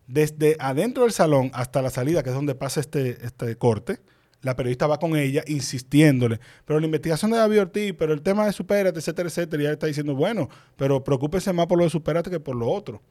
Desde 0.08 0.56
adentro 0.58 1.04
del 1.04 1.12
salón 1.12 1.52
hasta 1.54 1.80
la 1.80 1.90
salida, 1.90 2.24
que 2.24 2.30
es 2.30 2.34
donde 2.34 2.56
pasa 2.56 2.80
este, 2.80 3.24
este 3.24 3.54
corte, 3.56 4.00
la 4.42 4.56
periodista 4.56 4.86
va 4.86 4.98
con 4.98 5.16
ella 5.16 5.42
insistiéndole, 5.46 6.40
pero 6.64 6.78
la 6.80 6.86
investigación 6.86 7.30
de 7.30 7.38
David 7.38 7.62
Ortiz, 7.62 7.94
pero 7.96 8.12
el 8.12 8.22
tema 8.22 8.44
de 8.44 8.52
Supérate, 8.52 8.98
etcétera, 8.98 9.28
etcétera, 9.28 9.62
y 9.62 9.66
ella 9.66 9.72
está 9.72 9.86
diciendo, 9.86 10.14
bueno, 10.14 10.48
pero 10.76 11.02
preocúpese 11.02 11.52
más 11.52 11.66
por 11.66 11.78
lo 11.78 11.84
de 11.84 11.90
Supérate 11.90 12.30
que 12.30 12.40
por 12.40 12.56
lo 12.56 12.68
otro. 12.68 13.02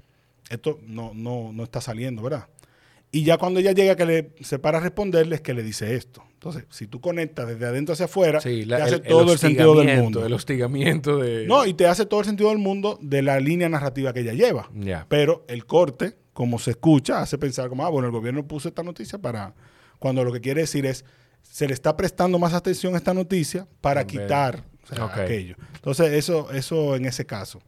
Esto 0.49 0.79
no, 0.85 1.13
no, 1.13 1.51
no 1.53 1.63
está 1.63 1.79
saliendo, 1.79 2.21
¿verdad? 2.21 2.47
Y 3.11 3.23
ya 3.23 3.37
cuando 3.37 3.59
ella 3.59 3.73
llega 3.73 3.95
que 3.95 4.05
le 4.05 4.31
se 4.41 4.57
para 4.57 4.77
a 4.77 4.81
responderle 4.81 5.35
es 5.35 5.41
que 5.41 5.53
le 5.53 5.63
dice 5.63 5.95
esto. 5.95 6.23
Entonces, 6.33 6.65
si 6.69 6.87
tú 6.87 7.01
conectas 7.01 7.47
desde 7.47 7.65
adentro 7.65 7.93
hacia 7.93 8.05
afuera, 8.05 8.41
Sí, 8.41 8.65
te 8.65 8.75
hace 8.75 8.95
el, 8.95 9.01
todo 9.03 9.33
el, 9.33 9.37
sentido 9.37 9.75
del 9.75 10.01
mundo. 10.01 10.25
El 10.25 10.33
hostigamiento 10.33 11.17
de... 11.17 11.45
No, 11.45 11.65
y 11.65 11.73
te 11.73 11.85
hace 11.85 12.05
todo 12.05 12.21
el 12.21 12.25
sentido 12.25 12.49
del 12.49 12.57
mundo 12.57 12.97
de 13.01 13.21
la 13.21 13.39
línea 13.39 13.69
narrativa 13.69 14.11
que 14.13 14.21
ella 14.21 14.33
lleva. 14.33 14.69
Pero 15.07 15.45
el 15.47 15.65
corte, 15.65 16.15
como 16.33 16.57
se 16.57 16.71
escucha, 16.71 17.21
hace 17.21 17.37
pensar 17.37 17.69
como, 17.69 17.85
ah, 17.85 17.89
bueno, 17.89 18.07
el 18.07 18.13
gobierno 18.13 18.47
puso 18.47 18.69
esta 18.69 18.83
noticia 18.83 19.19
para... 19.19 19.53
Cuando 19.99 20.23
lo 20.23 20.31
que 20.31 20.41
quiere 20.41 20.61
decir 20.61 20.87
es, 20.87 21.05
se 21.43 21.67
le 21.67 21.73
está 21.73 21.95
prestando 21.97 22.39
más 22.39 22.53
atención 22.53 22.93
a 22.95 22.97
esta 22.97 23.13
noticia 23.13 23.67
para 23.81 24.05
quitar 24.07 24.63
o 24.83 24.87
sea, 24.95 25.05
Ok. 25.05 25.17
aquello. 25.17 25.55
Entonces, 25.75 26.11
eso, 26.13 26.51
eso 26.51 26.95
en 26.95 27.05
ese 27.05 27.25
caso. 27.25 27.61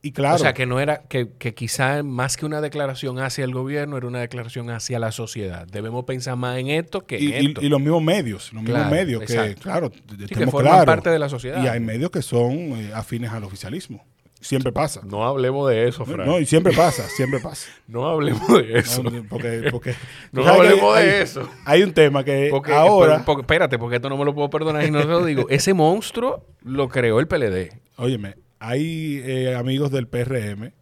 Y 0.00 0.12
claro, 0.12 0.36
O 0.36 0.38
sea, 0.38 0.54
que 0.54 0.64
no 0.64 0.78
era, 0.78 1.02
que, 1.08 1.30
que 1.38 1.54
quizá 1.54 2.04
más 2.04 2.36
que 2.36 2.46
una 2.46 2.60
declaración 2.60 3.18
hacia 3.18 3.44
el 3.44 3.52
gobierno, 3.52 3.96
era 3.96 4.06
una 4.06 4.20
declaración 4.20 4.70
hacia 4.70 5.00
la 5.00 5.10
sociedad. 5.10 5.66
Debemos 5.66 6.04
pensar 6.04 6.36
más 6.36 6.56
en 6.58 6.68
esto 6.68 7.04
que 7.04 7.18
y, 7.18 7.32
en 7.32 7.42
y- 7.42 7.46
esto. 7.48 7.62
y 7.62 7.68
los 7.68 7.80
mismos 7.80 8.02
medios, 8.02 8.52
los 8.52 8.62
mismos 8.62 8.88
medios 8.92 9.24
que, 9.24 9.32
exacto. 9.32 9.60
claro, 9.62 9.92
Sí, 10.18 10.26
que 10.26 10.46
forman 10.46 10.84
parte 10.84 11.10
de 11.10 11.18
la 11.18 11.28
sociedad. 11.28 11.62
Y 11.64 11.66
hay 11.66 11.80
medios 11.80 12.12
que 12.12 12.22
son 12.22 12.52
eh, 12.54 12.92
afines 12.94 13.32
al 13.32 13.42
oficialismo. 13.42 14.04
Siempre 14.48 14.72
pasa. 14.72 15.02
No 15.04 15.24
hablemos 15.24 15.68
de 15.68 15.88
eso, 15.88 16.00
No, 16.00 16.06
Frank. 16.12 16.26
no, 16.26 16.40
y 16.40 16.46
siempre 16.46 16.72
pasa, 16.72 17.02
siempre 17.08 17.38
pasa. 17.38 17.68
No 17.86 18.06
hablemos 18.08 18.48
de 18.48 18.78
eso. 18.78 19.02
No, 19.02 19.10
No, 19.10 19.22
porque, 19.28 19.68
porque 19.70 19.94
que 20.34 20.46
hablemos 20.48 20.96
hay- 20.96 21.06
de 21.06 21.12
hay- 21.16 21.22
eso. 21.22 21.48
Hay 21.66 21.82
un 21.82 21.92
tema 21.92 22.24
que 22.24 22.48
Porque, 22.50 22.72
ahora, 22.72 23.22
porque- 23.26 23.42
espérate, 23.42 23.78
porque 23.78 23.96
esto 23.96 24.08
no 24.08 24.16
me 24.16 24.24
lo 24.24 24.34
puedo 24.34 24.48
perdonar 24.48 24.84
y 24.86 24.90
no 24.90 25.00
se 25.02 25.06
lo 25.06 25.24
digo. 25.24 25.46
Ese 25.50 25.74
monstruo 25.74 26.46
lo 26.62 26.88
creó 26.88 27.20
el 27.20 27.28
PLD. 27.28 27.72
óyeme, 27.96 28.36
hay 28.58 29.20
eh, 29.24 29.54
amigos 29.54 29.90
del 29.90 30.08
PRM 30.08 30.72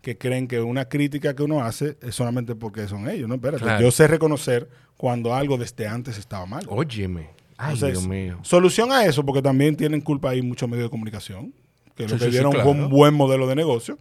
que 0.00 0.16
creen 0.16 0.48
que 0.48 0.60
una 0.62 0.86
crítica 0.88 1.36
que 1.36 1.42
uno 1.42 1.62
hace 1.62 1.98
es 2.00 2.14
solamente 2.14 2.54
porque 2.54 2.88
son 2.88 3.08
ellos, 3.10 3.28
¿no? 3.28 3.34
Espérate, 3.34 3.62
Claro. 3.64 3.82
yo 3.82 3.90
sé 3.90 4.06
reconocer 4.08 4.68
cuando 4.96 5.34
algo 5.34 5.58
desde 5.58 5.86
antes 5.86 6.16
estaba 6.16 6.46
mal. 6.46 6.64
Óyeme. 6.68 7.28
Ay, 7.58 7.74
Entonces, 7.74 7.90
Dios 7.98 8.08
mío. 8.08 8.38
Solución 8.42 8.90
a 8.92 9.04
eso, 9.04 9.26
porque 9.26 9.42
también 9.42 9.76
tienen 9.76 10.00
culpa 10.00 10.30
ahí 10.30 10.40
muchos 10.40 10.66
medios 10.70 10.86
de 10.86 10.90
comunicación, 10.90 11.52
que 11.94 12.04
Sí, 12.08 12.12
lo 12.14 12.18
que 12.18 12.24
sí, 12.24 12.24
sí, 12.26 12.30
vieron 12.30 12.52
fue 12.52 12.62
claro. 12.62 12.70
un 12.78 12.88
buen 12.90 13.14
modelo 13.14 13.46
de 13.46 13.54
negocio. 13.56 13.98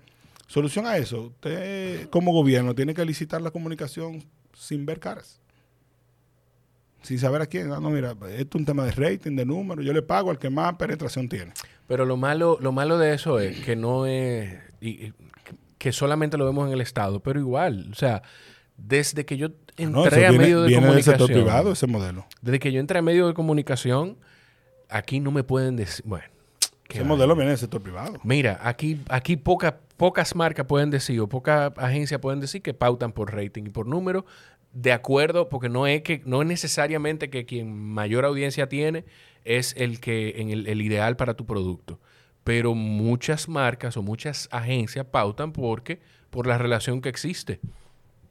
Solución 0.48 0.88
a 0.88 0.98
eso, 0.98 1.28
usted 1.28 2.10
como 2.10 2.32
gobierno 2.34 2.74
tiene 2.74 2.94
que 2.94 3.06
licitar 3.06 3.42
la 3.42 3.52
comunicación 3.52 4.24
sin 4.54 4.86
ver 4.86 5.00
caras. 5.00 5.40
sin 7.02 7.18
saber 7.18 7.42
a 7.42 7.46
quién. 7.46 7.72
Ah, 7.72 7.80
no, 7.80 7.90
mira, 7.90 8.12
esto 8.12 8.58
es 8.58 8.60
un 8.62 8.66
tema 8.66 8.84
de 8.84 8.92
rating, 8.92 9.36
de 9.36 9.46
número. 9.46 9.82
Yo 9.82 9.94
le 9.94 10.02
pago 10.02 10.32
al 10.32 10.38
que 10.38 10.50
más 10.50 10.74
penetración 10.76 11.30
tiene. 11.30 11.54
Pero 11.88 12.06
lo 12.06 12.18
malo, 12.18 12.58
lo 12.62 12.72
malo 12.74 12.98
de 12.98 13.14
eso 13.14 13.40
es 13.40 13.60
que 13.64 13.76
no 13.76 14.06
es. 14.06 14.54
y- 14.82 15.14
que 15.78 15.94
solamente 15.94 16.38
lo 16.38 16.46
vemos 16.46 16.68
en 16.68 16.74
el 16.74 16.82
Estado, 16.82 17.22
pero 17.22 17.40
igual. 17.40 17.88
O 17.92 17.96
sea, 17.96 18.22
desde 18.78 19.26
que 19.26 19.38
yo 19.38 19.48
Ah, 19.78 19.84
No, 19.86 20.04
entré 20.04 20.28
a 20.28 20.32
medio 20.34 20.62
de 20.64 20.68
viene 20.68 20.82
del 20.88 20.90
comunicación. 20.96 21.18
sector 21.20 21.32
privado 21.34 21.72
ese 21.72 21.88
modelo. 21.88 22.26
Desde 22.42 22.60
que 22.60 22.74
yo 22.74 22.82
entré 22.82 23.00
a 23.00 23.02
medio 23.02 23.28
de 23.28 23.34
comunicación, 23.34 24.18
aquí 24.90 25.22
no 25.22 25.32
me 25.32 25.44
pueden 25.46 25.78
decir. 25.78 26.04
Bueno. 26.06 26.26
Qué 26.90 26.98
Ese 26.98 27.08
modelo 27.08 27.36
viene 27.36 27.52
del 27.52 27.58
sector 27.60 27.82
privado. 27.82 28.16
Mira, 28.24 28.60
aquí, 28.62 29.00
aquí 29.08 29.38
poca- 29.38 29.78
pocas 29.96 30.36
marcas 30.36 30.66
pueden 30.66 30.90
decir, 30.90 31.20
o 31.22 31.28
pocas 31.30 31.72
agencias 31.78 32.20
pueden 32.20 32.42
decir 32.42 32.62
que 32.62 32.74
pautan 32.74 33.14
por 33.14 33.34
rating 33.34 33.64
y 33.68 33.70
por 33.70 33.86
número, 33.88 34.26
de 34.74 34.92
acuerdo, 34.92 35.48
porque 35.50 35.70
no 35.70 35.88
es 35.88 36.02
que, 36.02 36.22
no 36.26 36.42
es 36.42 36.48
necesariamente 36.48 37.30
que 37.30 37.46
quien 37.46 37.74
mayor 37.74 38.26
audiencia 38.26 38.68
tiene 38.68 39.06
es 39.46 39.74
el 39.78 40.00
que, 40.02 40.36
en 40.42 40.50
el, 40.50 40.68
el 40.68 40.82
ideal 40.82 41.16
para 41.16 41.34
tu 41.36 41.46
producto. 41.46 42.00
Pero 42.44 42.74
muchas 42.76 43.48
marcas 43.48 43.96
o 43.98 44.02
muchas 44.04 44.48
agencias 44.52 45.06
pautan 45.06 45.52
porque, 45.54 46.00
por 46.30 46.48
la 46.48 46.58
relación 46.58 47.02
que 47.02 47.10
existe. 47.10 47.60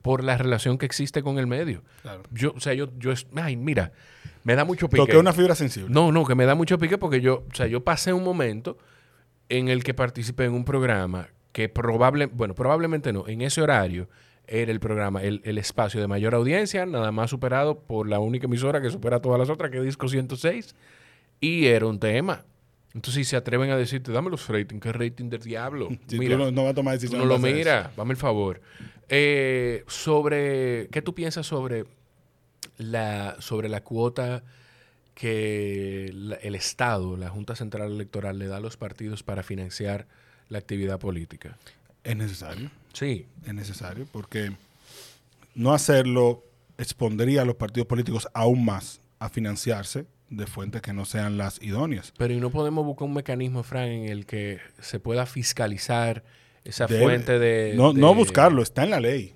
Por 0.03 0.23
la 0.25 0.37
relación 0.39 0.79
que 0.79 0.87
existe 0.87 1.23
con 1.23 1.39
el 1.39 1.47
medio. 1.47 1.83
Claro. 2.03 2.23
Yo, 2.31 2.53
o 2.57 2.61
sea, 2.61 2.73
yo, 2.75 2.89
yo, 2.99 3.13
es- 3.13 3.27
ay, 3.35 3.57
mira, 3.57 3.93
me 4.49 4.57
da 4.57 4.65
mucho 4.65 4.89
pique. 4.89 4.97
Toqué 4.97 5.19
una 5.19 5.35
fibra 5.35 5.55
sensible. 5.55 5.91
No, 5.93 6.11
no, 6.11 6.25
que 6.25 6.35
me 6.35 6.47
da 6.47 6.55
mucho 6.55 6.79
pique 6.79 6.97
porque 6.97 7.21
yo, 7.21 7.45
o 7.51 7.55
sea, 7.55 7.67
yo 7.67 7.85
pasé 7.85 8.15
un 8.15 8.25
momento 8.25 8.79
en 9.51 9.69
el 9.69 9.85
que 9.85 9.93
participé 9.93 10.47
en 10.47 10.55
un 10.55 10.65
programa 10.65 11.29
que 11.53 11.69
probable, 11.69 12.27
bueno, 12.27 12.55
probablemente 12.55 13.13
no, 13.13 13.29
en 13.29 13.43
ese 13.43 13.61
horario 13.61 14.09
era 14.47 14.73
el 14.73 14.81
programa, 14.81 15.23
el, 15.23 15.43
el 15.45 15.59
espacio 15.59 16.01
de 16.01 16.07
mayor 16.07 16.35
audiencia, 16.35 16.87
nada 16.87 17.13
más 17.13 17.29
superado 17.29 17.81
por 17.81 18.09
la 18.09 18.21
única 18.21 18.47
emisora 18.47 18.81
que 18.81 18.89
supera 18.89 19.17
a 19.19 19.21
todas 19.21 19.39
las 19.39 19.51
otras, 19.51 19.71
que 19.71 19.77
es 19.77 19.85
Disco 19.85 20.09
106, 20.09 20.75
y 21.41 21.67
era 21.67 21.85
un 21.85 22.01
tema. 22.01 22.47
Entonces, 22.95 23.27
si 23.27 23.31
se 23.31 23.37
atreven 23.37 23.71
a 23.71 23.77
decirte, 23.77 24.13
dame 24.13 24.31
los 24.31 24.49
ratings, 24.49 24.81
¿qué 24.81 24.93
rating 24.93 25.29
del 25.29 25.43
diablo? 25.43 25.89
Si 26.07 26.19
Mira, 26.19 26.39
tú 26.39 26.45
no, 26.45 26.51
no 26.51 26.63
vas 26.63 26.73
a 26.73 26.75
tomar 26.75 26.95
Tú 26.95 27.01
decisiones. 27.03 27.29
no 27.29 27.35
lo 27.35 27.39
mira, 27.39 27.91
dame 27.99 28.13
el 28.13 28.17
favor. 28.17 28.63
Eh, 29.11 29.85
sobre, 29.87 30.89
¿qué 30.91 31.03
tú 31.03 31.15
piensas 31.15 31.47
sobre 31.47 31.85
la, 32.79 33.37
sobre 33.41 33.69
la 33.69 33.83
cuota 33.83 34.43
que 35.15 36.11
la- 36.15 36.37
el 36.37 36.55
Estado, 36.55 37.17
la 37.17 37.29
Junta 37.29 37.57
Central 37.57 37.91
Electoral, 37.93 38.39
le 38.39 38.47
da 38.47 38.59
a 38.59 38.61
los 38.61 38.77
partidos 38.77 39.23
para 39.23 39.43
financiar 39.43 40.07
la 40.49 40.59
actividad 40.59 40.99
política? 40.99 41.57
Es 42.05 42.17
necesario. 42.17 42.71
Sí, 42.93 43.27
Es 43.47 43.53
necesario 43.55 44.07
porque 44.13 44.53
no 45.55 45.73
hacerlo 45.75 46.45
expondría 46.79 47.43
a 47.43 47.45
los 47.45 47.57
partidos 47.57 47.87
políticos 47.89 48.29
aún 48.33 48.65
más 48.65 49.01
a 49.19 49.29
financiarse 49.29 50.07
de 50.31 50.47
fuentes 50.47 50.83
que 50.83 50.93
no 50.93 51.05
sean 51.05 51.37
las 51.39 51.61
idóneas. 51.63 52.13
pero 52.17 52.33
¿y 52.35 52.39
no 52.39 52.51
podemos 52.51 52.85
buscar 52.85 53.09
un 53.09 53.15
mecanismo, 53.15 53.63
Fran, 53.63 53.89
en 53.89 54.09
el 54.09 54.27
que 54.27 54.61
se 54.81 55.01
pueda 55.01 55.27
fiscalizar 55.27 56.23
esa 56.65 56.87
Debe- 56.87 57.03
fuente 57.03 57.39
de... 57.39 57.73
no, 57.75 57.93
no 57.93 58.11
de- 58.11 58.15
buscarlo, 58.15 58.63
está 58.63 58.85
en 58.85 58.91
la 58.91 59.01
ley. 59.01 59.35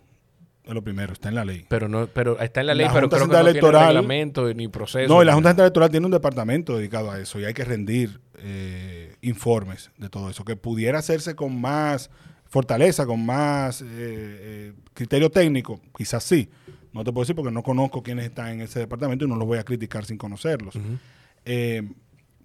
Es 0.64 0.72
lo 0.74 0.82
primero, 0.82 1.12
está 1.12 1.28
en 1.28 1.34
la 1.34 1.44
ley. 1.44 1.64
Pero 1.68 1.88
no, 1.88 2.06
pero 2.06 2.38
está 2.38 2.60
en 2.60 2.68
la 2.68 2.74
ley, 2.74 2.86
La 2.86 2.92
pero 2.92 3.02
Junta 3.06 3.16
creo 3.16 3.28
que 3.28 3.32
no 3.32 3.38
tiene 3.42 3.50
Electoral- 3.58 3.86
reglamento 3.88 4.54
ni 4.54 4.68
proceso. 4.68 5.12
No, 5.12 5.20
y 5.22 5.26
la 5.26 5.34
Junta. 5.34 5.50
Central 5.50 5.64
Electoral 5.66 5.90
tiene 5.90 6.06
un 6.06 6.12
departamento 6.12 6.76
dedicado 6.76 7.10
a 7.10 7.18
eso 7.18 7.40
y 7.40 7.44
hay 7.44 7.52
que 7.54 7.64
rendir 7.64 8.20
eh, 8.38 9.16
informes 9.22 9.90
de 9.98 10.08
todo 10.08 10.30
eso, 10.30 10.44
que 10.44 10.54
pudiera 10.56 10.98
hacerse 11.00 11.34
con 11.34 11.60
más 11.60 12.10
fortaleza, 12.46 13.06
con 13.06 13.24
más 13.26 13.82
eh, 13.82 13.86
eh, 13.88 14.72
criterio 14.94 15.30
técnico, 15.30 15.80
quizás 15.96 16.22
sí. 16.22 16.48
No 16.92 17.02
te 17.02 17.10
puedo 17.12 17.24
decir 17.24 17.34
porque 17.34 17.50
no 17.50 17.62
conozco 17.62 18.02
quiénes 18.02 18.26
están 18.26 18.48
en 18.48 18.60
ese 18.60 18.78
departamento 18.78 19.24
y 19.24 19.28
no 19.28 19.36
los 19.36 19.48
voy 19.48 19.58
a 19.58 19.64
criticar 19.64 20.04
sin 20.04 20.18
conocerlos. 20.18 20.74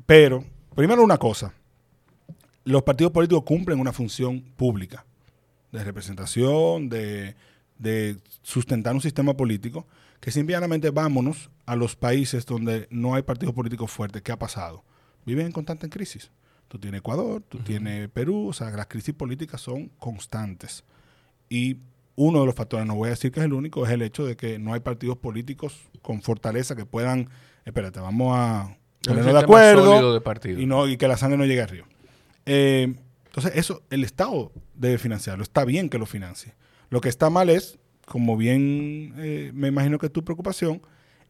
Pero, 0.05 0.43
primero 0.75 1.03
una 1.03 1.17
cosa, 1.17 1.53
los 2.63 2.83
partidos 2.83 3.11
políticos 3.11 3.43
cumplen 3.43 3.79
una 3.79 3.91
función 3.91 4.41
pública 4.55 5.05
de 5.71 5.83
representación, 5.83 6.87
de, 6.89 7.35
de 7.79 8.17
sustentar 8.41 8.93
un 8.93 9.01
sistema 9.01 9.35
político, 9.35 9.87
que 10.19 10.31
simplemente 10.31 10.89
vámonos 10.89 11.49
a 11.65 11.75
los 11.75 11.95
países 11.95 12.45
donde 12.45 12.87
no 12.89 13.15
hay 13.15 13.21
partidos 13.21 13.53
políticos 13.53 13.91
fuertes. 13.91 14.21
¿Qué 14.21 14.31
ha 14.31 14.39
pasado? 14.39 14.83
Viven 15.25 15.47
en 15.47 15.51
constante 15.51 15.89
crisis. 15.89 16.31
Tú 16.67 16.79
tienes 16.79 16.99
Ecuador, 16.99 17.43
tú 17.47 17.59
tienes 17.59 18.09
Perú, 18.09 18.49
o 18.49 18.53
sea, 18.53 18.69
las 18.71 18.87
crisis 18.87 19.13
políticas 19.13 19.61
son 19.61 19.89
constantes. 19.99 20.83
Y 21.49 21.77
uno 22.15 22.41
de 22.41 22.45
los 22.45 22.55
factores, 22.55 22.85
no 22.85 22.95
voy 22.95 23.07
a 23.07 23.11
decir 23.11 23.31
que 23.31 23.39
es 23.39 23.45
el 23.45 23.53
único, 23.53 23.85
es 23.85 23.91
el 23.91 24.01
hecho 24.01 24.25
de 24.25 24.35
que 24.35 24.59
no 24.59 24.73
hay 24.73 24.79
partidos 24.81 25.17
políticos 25.17 25.79
con 26.01 26.21
fortaleza 26.21 26.75
que 26.75 26.85
puedan, 26.85 27.29
espérate, 27.63 27.99
vamos 27.99 28.35
a 28.35 28.75
ponernos 29.05 29.33
de 29.33 29.39
acuerdo 29.39 30.19
de 30.19 30.61
y, 30.61 30.65
no, 30.65 30.87
y 30.87 30.97
que 30.97 31.07
la 31.07 31.15
sangre 31.15 31.37
no 31.37 31.45
llegue 31.45 31.61
al 31.61 31.69
río. 31.69 31.85
Eh, 32.45 32.95
entonces, 33.27 33.51
eso 33.55 33.83
el 33.91 34.03
Estado 34.03 34.51
debe 34.73 34.97
financiarlo. 34.97 35.43
Está 35.43 35.63
bien 35.63 35.89
que 35.89 35.99
lo 35.99 36.05
financie. 36.05 36.55
Lo 36.89 37.01
que 37.01 37.09
está 37.09 37.29
mal 37.29 37.49
es, 37.49 37.79
como 38.05 38.37
bien 38.37 39.13
eh, 39.17 39.51
me 39.53 39.67
imagino 39.67 39.99
que 39.99 40.07
es 40.07 40.13
tu 40.13 40.23
preocupación, 40.23 40.81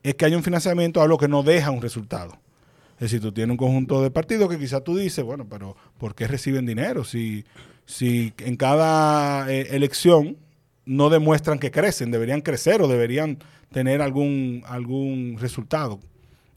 es 0.03 0.16
que 0.16 0.26
haya 0.26 0.38
un 0.38 0.43
financiamiento 0.43 1.01
a 1.01 1.08
lo 1.08 1.18
que 1.18 1.28
no 1.28 1.43
deja 1.43 1.72
un 1.72 1.82
resultado. 1.82 2.39
Es 2.95 3.12
decir, 3.12 3.22
tú 3.22 3.32
tienes 3.32 3.51
un 3.51 3.58
conjunto 3.58 4.01
de 4.01 4.10
partidos 4.10 4.49
que 4.49 4.58
quizás 4.58 4.84
tú 4.84 4.95
dices, 4.95 5.24
bueno, 5.24 5.47
pero 5.49 5.76
¿por 5.97 6.16
qué 6.16 6.28
reciben 6.28 6.66
dinero? 6.66 7.03
Si, 7.03 7.45
si 7.86 8.34
en 8.39 8.55
cada 8.55 9.51
eh, 9.51 9.76
elección 9.76 10.38
no 10.86 11.10
demuestran 11.10 11.60
que 11.60 11.70
crecen, 11.70 12.12
deberían 12.12 12.41
crecer 12.41 12.82
o 12.82 12.88
deberían 12.88 13.39
tener 13.72 14.01
algún, 14.01 14.64
algún 14.66 15.38
resultado. 15.39 15.99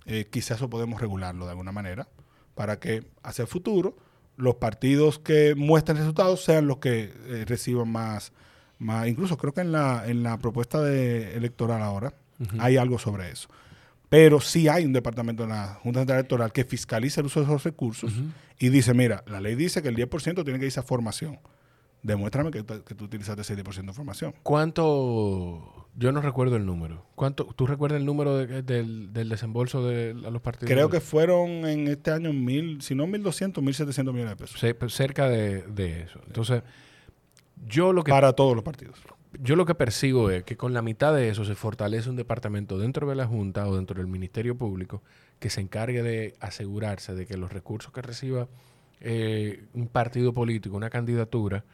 Eh, 0.07 0.29
quizás 0.31 0.59
eso 0.59 0.71
podemos 0.71 1.01
regularlo 1.01 1.45
de 1.45 1.51
alguna 1.51 1.73
manera 1.73 2.09
para 2.55 2.79
que 2.79 3.05
hacia 3.23 3.43
el 3.43 3.49
futuro 3.49 3.97
los 4.37 4.57
partidos 4.57 5.19
que 5.19 5.55
muestren 5.55 5.99
resultados 5.99 6.43
sean 6.43 6.67
los 6.67 6.79
que 6.79 7.13
eh, 7.27 7.45
reciban 7.47 7.91
más, 7.91 8.33
más. 8.81 9.07
Incluso 9.07 9.37
creo 9.37 9.53
que 9.55 9.61
en 9.61 9.71
la, 9.73 10.05
en 10.09 10.23
la 10.25 10.37
propuesta 10.39 10.81
de 10.83 11.37
electoral 11.37 11.81
ahora 11.83 12.13
hay 12.59 12.77
algo 12.77 12.99
sobre 12.99 13.31
eso. 13.31 13.49
Pero 14.09 14.41
sí 14.41 14.67
hay 14.67 14.85
un 14.85 14.93
departamento 14.93 15.45
en 15.45 15.51
la 15.51 15.79
Junta 15.83 16.01
Central 16.01 16.19
Electoral 16.19 16.53
que 16.53 16.65
fiscaliza 16.65 17.21
el 17.21 17.27
uso 17.29 17.39
de 17.41 17.47
esos 17.47 17.63
recursos 17.63 18.13
y 18.59 18.69
dice, 18.71 18.93
mira, 18.95 19.23
la 19.29 19.41
ley 19.41 19.55
dice 19.55 19.83
que 19.83 19.89
el 19.89 19.95
10% 19.97 20.43
tiene 20.45 20.59
que 20.59 20.67
irse 20.67 20.81
a 20.81 20.83
formación. 20.83 21.39
Demuéstrame 22.03 22.51
que, 22.51 22.63
tú- 22.65 22.83
que 22.83 22.95
tú 22.95 23.05
utilizaste 23.05 23.43
ese 23.43 23.57
10% 23.63 23.87
de 23.87 23.93
formación. 23.93 24.35
¿Cuánto? 24.43 25.87
Yo 25.97 26.13
no 26.13 26.21
recuerdo 26.23 26.57
el 26.57 26.65
número. 26.65 27.05
¿Cuánto? 27.15 27.45
¿Tú 27.45 27.67
recuerdas 27.67 27.99
el 28.01 28.07
número 28.07 28.37
de- 28.39 28.63
del, 28.63 29.13
del 29.13 29.29
desembolso 29.29 29.87
de 29.87 30.11
a 30.27 30.31
los 30.31 30.41
partidos? 30.41 30.71
Creo 30.71 30.89
que 30.89 31.01
fueron 31.01 31.67
en 31.67 31.89
este 31.89 32.11
año 32.11 32.33
mil, 32.33 32.81
si 32.83 32.95
no 32.95 33.07
1.200, 33.07 33.55
1.700 33.63 34.13
millones 34.13 34.31
de 34.31 34.37
pesos. 34.37 34.61
Ce- 34.61 34.77
cerca 34.89 35.29
de, 35.29 35.63
de 35.63 36.03
eso. 36.03 36.21
Entonces, 36.27 36.63
yo 37.67 37.93
lo 37.93 38.05
que 38.05 38.11
Para 38.11 38.33
todos 38.33 38.55
los 38.55 38.65
partidos. 38.65 38.99
yo 39.41 39.57
lo 39.57 39.67
que 39.67 39.75
percibo 39.75 40.31
es 40.31 40.45
que 40.45 40.57
con 40.57 40.75
la 40.75 40.83
mitad 40.83 41.15
de 41.15 41.29
eso 41.29 41.45
se 41.45 41.55
fortalece 41.55 42.11
un 42.11 42.17
departamento 42.17 42.79
dentro 42.79 43.09
de 43.09 43.15
la 43.15 43.27
Junta 43.27 43.67
o 43.69 43.77
dentro 43.77 43.99
del 43.99 44.07
Ministerio 44.07 44.57
Público 44.57 45.03
que 45.39 45.51
se 45.51 45.61
encargue 45.61 46.03
de 46.03 46.35
asegurarse 46.41 47.15
de 47.15 47.27
que 47.27 47.37
los 47.37 47.53
recursos 47.53 47.93
que 47.93 48.03
reciba 48.03 48.49
eh, 49.01 49.65
un 49.73 49.89
partido 49.89 50.35
político, 50.35 50.77
una 50.77 50.91
candidatura 50.91 51.65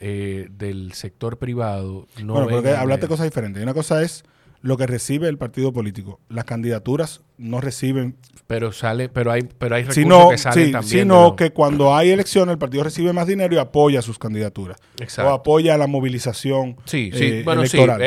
eh, 0.00 0.48
del 0.50 0.92
sector 0.92 1.38
privado, 1.38 2.06
no 2.22 2.34
bueno, 2.34 2.48
porque 2.48 2.70
hablaste 2.70 3.06
de 3.06 3.08
cosas 3.08 3.24
diferentes. 3.24 3.62
Una 3.62 3.74
cosa 3.74 4.02
es 4.02 4.24
lo 4.60 4.76
que 4.76 4.86
recibe 4.86 5.28
el 5.28 5.38
partido 5.38 5.72
político. 5.72 6.20
Las 6.28 6.44
candidaturas 6.44 7.20
no 7.36 7.60
reciben, 7.60 8.16
pero 8.48 8.72
sale, 8.72 9.08
pero 9.08 9.30
hay, 9.30 9.42
pero 9.58 9.76
hay 9.76 9.82
recursos 9.82 10.02
sino, 10.02 10.28
que 10.30 10.38
salen 10.38 10.66
sí, 10.66 10.72
también. 10.72 11.02
sino 11.02 11.36
que 11.36 11.50
cuando 11.52 11.94
hay 11.94 12.10
elecciones 12.10 12.52
el 12.54 12.58
partido 12.58 12.82
recibe 12.82 13.12
más 13.12 13.26
dinero 13.28 13.54
y 13.54 13.58
apoya 13.58 14.02
sus 14.02 14.18
candidaturas. 14.18 14.78
Exacto. 15.00 15.30
O 15.30 15.34
apoya 15.34 15.76
la 15.78 15.86
movilización 15.86 16.76
Sí, 16.86 17.10
sí, 17.14 17.24
eh, 17.24 17.42
bueno, 17.44 17.64
sí, 17.66 17.76
electoral. 17.78 18.02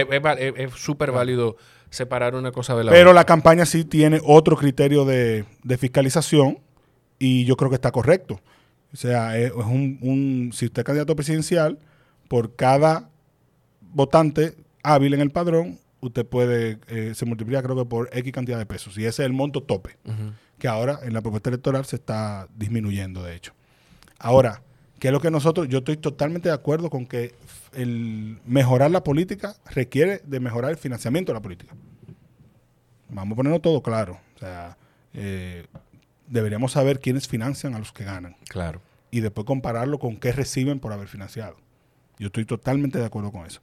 es, 0.58 0.74
súper 0.74 1.12
válido 1.12 1.56
separar 1.90 2.36
una 2.36 2.52
cosa 2.52 2.76
de 2.76 2.84
la 2.86 2.92
Pero 2.92 3.12
otra. 3.12 3.22
la 3.22 3.26
campaña 3.26 3.66
sí 3.66 3.86
tiene 3.86 4.20
otro 4.26 4.58
criterio 4.58 5.06
de, 5.06 5.46
de 5.64 5.78
fiscalización 5.78 6.60
y 7.18 7.46
yo 7.46 7.56
creo 7.56 7.70
que 7.70 7.76
está 7.76 7.92
correcto. 7.92 8.42
O 8.94 8.98
sea, 8.98 9.38
es, 9.38 9.52
es 9.52 9.56
un, 9.56 10.00
un- 10.02 10.52
si 10.54 10.66
usted 10.66 10.82
es 10.82 10.86
candidato 10.86 11.16
presidencial, 11.16 11.80
por 12.28 12.56
cada 12.58 13.10
votante 13.94 14.56
hábil 14.84 15.14
en 15.14 15.22
el 15.22 15.32
padrón, 15.32 15.80
usted 16.02 16.26
puede, 16.26 16.80
eh, 16.88 17.14
se 17.16 17.26
multiplica 17.26 17.62
creo 17.64 17.76
que 17.76 17.86
por 17.86 18.10
X 18.12 18.32
cantidad 18.34 18.58
de 18.58 18.66
pesos. 18.66 18.98
Y 18.98 19.06
ese 19.06 19.24
es 19.24 19.26
el 19.28 19.34
monto 19.34 19.64
tope, 19.64 19.98
que 20.58 20.68
ahora 20.68 21.00
en 21.04 21.14
la 21.14 21.22
propuesta 21.22 21.50
electoral 21.50 21.86
se 21.86 21.96
está 21.96 22.48
disminuyendo, 22.56 23.24
de 23.24 23.36
hecho. 23.36 23.54
Ahora, 24.20 24.62
¿qué 25.00 25.08
es 25.08 25.12
lo 25.14 25.20
que 25.22 25.32
nosotros, 25.32 25.68
yo 25.70 25.80
estoy 25.80 25.98
totalmente 25.98 26.50
de 26.50 26.56
acuerdo 26.56 26.90
con 26.90 27.06
que 27.06 27.34
el 27.74 28.38
mejorar 28.46 28.92
la 28.92 29.04
política 29.04 29.56
requiere 29.70 30.22
de 30.26 30.40
mejorar 30.40 30.72
el 30.72 30.78
financiamiento 30.78 31.32
de 31.32 31.36
la 31.36 31.42
política. 31.42 31.74
Vamos 33.10 33.34
a 33.34 33.36
ponerlo 33.36 33.60
todo 33.62 33.82
claro. 33.82 34.20
O 34.36 34.40
sea, 34.40 34.78
eh, 35.14 35.66
deberíamos 36.28 36.72
saber 36.74 37.00
quiénes 37.00 37.28
financian 37.28 37.76
a 37.76 37.80
los 37.80 37.92
que 37.92 38.04
ganan 38.04 38.36
Claro. 38.50 38.82
y 39.10 39.20
después 39.22 39.46
compararlo 39.46 40.00
con 40.00 40.18
qué 40.18 40.32
reciben 40.32 40.80
por 40.80 40.94
haber 40.94 41.08
financiado. 41.08 41.58
Yo 42.20 42.28
estoy 42.28 42.46
totalmente 42.46 43.00
de 43.00 43.06
acuerdo 43.06 43.32
con 43.32 43.46
eso. 43.46 43.62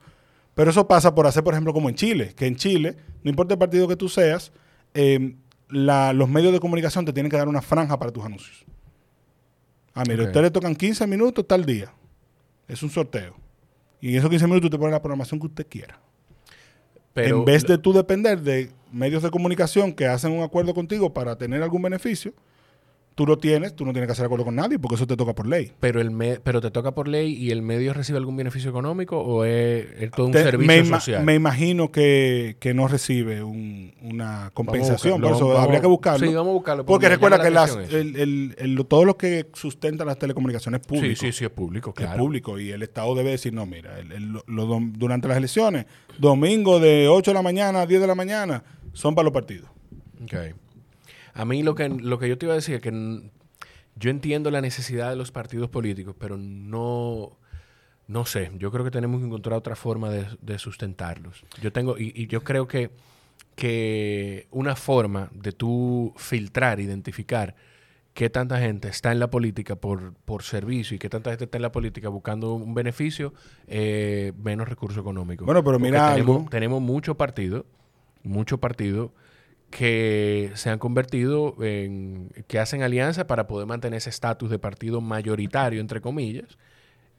Pero 0.59 0.73
eso 0.73 0.89
pasa 0.89 1.15
por 1.15 1.25
hacer, 1.25 1.45
por 1.45 1.55
ejemplo, 1.55 1.73
como 1.73 1.89
en 1.89 1.95
Chile, 1.95 2.35
que 2.37 2.45
en 2.49 2.57
Chile, 2.57 2.97
no 3.23 3.31
importa 3.31 3.55
el 3.55 3.59
partido 3.61 3.87
que 3.87 3.95
tú 3.95 4.09
seas, 4.09 4.51
eh, 4.93 5.37
la- 5.69 6.13
los 6.13 6.29
medios 6.29 6.53
de 6.53 6.59
comunicación 6.59 7.05
te 7.05 7.13
tienen 7.13 7.31
que 7.31 7.37
dar 7.37 7.47
una 7.47 7.63
franja 7.63 7.97
para 7.97 8.11
tus 8.11 8.25
anuncios. 8.25 8.65
Ah, 9.95 10.03
mire, 10.09 10.23
a 10.23 10.25
Ok. 10.25 10.29
usted 10.31 10.43
le 10.43 10.51
tocan 10.51 10.75
15 10.75 11.07
minutos 11.07 11.47
tal 11.47 11.65
día. 11.65 11.93
Es 12.67 12.83
un 12.83 12.91
sorteo. 12.91 13.37
Y 14.01 14.09
en 14.11 14.17
esos 14.17 14.29
15 14.29 14.49
minutos 14.49 14.65
usted 14.67 14.81
pone 14.81 14.91
la 14.91 15.01
programación 15.01 15.39
que 15.39 15.47
usted 15.47 15.67
quiera. 15.69 16.01
Pero 17.15 17.39
en 17.39 17.45
vez 17.45 17.65
de 17.65 17.79
tú 17.79 17.93
depender 17.93 18.41
de 18.43 18.73
medios 18.91 19.23
de 19.23 19.31
comunicación 19.31 19.93
que 19.93 20.07
hacen 20.09 20.33
un 20.33 20.43
acuerdo 20.43 20.75
contigo 20.75 21.15
para 21.15 21.39
tener 21.39 21.63
algún 21.63 21.83
beneficio, 21.83 22.33
tú 23.19 23.27
lo 23.27 23.37
tienes, 23.37 23.75
tú 23.75 23.85
no 23.85 23.91
tienes 23.93 24.07
que 24.07 24.13
hacer 24.13 24.27
acuerdo 24.27 24.45
con 24.45 24.55
nadie 24.55 24.79
porque 24.79 24.95
eso 24.95 25.05
te 25.05 25.17
toca 25.17 25.35
por 25.35 25.49
ley. 25.49 25.73
Pero, 25.81 26.01
el 26.01 26.13
me- 26.13 26.39
pero 26.39 26.61
te 26.61 26.71
toca 26.71 26.93
por 26.93 27.09
ley 27.09 27.35
y 27.35 27.51
el 27.51 27.63
medio 27.63 27.93
recibe 27.93 28.17
algún 28.17 28.37
beneficio 28.37 28.71
económico 28.71 29.19
o 29.19 29.45
es, 29.45 29.87
es 29.99 30.13
todo 30.13 30.27
un 30.27 30.33
Te- 30.33 30.45
servicio 30.45 30.85
me, 30.85 30.89
social. 30.89 31.25
me 31.25 31.35
imagino 31.35 31.91
que, 31.91 32.57
que 32.61 32.75
no 32.75 32.87
recibe 32.87 33.43
un- 33.43 33.93
una 34.03 34.53
compensación, 34.55 35.21
por 35.21 35.33
eso 35.33 35.49
vamos- 35.49 35.65
habría 35.65 35.81
que 35.81 35.89
buscarlo. 35.89 36.25
Sí, 36.29 36.33
vamos 36.33 36.51
a 36.51 36.55
buscarlo. 36.55 36.87
porque 36.87 37.09
recuerda 37.09 37.43
que 37.43 37.51
la 37.51 37.63
las, 37.63 37.77
el, 37.93 38.15
el- 38.15 38.55
el- 38.57 38.87
todo 38.87 39.05
lo 39.05 39.17
que 39.17 39.47
sustenta 39.53 40.05
las 40.05 40.17
telecomunicaciones 40.21 40.81
es 40.83 40.87
público. 40.87 41.17
Sí, 41.21 41.27
sí, 41.27 41.33
sí, 41.39 41.45
es 41.45 41.51
público, 41.51 41.93
claro. 41.93 42.13
Es 42.13 42.19
público 42.21 42.61
y 42.61 42.71
el 42.71 42.85
Estado 42.85 43.17
debe 43.17 43.31
decir, 43.31 43.53
no, 43.53 43.67
mira, 43.67 43.99
el- 43.99 44.13
el- 44.13 44.33
lo- 44.47 44.81
durante 44.93 45.27
las 45.27 45.37
elecciones, 45.39 45.87
domingo 46.19 46.79
de 46.79 47.09
8 47.09 47.33
de 47.33 47.35
la 47.35 47.43
mañana 47.43 47.81
a 47.81 47.87
10 47.87 48.01
de 48.01 48.07
la 48.07 48.15
mañana, 48.15 48.63
son 48.93 49.17
para 49.17 49.25
los 49.25 49.33
partidos. 49.33 49.69
Ok. 50.23 50.55
A 51.39 51.45
mí 51.45 51.63
lo 51.63 51.77
que, 51.77 51.89
lo 51.89 52.19
que 52.19 52.29
yo 52.29 52.37
te 52.37 52.47
iba 52.47 52.53
a 52.53 52.57
decir 52.57 52.75
es 52.75 52.83
que 52.83 53.31
yo 53.95 54.11
entiendo 54.11 54.51
la 54.51 54.61
necesidad 54.61 55.09
de 55.09 55.15
los 55.15 55.31
partidos 55.31 55.71
políticos, 55.71 56.17
pero 56.19 56.37
no, 56.37 57.39
no 58.09 58.27
sé. 58.27 58.51
Yo 58.59 58.73
creo 58.73 58.85
que 58.85 58.91
tenemos 58.91 59.21
que 59.21 59.27
encontrar 59.27 59.57
otra 59.57 59.77
forma 59.77 60.11
de, 60.11 60.27
de 60.43 60.59
sustentarlos. 60.59 61.45
Yo 61.63 61.73
tengo, 61.73 61.97
y, 61.97 62.13
y 62.13 62.27
yo 62.27 62.43
creo 62.43 62.67
que, 62.67 62.91
que 63.55 64.49
una 64.51 64.75
forma 64.75 65.31
de 65.33 65.53
tú 65.53 66.13
filtrar, 66.17 66.81
identificar 66.81 67.55
qué 68.15 68.29
tanta 68.31 68.59
gente 68.59 68.89
está 68.89 69.13
en 69.13 69.21
la 69.21 69.31
política 69.31 69.77
por, 69.77 70.15
por 70.25 70.43
servicio 70.43 70.97
y 70.97 70.99
qué 70.99 71.09
tanta 71.09 71.31
gente 71.31 71.45
está 71.45 71.59
en 71.59 71.63
la 71.63 71.71
política 71.71 72.09
buscando 72.09 72.53
un 72.55 72.75
beneficio, 72.75 73.33
eh, 73.69 74.33
menos 74.43 74.69
recursos 74.69 75.01
económicos. 75.01 75.47
Bueno, 75.47 75.63
pero 75.63 75.79
mira 75.79 76.15
tenemos, 76.15 76.37
algo. 76.39 76.51
tenemos 76.51 76.83
muchos 76.83 77.15
partidos, 77.15 77.65
muchos 78.25 78.59
partidos 78.59 79.13
que 79.71 80.51
se 80.55 80.71
han 80.71 80.79
convertido 80.79 81.55
en, 81.63 82.31
que 82.47 82.59
hacen 82.59 82.83
alianza 82.83 83.27
para 83.27 83.47
poder 83.47 83.67
mantener 83.67 83.99
ese 83.99 84.11
estatus 84.11 84.49
de 84.51 84.59
partido 84.59 85.01
mayoritario, 85.01 85.81
entre 85.81 86.01
comillas, 86.01 86.57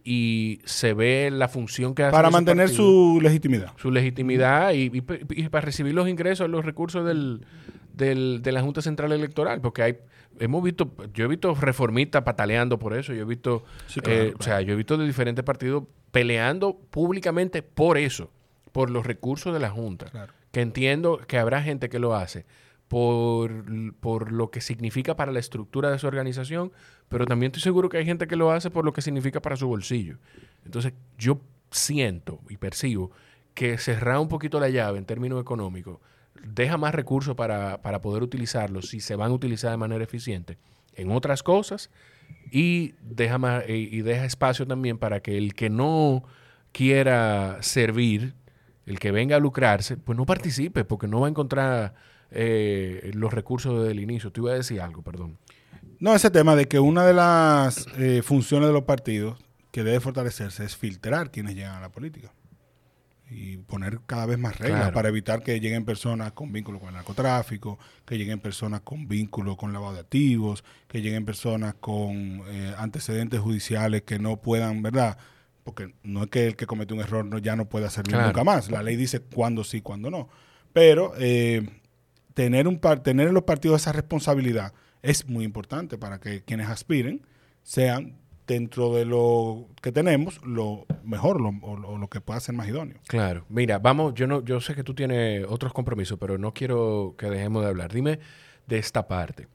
y 0.04 0.62
se 0.66 0.94
ve 0.94 1.30
la 1.32 1.48
función 1.48 1.94
que 1.94 2.04
hace 2.04 2.12
Para 2.12 2.30
mantener 2.32 2.70
su 2.70 3.20
legitimidad. 3.22 3.74
su 3.78 3.92
legitimidad 3.92 4.72
y, 4.74 4.90
y 4.94 5.02
pe- 5.02 5.26
y 5.30 5.48
para 5.50 5.66
recibir 5.66 5.94
los 5.94 6.08
ingresos, 6.10 6.50
los 6.50 6.66
recursos 6.66 7.06
del, 7.06 7.46
del- 7.94 8.42
de 8.42 8.52
la 8.52 8.62
Junta 8.62 8.82
Central 8.82 9.12
Electoral, 9.12 9.62
porque 9.62 9.84
hay 9.84 9.98
hemos 10.40 10.64
visto, 10.64 10.90
yo 11.14 11.26
he 11.26 11.28
visto 11.28 11.54
reformistas 11.54 12.24
pataleando 12.24 12.80
por 12.80 12.94
eso, 12.96 13.14
yo 13.14 13.24
he 13.24 13.26
visto, 13.26 13.64
Sí, 13.88 14.00
claro, 14.00 14.16
eh, 14.20 14.24
claro. 14.28 14.38
o 14.40 14.44
sea, 14.44 14.62
yo 14.62 14.74
he 14.74 14.76
visto 14.78 14.98
de 14.98 15.06
diferentes 15.06 15.44
partidos 15.44 15.84
peleando 16.12 16.78
públicamente 16.90 17.62
por 17.62 17.98
eso, 17.98 18.32
por 18.72 18.90
los 18.90 19.06
recursos 19.06 19.54
de 19.54 19.60
la 19.60 19.70
Junta, 19.70 20.06
Claro. 20.06 20.34
Que 20.52 20.62
entiendo 20.62 21.20
que 21.28 21.38
habrá 21.38 21.62
gente 21.62 21.90
que 21.90 22.00
lo 22.00 22.16
hace 22.16 22.46
por, 22.88 23.64
por 24.00 24.32
lo 24.32 24.50
que 24.50 24.62
significa 24.62 25.16
para 25.16 25.32
la 25.32 25.40
estructura 25.40 25.92
de 25.92 26.00
su 26.00 26.08
organización, 26.08 26.72
pero 27.08 27.26
también 27.26 27.52
estoy 27.52 27.62
seguro 27.62 27.90
que 27.90 27.98
hay 27.98 28.06
gente 28.06 28.28
que 28.28 28.36
lo 28.36 28.52
hace 28.52 28.72
por 28.72 28.84
lo 28.84 28.94
que 28.94 29.02
significa 29.02 29.42
para 29.42 29.56
su 29.56 29.68
bolsillo. 29.68 30.18
Entonces, 30.66 30.94
yo 31.18 31.40
siento 31.72 32.40
y 32.50 32.58
percibo 32.58 33.12
que 33.54 33.78
cerrar 33.78 34.18
un 34.20 34.28
poquito 34.28 34.60
la 34.60 34.70
llave 34.70 34.98
en 34.98 35.06
términos 35.06 35.40
económicos 35.40 36.00
deja 36.44 36.78
más 36.78 36.96
recursos 36.96 37.36
para, 37.36 37.82
para 37.82 38.02
poder 38.02 38.24
utilizarlos 38.24 38.90
si 38.90 39.00
se 39.00 39.16
van 39.16 39.32
a 39.32 39.34
utilizar 39.34 39.72
de 39.72 39.78
manera 39.78 40.04
eficiente 40.04 40.58
en 40.96 41.12
otras 41.12 41.44
cosas 41.44 41.90
y 42.52 42.96
deja, 43.02 43.38
más, 43.38 43.64
y, 43.68 43.90
y 43.92 44.02
deja 44.02 44.26
espacio 44.26 44.66
también 44.66 44.98
para 44.98 45.22
que 45.22 45.38
el 45.38 45.54
que 45.54 45.70
no 45.70 46.24
quiera 46.72 47.58
servir, 47.62 48.36
el 48.90 49.00
que 49.00 49.12
venga 49.12 49.36
a 49.36 49.40
lucrarse, 49.40 49.98
pues 49.98 50.18
no 50.18 50.26
participe 50.26 50.84
porque 50.84 51.08
no 51.08 51.20
va 51.22 51.28
a 51.28 51.30
encontrar 51.30 51.94
eh, 52.32 53.12
los 53.14 53.32
recursos 53.32 53.80
desde 53.80 53.92
el 53.92 54.00
inicio. 54.00 54.32
Tú 54.32 54.42
ibas 54.42 54.54
a 54.54 54.58
decir 54.58 54.82
algo, 54.82 55.02
perdón. 55.04 55.38
No, 56.00 56.16
ese 56.16 56.32
tema 56.32 56.56
de 56.56 56.68
que 56.68 56.80
una 56.80 57.06
de 57.06 57.14
las 57.14 57.86
eh, 57.98 58.22
funciones 58.24 58.68
de 58.68 58.74
los 58.74 58.84
partidos 58.84 59.38
que 59.72 59.84
debe 59.84 60.00
fortalecerse 60.00 60.64
es 60.66 60.76
filtrar 60.76 61.30
quienes 61.32 61.56
llegan 61.56 61.76
a 61.76 61.82
la 61.82 61.90
política 61.90 62.34
y 63.30 63.58
poner 63.58 64.00
cada 64.08 64.26
vez 64.26 64.40
más 64.40 64.58
reglas 64.58 64.80
Claro. 64.80 64.94
para 64.96 65.10
evitar 65.10 65.44
que 65.44 65.60
lleguen 65.60 65.86
personas 65.86 66.32
con 66.32 66.52
vínculo 66.52 66.80
con 66.80 66.90
el 66.90 66.96
narcotráfico, 66.96 67.78
que 68.06 68.18
lleguen 68.18 68.40
personas 68.40 68.82
con 68.82 69.08
vínculo 69.08 69.56
con 69.56 69.72
lavado 69.72 69.94
de 69.94 70.00
activos, 70.00 70.64
que 70.88 71.02
lleguen 71.04 71.26
personas 71.26 71.76
con 71.80 72.42
eh, 72.48 72.74
antecedentes 72.80 73.40
judiciales 73.40 74.02
que 74.02 74.18
no 74.18 74.38
puedan, 74.38 74.82
¿verdad? 74.82 75.18
Porque 75.74 75.94
no 76.04 76.24
es 76.24 76.30
que 76.30 76.48
el 76.48 76.56
que 76.56 76.66
comete 76.66 76.94
un 76.94 77.00
error 77.02 77.24
no, 77.26 77.38
ya 77.38 77.56
no 77.56 77.70
puede 77.70 77.86
hacerlo 77.86 78.12
Claro. 78.12 78.28
nunca 78.28 78.44
más. 78.44 78.72
La 78.72 78.82
ley 78.84 78.96
dice 78.96 79.20
cuándo 79.20 79.64
sí, 79.64 79.82
cuándo 79.82 80.10
no. 80.10 80.30
Pero 80.74 81.14
eh, 81.18 81.68
tener, 82.34 82.68
un 82.68 82.80
par- 82.80 83.02
tener 83.04 83.28
en 83.28 83.34
los 83.34 83.44
partidos 83.44 83.82
esa 83.82 83.92
responsabilidad 83.92 84.74
es 85.02 85.28
muy 85.28 85.46
importante 85.46 85.98
para 85.98 86.20
que 86.20 86.44
quienes 86.44 86.68
aspiren 86.70 87.22
sean 87.64 88.16
dentro 88.48 88.96
de 88.96 89.06
lo 89.06 89.68
que 89.82 89.92
tenemos 89.92 90.42
lo 90.44 90.86
mejor 91.04 91.40
lo- 91.40 91.54
o, 91.62 91.98
lo- 91.98 92.08
que 92.10 92.20
pueda 92.20 92.40
ser 92.40 92.56
más 92.56 92.68
idóneo. 92.68 92.98
Claro. 93.08 93.46
Mira, 93.50 93.78
vamos, 93.78 94.16
yo 94.16 94.26
no, 94.26 94.44
yo 94.44 94.60
sé 94.60 94.74
que 94.74 94.84
tú 94.84 94.96
tienes 94.96 95.46
otros 95.48 95.72
compromisos, 95.74 96.18
pero 96.20 96.38
no 96.40 96.54
quiero 96.54 97.14
que 97.18 97.28
dejemos 97.30 97.62
de 97.64 97.70
hablar. 97.70 97.94
Dime 97.94 98.20
de 98.68 98.78
esta 98.80 99.08
parte. 99.08 99.48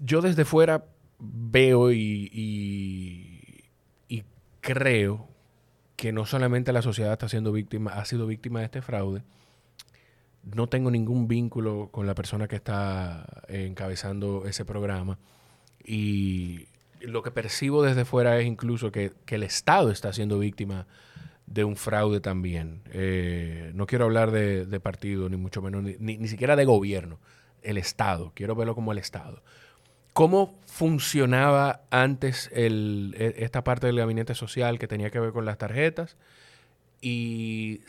Yo 0.00 0.20
desde 0.20 0.44
fuera 0.44 0.84
veo 1.20 1.90
y 1.92 2.30
creo 4.60 5.28
que 5.96 6.12
no 6.12 6.26
solamente 6.26 6.72
la 6.72 6.82
sociedad 6.82 7.12
está 7.12 7.28
siendo 7.28 7.52
víctima, 7.52 7.92
ha 7.92 8.04
sido 8.04 8.26
víctima 8.26 8.60
de 8.60 8.66
este 8.66 8.82
fraude. 8.82 9.22
No 10.44 10.68
tengo 10.68 10.90
ningún 10.90 11.28
vínculo 11.28 11.88
con 11.90 12.06
la 12.06 12.14
persona 12.14 12.48
que 12.48 12.56
está 12.56 13.26
encabezando 13.48 14.46
ese 14.46 14.64
programa. 14.64 15.18
Y 15.84 16.66
lo 17.00 17.22
que 17.22 17.30
percibo 17.30 17.82
desde 17.82 18.04
fuera 18.04 18.38
es 18.38 18.46
incluso 18.46 18.92
que, 18.92 19.12
el 19.26 19.42
Estado 19.42 19.90
está 19.90 20.12
siendo 20.12 20.38
víctima 20.38 20.86
de 21.46 21.64
un 21.64 21.76
fraude 21.76 22.20
también. 22.20 22.82
Eh, 22.92 23.72
no 23.74 23.86
quiero 23.86 24.04
hablar 24.04 24.30
de, 24.30 24.80
partido, 24.80 25.28
ni 25.28 25.36
mucho 25.36 25.62
menos, 25.62 25.82
ni- 25.82 26.18
ni 26.18 26.28
siquiera 26.28 26.56
de 26.56 26.64
gobierno. 26.64 27.18
El 27.62 27.76
Estado, 27.78 28.32
quiero 28.34 28.54
verlo 28.54 28.74
como 28.74 28.92
el 28.92 28.98
Estado. 28.98 29.42
¿Cómo 30.12 30.58
funcionaba 30.66 31.82
antes 31.90 32.50
el- 32.52 33.14
e- 33.18 33.34
esta 33.38 33.62
parte 33.64 33.86
del 33.86 33.98
gabinete 33.98 34.34
social 34.34 34.78
que 34.78 34.88
tenía 34.88 35.10
que 35.10 35.20
ver 35.20 35.32
con 35.32 35.44
las 35.44 35.58
tarjetas? 35.58 36.16
Y 37.00 37.80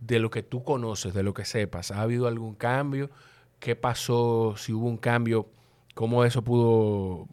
de 0.00 0.18
lo 0.20 0.30
que 0.30 0.42
tú 0.42 0.62
conoces, 0.62 1.14
de 1.14 1.22
lo 1.22 1.34
que 1.34 1.44
sepas, 1.44 1.90
¿ha 1.90 2.02
habido 2.02 2.26
algún 2.28 2.54
cambio? 2.54 3.10
¿Qué 3.58 3.76
pasó? 3.76 4.54
Si 4.56 4.72
hubo 4.72 4.86
un 4.88 4.96
cambio, 4.98 5.48
¿cómo 5.94 6.24
eso 6.24 6.42
pudo, 6.42 7.28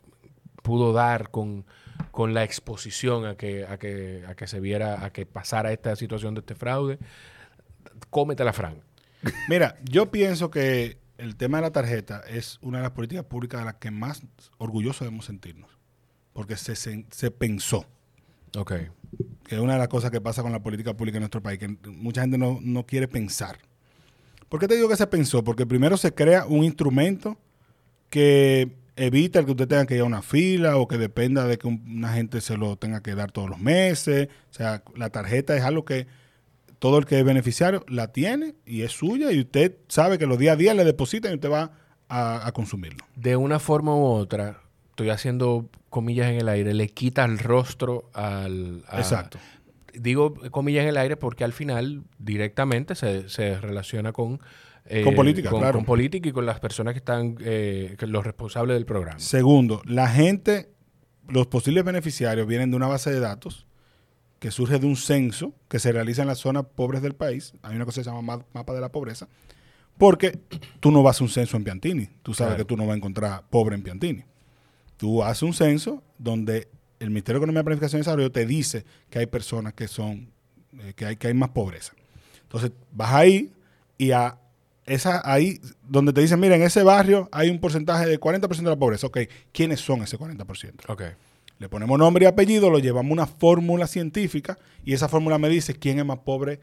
pudo 0.64 0.94
dar 0.94 1.30
con, 1.30 1.66
con 2.12 2.34
la 2.34 2.44
exposición 2.44 3.26
a 3.26 3.36
que, 3.36 3.66
a, 3.66 3.78
que, 3.78 4.24
a 4.28 4.36
que 4.36 4.48
se 4.48 4.60
viera, 4.60 5.04
a 5.06 5.12
que 5.12 5.26
pasara 5.26 5.72
esta 5.72 5.96
situación 5.96 6.34
de 6.34 6.40
este 6.42 6.56
fraude? 6.56 6.98
Cómetela, 8.10 8.54
Frank. 8.54 8.78
Mira, 9.48 9.78
yo 9.84 10.10
pienso 10.12 10.50
que 10.50 10.98
el 11.20 11.36
tema 11.36 11.58
de 11.60 11.64
la 11.64 11.72
tarjeta 11.72 12.22
es 12.28 12.58
una 12.62 12.80
de 12.80 12.84
las 12.84 12.92
políticas 12.94 13.26
públicas 13.26 13.60
de 13.62 13.66
las 13.66 13.76
que 13.76 13.92
más 13.92 14.24
orgullosos 14.58 15.02
debemos 15.02 15.26
sentirnos, 15.26 15.70
porque 16.34 16.56
se, 16.58 16.76
se, 16.76 17.06
se 17.12 17.32
pensó. 17.32 17.86
Ok. 18.58 18.74
que 19.44 19.56
es 19.56 19.62
una 19.62 19.74
de 19.74 19.80
las 19.80 19.88
cosas 19.90 20.10
que 20.12 20.22
pasa 20.22 20.42
con 20.42 20.52
la 20.52 20.62
política 20.64 20.96
pública 20.96 21.18
en 21.18 21.22
nuestro 21.22 21.42
país, 21.44 21.60
que 21.60 21.68
mucha 21.90 22.22
gente 22.22 22.38
no, 22.38 22.60
no 22.62 22.86
quiere 22.86 23.08
pensar. 23.08 23.58
¿Por 24.48 24.60
qué 24.60 24.68
te 24.68 24.76
digo 24.76 24.90
que 24.90 24.96
se 24.96 25.06
pensó? 25.08 25.44
Porque 25.44 25.66
primero 25.68 25.98
se 25.98 26.14
crea 26.14 26.46
un 26.48 26.64
instrumento 26.64 27.38
que 28.10 28.76
evita 28.96 29.40
el 29.40 29.46
que 29.46 29.52
usted 29.52 29.68
tenga 29.68 29.86
que 29.86 29.96
ir 29.96 30.02
a 30.02 30.06
una 30.06 30.22
fila 30.22 30.78
o 30.78 30.88
que 30.88 30.98
dependa 30.98 31.46
de 31.46 31.58
que 31.58 31.68
un- 31.68 31.84
una 31.88 32.14
gente 32.14 32.42
se 32.42 32.58
lo 32.58 32.76
tenga 32.78 33.02
que 33.02 33.16
dar 33.16 33.32
todos 33.32 33.50
los 33.50 33.60
meses. 33.60 34.28
O 34.50 34.54
sea, 34.54 34.84
la 34.96 35.10
tarjeta 35.10 35.56
es 35.56 35.64
algo 35.64 35.86
que 35.86 36.08
todo 36.80 36.98
el 36.98 37.06
que 37.06 37.20
es 37.20 37.26
beneficiario 37.26 37.86
la 37.88 38.12
tiene 38.12 38.56
y 38.66 38.82
es 38.84 38.94
suya 38.94 39.32
y 39.32 39.40
usted 39.42 39.76
sabe 39.90 40.18
que 40.18 40.26
los 40.26 40.38
días 40.40 40.54
a 40.54 40.58
día 40.58 40.74
le 40.74 40.84
depositan 40.86 41.32
y 41.32 41.36
usted 41.36 41.52
va 41.52 41.72
a, 42.08 42.48
a 42.48 42.52
consumirlo. 42.54 43.06
de 43.16 43.36
una 43.36 43.60
forma 43.60 43.94
u 43.96 44.04
otra, 44.06 44.62
estoy 44.90 45.10
haciendo 45.10 45.70
comillas 45.90 46.28
en 46.28 46.36
el 46.36 46.50
aire, 46.50 46.74
le 46.74 46.88
quita 46.90 47.24
el 47.26 47.38
rostro 47.40 48.10
al... 48.14 48.84
a- 48.88 48.98
Exacto. 49.00 49.38
Digo 49.94 50.36
comillas 50.52 50.84
en 50.84 50.90
el 50.90 50.98
aire 50.98 51.18
porque 51.18 51.44
al 51.44 51.52
final 51.54 52.04
directamente 52.18 52.96
se, 52.96 53.28
se 53.28 53.60
relaciona 53.60 54.12
con... 54.14 54.40
eh, 54.86 55.04
Con 55.04 55.16
política, 55.16 55.50
con, 55.50 55.60
claro. 55.60 55.80
con 55.80 55.86
política 55.86 56.30
y 56.30 56.32
con 56.32 56.46
las 56.46 56.60
personas 56.60 56.94
que 56.94 57.00
están, 57.00 57.36
eh, 57.42 57.96
los 58.02 58.24
responsables 58.24 58.76
del 58.76 58.86
programa. 58.86 59.20
Segundo, 59.20 59.82
la 59.86 60.08
gente, 60.08 60.70
los 61.28 61.48
posibles 61.48 61.84
beneficiarios 61.84 62.48
vienen 62.48 62.70
de 62.72 62.78
una 62.78 62.88
base 62.88 63.12
de 63.12 63.20
datos 63.20 63.68
que 64.40 64.52
surge 64.52 64.80
de 64.80 64.88
un 64.88 64.96
censo 64.96 65.54
que 65.68 65.80
se 65.80 65.92
realiza 65.92 66.22
en 66.22 66.28
las 66.30 66.40
zonas 66.40 66.66
pobres 66.76 67.02
del 67.02 67.14
país. 67.16 67.54
Hay 67.62 67.76
una 67.76 67.86
cosa 67.86 68.00
que 68.02 68.04
se 68.06 68.10
llama 68.10 68.22
ma- 68.38 68.46
mapa 68.54 68.74
de 68.74 68.82
la 68.82 68.90
pobreza. 68.92 69.28
Porque 69.98 70.40
tú 70.80 70.92
no 70.92 71.04
vas 71.04 71.20
a 71.20 71.24
un 71.26 71.30
censo 71.30 71.58
en 71.58 71.64
Piantini. 71.66 72.08
Tú 72.24 72.34
sabes 72.34 72.52
Claro. 72.52 72.58
que 72.64 72.66
tú 72.68 72.78
no 72.78 72.86
vas 72.86 72.94
a 72.94 72.98
encontrar 72.98 73.44
pobre 73.50 73.76
en 73.76 73.84
Piantini. 73.84 74.24
Tú 74.98 75.24
haces 75.24 75.44
un 75.44 75.54
censo 75.54 76.02
donde 76.18 76.70
el 77.00 77.10
Ministerio 77.10 77.40
de 77.40 77.44
Economía, 77.44 77.64
Planificación 77.64 78.00
y 78.00 78.02
Desarrollo 78.02 78.32
te 78.32 78.46
dice 78.46 78.86
que 79.10 79.20
hay 79.20 79.26
personas 79.26 79.74
que 79.74 79.88
son, 79.88 80.30
eh, 80.80 80.94
que, 80.96 81.06
hay, 81.06 81.16
que 81.18 81.28
hay 81.28 81.34
más 81.34 81.50
pobreza. 81.50 81.94
Entonces, 82.44 82.72
vas 82.92 83.14
ahí 83.14 83.52
y 83.98 84.12
a 84.12 84.38
esa, 84.86 85.22
ahí 85.30 85.60
donde 85.88 86.14
te 86.14 86.22
dicen, 86.22 86.40
mira, 86.40 86.56
en 86.56 86.64
ese 86.64 86.82
barrio 86.84 87.30
hay 87.32 87.50
un 87.50 87.60
porcentaje 87.60 88.06
de 88.08 88.20
40% 88.20 88.58
de 88.64 88.64
la 88.64 88.76
pobreza. 88.80 89.08
Ok, 89.08 89.20
¿quiénes 89.52 89.80
son 89.82 90.02
ese 90.02 90.18
40%? 90.18 90.74
Ok. 90.88 91.04
Le 91.60 91.70
ponemos 91.70 92.00
nombre 92.00 92.24
y 92.26 92.28
apellido, 92.28 92.70
lo 92.70 92.80
llevamos 92.80 93.12
a 93.12 93.14
una 93.14 93.28
fórmula 93.28 93.86
científica 93.88 94.58
y 94.84 94.94
esa 94.94 95.08
fórmula 95.10 95.38
me 95.38 95.50
dice 95.50 95.76
quién 95.76 96.00
es 96.00 96.06
más 96.06 96.20
pobre, 96.20 96.60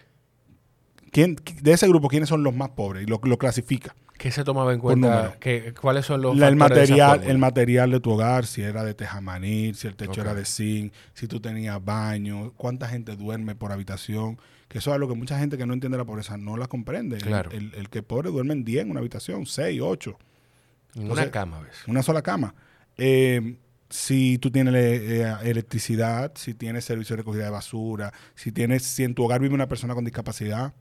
quién, 1.12 1.36
de 1.61 1.72
ese 1.72 1.86
grupo, 1.88 2.09
quiénes 2.09 2.28
son 2.28 2.42
los 2.42 2.55
más 2.55 2.70
pobres 2.70 3.03
y 3.03 3.07
lo, 3.07 3.20
lo 3.22 3.38
clasifica. 3.38 3.94
¿Qué 4.18 4.30
se 4.30 4.44
tomaba 4.44 4.72
en 4.72 4.80
cuenta? 4.80 5.36
¿Qué- 5.38 5.74
¿Cuáles 5.78 6.07
son 6.07 6.22
los 6.22 6.34
La- 6.38 6.49
el, 6.49 6.55
de 6.55 6.59
material, 6.59 7.11
fórmula? 7.11 7.30
el 7.30 7.38
material 7.38 7.90
de 7.90 8.01
tu 8.01 8.11
hogar, 8.12 8.47
si 8.47 8.62
era 8.62 8.82
de 8.84 8.94
tejamaní, 8.94 9.74
si 9.74 9.86
el 9.86 9.94
techo 9.97 10.22
era 10.22 10.32
de 10.34 10.47
zinc, 10.47 10.94
si 11.12 11.26
tú 11.28 11.38
tenías 11.40 11.84
baño, 11.84 12.53
cuánta 12.57 12.88
gente 12.88 13.14
duerme 13.16 13.55
por 13.55 13.72
habitación, 13.72 14.38
que 14.68 14.78
eso 14.78 14.90
es 14.90 14.94
algo 14.94 15.09
que 15.11 15.14
mucha 15.14 15.38
gente 15.38 15.59
que 15.59 15.66
no 15.66 15.74
entiende 15.74 15.99
la 15.99 16.07
pobreza 16.07 16.38
no 16.38 16.57
la 16.57 16.66
comprende. 16.66 17.16
El- 17.16 17.22
Claro. 17.24 17.51
El, 17.51 17.74
el 17.74 17.90
que 17.90 17.99
es 17.99 18.05
pobre 18.05 18.30
duerme 18.30 18.55
en 18.55 18.64
10 18.64 18.84
en 18.84 18.90
una 18.92 19.01
habitación, 19.01 19.44
6, 19.44 19.80
8. 19.82 20.16
En 20.94 21.03
Entonces- 21.03 21.24
una 21.26 21.30
cama, 21.30 21.61
¿ves? 21.61 21.76
una 21.86 22.03
sola 22.03 22.22
cama. 22.22 22.55
Eh, 22.97 23.57
si 23.89 24.39
tú 24.39 24.51
tienes 24.51 24.74
eh, 24.74 25.34
electricidad, 25.45 26.32
si 26.34 26.55
tienes 26.55 26.84
servicio 26.84 27.14
de 27.16 27.22
recogida 27.22 27.45
de 27.45 27.51
basura, 27.51 28.12
si 28.34 28.53
tienes, 28.53 28.82
si 28.82 29.05
en 29.05 29.14
tu 29.14 29.24
hogar 29.24 29.41
vive 29.41 29.55
una 29.55 29.68
persona 29.68 29.95
con 29.95 30.05
discapacidad, 30.05 30.74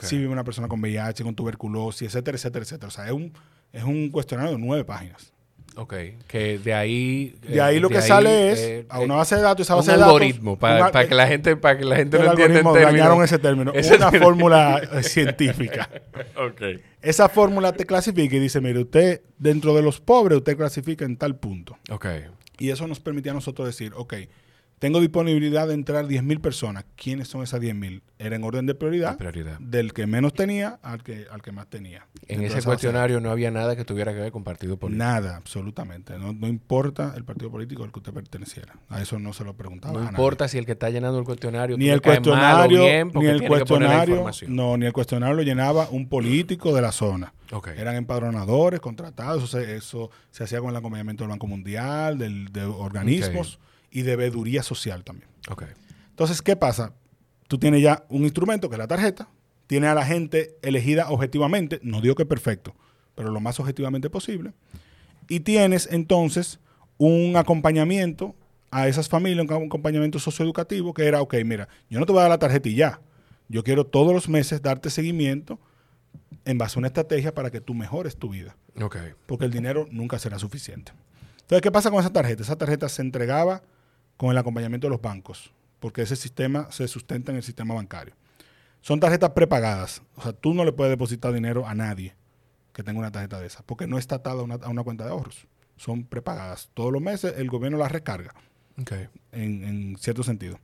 si 0.00 0.18
vive 0.18 0.28
una 0.28 0.44
persona 0.44 0.68
con 0.68 0.80
VIH, 0.80 1.22
con 1.22 1.34
tuberculosis, 1.34 2.08
etcétera, 2.08 2.36
etcétera, 2.36 2.64
etcétera. 2.64 2.88
O 2.88 2.90
sea, 2.90 3.06
es 3.06 3.12
un, 3.12 3.32
es 3.72 3.84
un 3.84 4.10
cuestionario 4.10 4.52
de 4.52 4.58
nueve 4.58 4.84
páginas. 4.84 5.32
Ok. 5.80 5.94
Que 6.26 6.58
de 6.58 6.74
ahí... 6.74 7.34
De 7.40 7.58
ahí 7.62 7.78
eh, 7.78 7.80
lo 7.80 7.88
que 7.88 7.96
ahí, 7.96 8.02
sale 8.02 8.52
es 8.52 8.60
eh, 8.60 8.86
a 8.90 9.00
una 9.00 9.14
eh, 9.14 9.16
base 9.16 9.36
de 9.36 9.40
datos, 9.40 9.66
esa 9.66 9.74
un 9.74 9.78
base 9.78 9.92
de 9.92 9.96
datos. 9.96 10.12
algoritmo 10.12 10.58
para, 10.58 10.86
un 10.86 10.92
para 10.92 11.08
que 11.08 11.14
la 11.14 11.26
gente, 11.26 11.56
para 11.56 11.78
que 11.78 11.86
la 11.86 11.96
gente 11.96 12.18
el 12.18 12.24
no 12.24 12.30
entienda 12.32 12.58
el 12.58 12.64
término. 12.64 12.82
dañaron 12.84 13.24
ese 13.24 13.38
término. 13.38 13.72
Ese 13.74 13.96
una 13.96 14.10
término. 14.10 14.24
fórmula 14.26 14.82
científica. 15.02 15.88
Ok. 16.36 16.80
Esa 17.00 17.30
fórmula 17.30 17.72
te 17.72 17.86
clasifica 17.86 18.36
y 18.36 18.40
dice, 18.40 18.60
mire, 18.60 18.80
usted 18.80 19.22
dentro 19.38 19.74
de 19.74 19.80
los 19.80 20.00
pobres, 20.00 20.36
usted 20.36 20.54
clasifica 20.54 21.06
en 21.06 21.16
tal 21.16 21.36
punto. 21.36 21.78
Ok. 21.90 22.06
Y 22.58 22.68
eso 22.68 22.86
nos 22.86 23.00
permitía 23.00 23.32
a 23.32 23.36
nosotros 23.36 23.66
decir, 23.66 23.92
ok, 23.96 24.14
tengo 24.80 24.98
disponibilidad 24.98 25.68
de 25.68 25.74
entrar 25.74 26.06
10.000 26.06 26.40
personas. 26.40 26.86
¿Quiénes 26.96 27.28
son 27.28 27.42
esas 27.42 27.60
10.000? 27.60 28.00
Era 28.18 28.36
en 28.36 28.44
orden 28.44 28.64
de 28.64 28.74
prioridad, 28.74 29.18
del 29.60 29.92
que 29.92 30.06
menos 30.06 30.32
tenía 30.32 30.78
al 30.82 31.02
que, 31.02 31.26
al 31.30 31.42
que 31.42 31.52
más 31.52 31.66
tenía. 31.68 32.06
En 32.28 32.42
ese 32.42 32.62
cuestionario 32.62 33.20
no 33.20 33.30
había 33.30 33.50
nada 33.50 33.76
que 33.76 33.84
tuviera 33.84 34.14
que 34.14 34.20
ver 34.20 34.32
con 34.32 34.42
partido 34.42 34.78
político. 34.78 35.04
Nada, 35.04 35.36
absolutamente. 35.36 36.18
No, 36.18 36.32
no 36.32 36.48
importa 36.48 37.12
el 37.14 37.24
partido 37.24 37.50
político 37.50 37.84
al 37.84 37.92
que 37.92 37.98
usted 37.98 38.12
perteneciera. 38.14 38.74
A 38.88 39.02
eso 39.02 39.18
no 39.18 39.34
se 39.34 39.44
lo 39.44 39.52
preguntaba. 39.54 39.92
No 39.92 39.98
a 39.98 40.02
nadie. 40.04 40.14
importa 40.14 40.48
si 40.48 40.56
el 40.56 40.64
que 40.64 40.72
está 40.72 40.88
llenando 40.88 41.18
el 41.18 41.24
cuestionario 41.26 41.76
Ni 41.76 41.90
el 41.90 42.00
cuestionario, 42.00 42.80
bien, 42.80 43.10
ni 43.14 43.26
el 43.26 43.46
cuestionario, 43.46 44.14
información. 44.14 44.56
no, 44.56 44.78
ni 44.78 44.86
el 44.86 44.94
cuestionario 44.94 45.36
lo 45.36 45.42
llenaba 45.42 45.90
un 45.90 46.08
político 46.08 46.74
de 46.74 46.80
la 46.80 46.92
zona. 46.92 47.34
Ok. 47.52 47.68
Eran 47.76 47.96
empadronadores, 47.96 48.80
contratados, 48.80 49.44
eso 49.44 49.58
se, 49.58 49.76
eso 49.76 50.10
se 50.30 50.44
hacía 50.44 50.60
con 50.60 50.70
el 50.70 50.76
acompañamiento 50.76 51.24
del 51.24 51.32
Banco 51.32 51.46
Mundial, 51.46 52.16
del, 52.16 52.50
de 52.50 52.64
organismos 52.64 53.58
y 53.90 54.02
de 54.02 54.16
veeduría 54.16 54.62
social 54.62 55.04
también. 55.04 55.28
Ok. 55.50 55.64
Entonces, 56.10 56.42
¿qué 56.42 56.56
pasa? 56.56 56.92
Tú 57.48 57.58
tienes 57.58 57.82
ya 57.82 58.04
un 58.08 58.22
instrumento 58.22 58.68
que 58.68 58.74
es 58.76 58.78
la 58.78 58.86
tarjeta, 58.86 59.28
tienes 59.66 59.90
a 59.90 59.94
la 59.94 60.04
gente 60.06 60.56
elegida 60.62 61.10
objetivamente, 61.10 61.80
no 61.82 62.00
digo 62.00 62.14
que 62.14 62.26
perfecto, 62.26 62.74
pero 63.14 63.30
lo 63.30 63.40
más 63.40 63.58
objetivamente 63.60 64.10
posible, 64.10 64.52
y 65.28 65.40
tienes 65.40 65.88
entonces 65.90 66.60
un 66.98 67.36
acompañamiento 67.36 68.34
a 68.70 68.86
esas 68.86 69.08
familias, 69.08 69.46
un 69.48 69.66
acompañamiento 69.66 70.18
socioeducativo 70.18 70.94
que 70.94 71.06
era, 71.06 71.20
ok, 71.22 71.34
mira, 71.44 71.68
yo 71.88 71.98
no 71.98 72.06
te 72.06 72.12
voy 72.12 72.20
a 72.20 72.22
dar 72.22 72.30
la 72.30 72.38
tarjeta 72.38 72.68
y 72.68 72.74
ya, 72.76 73.00
yo 73.48 73.64
quiero 73.64 73.84
todos 73.84 74.12
los 74.12 74.28
meses 74.28 74.62
darte 74.62 74.90
seguimiento 74.90 75.58
en 76.44 76.58
base 76.58 76.78
a 76.78 76.80
una 76.80 76.86
estrategia 76.88 77.34
para 77.34 77.50
que 77.50 77.60
tú 77.60 77.74
mejores 77.74 78.16
tu 78.16 78.28
vida 78.30 78.56
Ok. 78.80 78.96
porque 79.26 79.44
el 79.44 79.50
dinero 79.50 79.86
nunca 79.90 80.18
será 80.18 80.38
suficiente. 80.38 80.92
Entonces, 81.42 81.62
¿qué 81.62 81.72
pasa 81.72 81.90
con 81.90 81.98
esa 81.98 82.12
tarjeta? 82.12 82.42
Esa 82.42 82.56
tarjeta 82.56 82.88
se 82.88 83.02
entregaba 83.02 83.62
con 84.20 84.30
el 84.30 84.36
acompañamiento 84.36 84.86
de 84.86 84.90
los 84.90 85.00
bancos, 85.00 85.50
porque 85.78 86.02
ese 86.02 86.14
sistema 86.14 86.70
se 86.70 86.86
sustenta 86.88 87.32
en 87.32 87.38
el 87.38 87.42
sistema 87.42 87.72
bancario. 87.72 88.12
Son 88.82 89.00
tarjetas 89.00 89.30
prepagadas, 89.30 90.02
o 90.14 90.20
sea, 90.20 90.34
tú 90.34 90.52
no 90.52 90.62
le 90.66 90.72
puedes 90.72 90.90
depositar 90.90 91.32
dinero 91.32 91.66
a 91.66 91.74
nadie 91.74 92.14
que 92.74 92.82
tenga 92.82 92.98
una 92.98 93.10
tarjeta 93.10 93.40
de 93.40 93.46
esa, 93.46 93.62
porque 93.62 93.86
no 93.86 93.96
está 93.96 94.16
atada 94.16 94.42
a 94.42 94.44
una, 94.44 94.56
a 94.56 94.68
una 94.68 94.82
cuenta 94.82 95.04
de 95.04 95.10
ahorros. 95.12 95.46
Son 95.78 96.04
prepagadas. 96.04 96.68
Todos 96.74 96.92
los 96.92 97.00
meses 97.00 97.32
el 97.38 97.48
gobierno 97.48 97.78
las 97.78 97.90
recarga, 97.90 98.34
Ok. 98.78 98.92
en, 99.32 99.64
en 99.64 99.96
cierto 99.98 100.22
sentido. 100.22 100.60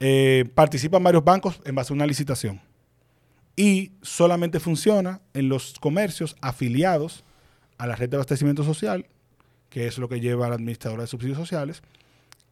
Eh, 0.00 0.50
participan 0.52 1.04
varios 1.04 1.22
bancos 1.22 1.60
en 1.64 1.76
base 1.76 1.92
a 1.92 1.94
una 1.94 2.06
licitación 2.08 2.60
y 3.54 3.92
solamente 4.02 4.58
funciona 4.58 5.20
en 5.34 5.48
los 5.48 5.74
comercios 5.78 6.34
afiliados 6.40 7.22
a 7.78 7.86
la 7.86 7.94
red 7.94 8.08
de 8.10 8.16
abastecimiento 8.16 8.64
social, 8.64 9.06
que 9.70 9.86
es 9.86 9.98
lo 9.98 10.08
que 10.08 10.18
lleva 10.18 10.48
la 10.48 10.56
administradora 10.56 11.02
de 11.04 11.06
subsidios 11.06 11.38
sociales, 11.38 11.80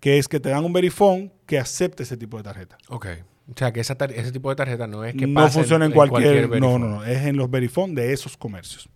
que 0.00 0.18
es 0.18 0.28
que 0.28 0.40
te 0.40 0.48
dan 0.48 0.64
un 0.64 0.72
verifón 0.72 1.32
que 1.46 1.58
acepte 1.58 2.02
ese 2.02 2.16
tipo 2.16 2.36
de 2.38 2.42
tarjeta. 2.42 2.78
Ok. 2.88 3.06
O 3.52 3.56
sea, 3.56 3.72
que 3.72 3.80
esa 3.80 3.96
ese 4.14 4.32
tipo 4.32 4.48
de 4.48 4.56
tarjeta 4.56 4.86
no 4.86 5.04
es 5.04 5.14
que 5.14 5.26
no 5.26 5.48
funciona 5.48 5.84
en, 5.84 5.92
cualquier, 5.92 6.42
no, 6.42 6.48
verifone. 6.48 6.60
no, 6.60 6.78
no, 6.78 7.04
es 7.04 7.26
en 7.26 7.36
los 7.36 7.50
verifón 7.50 7.94
de 7.94 8.12
esos 8.12 8.36
comercios. 8.36 8.88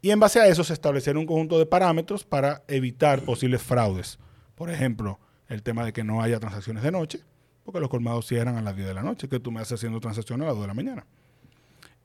Y 0.00 0.10
en 0.10 0.20
base 0.20 0.40
a 0.40 0.46
eso 0.46 0.64
se 0.64 0.72
establecieron 0.72 1.20
un 1.20 1.26
conjunto 1.26 1.58
de 1.58 1.66
parámetros 1.66 2.24
para 2.24 2.62
evitar 2.68 3.22
posibles 3.22 3.62
fraudes. 3.62 4.18
Por 4.54 4.70
ejemplo, 4.70 5.18
el 5.48 5.62
tema 5.62 5.84
de 5.84 5.92
que 5.92 6.02
no 6.02 6.22
haya 6.22 6.40
transacciones 6.40 6.82
de 6.82 6.90
noche, 6.90 7.20
porque 7.64 7.80
los 7.80 7.88
colmados 7.88 8.26
cierran 8.26 8.56
a 8.56 8.62
las 8.62 8.74
10 8.74 8.88
de 8.88 8.94
la 8.94 9.02
noche, 9.02 9.28
que 9.28 9.38
tú 9.38 9.52
me 9.52 9.60
haces 9.60 9.74
haciendo 9.74 10.00
transacciones 10.00 10.44
a 10.44 10.48
las 10.48 10.54
2 10.56 10.62
de 10.62 10.68
la 10.68 10.74
mañana. 10.74 11.06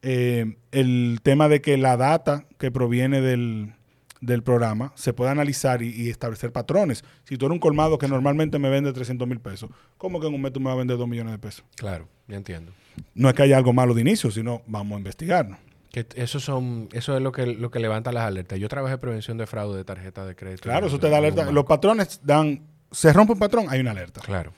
Eh, 0.03 0.57
el 0.71 1.19
tema 1.23 1.49
de 1.49 1.61
que 1.61 1.77
la 1.77 1.97
data 1.97 2.45
que 2.59 2.71
proviene 2.71 3.21
del, 3.21 3.73
del 4.21 4.43
programa 4.43 4.91
se 4.95 5.13
pueda 5.13 5.31
analizar 5.31 5.81
y, 5.81 5.89
y 5.89 6.09
establecer 6.09 6.51
patrones. 6.51 7.03
Si 7.23 7.37
tú 7.37 7.45
eres 7.45 7.53
un 7.53 7.59
colmado 7.59 7.97
que 7.97 8.07
normalmente 8.07 8.59
me 8.59 8.69
vende 8.69 8.91
300 8.93 9.27
mil 9.27 9.39
pesos, 9.39 9.69
¿cómo 9.97 10.19
que 10.19 10.27
en 10.27 10.33
un 10.33 10.41
mes 10.41 10.53
tú 10.53 10.59
me 10.59 10.65
vas 10.65 10.75
a 10.75 10.77
vender 10.77 10.97
2 10.97 11.07
millones 11.07 11.33
de 11.33 11.39
pesos? 11.39 11.63
Claro, 11.75 12.07
ya 12.27 12.37
entiendo. 12.37 12.71
No 13.13 13.29
es 13.29 13.35
que 13.35 13.43
haya 13.43 13.57
algo 13.57 13.73
malo 13.73 13.93
de 13.93 14.01
inicio, 14.01 14.31
sino 14.31 14.61
vamos 14.67 14.95
a 14.95 14.97
investigarlo. 14.99 15.57
Que 15.91 16.05
eso 16.15 16.39
son, 16.39 16.89
eso 16.91 17.15
es 17.15 17.21
lo 17.21 17.31
que, 17.31 17.45
lo 17.45 17.71
que 17.71 17.79
levanta 17.79 18.11
las 18.11 18.23
alertas. 18.23 18.59
Yo 18.59 18.67
trabajé 18.67 18.97
prevención 18.97 19.37
de 19.37 19.47
fraude 19.47 19.77
de 19.77 19.83
tarjeta 19.83 20.25
de 20.25 20.35
crédito. 20.35 20.63
Claro, 20.63 20.87
eso 20.87 20.99
te 20.99 21.09
da 21.09 21.17
alerta. 21.17 21.51
Los 21.51 21.65
patrones 21.65 22.19
dan, 22.23 22.61
se 22.91 23.13
rompe 23.13 23.33
un 23.33 23.39
patrón, 23.39 23.67
hay 23.69 23.79
una 23.79 23.91
alerta. 23.91 24.21
Claro. 24.21 24.51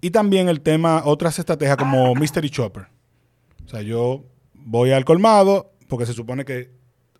Y 0.00 0.10
también 0.10 0.48
el 0.48 0.60
tema, 0.60 1.02
otras 1.04 1.38
estrategias 1.38 1.76
como 1.76 2.14
Mystery 2.14 2.48
Shopper. 2.48 2.86
O 3.64 3.68
sea, 3.68 3.80
yo 3.82 4.24
voy 4.52 4.92
al 4.92 5.04
colmado 5.04 5.72
porque 5.88 6.06
se 6.06 6.12
supone 6.12 6.44
que 6.44 6.70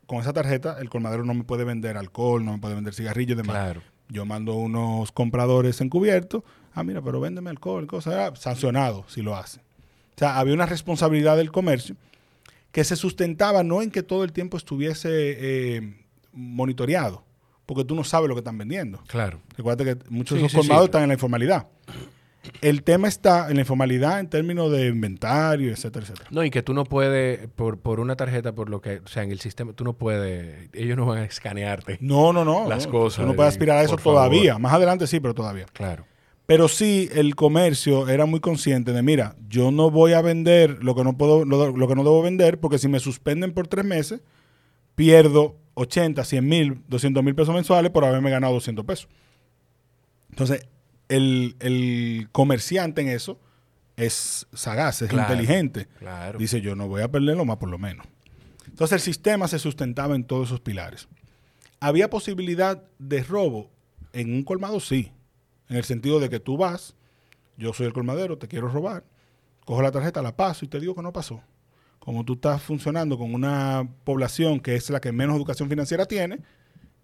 con 0.06 0.18
esa 0.20 0.32
tarjeta 0.32 0.76
el 0.80 0.88
colmadero 0.90 1.24
no 1.24 1.34
me 1.34 1.44
puede 1.44 1.64
vender 1.64 1.96
alcohol, 1.96 2.44
no 2.44 2.52
me 2.52 2.58
puede 2.58 2.74
vender 2.74 2.94
cigarrillos 2.94 3.36
demás. 3.36 3.56
Claro. 3.56 3.82
Yo 4.08 4.26
mando 4.26 4.54
unos 4.54 5.12
compradores 5.12 5.80
encubiertos. 5.80 6.42
Ah, 6.74 6.84
mira, 6.84 7.00
pero 7.02 7.20
véndeme 7.20 7.50
alcohol, 7.50 7.86
cosas. 7.86 8.14
Ah, 8.14 8.32
sancionado 8.36 9.04
si 9.08 9.22
lo 9.22 9.36
hace. 9.36 9.60
O 9.60 10.18
sea, 10.18 10.38
había 10.38 10.54
una 10.54 10.66
responsabilidad 10.66 11.36
del 11.36 11.50
comercio 11.50 11.96
que 12.70 12.84
se 12.84 12.96
sustentaba 12.96 13.62
no 13.62 13.82
en 13.82 13.90
que 13.90 14.02
todo 14.02 14.24
el 14.24 14.32
tiempo 14.32 14.56
estuviese 14.56 15.08
eh, 15.10 15.94
monitoreado, 16.32 17.24
porque 17.66 17.84
tú 17.84 17.94
no 17.94 18.04
sabes 18.04 18.28
lo 18.28 18.34
que 18.34 18.40
están 18.40 18.58
vendiendo. 18.58 18.98
Claro. 19.06 19.40
Recuerda 19.56 19.84
que 19.84 19.96
muchos 20.10 20.36
Sí, 20.36 20.42
de 20.42 20.46
esos 20.48 20.50
sí, 20.62 20.68
colmados 20.68 20.84
sí. 20.84 20.88
están 20.88 21.02
en 21.02 21.08
la 21.08 21.14
informalidad. 21.14 21.66
El 22.60 22.82
tema 22.82 23.08
está 23.08 23.48
en 23.48 23.54
la 23.56 23.60
informalidad 23.60 24.20
en 24.20 24.28
términos 24.28 24.70
de 24.70 24.86
inventario, 24.88 25.70
etcétera, 25.70 26.04
etcétera. 26.04 26.28
No, 26.30 26.44
y 26.44 26.50
que 26.50 26.62
tú 26.62 26.74
no 26.74 26.84
puedes, 26.84 27.48
por, 27.48 27.78
por 27.78 28.00
una 28.00 28.16
tarjeta, 28.16 28.54
por 28.54 28.68
lo 28.68 28.80
que, 28.80 28.98
o 29.04 29.08
sea, 29.08 29.22
en 29.22 29.30
el 29.30 29.40
sistema, 29.40 29.72
tú 29.72 29.84
no 29.84 29.92
puedes, 29.94 30.68
ellos 30.72 30.96
no 30.96 31.06
van 31.06 31.18
a 31.18 31.24
escanearte. 31.24 31.98
No, 32.00 32.32
no, 32.32 32.44
no. 32.44 32.68
Las 32.68 32.86
no. 32.86 32.92
cosas, 32.92 33.22
Tú 33.24 33.26
no 33.26 33.34
puedes 33.34 33.52
aspirar 33.52 33.78
a 33.78 33.82
eso 33.82 33.98
favor. 33.98 34.14
todavía. 34.18 34.58
Más 34.58 34.72
adelante 34.72 35.06
sí, 35.06 35.20
pero 35.20 35.34
todavía. 35.34 35.66
Claro. 35.72 36.06
Pero 36.46 36.68
sí, 36.68 37.08
el 37.14 37.34
comercio 37.36 38.08
era 38.08 38.26
muy 38.26 38.40
consciente 38.40 38.92
de, 38.92 39.02
mira, 39.02 39.34
yo 39.48 39.70
no 39.70 39.90
voy 39.90 40.12
a 40.12 40.20
vender 40.20 40.84
lo 40.84 40.94
que 40.94 41.02
no 41.02 41.16
puedo, 41.16 41.44
lo, 41.44 41.74
lo 41.74 41.88
que 41.88 41.94
no 41.94 42.04
debo 42.04 42.22
vender, 42.22 42.60
porque 42.60 42.78
si 42.78 42.86
me 42.88 43.00
suspenden 43.00 43.52
por 43.52 43.66
tres 43.66 43.84
meses, 43.84 44.20
pierdo 44.94 45.56
80, 45.74 46.22
100 46.22 46.46
mil, 46.46 46.82
200 46.88 47.24
mil 47.24 47.34
pesos 47.34 47.54
mensuales 47.54 47.90
por 47.90 48.04
haberme 48.04 48.30
ganado 48.30 48.52
200 48.54 48.84
pesos. 48.84 49.08
Entonces, 50.30 50.66
el, 51.08 51.56
el 51.60 52.28
comerciante 52.32 53.00
en 53.02 53.08
eso 53.08 53.38
es 53.96 54.46
sagaz, 54.52 55.02
es 55.02 55.08
Claro. 55.08 55.32
inteligente. 55.32 55.86
Claro. 55.98 56.38
Dice, 56.38 56.60
yo 56.60 56.74
no 56.74 56.88
voy 56.88 57.02
a 57.02 57.10
perderlo 57.10 57.44
más 57.44 57.58
por 57.58 57.68
lo 57.68 57.78
menos. 57.78 58.06
Entonces, 58.66 58.94
el 58.96 59.00
sistema 59.00 59.46
se 59.46 59.58
sustentaba 59.58 60.14
en 60.16 60.24
todos 60.24 60.48
esos 60.48 60.60
pilares. 60.60 61.06
¿Había 61.80 62.10
posibilidad 62.10 62.82
de 62.98 63.22
robo? 63.22 63.70
En 64.12 64.32
un 64.32 64.42
colmado 64.42 64.80
sí. 64.80 65.12
En 65.68 65.76
el 65.76 65.84
sentido 65.84 66.18
de 66.20 66.28
que 66.28 66.40
tú 66.40 66.56
vas, 66.56 66.94
yo 67.56 67.72
soy 67.72 67.86
el 67.86 67.92
colmadero, 67.92 68.36
te 68.38 68.48
quiero 68.48 68.68
robar, 68.68 69.04
cojo 69.64 69.80
la 69.82 69.90
tarjeta, 69.92 70.22
la 70.22 70.36
paso 70.36 70.64
y 70.64 70.68
te 70.68 70.80
digo 70.80 70.94
que 70.94 71.02
no 71.02 71.12
pasó. 71.12 71.40
como 72.00 72.22
tú 72.24 72.34
estás 72.34 72.60
funcionando 72.60 73.16
con 73.16 73.32
una 73.32 73.88
población 74.04 74.60
que 74.60 74.74
es 74.76 74.90
la 74.90 75.00
que 75.00 75.10
menos 75.10 75.36
educación 75.36 75.70
financiera 75.70 76.04
tiene, 76.04 76.40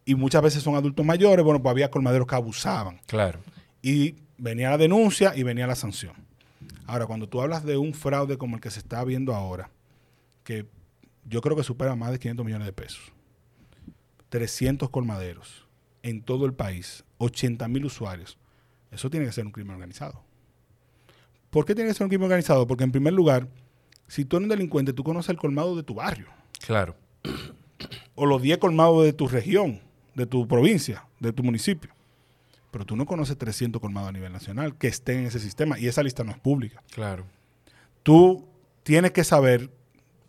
y 0.05 0.15
muchas 0.15 0.43
veces 0.43 0.63
son 0.63 0.75
adultos 0.75 1.07
mayores, 1.07 1.43
bueno, 1.45 1.63
pues 1.63 1.71
había 1.71 1.91
colmaderos 1.91 2.27
que 2.27 2.35
abusaban. 2.35 3.01
Claro. 3.07 3.39
Y 3.83 4.17
venía 4.39 4.71
la 4.71 4.79
denuncia 4.79 5.33
y 5.37 5.43
venía 5.43 5.67
la 5.67 5.75
sanción. 5.75 6.15
Ahora, 6.87 7.07
cuando 7.07 7.29
tú 7.29 7.41
hablas 7.41 7.65
de 7.65 7.77
un 7.77 7.95
fraude 7.95 8.37
como 8.37 8.57
el 8.57 8.63
que 8.63 8.71
se 8.71 8.81
está 8.81 9.05
viendo 9.05 9.35
ahora, 9.35 9.71
que 10.45 10.67
yo 11.25 11.41
creo 11.41 11.57
que 11.57 11.63
supera 11.63 11.95
más 11.95 12.11
de 12.11 12.19
500 12.19 12.45
millones 12.45 12.67
de 12.67 12.73
pesos, 12.73 13.13
300 14.29 14.91
colmaderos 14.91 15.67
en 16.03 16.23
todo 16.23 16.47
el 16.47 16.55
país, 16.55 17.05
80 17.19 17.69
mil 17.69 17.85
usuarios, 17.85 18.39
eso 18.91 19.11
tiene 19.11 19.27
que 19.27 19.33
ser 19.33 19.47
un 19.47 19.53
crimen 19.53 19.75
organizado. 19.75 20.23
¿Por 21.51 21.65
qué 21.65 21.75
tiene 21.75 21.91
que 21.91 21.95
ser 21.95 22.05
un 22.05 22.09
crimen 22.09 22.27
organizado? 22.27 22.67
Porque 22.67 22.85
en 22.85 22.93
primer 22.93 23.13
lugar, 23.13 23.49
si 24.07 24.25
tú 24.25 24.37
eres 24.37 24.45
un 24.45 24.51
delincuente, 24.51 24.93
tú 24.93 25.05
conoces 25.05 25.31
el 25.31 25.37
colmado 25.37 25.77
de 25.77 25.83
tu 25.83 25.95
barrio. 25.95 26.29
Claro. 26.65 26.97
O 28.15 28.27
los 28.27 28.43
10 28.43 28.59
colmados 28.59 29.05
de 29.05 29.13
tu 29.13 29.29
región, 29.29 29.81
de 30.15 30.27
tu 30.27 30.47
provincia, 30.47 31.05
de 31.19 31.33
tu 31.33 31.43
municipio. 31.43 31.91
Pero 32.71 32.85
tú 32.85 32.97
no 32.97 33.07
conoces 33.07 33.37
300 33.37 33.81
colmados 33.81 34.09
a 34.09 34.13
nivel 34.13 34.33
nacional 34.33 34.77
que 34.77 34.89
estén 34.89 35.21
en 35.21 35.27
ese 35.27 35.41
sistema 35.41 35.79
y 35.79 35.89
esa 35.89 36.03
lista 36.03 36.25
no 36.25 36.31
es 36.31 36.39
pública. 36.39 36.83
Claro. 36.93 37.27
Tú 38.03 38.49
tienes 38.83 39.11
que 39.11 39.25
saber 39.25 39.71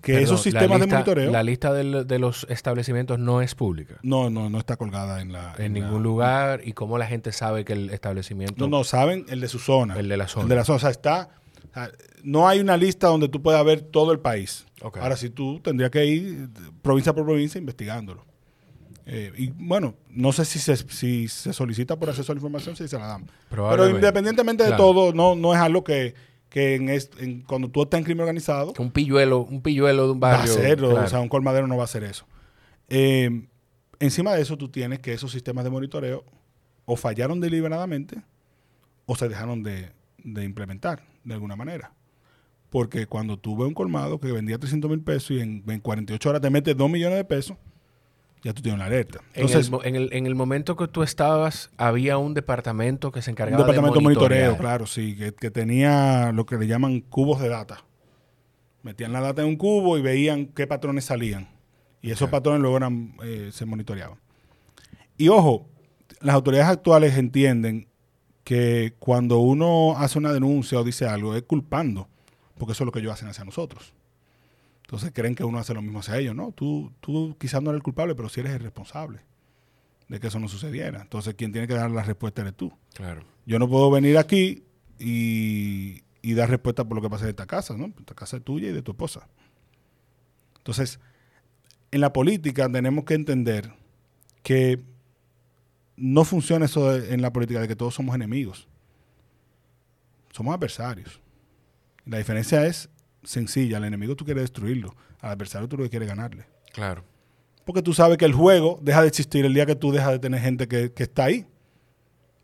que 0.01 0.13
Perdón, 0.13 0.23
esos 0.25 0.41
sistemas 0.41 0.79
de 0.79 0.87
monitoreo 0.87 1.31
La 1.31 1.43
lista 1.43 1.71
de 1.73 2.19
los 2.19 2.47
establecimientos 2.49 3.19
no 3.19 3.41
es 3.41 3.53
pública. 3.53 3.99
no, 4.01 4.31
no, 4.31 4.49
no 4.49 4.57
está 4.57 4.75
colgada 4.75 5.21
en 5.21 5.31
la... 5.31 5.53
En 5.59 5.73
ningún 5.73 6.01
lugar. 6.01 6.61
¿Y 6.65 6.73
cómo 6.73 6.97
la 6.97 7.05
gente 7.05 7.31
sabe 7.31 7.63
que 7.65 7.73
el 7.73 7.91
establecimiento... 7.91 8.55
No, 8.57 8.79
no, 8.79 8.83
saben 8.83 9.25
el 9.29 9.41
de 9.41 9.47
su 9.47 9.59
zona. 9.59 9.95
El 9.97 10.09
de 10.09 10.17
la 10.17 10.27
zona. 10.27 10.43
El 10.43 10.49
de 10.49 10.55
la 10.55 10.65
zona. 10.65 10.77
O 10.77 10.79
sea, 10.79 10.89
está... 10.89 11.29
o 11.69 11.73
sea, 11.73 11.91
no 12.23 12.47
hay 12.47 12.59
una 12.59 12.77
lista 12.77 13.07
donde 13.07 13.29
tú 13.29 13.43
puedas 13.43 13.63
ver 13.63 13.81
todo 13.81 14.11
el 14.11 14.19
país. 14.19 14.65
Ok. 14.81 14.97
Ahora 14.97 15.15
sí 15.15 15.29
tú 15.29 15.59
tendrías 15.59 15.91
que 15.91 16.03
ir 16.05 16.49
provincia 16.81 17.13
por 17.13 17.23
provincia 17.23 17.59
investigándolo. 17.59 18.25
Eh, 19.05 19.31
y 19.37 19.47
bueno, 19.49 19.95
no 20.09 20.31
sé 20.31 20.45
si 20.45 20.59
se, 20.59 20.75
si 20.77 21.27
se 21.27 21.53
solicita 21.53 21.97
por 21.97 22.09
acceso 22.09 22.31
a 22.31 22.35
la 22.35 22.39
información, 22.39 22.75
si 22.75 22.87
se 22.87 22.97
la 22.97 23.07
dan. 23.07 23.25
Pero 23.49 23.89
independientemente 23.89 24.63
de 24.63 24.69
Claro. 24.69 24.83
todo, 24.83 25.13
no, 25.13 25.35
no 25.35 25.53
es 25.53 25.59
algo 25.59 25.83
que, 25.83 26.13
que 26.49 26.75
en 27.19 27.41
cuando 27.41 27.69
tú 27.69 27.81
estás 27.83 27.97
en 27.97 28.03
crimen 28.03 28.21
organizado, 28.21 28.73
Que 28.73 28.81
un 28.81 28.91
pilluelo, 28.91 29.39
un 29.39 29.61
pilluelo 29.61 30.05
de 30.05 30.11
un 30.13 30.21
va 30.21 30.33
a 30.33 30.37
barrio... 30.37 30.53
hacerlo. 30.53 30.89
claro. 30.91 31.05
O 31.05 31.09
sea, 31.09 31.19
un 31.21 31.29
colmadero 31.29 31.67
no 31.67 31.75
va 31.77 31.83
a 31.83 31.85
hacer 31.85 32.03
eso. 32.03 32.25
Eh, 32.89 33.47
encima 33.99 34.33
de 34.33 34.41
eso, 34.41 34.57
tú 34.57 34.69
tienes 34.69 34.99
que 34.99 35.13
esos 35.13 35.31
sistemas 35.31 35.63
de 35.63 35.69
monitoreo 35.69 36.23
o 36.85 36.95
fallaron 36.95 37.39
deliberadamente 37.39 38.21
o 39.05 39.15
se 39.15 39.29
dejaron 39.29 39.63
de, 39.63 39.91
de 40.23 40.43
implementar 40.43 41.03
de 41.23 41.33
alguna 41.33 41.55
manera. 41.55 41.93
Porque 42.69 43.05
cuando 43.05 43.37
tú 43.37 43.57
ves 43.57 43.67
un 43.67 43.73
colmado 43.73 44.19
que 44.19 44.31
vendía 44.31 44.57
300 44.57 44.89
mil 44.89 45.01
pesos 45.01 45.31
y 45.31 45.39
en, 45.41 45.63
en 45.67 45.79
48 45.79 46.29
horas 46.29 46.41
te 46.41 46.49
metes 46.49 46.75
2 46.77 46.89
millones 46.89 47.17
de 47.17 47.25
pesos, 47.25 47.57
ya 48.43 48.53
tú 48.53 48.61
tienes 48.61 48.77
una 48.77 48.85
alerta. 48.85 49.19
En, 49.33 49.45
Entonces, 49.45 49.71
el, 49.71 49.87
en, 49.87 49.95
el, 49.95 50.13
en 50.13 50.25
el 50.25 50.35
momento 50.35 50.75
que 50.75 50.87
tú 50.87 51.03
estabas, 51.03 51.69
había 51.77 52.17
un 52.17 52.33
departamento 52.33 53.11
que 53.11 53.21
se 53.21 53.31
un 53.31 53.33
encargaba 53.33 53.63
departamento 53.63 53.93
de 53.93 53.99
de 53.99 54.03
monitoreo, 54.03 54.57
claro, 54.57 54.87
sí, 54.87 55.15
que, 55.15 55.33
que 55.33 55.51
tenía 55.51 56.31
lo 56.33 56.45
que 56.45 56.57
le 56.57 56.67
llaman 56.67 57.01
cubos 57.01 57.39
de 57.41 57.49
data. 57.49 57.83
Metían 58.83 59.13
la 59.13 59.21
data 59.21 59.43
en 59.43 59.47
un 59.47 59.57
cubo 59.57 59.97
y 59.97 60.01
veían 60.01 60.47
qué 60.47 60.65
patrones 60.65 61.05
salían. 61.05 61.47
Y 62.01 62.09
esos 62.09 62.29
patrones 62.29 62.61
luego 62.61 62.77
eran, 62.77 63.15
eh, 63.23 63.49
se 63.51 63.65
monitoreaban. 63.65 64.17
Y 65.17 65.27
ojo, 65.27 65.69
las 66.19 66.33
autoridades 66.33 66.69
actuales 66.69 67.15
entienden 67.15 67.87
que 68.43 68.95
cuando 68.97 69.37
uno 69.37 69.95
hace 69.97 70.17
una 70.17 70.33
denuncia 70.33 70.79
o 70.79 70.83
dice 70.83 71.05
algo 71.05 71.35
es 71.35 71.43
culpando, 71.43 72.09
porque 72.57 72.71
eso 72.71 72.83
es 72.83 72.85
lo 72.85 72.91
que 72.91 72.99
ellos 72.99 73.13
hacen 73.13 73.27
hacia 73.27 73.45
nosotros. 73.45 73.93
Entonces 74.91 75.11
creen 75.13 75.35
que 75.35 75.45
uno 75.45 75.57
hace 75.57 75.73
lo 75.73 75.81
mismo 75.81 75.99
hacia 75.99 76.17
ellos. 76.17 76.35
No, 76.35 76.51
tú, 76.51 76.91
tú 76.99 77.37
quizás 77.39 77.63
no 77.63 77.69
eres 77.69 77.77
el 77.79 77.83
culpable, 77.83 78.13
pero 78.13 78.27
sí 78.27 78.41
eres 78.41 78.51
el 78.51 78.59
responsable 78.59 79.21
de 80.09 80.19
que 80.19 80.27
eso 80.27 80.37
no 80.37 80.49
sucediera. 80.49 81.01
Entonces 81.01 81.33
quien 81.35 81.53
tiene 81.53 81.65
que 81.65 81.75
dar 81.75 81.89
la 81.89 82.03
respuesta 82.03 82.41
eres 82.41 82.55
tú. 82.55 82.73
Claro. 82.93 83.23
Yo 83.45 83.57
no 83.57 83.69
puedo 83.69 83.89
venir 83.89 84.17
aquí 84.17 84.65
y, 84.99 86.03
y 86.21 86.33
dar 86.33 86.49
respuesta 86.49 86.83
por 86.83 86.95
lo 86.97 87.01
que 87.01 87.09
pasa 87.09 87.23
en 87.23 87.29
esta 87.29 87.45
casa, 87.45 87.77
¿no? 87.77 87.85
Esta 87.97 88.13
casa 88.13 88.35
es 88.35 88.43
tuya 88.43 88.67
y 88.67 88.73
de 88.73 88.81
tu 88.81 88.91
esposa. 88.91 89.29
Entonces, 90.57 90.99
en 91.91 92.01
la 92.01 92.11
política 92.11 92.69
tenemos 92.69 93.05
que 93.05 93.13
entender 93.13 93.71
que 94.43 94.83
no 95.95 96.25
funciona 96.25 96.65
eso 96.65 96.91
de- 96.91 97.13
en 97.13 97.21
la 97.21 97.31
política 97.31 97.61
de 97.61 97.67
que 97.69 97.77
todos 97.77 97.95
somos 97.95 98.13
enemigos. 98.13 98.67
Somos 100.33 100.53
adversarios. 100.53 101.21
La 102.05 102.17
diferencia 102.17 102.65
es 102.65 102.89
sencilla. 103.23 103.77
Al 103.77 103.85
enemigo 103.85 104.15
tú 104.15 104.25
quieres 104.25 104.43
destruirlo. 104.43 104.95
Al 105.19 105.31
adversario 105.31 105.67
tú 105.67 105.77
lo 105.77 105.83
que 105.83 105.89
quieres 105.89 106.07
ganarle. 106.07 106.45
Claro. 106.73 107.03
Porque 107.65 107.81
tú 107.81 107.93
sabes 107.93 108.17
que 108.17 108.25
el 108.25 108.33
juego 108.33 108.79
deja 108.81 109.01
de 109.01 109.07
existir 109.07 109.45
el 109.45 109.53
día 109.53 109.65
que 109.65 109.75
tú 109.75 109.91
dejas 109.91 110.11
de 110.11 110.19
tener 110.19 110.41
gente 110.41 110.67
que, 110.67 110.91
que 110.91 111.03
está 111.03 111.25
ahí. 111.25 111.45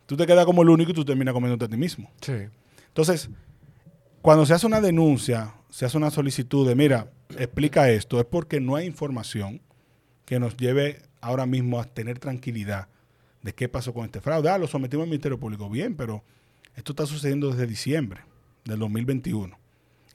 Tú 0.05 0.15
te 0.15 0.25
quedas 0.25 0.45
como 0.45 0.61
el 0.61 0.69
único 0.69 0.91
y 0.91 0.93
tú 0.93 1.03
terminas 1.03 1.33
comiéndote 1.33 1.65
a 1.65 1.67
ti 1.67 1.77
mismo. 1.77 2.09
Sí. 2.21 2.33
Entonces, 2.87 3.29
cuando 4.21 4.45
se 4.45 4.53
hace 4.53 4.65
una 4.65 4.81
denuncia, 4.81 5.53
se 5.69 5.85
hace 5.85 5.97
una 5.97 6.11
solicitud 6.11 6.67
de, 6.67 6.75
mira, 6.75 7.11
explica 7.37 7.89
esto, 7.89 8.19
es 8.19 8.25
porque 8.25 8.59
no 8.59 8.75
hay 8.75 8.85
información 8.85 9.61
que 10.25 10.39
nos 10.39 10.57
lleve 10.57 11.01
ahora 11.21 11.45
mismo 11.45 11.79
a 11.79 11.85
tener 11.85 12.19
tranquilidad 12.19 12.87
de 13.41 13.53
qué 13.53 13.69
pasó 13.69 13.93
con 13.93 14.05
este 14.05 14.21
fraude. 14.21 14.49
Ah, 14.49 14.57
lo 14.57 14.67
sometimos 14.67 15.03
al 15.03 15.09
Ministerio 15.09 15.39
Público. 15.39 15.69
Bien, 15.69 15.95
pero 15.95 16.23
esto 16.75 16.91
está 16.91 17.05
sucediendo 17.05 17.49
desde 17.49 17.67
diciembre 17.67 18.21
del 18.65 18.79
2021. 18.79 19.57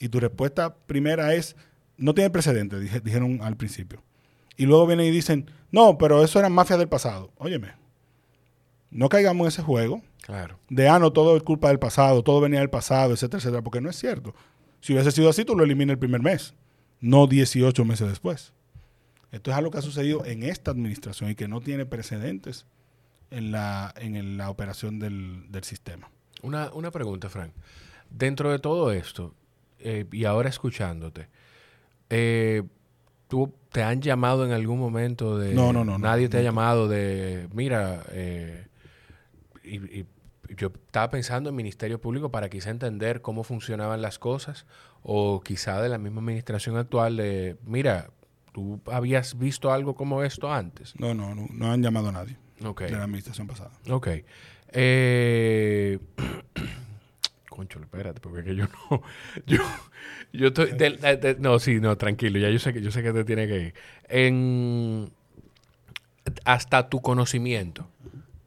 Y 0.03 0.09
tu 0.09 0.19
respuesta 0.19 0.75
primera 0.87 1.33
es, 1.35 1.55
no 1.97 2.13
tiene 2.13 2.29
precedente, 2.31 2.79
dije- 2.81 3.01
dijeron 3.01 3.41
al 3.41 3.57
principio. 3.57 4.03
Y 4.57 4.67
luego 4.67 4.87
vienen 4.87 5.07
y 5.07 5.11
dicen, 5.11 5.47
no, 5.71 5.97
pero 5.97 6.25
eso 6.25 6.39
eran 6.41 6.53
mafias 6.53 6.79
del 6.81 6.89
pasado. 6.89 7.31
Óyeme, 7.39 7.73
no 8.91 9.09
caigamos 9.09 9.45
en 9.45 9.49
ese 9.49 9.63
juego 9.63 10.03
Claro. 10.23 10.59
de, 10.69 10.89
ah, 10.89 10.99
no, 10.99 11.13
todo 11.13 11.37
es 11.37 11.43
culpa 11.43 11.69
del 11.69 11.79
pasado, 11.79 12.23
todo 12.23 12.41
venía 12.41 12.59
del 12.61 12.69
pasado, 12.71 13.13
etcétera, 13.13 13.39
etcétera, 13.39 13.63
porque 13.63 13.81
no 13.81 13.89
es 13.91 13.97
cierto. 13.97 14.35
Si 14.81 14.93
hubiese 14.93 15.13
sido 15.13 15.31
así, 15.31 15.45
tú 15.45 15.55
lo 15.57 15.65
eliminas 15.65 15.93
el 15.95 15.99
primer 15.99 16.21
mes, 16.21 16.55
no 17.01 17.27
18 17.27 17.85
meses 17.85 18.09
después. 18.09 18.53
Esto 19.31 19.51
es 19.51 19.57
algo 19.57 19.71
que 19.71 19.79
ha 19.79 19.83
sucedido 19.83 20.25
en 20.27 20.43
esta 20.43 20.71
administración 20.73 21.31
y 21.31 21.35
que 21.35 21.49
no 21.49 21.61
tiene 21.61 21.87
precedentes 21.87 22.67
en 23.31 23.51
la, 23.53 23.95
en 23.97 24.37
la 24.37 24.51
operación 24.51 24.99
del, 24.99 25.47
del 25.51 25.65
sistema. 25.65 26.11
Una, 26.43 26.71
una 26.73 26.91
pregunta, 26.91 27.29
Frank. 27.31 27.53
Dentro 28.11 28.51
de 28.51 28.59
todo 28.59 28.93
esto, 28.93 29.33
eh, 29.83 30.07
y 30.11 30.25
ahora 30.25 30.49
escuchándote, 30.49 31.29
eh, 32.11 32.63
¿tú 33.29 33.55
te 33.71 33.83
han 33.83 34.01
llamado 34.01 34.45
en 34.45 34.53
algún 34.53 34.79
momento 34.79 35.39
de... 35.39 35.55
No, 35.55 35.73
no, 35.73 35.85
no, 35.85 35.93
no, 35.93 35.99
Nadie 35.99 36.29
te 36.29 36.39
ha 36.39 36.43
llamado 36.43 36.89
de, 36.89 37.49
mira, 37.53 38.05
eh, 38.11 38.67
y, 39.65 39.77
y 39.77 40.07
yo 40.57 40.69
estaba 40.69 41.11
pensando 41.11 41.51
en 41.51 41.57
Ministerio 41.57 42.01
Público 42.01 42.31
para 42.31 42.49
quizá 42.49 42.71
entender 42.71 43.23
cómo 43.23 43.45
funcionaban 43.45 44.03
las 44.03 44.19
cosas, 44.19 44.67
o 45.03 45.41
quizá 45.41 45.81
de 45.81 45.89
la 45.89 45.99
misma 45.99 46.21
administración 46.21 46.77
actual 46.77 47.17
de, 47.17 47.57
mira, 47.65 48.11
¿tú 48.53 48.81
habías 48.87 49.39
visto 49.39 49.73
algo 49.73 49.95
como 49.95 50.23
esto 50.23 50.53
antes? 50.53 50.99
No, 50.99 51.15
no, 51.15 51.35
no, 51.35 51.47
no 51.51 51.73
han 51.73 51.83
llamado 51.83 52.11
a 52.11 52.13
nadie 52.13 52.37
de 52.61 52.91
la 52.91 53.05
administración 53.05 53.47
pasada. 53.47 53.73
Ok. 53.91 54.09
Eh, 54.75 55.99
espérate, 58.03 58.21
porque 58.21 58.41
es 58.41 58.45
que 58.47 58.57
yo 58.57 58.65
no. 58.91 59.03
Yo, 59.47 59.59
yo 60.33 60.49
estoy. 60.49 60.73
del- 60.73 60.99
de- 61.01 61.17
de- 61.17 61.37
no, 61.39 61.59
sí, 61.59 61.79
no, 61.81 61.97
tranquilo. 61.97 62.39
Ya 62.39 62.49
yo 62.51 62.59
sé 62.59 62.73
que 62.73 62.81
yo 62.83 62.91
sé 62.91 63.03
que 63.03 63.13
te 63.13 63.25
tiene 63.25 63.47
que 63.47 63.61
ir. 63.61 63.75
En, 64.09 65.11
hasta 66.45 66.89
tu 66.89 67.01
conocimiento, 67.01 67.87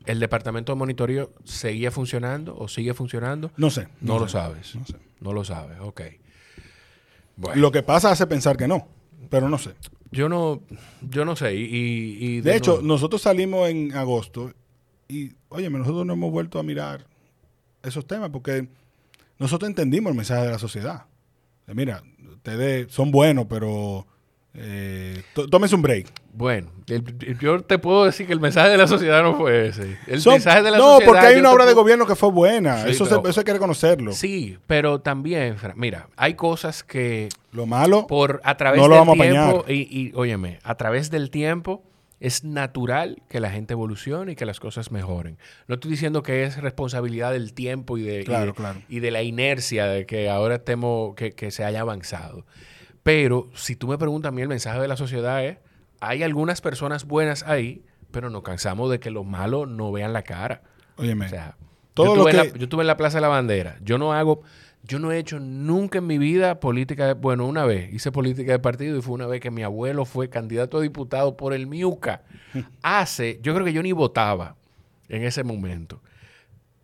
¿el 0.05 0.19
departamento 0.19 0.71
de 0.73 0.77
monitoreo 0.79 1.31
seguía 1.43 1.91
funcionando 1.91 2.55
o 2.57 2.67
sigue 2.67 2.93
funcionando? 2.93 3.51
No 3.57 3.69
sé. 3.69 3.87
No, 4.01 4.17
lo 4.19 4.27
sé, 4.27 4.31
sabes. 4.33 4.75
No 4.75 4.85
sé. 4.85 4.95
No 5.19 5.33
lo 5.33 5.43
sabes, 5.43 5.77
ok. 5.79 6.01
Bueno, 7.37 7.61
Lo 7.61 7.71
que 7.71 7.83
pasa 7.83 8.11
hace 8.11 8.25
pensar 8.27 8.57
que 8.57 8.67
no, 8.67 8.87
pero 9.29 9.49
no 9.49 9.57
sé. 9.57 9.71
yo 10.11 10.29
no, 10.29 10.61
yo 11.01 11.25
no 11.25 11.35
sé. 11.35 11.55
Y, 11.55 11.63
y- 11.63 12.25
y 12.37 12.41
De 12.41 12.55
hecho, 12.55 12.73
nuevo- 12.75 12.87
nosotros 12.87 13.21
salimos 13.21 13.69
en 13.69 13.93
agosto 13.95 14.53
y, 15.07 15.33
oye, 15.49 15.69
nosotros 15.69 16.05
no 16.05 16.13
hemos 16.13 16.31
vuelto 16.31 16.57
a 16.59 16.63
mirar 16.63 17.05
esos 17.83 18.07
temas 18.07 18.29
porque 18.31 18.67
nosotros 19.39 19.69
entendimos 19.69 20.11
el 20.11 20.17
mensaje 20.17 20.45
de 20.45 20.51
la 20.51 20.59
sociedad. 20.59 21.05
Mira, 21.67 22.03
ustedes 22.33 22.91
son 22.91 23.11
buenos, 23.11 23.45
pero 23.49 24.05
eh, 24.57 25.21
tó- 25.33 25.47
tómense 25.49 25.75
un 25.75 25.81
break. 25.81 26.07
Bueno, 26.31 26.71
el- 26.87 27.03
el- 27.27 27.39
yo 27.39 27.61
te 27.61 27.77
puedo 27.77 28.05
decir 28.05 28.25
que 28.27 28.31
el 28.33 28.39
mensaje 28.39 28.69
de 28.69 28.77
la 28.77 28.87
sociedad 28.87 29.21
no 29.21 29.35
fue 29.35 29.67
ese. 29.67 29.97
El 30.07 30.21
Son- 30.21 30.33
mensaje 30.33 30.61
de 30.63 30.71
la 30.71 30.77
no, 30.77 30.83
sociedad. 30.93 31.05
porque 31.11 31.25
hay 31.25 31.35
una 31.39 31.51
obra 31.51 31.65
de 31.65 31.73
gobierno 31.73 32.05
que 32.05 32.15
fue 32.15 32.31
buena. 32.31 32.83
Sí, 32.83 32.91
eso, 32.91 33.05
se- 33.05 33.29
eso 33.29 33.39
hay 33.41 33.43
que 33.43 33.51
reconocerlo. 33.53 34.13
Sí, 34.13 34.57
pero 34.67 35.01
también, 35.01 35.57
mira, 35.75 36.07
hay 36.15 36.35
cosas 36.35 36.83
que 36.83 37.27
Lo 37.51 37.65
malo, 37.65 38.07
por 38.07 38.39
a 38.45 38.55
través 38.55 38.79
No 38.79 38.87
lo 38.87 38.95
del 38.95 38.99
vamos 39.01 39.19
a 39.19 39.23
tiempo 39.23 39.59
apañar. 39.59 39.71
y, 39.71 39.81
y, 39.89 40.11
óyeme, 40.15 40.59
a 40.63 40.75
través 40.75 41.09
del 41.11 41.29
tiempo 41.31 41.83
es 42.19 42.43
natural 42.43 43.21
que 43.29 43.39
la 43.39 43.49
gente 43.51 43.73
evolucione 43.73 44.31
y 44.33 44.35
que 44.35 44.45
las 44.45 44.59
cosas 44.59 44.91
mejoren. 44.91 45.37
No 45.67 45.75
estoy 45.75 45.91
diciendo 45.91 46.23
que 46.23 46.43
es 46.43 46.57
responsabilidad 46.61 47.31
del 47.33 47.53
tiempo 47.53 47.97
y 47.97 48.03
de, 48.03 48.21
y 48.21 48.23
Claro, 48.25 48.47
de- 48.47 48.53
claro. 48.53 48.81
y 48.87 48.99
de 48.99 49.11
la 49.11 49.21
inercia 49.23 49.85
de 49.87 50.05
que 50.05 50.29
ahora 50.29 50.55
estemos, 50.55 51.13
que, 51.15 51.31
que 51.33 51.51
se 51.51 51.63
haya 51.65 51.81
avanzado. 51.81 52.45
Pero 53.03 53.49
si 53.53 53.75
tú 53.75 53.87
me 53.87 53.97
preguntas 53.97 54.29
a 54.29 54.31
mí, 54.31 54.41
el 54.41 54.47
mensaje 54.47 54.79
de 54.79 54.87
la 54.87 54.97
sociedad 54.97 55.43
es, 55.45 55.57
hay 55.99 56.23
algunas 56.23 56.61
personas 56.61 57.05
buenas 57.05 57.43
ahí, 57.43 57.83
pero 58.11 58.29
nos 58.29 58.43
cansamos 58.43 58.89
de 58.89 58.99
que 58.99 59.11
los 59.11 59.25
malos 59.25 59.67
no 59.67 59.91
vean 59.91 60.13
la 60.13 60.23
cara. 60.23 60.61
Óyeme, 60.97 61.25
O 61.25 61.29
sea, 61.29 61.57
Todo 61.93 62.07
yo, 62.07 62.15
lo 62.23 62.29
estuve 62.29 62.31
en 62.31 62.51
la, 62.53 62.57
yo 62.57 62.63
estuve 62.63 62.81
en 62.81 62.87
la 62.87 62.97
Plaza 62.97 63.17
de 63.17 63.21
la 63.21 63.27
Bandera. 63.27 63.77
Yo 63.81 63.97
no 63.97 64.13
hago, 64.13 64.41
yo 64.87 64.99
no 64.99 65.11
he 65.11 65.17
hecho 65.19 65.39
nunca 65.39 65.97
en 65.99 66.07
mi 66.07 66.17
vida 66.17 66.59
política. 66.59 67.07
de- 67.07 67.13
bueno, 67.13 67.45
una 67.47 67.65
vez 67.65 67.91
hice 67.93 68.11
política 68.11 68.51
de 68.51 68.59
partido 68.59 68.97
y 68.97 69.01
fue 69.01 69.13
una 69.15 69.27
vez 69.27 69.41
que 69.41 69.51
mi 69.51 69.63
abuelo 69.63 70.05
fue 70.05 70.29
candidato 70.29 70.77
a 70.77 70.81
diputado 70.81 71.35
por 71.37 71.53
el 71.53 71.67
Miuca. 71.67 72.23
Hace, 72.83 73.39
yo 73.41 73.53
creo 73.53 73.65
que 73.65 73.73
yo 73.73 73.83
ni 73.83 73.91
votaba 73.91 74.55
en 75.09 75.23
ese 75.23 75.43
momento. 75.43 76.01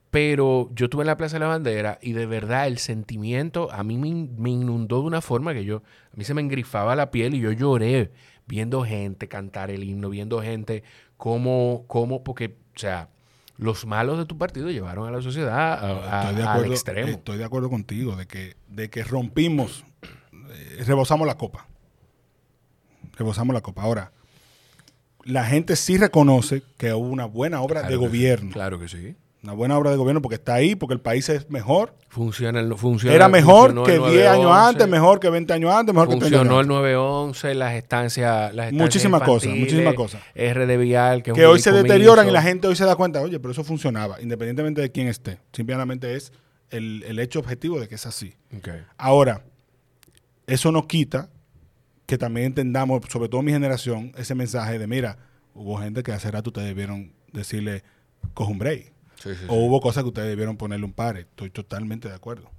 Pero 0.09 0.69
yo 0.73 0.85
estuve 0.85 1.03
en 1.03 1.07
la 1.07 1.15
Plaza 1.15 1.37
de 1.37 1.39
la 1.41 1.47
Bandera 1.47 1.97
y 2.01 2.11
de 2.11 2.25
verdad 2.25 2.67
el 2.67 2.79
sentimiento 2.79 3.71
a 3.71 3.83
mí 3.83 3.97
me, 3.97 4.27
me 4.37 4.49
inundó 4.49 4.99
de 5.01 5.07
una 5.07 5.21
forma 5.21 5.53
que 5.53 5.63
yo, 5.63 5.77
a 6.13 6.17
mí 6.17 6.25
se 6.25 6.33
me 6.33 6.41
engrifaba 6.41 6.97
la 6.97 7.11
piel 7.11 7.33
y 7.33 7.39
yo 7.39 7.53
lloré 7.53 8.11
viendo 8.45 8.83
gente 8.83 9.29
cantar 9.29 9.71
el 9.71 9.85
himno, 9.85 10.09
viendo 10.09 10.41
gente 10.41 10.83
cómo, 11.15 11.85
cómo 11.87 12.25
porque, 12.25 12.57
o 12.75 12.79
sea, 12.79 13.07
los 13.61 13.85
malos 13.85 14.17
de 14.17 14.25
tu 14.25 14.37
partido 14.39 14.71
llevaron 14.71 15.07
a 15.07 15.11
la 15.11 15.21
sociedad 15.21 15.55
a- 15.73 15.75
a- 15.83 16.21
estoy 16.23 16.35
de 16.35 16.41
al 16.41 16.47
acuerdo, 16.49 16.73
extremo. 16.73 17.07
estoy 17.09 17.37
de 17.37 17.43
acuerdo 17.45 17.69
contigo 17.69 18.15
de 18.15 18.25
que, 18.25 18.55
de 18.67 18.89
que 18.89 19.03
rompimos, 19.03 19.85
eh, 20.49 20.83
rebosamos 20.85 21.27
la 21.27 21.37
copa. 21.37 21.67
Rebosamos 23.17 23.53
la 23.53 23.61
copa. 23.61 23.83
Ahora, 23.83 24.11
la 25.25 25.45
gente 25.45 25.75
sí 25.75 25.97
reconoce 25.97 26.63
que 26.77 26.91
hubo 26.93 27.07
una 27.07 27.25
buena 27.25 27.61
obra 27.61 27.81
Claro 27.81 27.87
de 27.95 27.99
sí, 28.01 28.05
gobierno. 28.07 28.51
claro 28.51 28.79
que 28.79 28.87
sí. 28.87 29.15
Una 29.43 29.53
buena 29.53 29.75
obra 29.75 29.89
de 29.89 29.97
gobierno 29.97 30.21
porque 30.21 30.35
está 30.35 30.53
ahí, 30.53 30.75
porque 30.75 30.93
el 30.93 31.01
país 31.01 31.27
es 31.29 31.49
mejor. 31.49 31.95
Funciona, 32.09 32.59
el- 32.59 32.75
funciona 32.75 33.15
Era 33.15 33.27
mejor 33.27 33.73
funcionó 33.73 33.83
que 33.83 33.95
el 33.95 34.11
10 34.13 34.27
años 34.27 34.43
911, 34.43 34.69
antes, 34.69 34.87
mejor 34.87 35.19
que 35.19 35.29
20 35.31 35.53
años 35.53 35.71
antes, 35.73 35.95
mejor 35.95 36.07
que 36.09 36.15
30 36.17 36.25
Funcionó 36.37 36.51
años 36.59 36.61
el 36.61 36.67
911, 36.67 37.55
las 37.55 37.73
estancias, 37.73 38.53
las 38.53 38.65
estancias 38.67 38.73
Muchísimas 38.73 39.21
cosas, 39.23 39.49
muchísimas 39.55 39.93
cosas. 39.95 40.21
R 40.35 40.65
de 40.67 40.77
Vial, 40.77 41.23
que, 41.23 41.33
que 41.33 41.45
hoy 41.47 41.59
se 41.59 41.71
deterioran 41.71 42.27
y 42.27 42.31
la 42.31 42.41
gente 42.43 42.67
hoy 42.67 42.75
se 42.75 42.85
da 42.85 42.95
cuenta, 42.95 43.19
oye, 43.21 43.39
pero 43.39 43.51
eso 43.51 43.63
funcionaba, 43.63 44.21
independientemente 44.21 44.79
de 44.81 44.91
quién 44.91 45.07
esté. 45.07 45.39
Simplemente 45.53 46.15
es 46.15 46.31
el, 46.69 47.03
el 47.07 47.17
hecho 47.17 47.39
objetivo 47.39 47.79
de 47.79 47.87
que 47.87 47.95
es 47.95 48.05
así. 48.05 48.35
Ahora, 48.97 49.43
eso 50.45 50.71
no 50.71 50.87
quita 50.87 51.29
que 52.05 52.17
también 52.19 52.47
entendamos, 52.47 53.01
sobre 53.09 53.27
todo 53.29 53.41
mi 53.41 53.51
generación, 53.53 54.11
ese 54.17 54.35
mensaje 54.35 54.77
de, 54.77 54.85
mira, 54.85 55.17
hubo 55.55 55.77
gente 55.79 56.03
que 56.03 56.11
hace 56.11 56.29
rato 56.29 56.49
ustedes 56.51 56.67
debieron 56.67 57.11
decirle, 57.31 57.83
coge 58.35 58.51
un 58.51 58.59
break. 58.59 58.90
Sí, 59.21 59.35
sí, 59.35 59.45
O 59.47 59.55
hubo 59.55 59.81
cosas 59.81 60.03
que 60.03 60.09
ustedes 60.09 60.29
debieron 60.29 60.57
ponerle 60.57 60.85
un 60.85 60.93
pare. 60.93 61.21
Estoy 61.21 61.51
totalmente 61.51 62.09
de 62.09 62.15
acuerdo. 62.15 62.49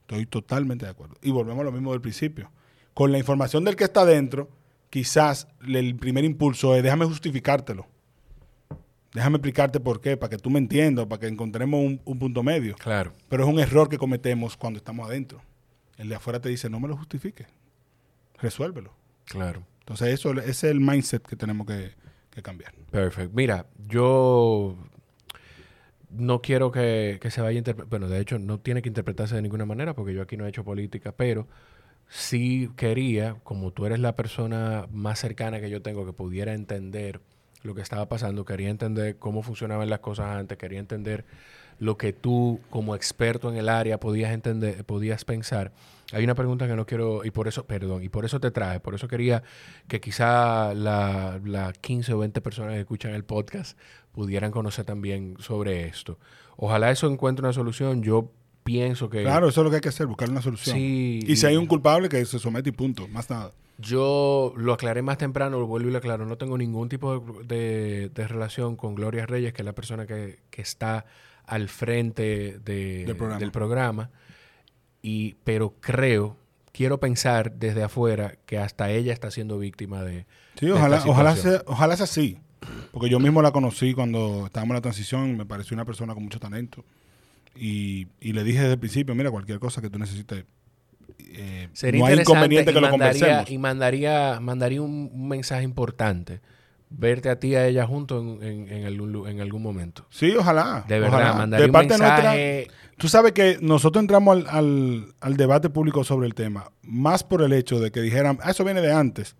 Estoy 0.00 0.24
totalmente 0.26 0.86
de 0.86 0.90
acuerdo. 0.90 1.16
Y 1.20 1.30
volvemos 1.30 1.60
a 1.60 1.64
lo 1.64 1.72
mismo 1.72 1.92
del 1.92 2.00
principio. 2.00 2.50
Con 2.94 3.12
la 3.12 3.18
información 3.18 3.64
del 3.64 3.76
que 3.76 3.84
está 3.84 4.04
dentro, 4.04 4.48
quizás 4.88 5.48
el 5.66 5.96
primer 5.96 6.24
impulso 6.24 6.74
es 6.74 6.82
déjame 6.82 7.04
justificártelo. 7.04 7.86
Déjame 9.12 9.36
explicarte 9.36 9.80
por 9.80 10.00
qué, 10.00 10.16
para 10.16 10.30
que 10.30 10.38
tú 10.38 10.48
me 10.50 10.58
entiendas, 10.58 11.06
para 11.06 11.20
que 11.20 11.26
encontremos 11.26 11.80
un, 11.80 12.00
un 12.04 12.18
punto 12.18 12.42
medio. 12.42 12.76
Claro. 12.76 13.12
Pero 13.28 13.44
es 13.44 13.50
un 13.50 13.58
error 13.58 13.88
que 13.88 13.98
cometemos 13.98 14.56
cuando 14.56 14.78
estamos 14.78 15.08
adentro. 15.08 15.40
El 15.96 16.08
de 16.08 16.14
afuera 16.14 16.40
te 16.40 16.48
dice, 16.48 16.70
no 16.70 16.80
me 16.80 16.88
lo 16.88 16.96
justifique. 16.96 17.46
Resuélvelo. 18.38 18.92
Claro. 19.24 19.62
Entonces, 19.80 20.08
eso 20.08 20.32
ese 20.32 20.50
es 20.50 20.64
el 20.64 20.80
mindset 20.80 21.26
que 21.26 21.36
tenemos 21.36 21.66
que, 21.66 21.92
que 22.30 22.42
cambiar. 22.42 22.74
Perfecto. 22.90 23.32
Mira, 23.34 23.66
yo 23.88 24.76
no 26.10 26.40
quiero 26.40 26.70
que, 26.70 27.18
que 27.20 27.30
se 27.30 27.40
vaya 27.40 27.56
a 27.56 27.58
interpretar. 27.58 27.88
Bueno, 27.88 28.08
de 28.08 28.20
hecho, 28.20 28.38
no 28.38 28.60
tiene 28.60 28.82
que 28.82 28.88
interpretarse 28.88 29.34
de 29.34 29.42
ninguna 29.42 29.66
manera 29.66 29.94
porque 29.94 30.14
yo 30.14 30.22
aquí 30.22 30.36
no 30.36 30.46
he 30.46 30.48
hecho 30.48 30.64
política, 30.64 31.12
pero 31.12 31.46
sí 32.08 32.70
quería, 32.76 33.36
como 33.42 33.72
tú 33.72 33.86
eres 33.86 33.98
la 33.98 34.14
persona 34.16 34.86
más 34.92 35.18
cercana 35.18 35.60
que 35.60 35.70
yo 35.70 35.82
tengo 35.82 36.06
que 36.06 36.12
pudiera 36.12 36.54
entender 36.54 37.20
lo 37.62 37.74
que 37.74 37.82
estaba 37.82 38.08
pasando, 38.08 38.44
quería 38.44 38.70
entender 38.70 39.16
cómo 39.16 39.42
funcionaban 39.42 39.90
las 39.90 40.00
cosas 40.00 40.36
antes, 40.36 40.56
quería 40.56 40.78
entender 40.78 41.24
lo 41.78 41.98
que 41.98 42.12
tú 42.12 42.60
como 42.70 42.94
experto 42.94 43.50
en 43.50 43.56
el 43.56 43.68
área 43.68 44.00
podías 44.00 44.32
entender, 44.32 44.84
podías 44.84 45.24
pensar. 45.24 45.72
Hay 46.12 46.22
una 46.22 46.36
pregunta 46.36 46.68
que 46.68 46.76
no 46.76 46.86
quiero, 46.86 47.24
y 47.24 47.32
por 47.32 47.48
eso, 47.48 47.66
perdón, 47.66 48.04
y 48.04 48.08
por 48.08 48.24
eso 48.24 48.38
te 48.38 48.50
traje, 48.52 48.78
por 48.78 48.94
eso 48.94 49.08
quería 49.08 49.42
que 49.88 50.00
quizá 50.00 50.72
las 50.72 51.42
la 51.44 51.72
15 51.72 52.14
o 52.14 52.18
20 52.18 52.40
personas 52.40 52.74
que 52.74 52.80
escuchan 52.80 53.12
el 53.12 53.24
podcast 53.24 53.76
pudieran 54.16 54.50
conocer 54.50 54.84
también 54.84 55.36
sobre 55.38 55.86
esto. 55.86 56.18
Ojalá 56.56 56.90
eso 56.90 57.06
encuentre 57.06 57.44
una 57.44 57.52
solución. 57.52 58.02
Yo 58.02 58.32
pienso 58.64 59.08
que... 59.10 59.22
Claro, 59.22 59.48
eso 59.48 59.60
es 59.60 59.64
lo 59.64 59.70
que 59.70 59.76
hay 59.76 59.80
que 59.82 59.90
hacer, 59.90 60.06
buscar 60.08 60.28
una 60.30 60.42
solución. 60.42 60.74
Sí, 60.74 61.20
y 61.24 61.36
si 61.36 61.46
hay 61.46 61.56
un 61.56 61.66
culpable, 61.66 62.08
que 62.08 62.24
se 62.24 62.38
somete 62.40 62.70
y 62.70 62.72
punto. 62.72 63.06
Más 63.08 63.30
nada. 63.30 63.52
Yo 63.78 64.54
lo 64.56 64.72
aclaré 64.72 65.02
más 65.02 65.18
temprano, 65.18 65.60
lo 65.60 65.66
vuelvo 65.66 65.90
y 65.90 65.92
lo 65.92 65.98
aclaro. 65.98 66.24
No 66.24 66.38
tengo 66.38 66.56
ningún 66.56 66.88
tipo 66.88 67.20
de, 67.20 67.56
de- 67.56 68.08
de 68.08 68.26
relación 68.26 68.74
con 68.74 68.94
Gloria 68.94 69.26
Reyes, 69.26 69.52
que 69.52 69.60
es 69.62 69.66
la 69.66 69.74
persona 69.74 70.06
que, 70.06 70.38
que 70.50 70.62
está 70.62 71.04
al 71.44 71.68
frente 71.68 72.58
de- 72.64 73.04
Del 73.04 73.16
programa. 73.16 73.38
del 73.38 73.52
programa. 73.52 74.10
Y, 75.02 75.34
pero 75.44 75.74
creo, 75.80 76.36
quiero 76.72 76.98
pensar 77.00 77.52
desde 77.52 77.82
afuera 77.82 78.36
que 78.46 78.58
hasta 78.58 78.90
ella 78.90 79.12
está 79.12 79.30
siendo 79.30 79.58
víctima 79.58 80.02
de. 80.02 80.26
Sí, 80.58 80.70
ojalá, 80.70 80.96
esta 80.96 81.10
ojalá, 81.10 81.36
sea, 81.36 81.62
ojalá 81.66 81.96
sea 81.96 82.04
así. 82.04 82.38
Porque 82.92 83.08
yo 83.08 83.18
mismo 83.18 83.42
la 83.42 83.50
conocí 83.52 83.92
cuando 83.94 84.46
estábamos 84.46 84.70
en 84.72 84.76
la 84.76 84.80
transición, 84.82 85.36
me 85.36 85.44
pareció 85.46 85.74
una 85.74 85.84
persona 85.84 86.14
con 86.14 86.24
mucho 86.24 86.38
talento. 86.40 86.84
Y, 87.54 88.06
y 88.20 88.32
le 88.32 88.44
dije 88.44 88.60
desde 88.60 88.72
el 88.74 88.78
principio, 88.78 89.14
mira, 89.14 89.30
cualquier 89.30 89.58
cosa 89.58 89.80
que 89.80 89.88
tú 89.90 89.98
necesites, 89.98 90.44
eh, 91.30 91.68
Sería 91.72 92.00
no 92.00 92.06
hay 92.06 92.18
inconveniente 92.20 92.70
y 92.70 92.74
que 92.74 92.80
lo 92.80 92.90
conversemos. 92.90 93.50
y 93.50 93.58
mandaría, 93.58 94.38
mandaría 94.40 94.82
un, 94.82 95.28
mensaje 95.28 95.62
importante. 95.64 96.40
Verte 96.88 97.30
a 97.30 97.38
ti 97.40 97.48
y 97.48 97.54
a 97.56 97.66
ella 97.66 97.84
juntos 97.86 98.22
en, 98.22 98.42
en- 98.42 98.68
en 98.72 98.86
algún, 98.86 99.10
lu- 99.10 99.26
en 99.26 99.40
algún 99.40 99.60
momento. 99.62 100.06
Sí, 100.10 100.32
ojalá. 100.36 100.84
De 100.86 101.00
verdad, 101.00 101.18
ojalá. 101.20 101.34
mandaría 101.34 101.62
De 101.64 101.68
un 101.68 101.72
parte 101.72 101.88
mensaje. 101.98 102.62
nuestra, 102.66 102.74
tú 102.96 103.08
sabes 103.08 103.32
que 103.32 103.58
nosotros 103.60 104.02
entramos 104.02 104.36
al, 104.36 104.46
al- 104.48 105.06
al 105.20 105.36
debate 105.36 105.68
público 105.68 106.04
sobre 106.04 106.26
el 106.28 106.34
tema, 106.34 106.70
más 106.82 107.24
por 107.24 107.42
el 107.42 107.52
hecho 107.54 107.80
de 107.80 107.90
que 107.90 108.00
dijeran, 108.00 108.38
ah, 108.42 108.50
eso 108.52 108.64
viene 108.64 108.82
de 108.82 108.92
antes. 108.92 109.34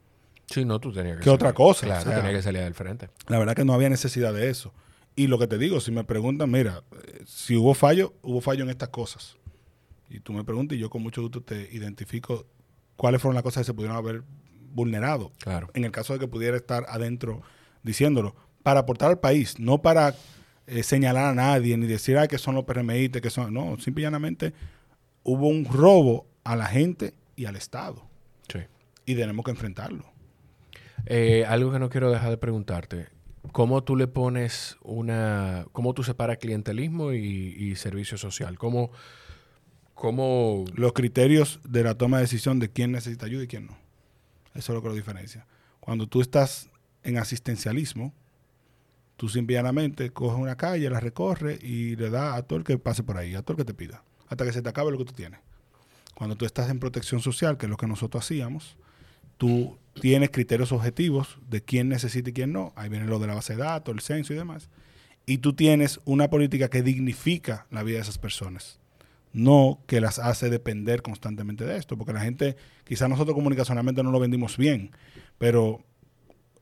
Sí, 0.46 0.64
no, 0.64 0.78
tú 0.80 0.92
tenías 0.92 1.18
que 1.18 1.24
¿Qué 1.24 1.30
otra 1.30 1.52
cosa? 1.52 1.86
Claro, 1.86 2.00
O 2.02 2.04
sea, 2.04 2.16
tenías 2.16 2.34
que 2.36 2.42
salir 2.42 2.62
del 2.62 2.74
frente. 2.74 3.08
La 3.28 3.38
verdad 3.38 3.54
que 3.54 3.64
no 3.64 3.72
había 3.74 3.88
necesidad 3.88 4.32
de 4.32 4.48
eso. 4.50 4.72
Y 5.16 5.26
lo 5.28 5.38
que 5.38 5.46
te 5.46 5.58
digo, 5.58 5.80
si 5.80 5.90
me 5.90 6.04
preguntan, 6.04 6.50
mira, 6.50 6.82
eh, 6.92 7.22
si 7.26 7.56
hubo 7.56 7.74
fallo, 7.74 8.14
hubo 8.22 8.40
fallo 8.40 8.62
en 8.64 8.70
estas 8.70 8.90
cosas. 8.90 9.36
Y 10.08 10.20
tú 10.20 10.32
me 10.32 10.44
preguntas 10.44 10.76
y 10.76 10.80
yo 10.80 10.88
con 10.90 11.02
mucho 11.02 11.22
gusto 11.22 11.42
te 11.42 11.68
identifico 11.72 12.46
cuáles 12.96 13.20
fueron 13.20 13.34
las 13.34 13.42
cosas 13.42 13.62
que 13.62 13.64
se 13.66 13.74
pudieron 13.74 13.96
haber 13.96 14.22
vulnerado. 14.72 15.32
Claro. 15.38 15.68
En 15.74 15.84
el 15.84 15.90
caso 15.90 16.12
de 16.12 16.18
que 16.20 16.28
pudiera 16.28 16.56
estar 16.56 16.84
adentro 16.88 17.42
diciéndolo. 17.82 18.36
Para 18.62 18.80
aportar 18.80 19.10
al 19.10 19.18
país, 19.20 19.58
no 19.58 19.80
para 19.80 20.14
eh, 20.66 20.82
señalar 20.82 21.26
a 21.26 21.34
nadie 21.34 21.76
ni 21.76 21.86
decir 21.86 22.18
"Ay, 22.18 22.28
que 22.28 22.36
son 22.38 22.54
los 22.56 22.64
PRMistas, 22.64 23.22
que 23.22 23.30
son. 23.30 23.54
No, 23.54 23.78
simple 23.78 24.02
y 24.02 24.04
llanamente 24.04 24.52
hubo 25.22 25.48
un 25.48 25.64
robo 25.64 26.26
a 26.44 26.56
la 26.56 26.66
gente 26.66 27.14
y 27.36 27.44
al 27.46 27.56
Estado. 27.56 28.04
Sí. 28.52 28.58
Y 29.06 29.14
tenemos 29.14 29.44
que 29.44 29.50
enfrentarlo. 29.52 30.04
Eh, 31.06 31.44
algo 31.46 31.72
que 31.72 31.78
no 31.78 31.88
quiero 31.88 32.10
dejar 32.10 32.30
de 32.30 32.36
preguntarte. 32.36 33.06
¿Cómo 33.52 33.84
tú 33.84 33.96
le 33.96 34.08
pones 34.08 34.76
una... 34.82 35.66
¿Cómo 35.72 35.94
tú 35.94 36.02
separas 36.02 36.38
clientelismo 36.38 37.12
y, 37.12 37.74
servicio 37.76 38.18
social? 38.18 38.58
¿Cómo... 38.58 38.90
cómo 39.94 40.64
los 40.74 40.92
criterios 40.92 41.60
de 41.64 41.84
la 41.84 41.94
toma 41.94 42.18
de 42.18 42.24
decisión 42.24 42.58
de 42.58 42.70
quién 42.70 42.92
necesita 42.92 43.26
ayuda 43.26 43.44
y 43.44 43.46
quién 43.46 43.66
no. 43.66 43.78
Eso 44.54 44.72
es 44.72 44.74
lo 44.76 44.82
que 44.82 44.88
lo 44.88 44.94
diferencia. 44.94 45.46
Cuando 45.80 46.08
tú 46.08 46.20
estás 46.20 46.70
en 47.04 47.18
asistencialismo, 47.18 48.12
tú 49.16 49.28
simplemente 49.28 50.10
coges 50.10 50.38
una 50.38 50.56
calle, 50.56 50.90
la 50.90 50.98
recorres 50.98 51.62
y 51.62 51.94
le 51.94 52.10
das 52.10 52.36
a 52.36 52.42
todo 52.42 52.58
el 52.58 52.64
que 52.64 52.78
pase 52.78 53.04
por 53.04 53.16
ahí, 53.16 53.34
a 53.34 53.42
todo 53.42 53.52
el 53.52 53.58
que 53.58 53.64
te 53.64 53.74
pida, 53.74 54.02
hasta 54.28 54.44
que 54.44 54.52
se 54.52 54.62
te 54.62 54.68
acabe 54.68 54.90
lo 54.90 54.98
que 54.98 55.04
tú 55.04 55.12
tienes. 55.12 55.40
Cuando 56.14 56.34
tú 56.34 56.46
estás 56.46 56.70
en 56.70 56.80
protección 56.80 57.20
social, 57.20 57.58
que 57.58 57.66
es 57.66 57.70
lo 57.70 57.76
que 57.76 57.86
nosotros 57.86 58.24
hacíamos, 58.24 58.76
tú 59.36 59.78
tienes 60.00 60.30
criterios 60.30 60.72
objetivos 60.72 61.38
de 61.48 61.62
quién 61.62 61.88
necesita 61.88 62.30
y 62.30 62.32
quién 62.32 62.52
no. 62.52 62.72
Ahí 62.76 62.88
viene 62.88 63.06
lo 63.06 63.18
de 63.18 63.26
la 63.26 63.34
base 63.34 63.54
de 63.54 63.62
datos, 63.62 63.94
el 63.94 64.00
censo 64.00 64.32
y 64.32 64.36
demás. 64.36 64.68
Y 65.26 65.38
tú 65.38 65.54
tienes 65.54 66.00
una 66.04 66.30
política 66.30 66.68
que 66.68 66.82
dignifica 66.82 67.66
la 67.70 67.82
vida 67.82 67.96
de 67.96 68.02
esas 68.02 68.18
personas 68.18 68.78
no 69.36 69.80
que 69.86 70.00
las 70.00 70.18
hace 70.18 70.48
depender 70.48 71.02
constantemente 71.02 71.66
de 71.66 71.76
esto, 71.76 71.98
porque 71.98 72.14
la 72.14 72.20
gente, 72.20 72.56
quizás 72.84 73.06
nosotros 73.10 73.34
comunicacionalmente 73.34 74.02
no 74.02 74.10
lo 74.10 74.18
vendimos 74.18 74.56
bien, 74.56 74.92
pero 75.36 75.84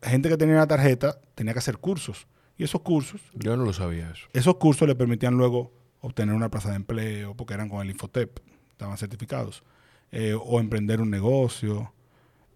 gente 0.02 0.28
que 0.28 0.36
tenía 0.36 0.56
una 0.56 0.66
tarjeta 0.66 1.20
tenía 1.36 1.52
que 1.52 1.60
hacer 1.60 1.78
cursos, 1.78 2.26
y 2.58 2.64
esos 2.64 2.80
cursos, 2.80 3.20
Yo 3.34 3.56
no 3.56 3.64
lo 3.64 3.72
sabía 3.72 4.10
eso. 4.10 4.26
esos 4.32 4.56
cursos 4.56 4.88
le 4.88 4.96
permitían 4.96 5.36
luego 5.36 5.72
obtener 6.00 6.34
una 6.34 6.50
plaza 6.50 6.70
de 6.70 6.76
empleo, 6.76 7.36
porque 7.36 7.54
eran 7.54 7.68
con 7.68 7.80
el 7.80 7.90
Infotep, 7.90 8.40
estaban 8.72 8.98
certificados, 8.98 9.62
eh, 10.10 10.34
o 10.34 10.58
emprender 10.58 11.00
un 11.00 11.10
negocio, 11.10 11.92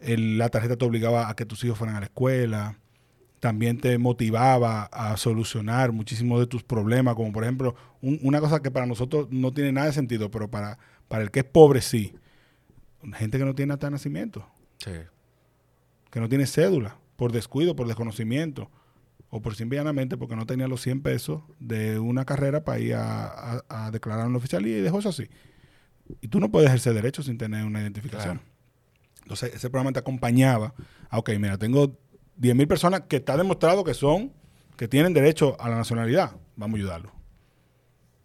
El- 0.00 0.38
la 0.38 0.48
tarjeta 0.48 0.76
te 0.76 0.84
obligaba 0.84 1.28
a 1.28 1.34
que 1.36 1.44
tus 1.46 1.62
hijos 1.64 1.78
fueran 1.78 1.96
a 1.96 2.00
la 2.00 2.06
escuela, 2.06 2.78
también 3.40 3.78
te 3.80 3.96
motivaba 3.98 4.84
a 4.84 5.16
solucionar 5.16 5.92
muchísimos 5.92 6.40
de 6.40 6.46
tus 6.46 6.62
problemas, 6.64 7.14
como 7.14 7.32
por 7.32 7.44
ejemplo, 7.44 7.74
un- 8.02 8.18
una 8.22 8.40
cosa 8.40 8.60
que 8.62 8.70
para 8.70 8.86
nosotros 8.86 9.28
no 9.30 9.52
tiene 9.52 9.70
nada 9.72 9.86
de 9.88 9.92
sentido, 9.92 10.30
pero 10.30 10.50
para, 10.50 10.78
para 11.08 11.22
el 11.22 11.30
que 11.30 11.40
es 11.40 11.44
pobre 11.44 11.80
sí. 11.80 12.14
gente 13.14 13.38
que 13.38 13.44
no 13.44 13.54
tiene 13.54 13.72
hasta 13.74 13.88
nacimiento, 13.90 14.44
Sí. 14.78 14.90
que 16.10 16.18
no 16.20 16.28
tiene 16.28 16.46
cédula, 16.46 16.98
por 17.16 17.30
descuido, 17.30 17.76
por 17.76 17.86
desconocimiento, 17.86 18.70
o 19.30 19.40
por 19.40 19.54
simplemente 19.54 20.16
porque 20.16 20.34
no 20.34 20.46
tenía 20.46 20.66
los 20.66 20.80
100 20.80 21.00
pesos 21.02 21.42
de 21.60 21.98
una 22.00 22.24
carrera 22.24 22.64
para 22.64 22.78
ir 22.80 22.94
a, 22.94 23.26
a- 23.26 23.64
a 23.86 23.90
declarar 23.92 24.26
una 24.26 24.38
oficialía 24.38 24.78
y 24.78 24.80
dejó 24.80 24.98
eso 24.98 25.10
así. 25.10 25.28
Y 26.20 26.28
tú 26.28 26.40
no 26.40 26.50
puedes 26.50 26.68
ejercer 26.68 26.94
derechos 26.94 27.26
sin 27.26 27.38
tener 27.38 27.64
una 27.64 27.80
identificación. 27.82 28.38
Claro. 28.38 28.50
Entonces, 29.28 29.54
ese 29.54 29.68
programa 29.68 29.92
te 29.92 29.98
acompañaba. 29.98 30.72
a, 31.10 31.18
ok, 31.18 31.32
mira, 31.38 31.58
tengo 31.58 31.88
10.000 32.40 32.66
personas 32.66 33.02
que 33.02 33.16
está 33.16 33.36
demostrado 33.36 33.84
que 33.84 33.92
son, 33.92 34.32
que 34.74 34.88
tienen 34.88 35.12
derecho 35.12 35.54
a 35.60 35.68
la 35.68 35.76
nacionalidad. 35.76 36.34
Vamos 36.56 36.76
a 36.76 36.78
ayudarlos. 36.78 37.12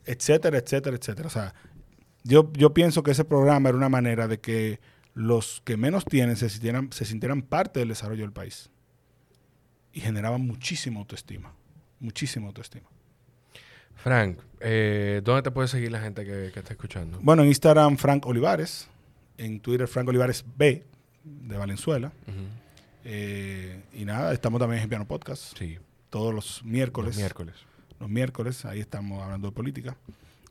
Etcétera, 0.05 0.57
etcétera, 0.59 0.95
etcétera. 0.95 1.27
O 1.27 1.29
sea, 1.29 1.53
yo, 2.23 2.49
yo 2.53 2.73
pienso 2.73 3.03
que 3.03 3.11
ese 3.11 3.25
programa 3.25 3.67
era 3.67 3.77
una 3.77 3.89
manera 3.89 4.29
de 4.29 4.39
que 4.39 4.79
los 5.13 5.61
que 5.65 5.75
menos 5.75 6.05
tienen 6.05 6.37
se 6.37 6.47
sintieran, 6.49 6.89
se 6.93 7.03
sintieran 7.03 7.41
parte 7.41 7.81
del 7.81 7.89
desarrollo 7.89 8.21
del 8.21 8.31
país. 8.31 8.69
Y 9.91 9.99
generaba 9.99 10.37
muchísima 10.37 11.01
autoestima. 11.01 11.53
Muchísima 11.99 12.47
autoestima. 12.47 12.87
Frank, 13.95 14.39
eh, 14.61 15.19
¿dónde 15.21 15.41
te 15.41 15.51
puede 15.51 15.67
seguir 15.67 15.91
la 15.91 15.99
gente 15.99 16.23
que, 16.23 16.51
que 16.53 16.59
está 16.59 16.71
escuchando? 16.71 17.19
Bueno, 17.21 17.43
en 17.43 17.49
Instagram, 17.49 17.97
Frank 17.97 18.25
Olivares. 18.25 18.87
En 19.37 19.59
Twitter, 19.59 19.87
Frank 19.87 20.07
Olivares 20.07 20.45
B, 20.55 20.85
de 21.23 21.57
Valenzuela. 21.57 22.11
Eh, 23.05 23.81
y 23.93 24.05
nada, 24.05 24.33
estamos 24.33 24.59
también 24.59 24.81
en 24.83 24.89
Piano 24.89 25.05
Podcast. 25.07 25.57
Sí, 25.57 25.77
Todos 26.09 26.33
los 26.33 26.63
miércoles. 26.63 27.09
los 27.15 27.17
miércoles. 27.17 27.55
los 27.99 28.09
miércoles, 28.09 28.65
ahí 28.65 28.79
estamos 28.79 29.21
hablando 29.23 29.49
de 29.49 29.53
política. 29.53 29.97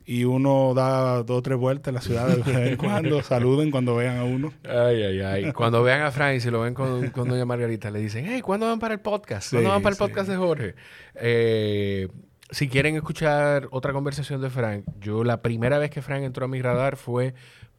Y 0.05 0.25
uno 0.25 0.73
da 0.75 1.23
dos 1.23 1.37
o 1.37 1.41
tres 1.41 1.57
vueltas 1.57 1.87
en 1.87 1.95
la 1.95 2.01
ciudad 2.01 2.27
de 2.27 2.35
vez 2.43 2.71
en 2.71 2.77
cuando, 2.77 3.21
saluden 3.23 3.71
cuando 3.71 3.95
vean 3.95 4.17
a 4.17 4.25
uno. 4.25 4.51
Ay, 4.65 5.01
ay, 5.01 5.19
ay. 5.21 5.53
Cuando 5.53 5.81
vean 5.81 6.01
a 6.01 6.11
Frank 6.11 6.35
y 6.35 6.39
si 6.41 6.51
lo 6.51 6.59
ven 6.61 6.73
con, 6.73 7.09
con 7.11 7.29
Doña 7.29 7.45
Margarita, 7.45 7.89
le 7.89 7.99
dicen, 7.99 8.25
hey, 8.27 8.41
¿cuándo 8.41 8.67
van 8.67 8.79
para 8.79 8.93
el 8.93 8.99
podcast? 8.99 9.49
¿Cuándo 9.51 9.69
Sí, 9.69 9.71
van 9.73 9.81
para 9.81 9.91
el 9.93 9.97
sí. 9.97 10.03
podcast 10.03 10.29
de 10.29 10.35
Jorge? 10.35 10.75
Eh, 11.15 12.09
si 12.49 12.67
quieren 12.67 12.95
escuchar 12.97 13.69
otra 13.71 13.93
conversación 13.93 14.41
de 14.41 14.49
Frank, 14.49 14.83
yo 14.99 15.23
la 15.23 15.41
primera 15.41 15.77
vez 15.79 15.89
que 15.89 16.01
Frank 16.01 16.23
entró 16.23 16.45
a 16.45 16.47
mi 16.49 16.61
radar 16.61 16.97
fue 16.97 17.33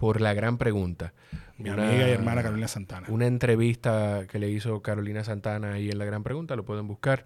por 0.05 0.21
la 0.21 0.35
gran 0.35 0.59
pregunta. 0.59 1.15
Mi 1.57 1.71
Una- 1.71 1.89
amiga 1.89 2.07
y 2.07 2.11
hermana 2.11 2.43
Carolina 2.43 2.69
Santana. 2.69 3.07
Una 3.09 3.27
entrevista 3.27 4.27
que 4.31 4.39
le 4.39 4.51
hizo 4.51 4.83
Carolina 4.83 5.25
Santana 5.25 5.73
ahí 5.73 5.89
en 5.89 5.97
La 5.97 6.05
Gran 6.05 6.23
Pregunta, 6.23 6.57
lo 6.57 6.65
pueden 6.67 6.87
buscar, 6.87 7.25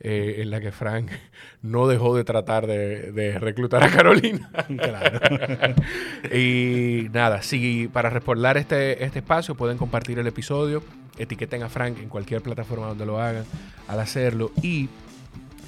eh, 0.00 0.36
en 0.38 0.48
la 0.48 0.58
que 0.62 0.72
Frank 0.72 1.10
no 1.60 1.86
dejó 1.86 2.16
de 2.16 2.24
tratar 2.24 2.66
de, 2.66 3.12
de 3.12 3.38
reclutar 3.38 3.82
a 3.84 3.90
Carolina. 3.90 4.50
Claro. 4.78 5.20
y 6.34 7.08
nada, 7.12 7.42
si 7.42 7.88
para 7.92 8.08
respaldar 8.08 8.56
este, 8.56 9.04
este 9.04 9.18
espacio 9.18 9.54
pueden 9.54 9.76
compartir 9.76 10.18
el 10.18 10.26
episodio, 10.26 10.82
etiqueten 11.18 11.62
a 11.62 11.68
Frank 11.68 11.98
en 12.00 12.08
cualquier 12.08 12.40
plataforma 12.40 12.86
donde 12.86 13.04
lo 13.04 13.20
hagan 13.20 13.44
al 13.86 14.00
hacerlo 14.00 14.50
y 14.62 14.88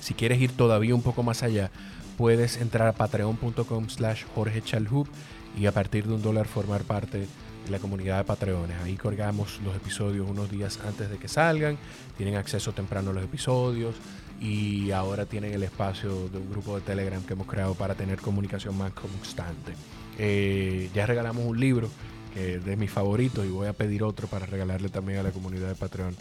si 0.00 0.14
quieres 0.14 0.40
ir 0.40 0.52
todavía 0.52 0.94
un 0.94 1.02
poco 1.02 1.22
más 1.22 1.42
allá, 1.42 1.70
puedes 2.16 2.56
entrar 2.62 2.88
a 2.88 2.92
patreon.com 2.92 3.90
slash 3.90 4.24
Jorge 4.34 4.62
Chalhub 4.62 5.06
y 5.56 5.66
a 5.66 5.72
partir 5.72 6.06
de 6.06 6.14
un 6.14 6.22
dólar 6.22 6.46
formar 6.46 6.82
parte 6.82 7.20
de 7.20 7.70
la 7.70 7.78
comunidad 7.78 8.18
de 8.18 8.24
Patreones. 8.24 8.76
Ahí 8.84 8.96
colgamos 8.96 9.60
los 9.64 9.74
episodios 9.74 10.28
unos 10.28 10.50
días 10.50 10.78
antes 10.86 11.10
de 11.10 11.18
que 11.18 11.28
salgan, 11.28 11.78
tienen 12.16 12.36
acceso 12.36 12.72
temprano 12.72 13.10
a 13.10 13.14
los 13.14 13.24
episodios 13.24 13.96
y 14.40 14.90
ahora 14.90 15.24
tienen 15.26 15.52
el 15.52 15.62
espacio 15.62 16.28
de 16.28 16.38
un 16.38 16.50
grupo 16.50 16.76
de 16.76 16.82
Telegram 16.82 17.22
que 17.22 17.32
hemos 17.32 17.46
creado 17.46 17.74
para 17.74 17.94
tener 17.94 18.20
comunicación 18.20 18.76
más 18.76 18.92
constante. 18.92 19.72
Eh, 20.18 20.90
ya 20.94 21.06
regalamos 21.06 21.44
un 21.44 21.58
libro 21.58 21.88
que 22.34 22.56
es 22.56 22.64
de 22.64 22.76
mis 22.76 22.90
favoritos 22.90 23.46
y 23.46 23.48
voy 23.48 23.66
a 23.66 23.72
pedir 23.72 24.02
otro 24.02 24.28
para 24.28 24.44
regalarle 24.44 24.90
también 24.90 25.20
a 25.20 25.22
la 25.22 25.30
comunidad 25.30 25.68
de 25.68 25.74
Patreon 25.74 26.14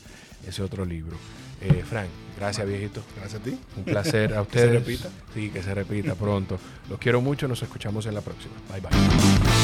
ese 0.47 0.61
otro 0.63 0.85
libro. 0.85 1.17
Eh, 1.61 1.83
Frank, 1.87 2.09
gracias 2.37 2.67
viejito. 2.67 3.01
Gracias 3.17 3.41
a 3.41 3.43
ti. 3.43 3.57
Un 3.77 3.83
placer 3.85 4.31
a 4.33 4.35
se 4.37 4.41
ustedes. 4.41 4.71
repita. 4.71 5.09
Sí, 5.33 5.49
que 5.49 5.61
se 5.63 5.73
repita 5.73 6.15
pronto. 6.15 6.59
Los 6.89 6.99
quiero 6.99 7.21
mucho. 7.21 7.47
Nos 7.47 7.61
escuchamos 7.63 8.05
en 8.05 8.13
la 8.13 8.21
próxima. 8.21 8.53
Bye 8.71 8.81
bye. 8.81 9.54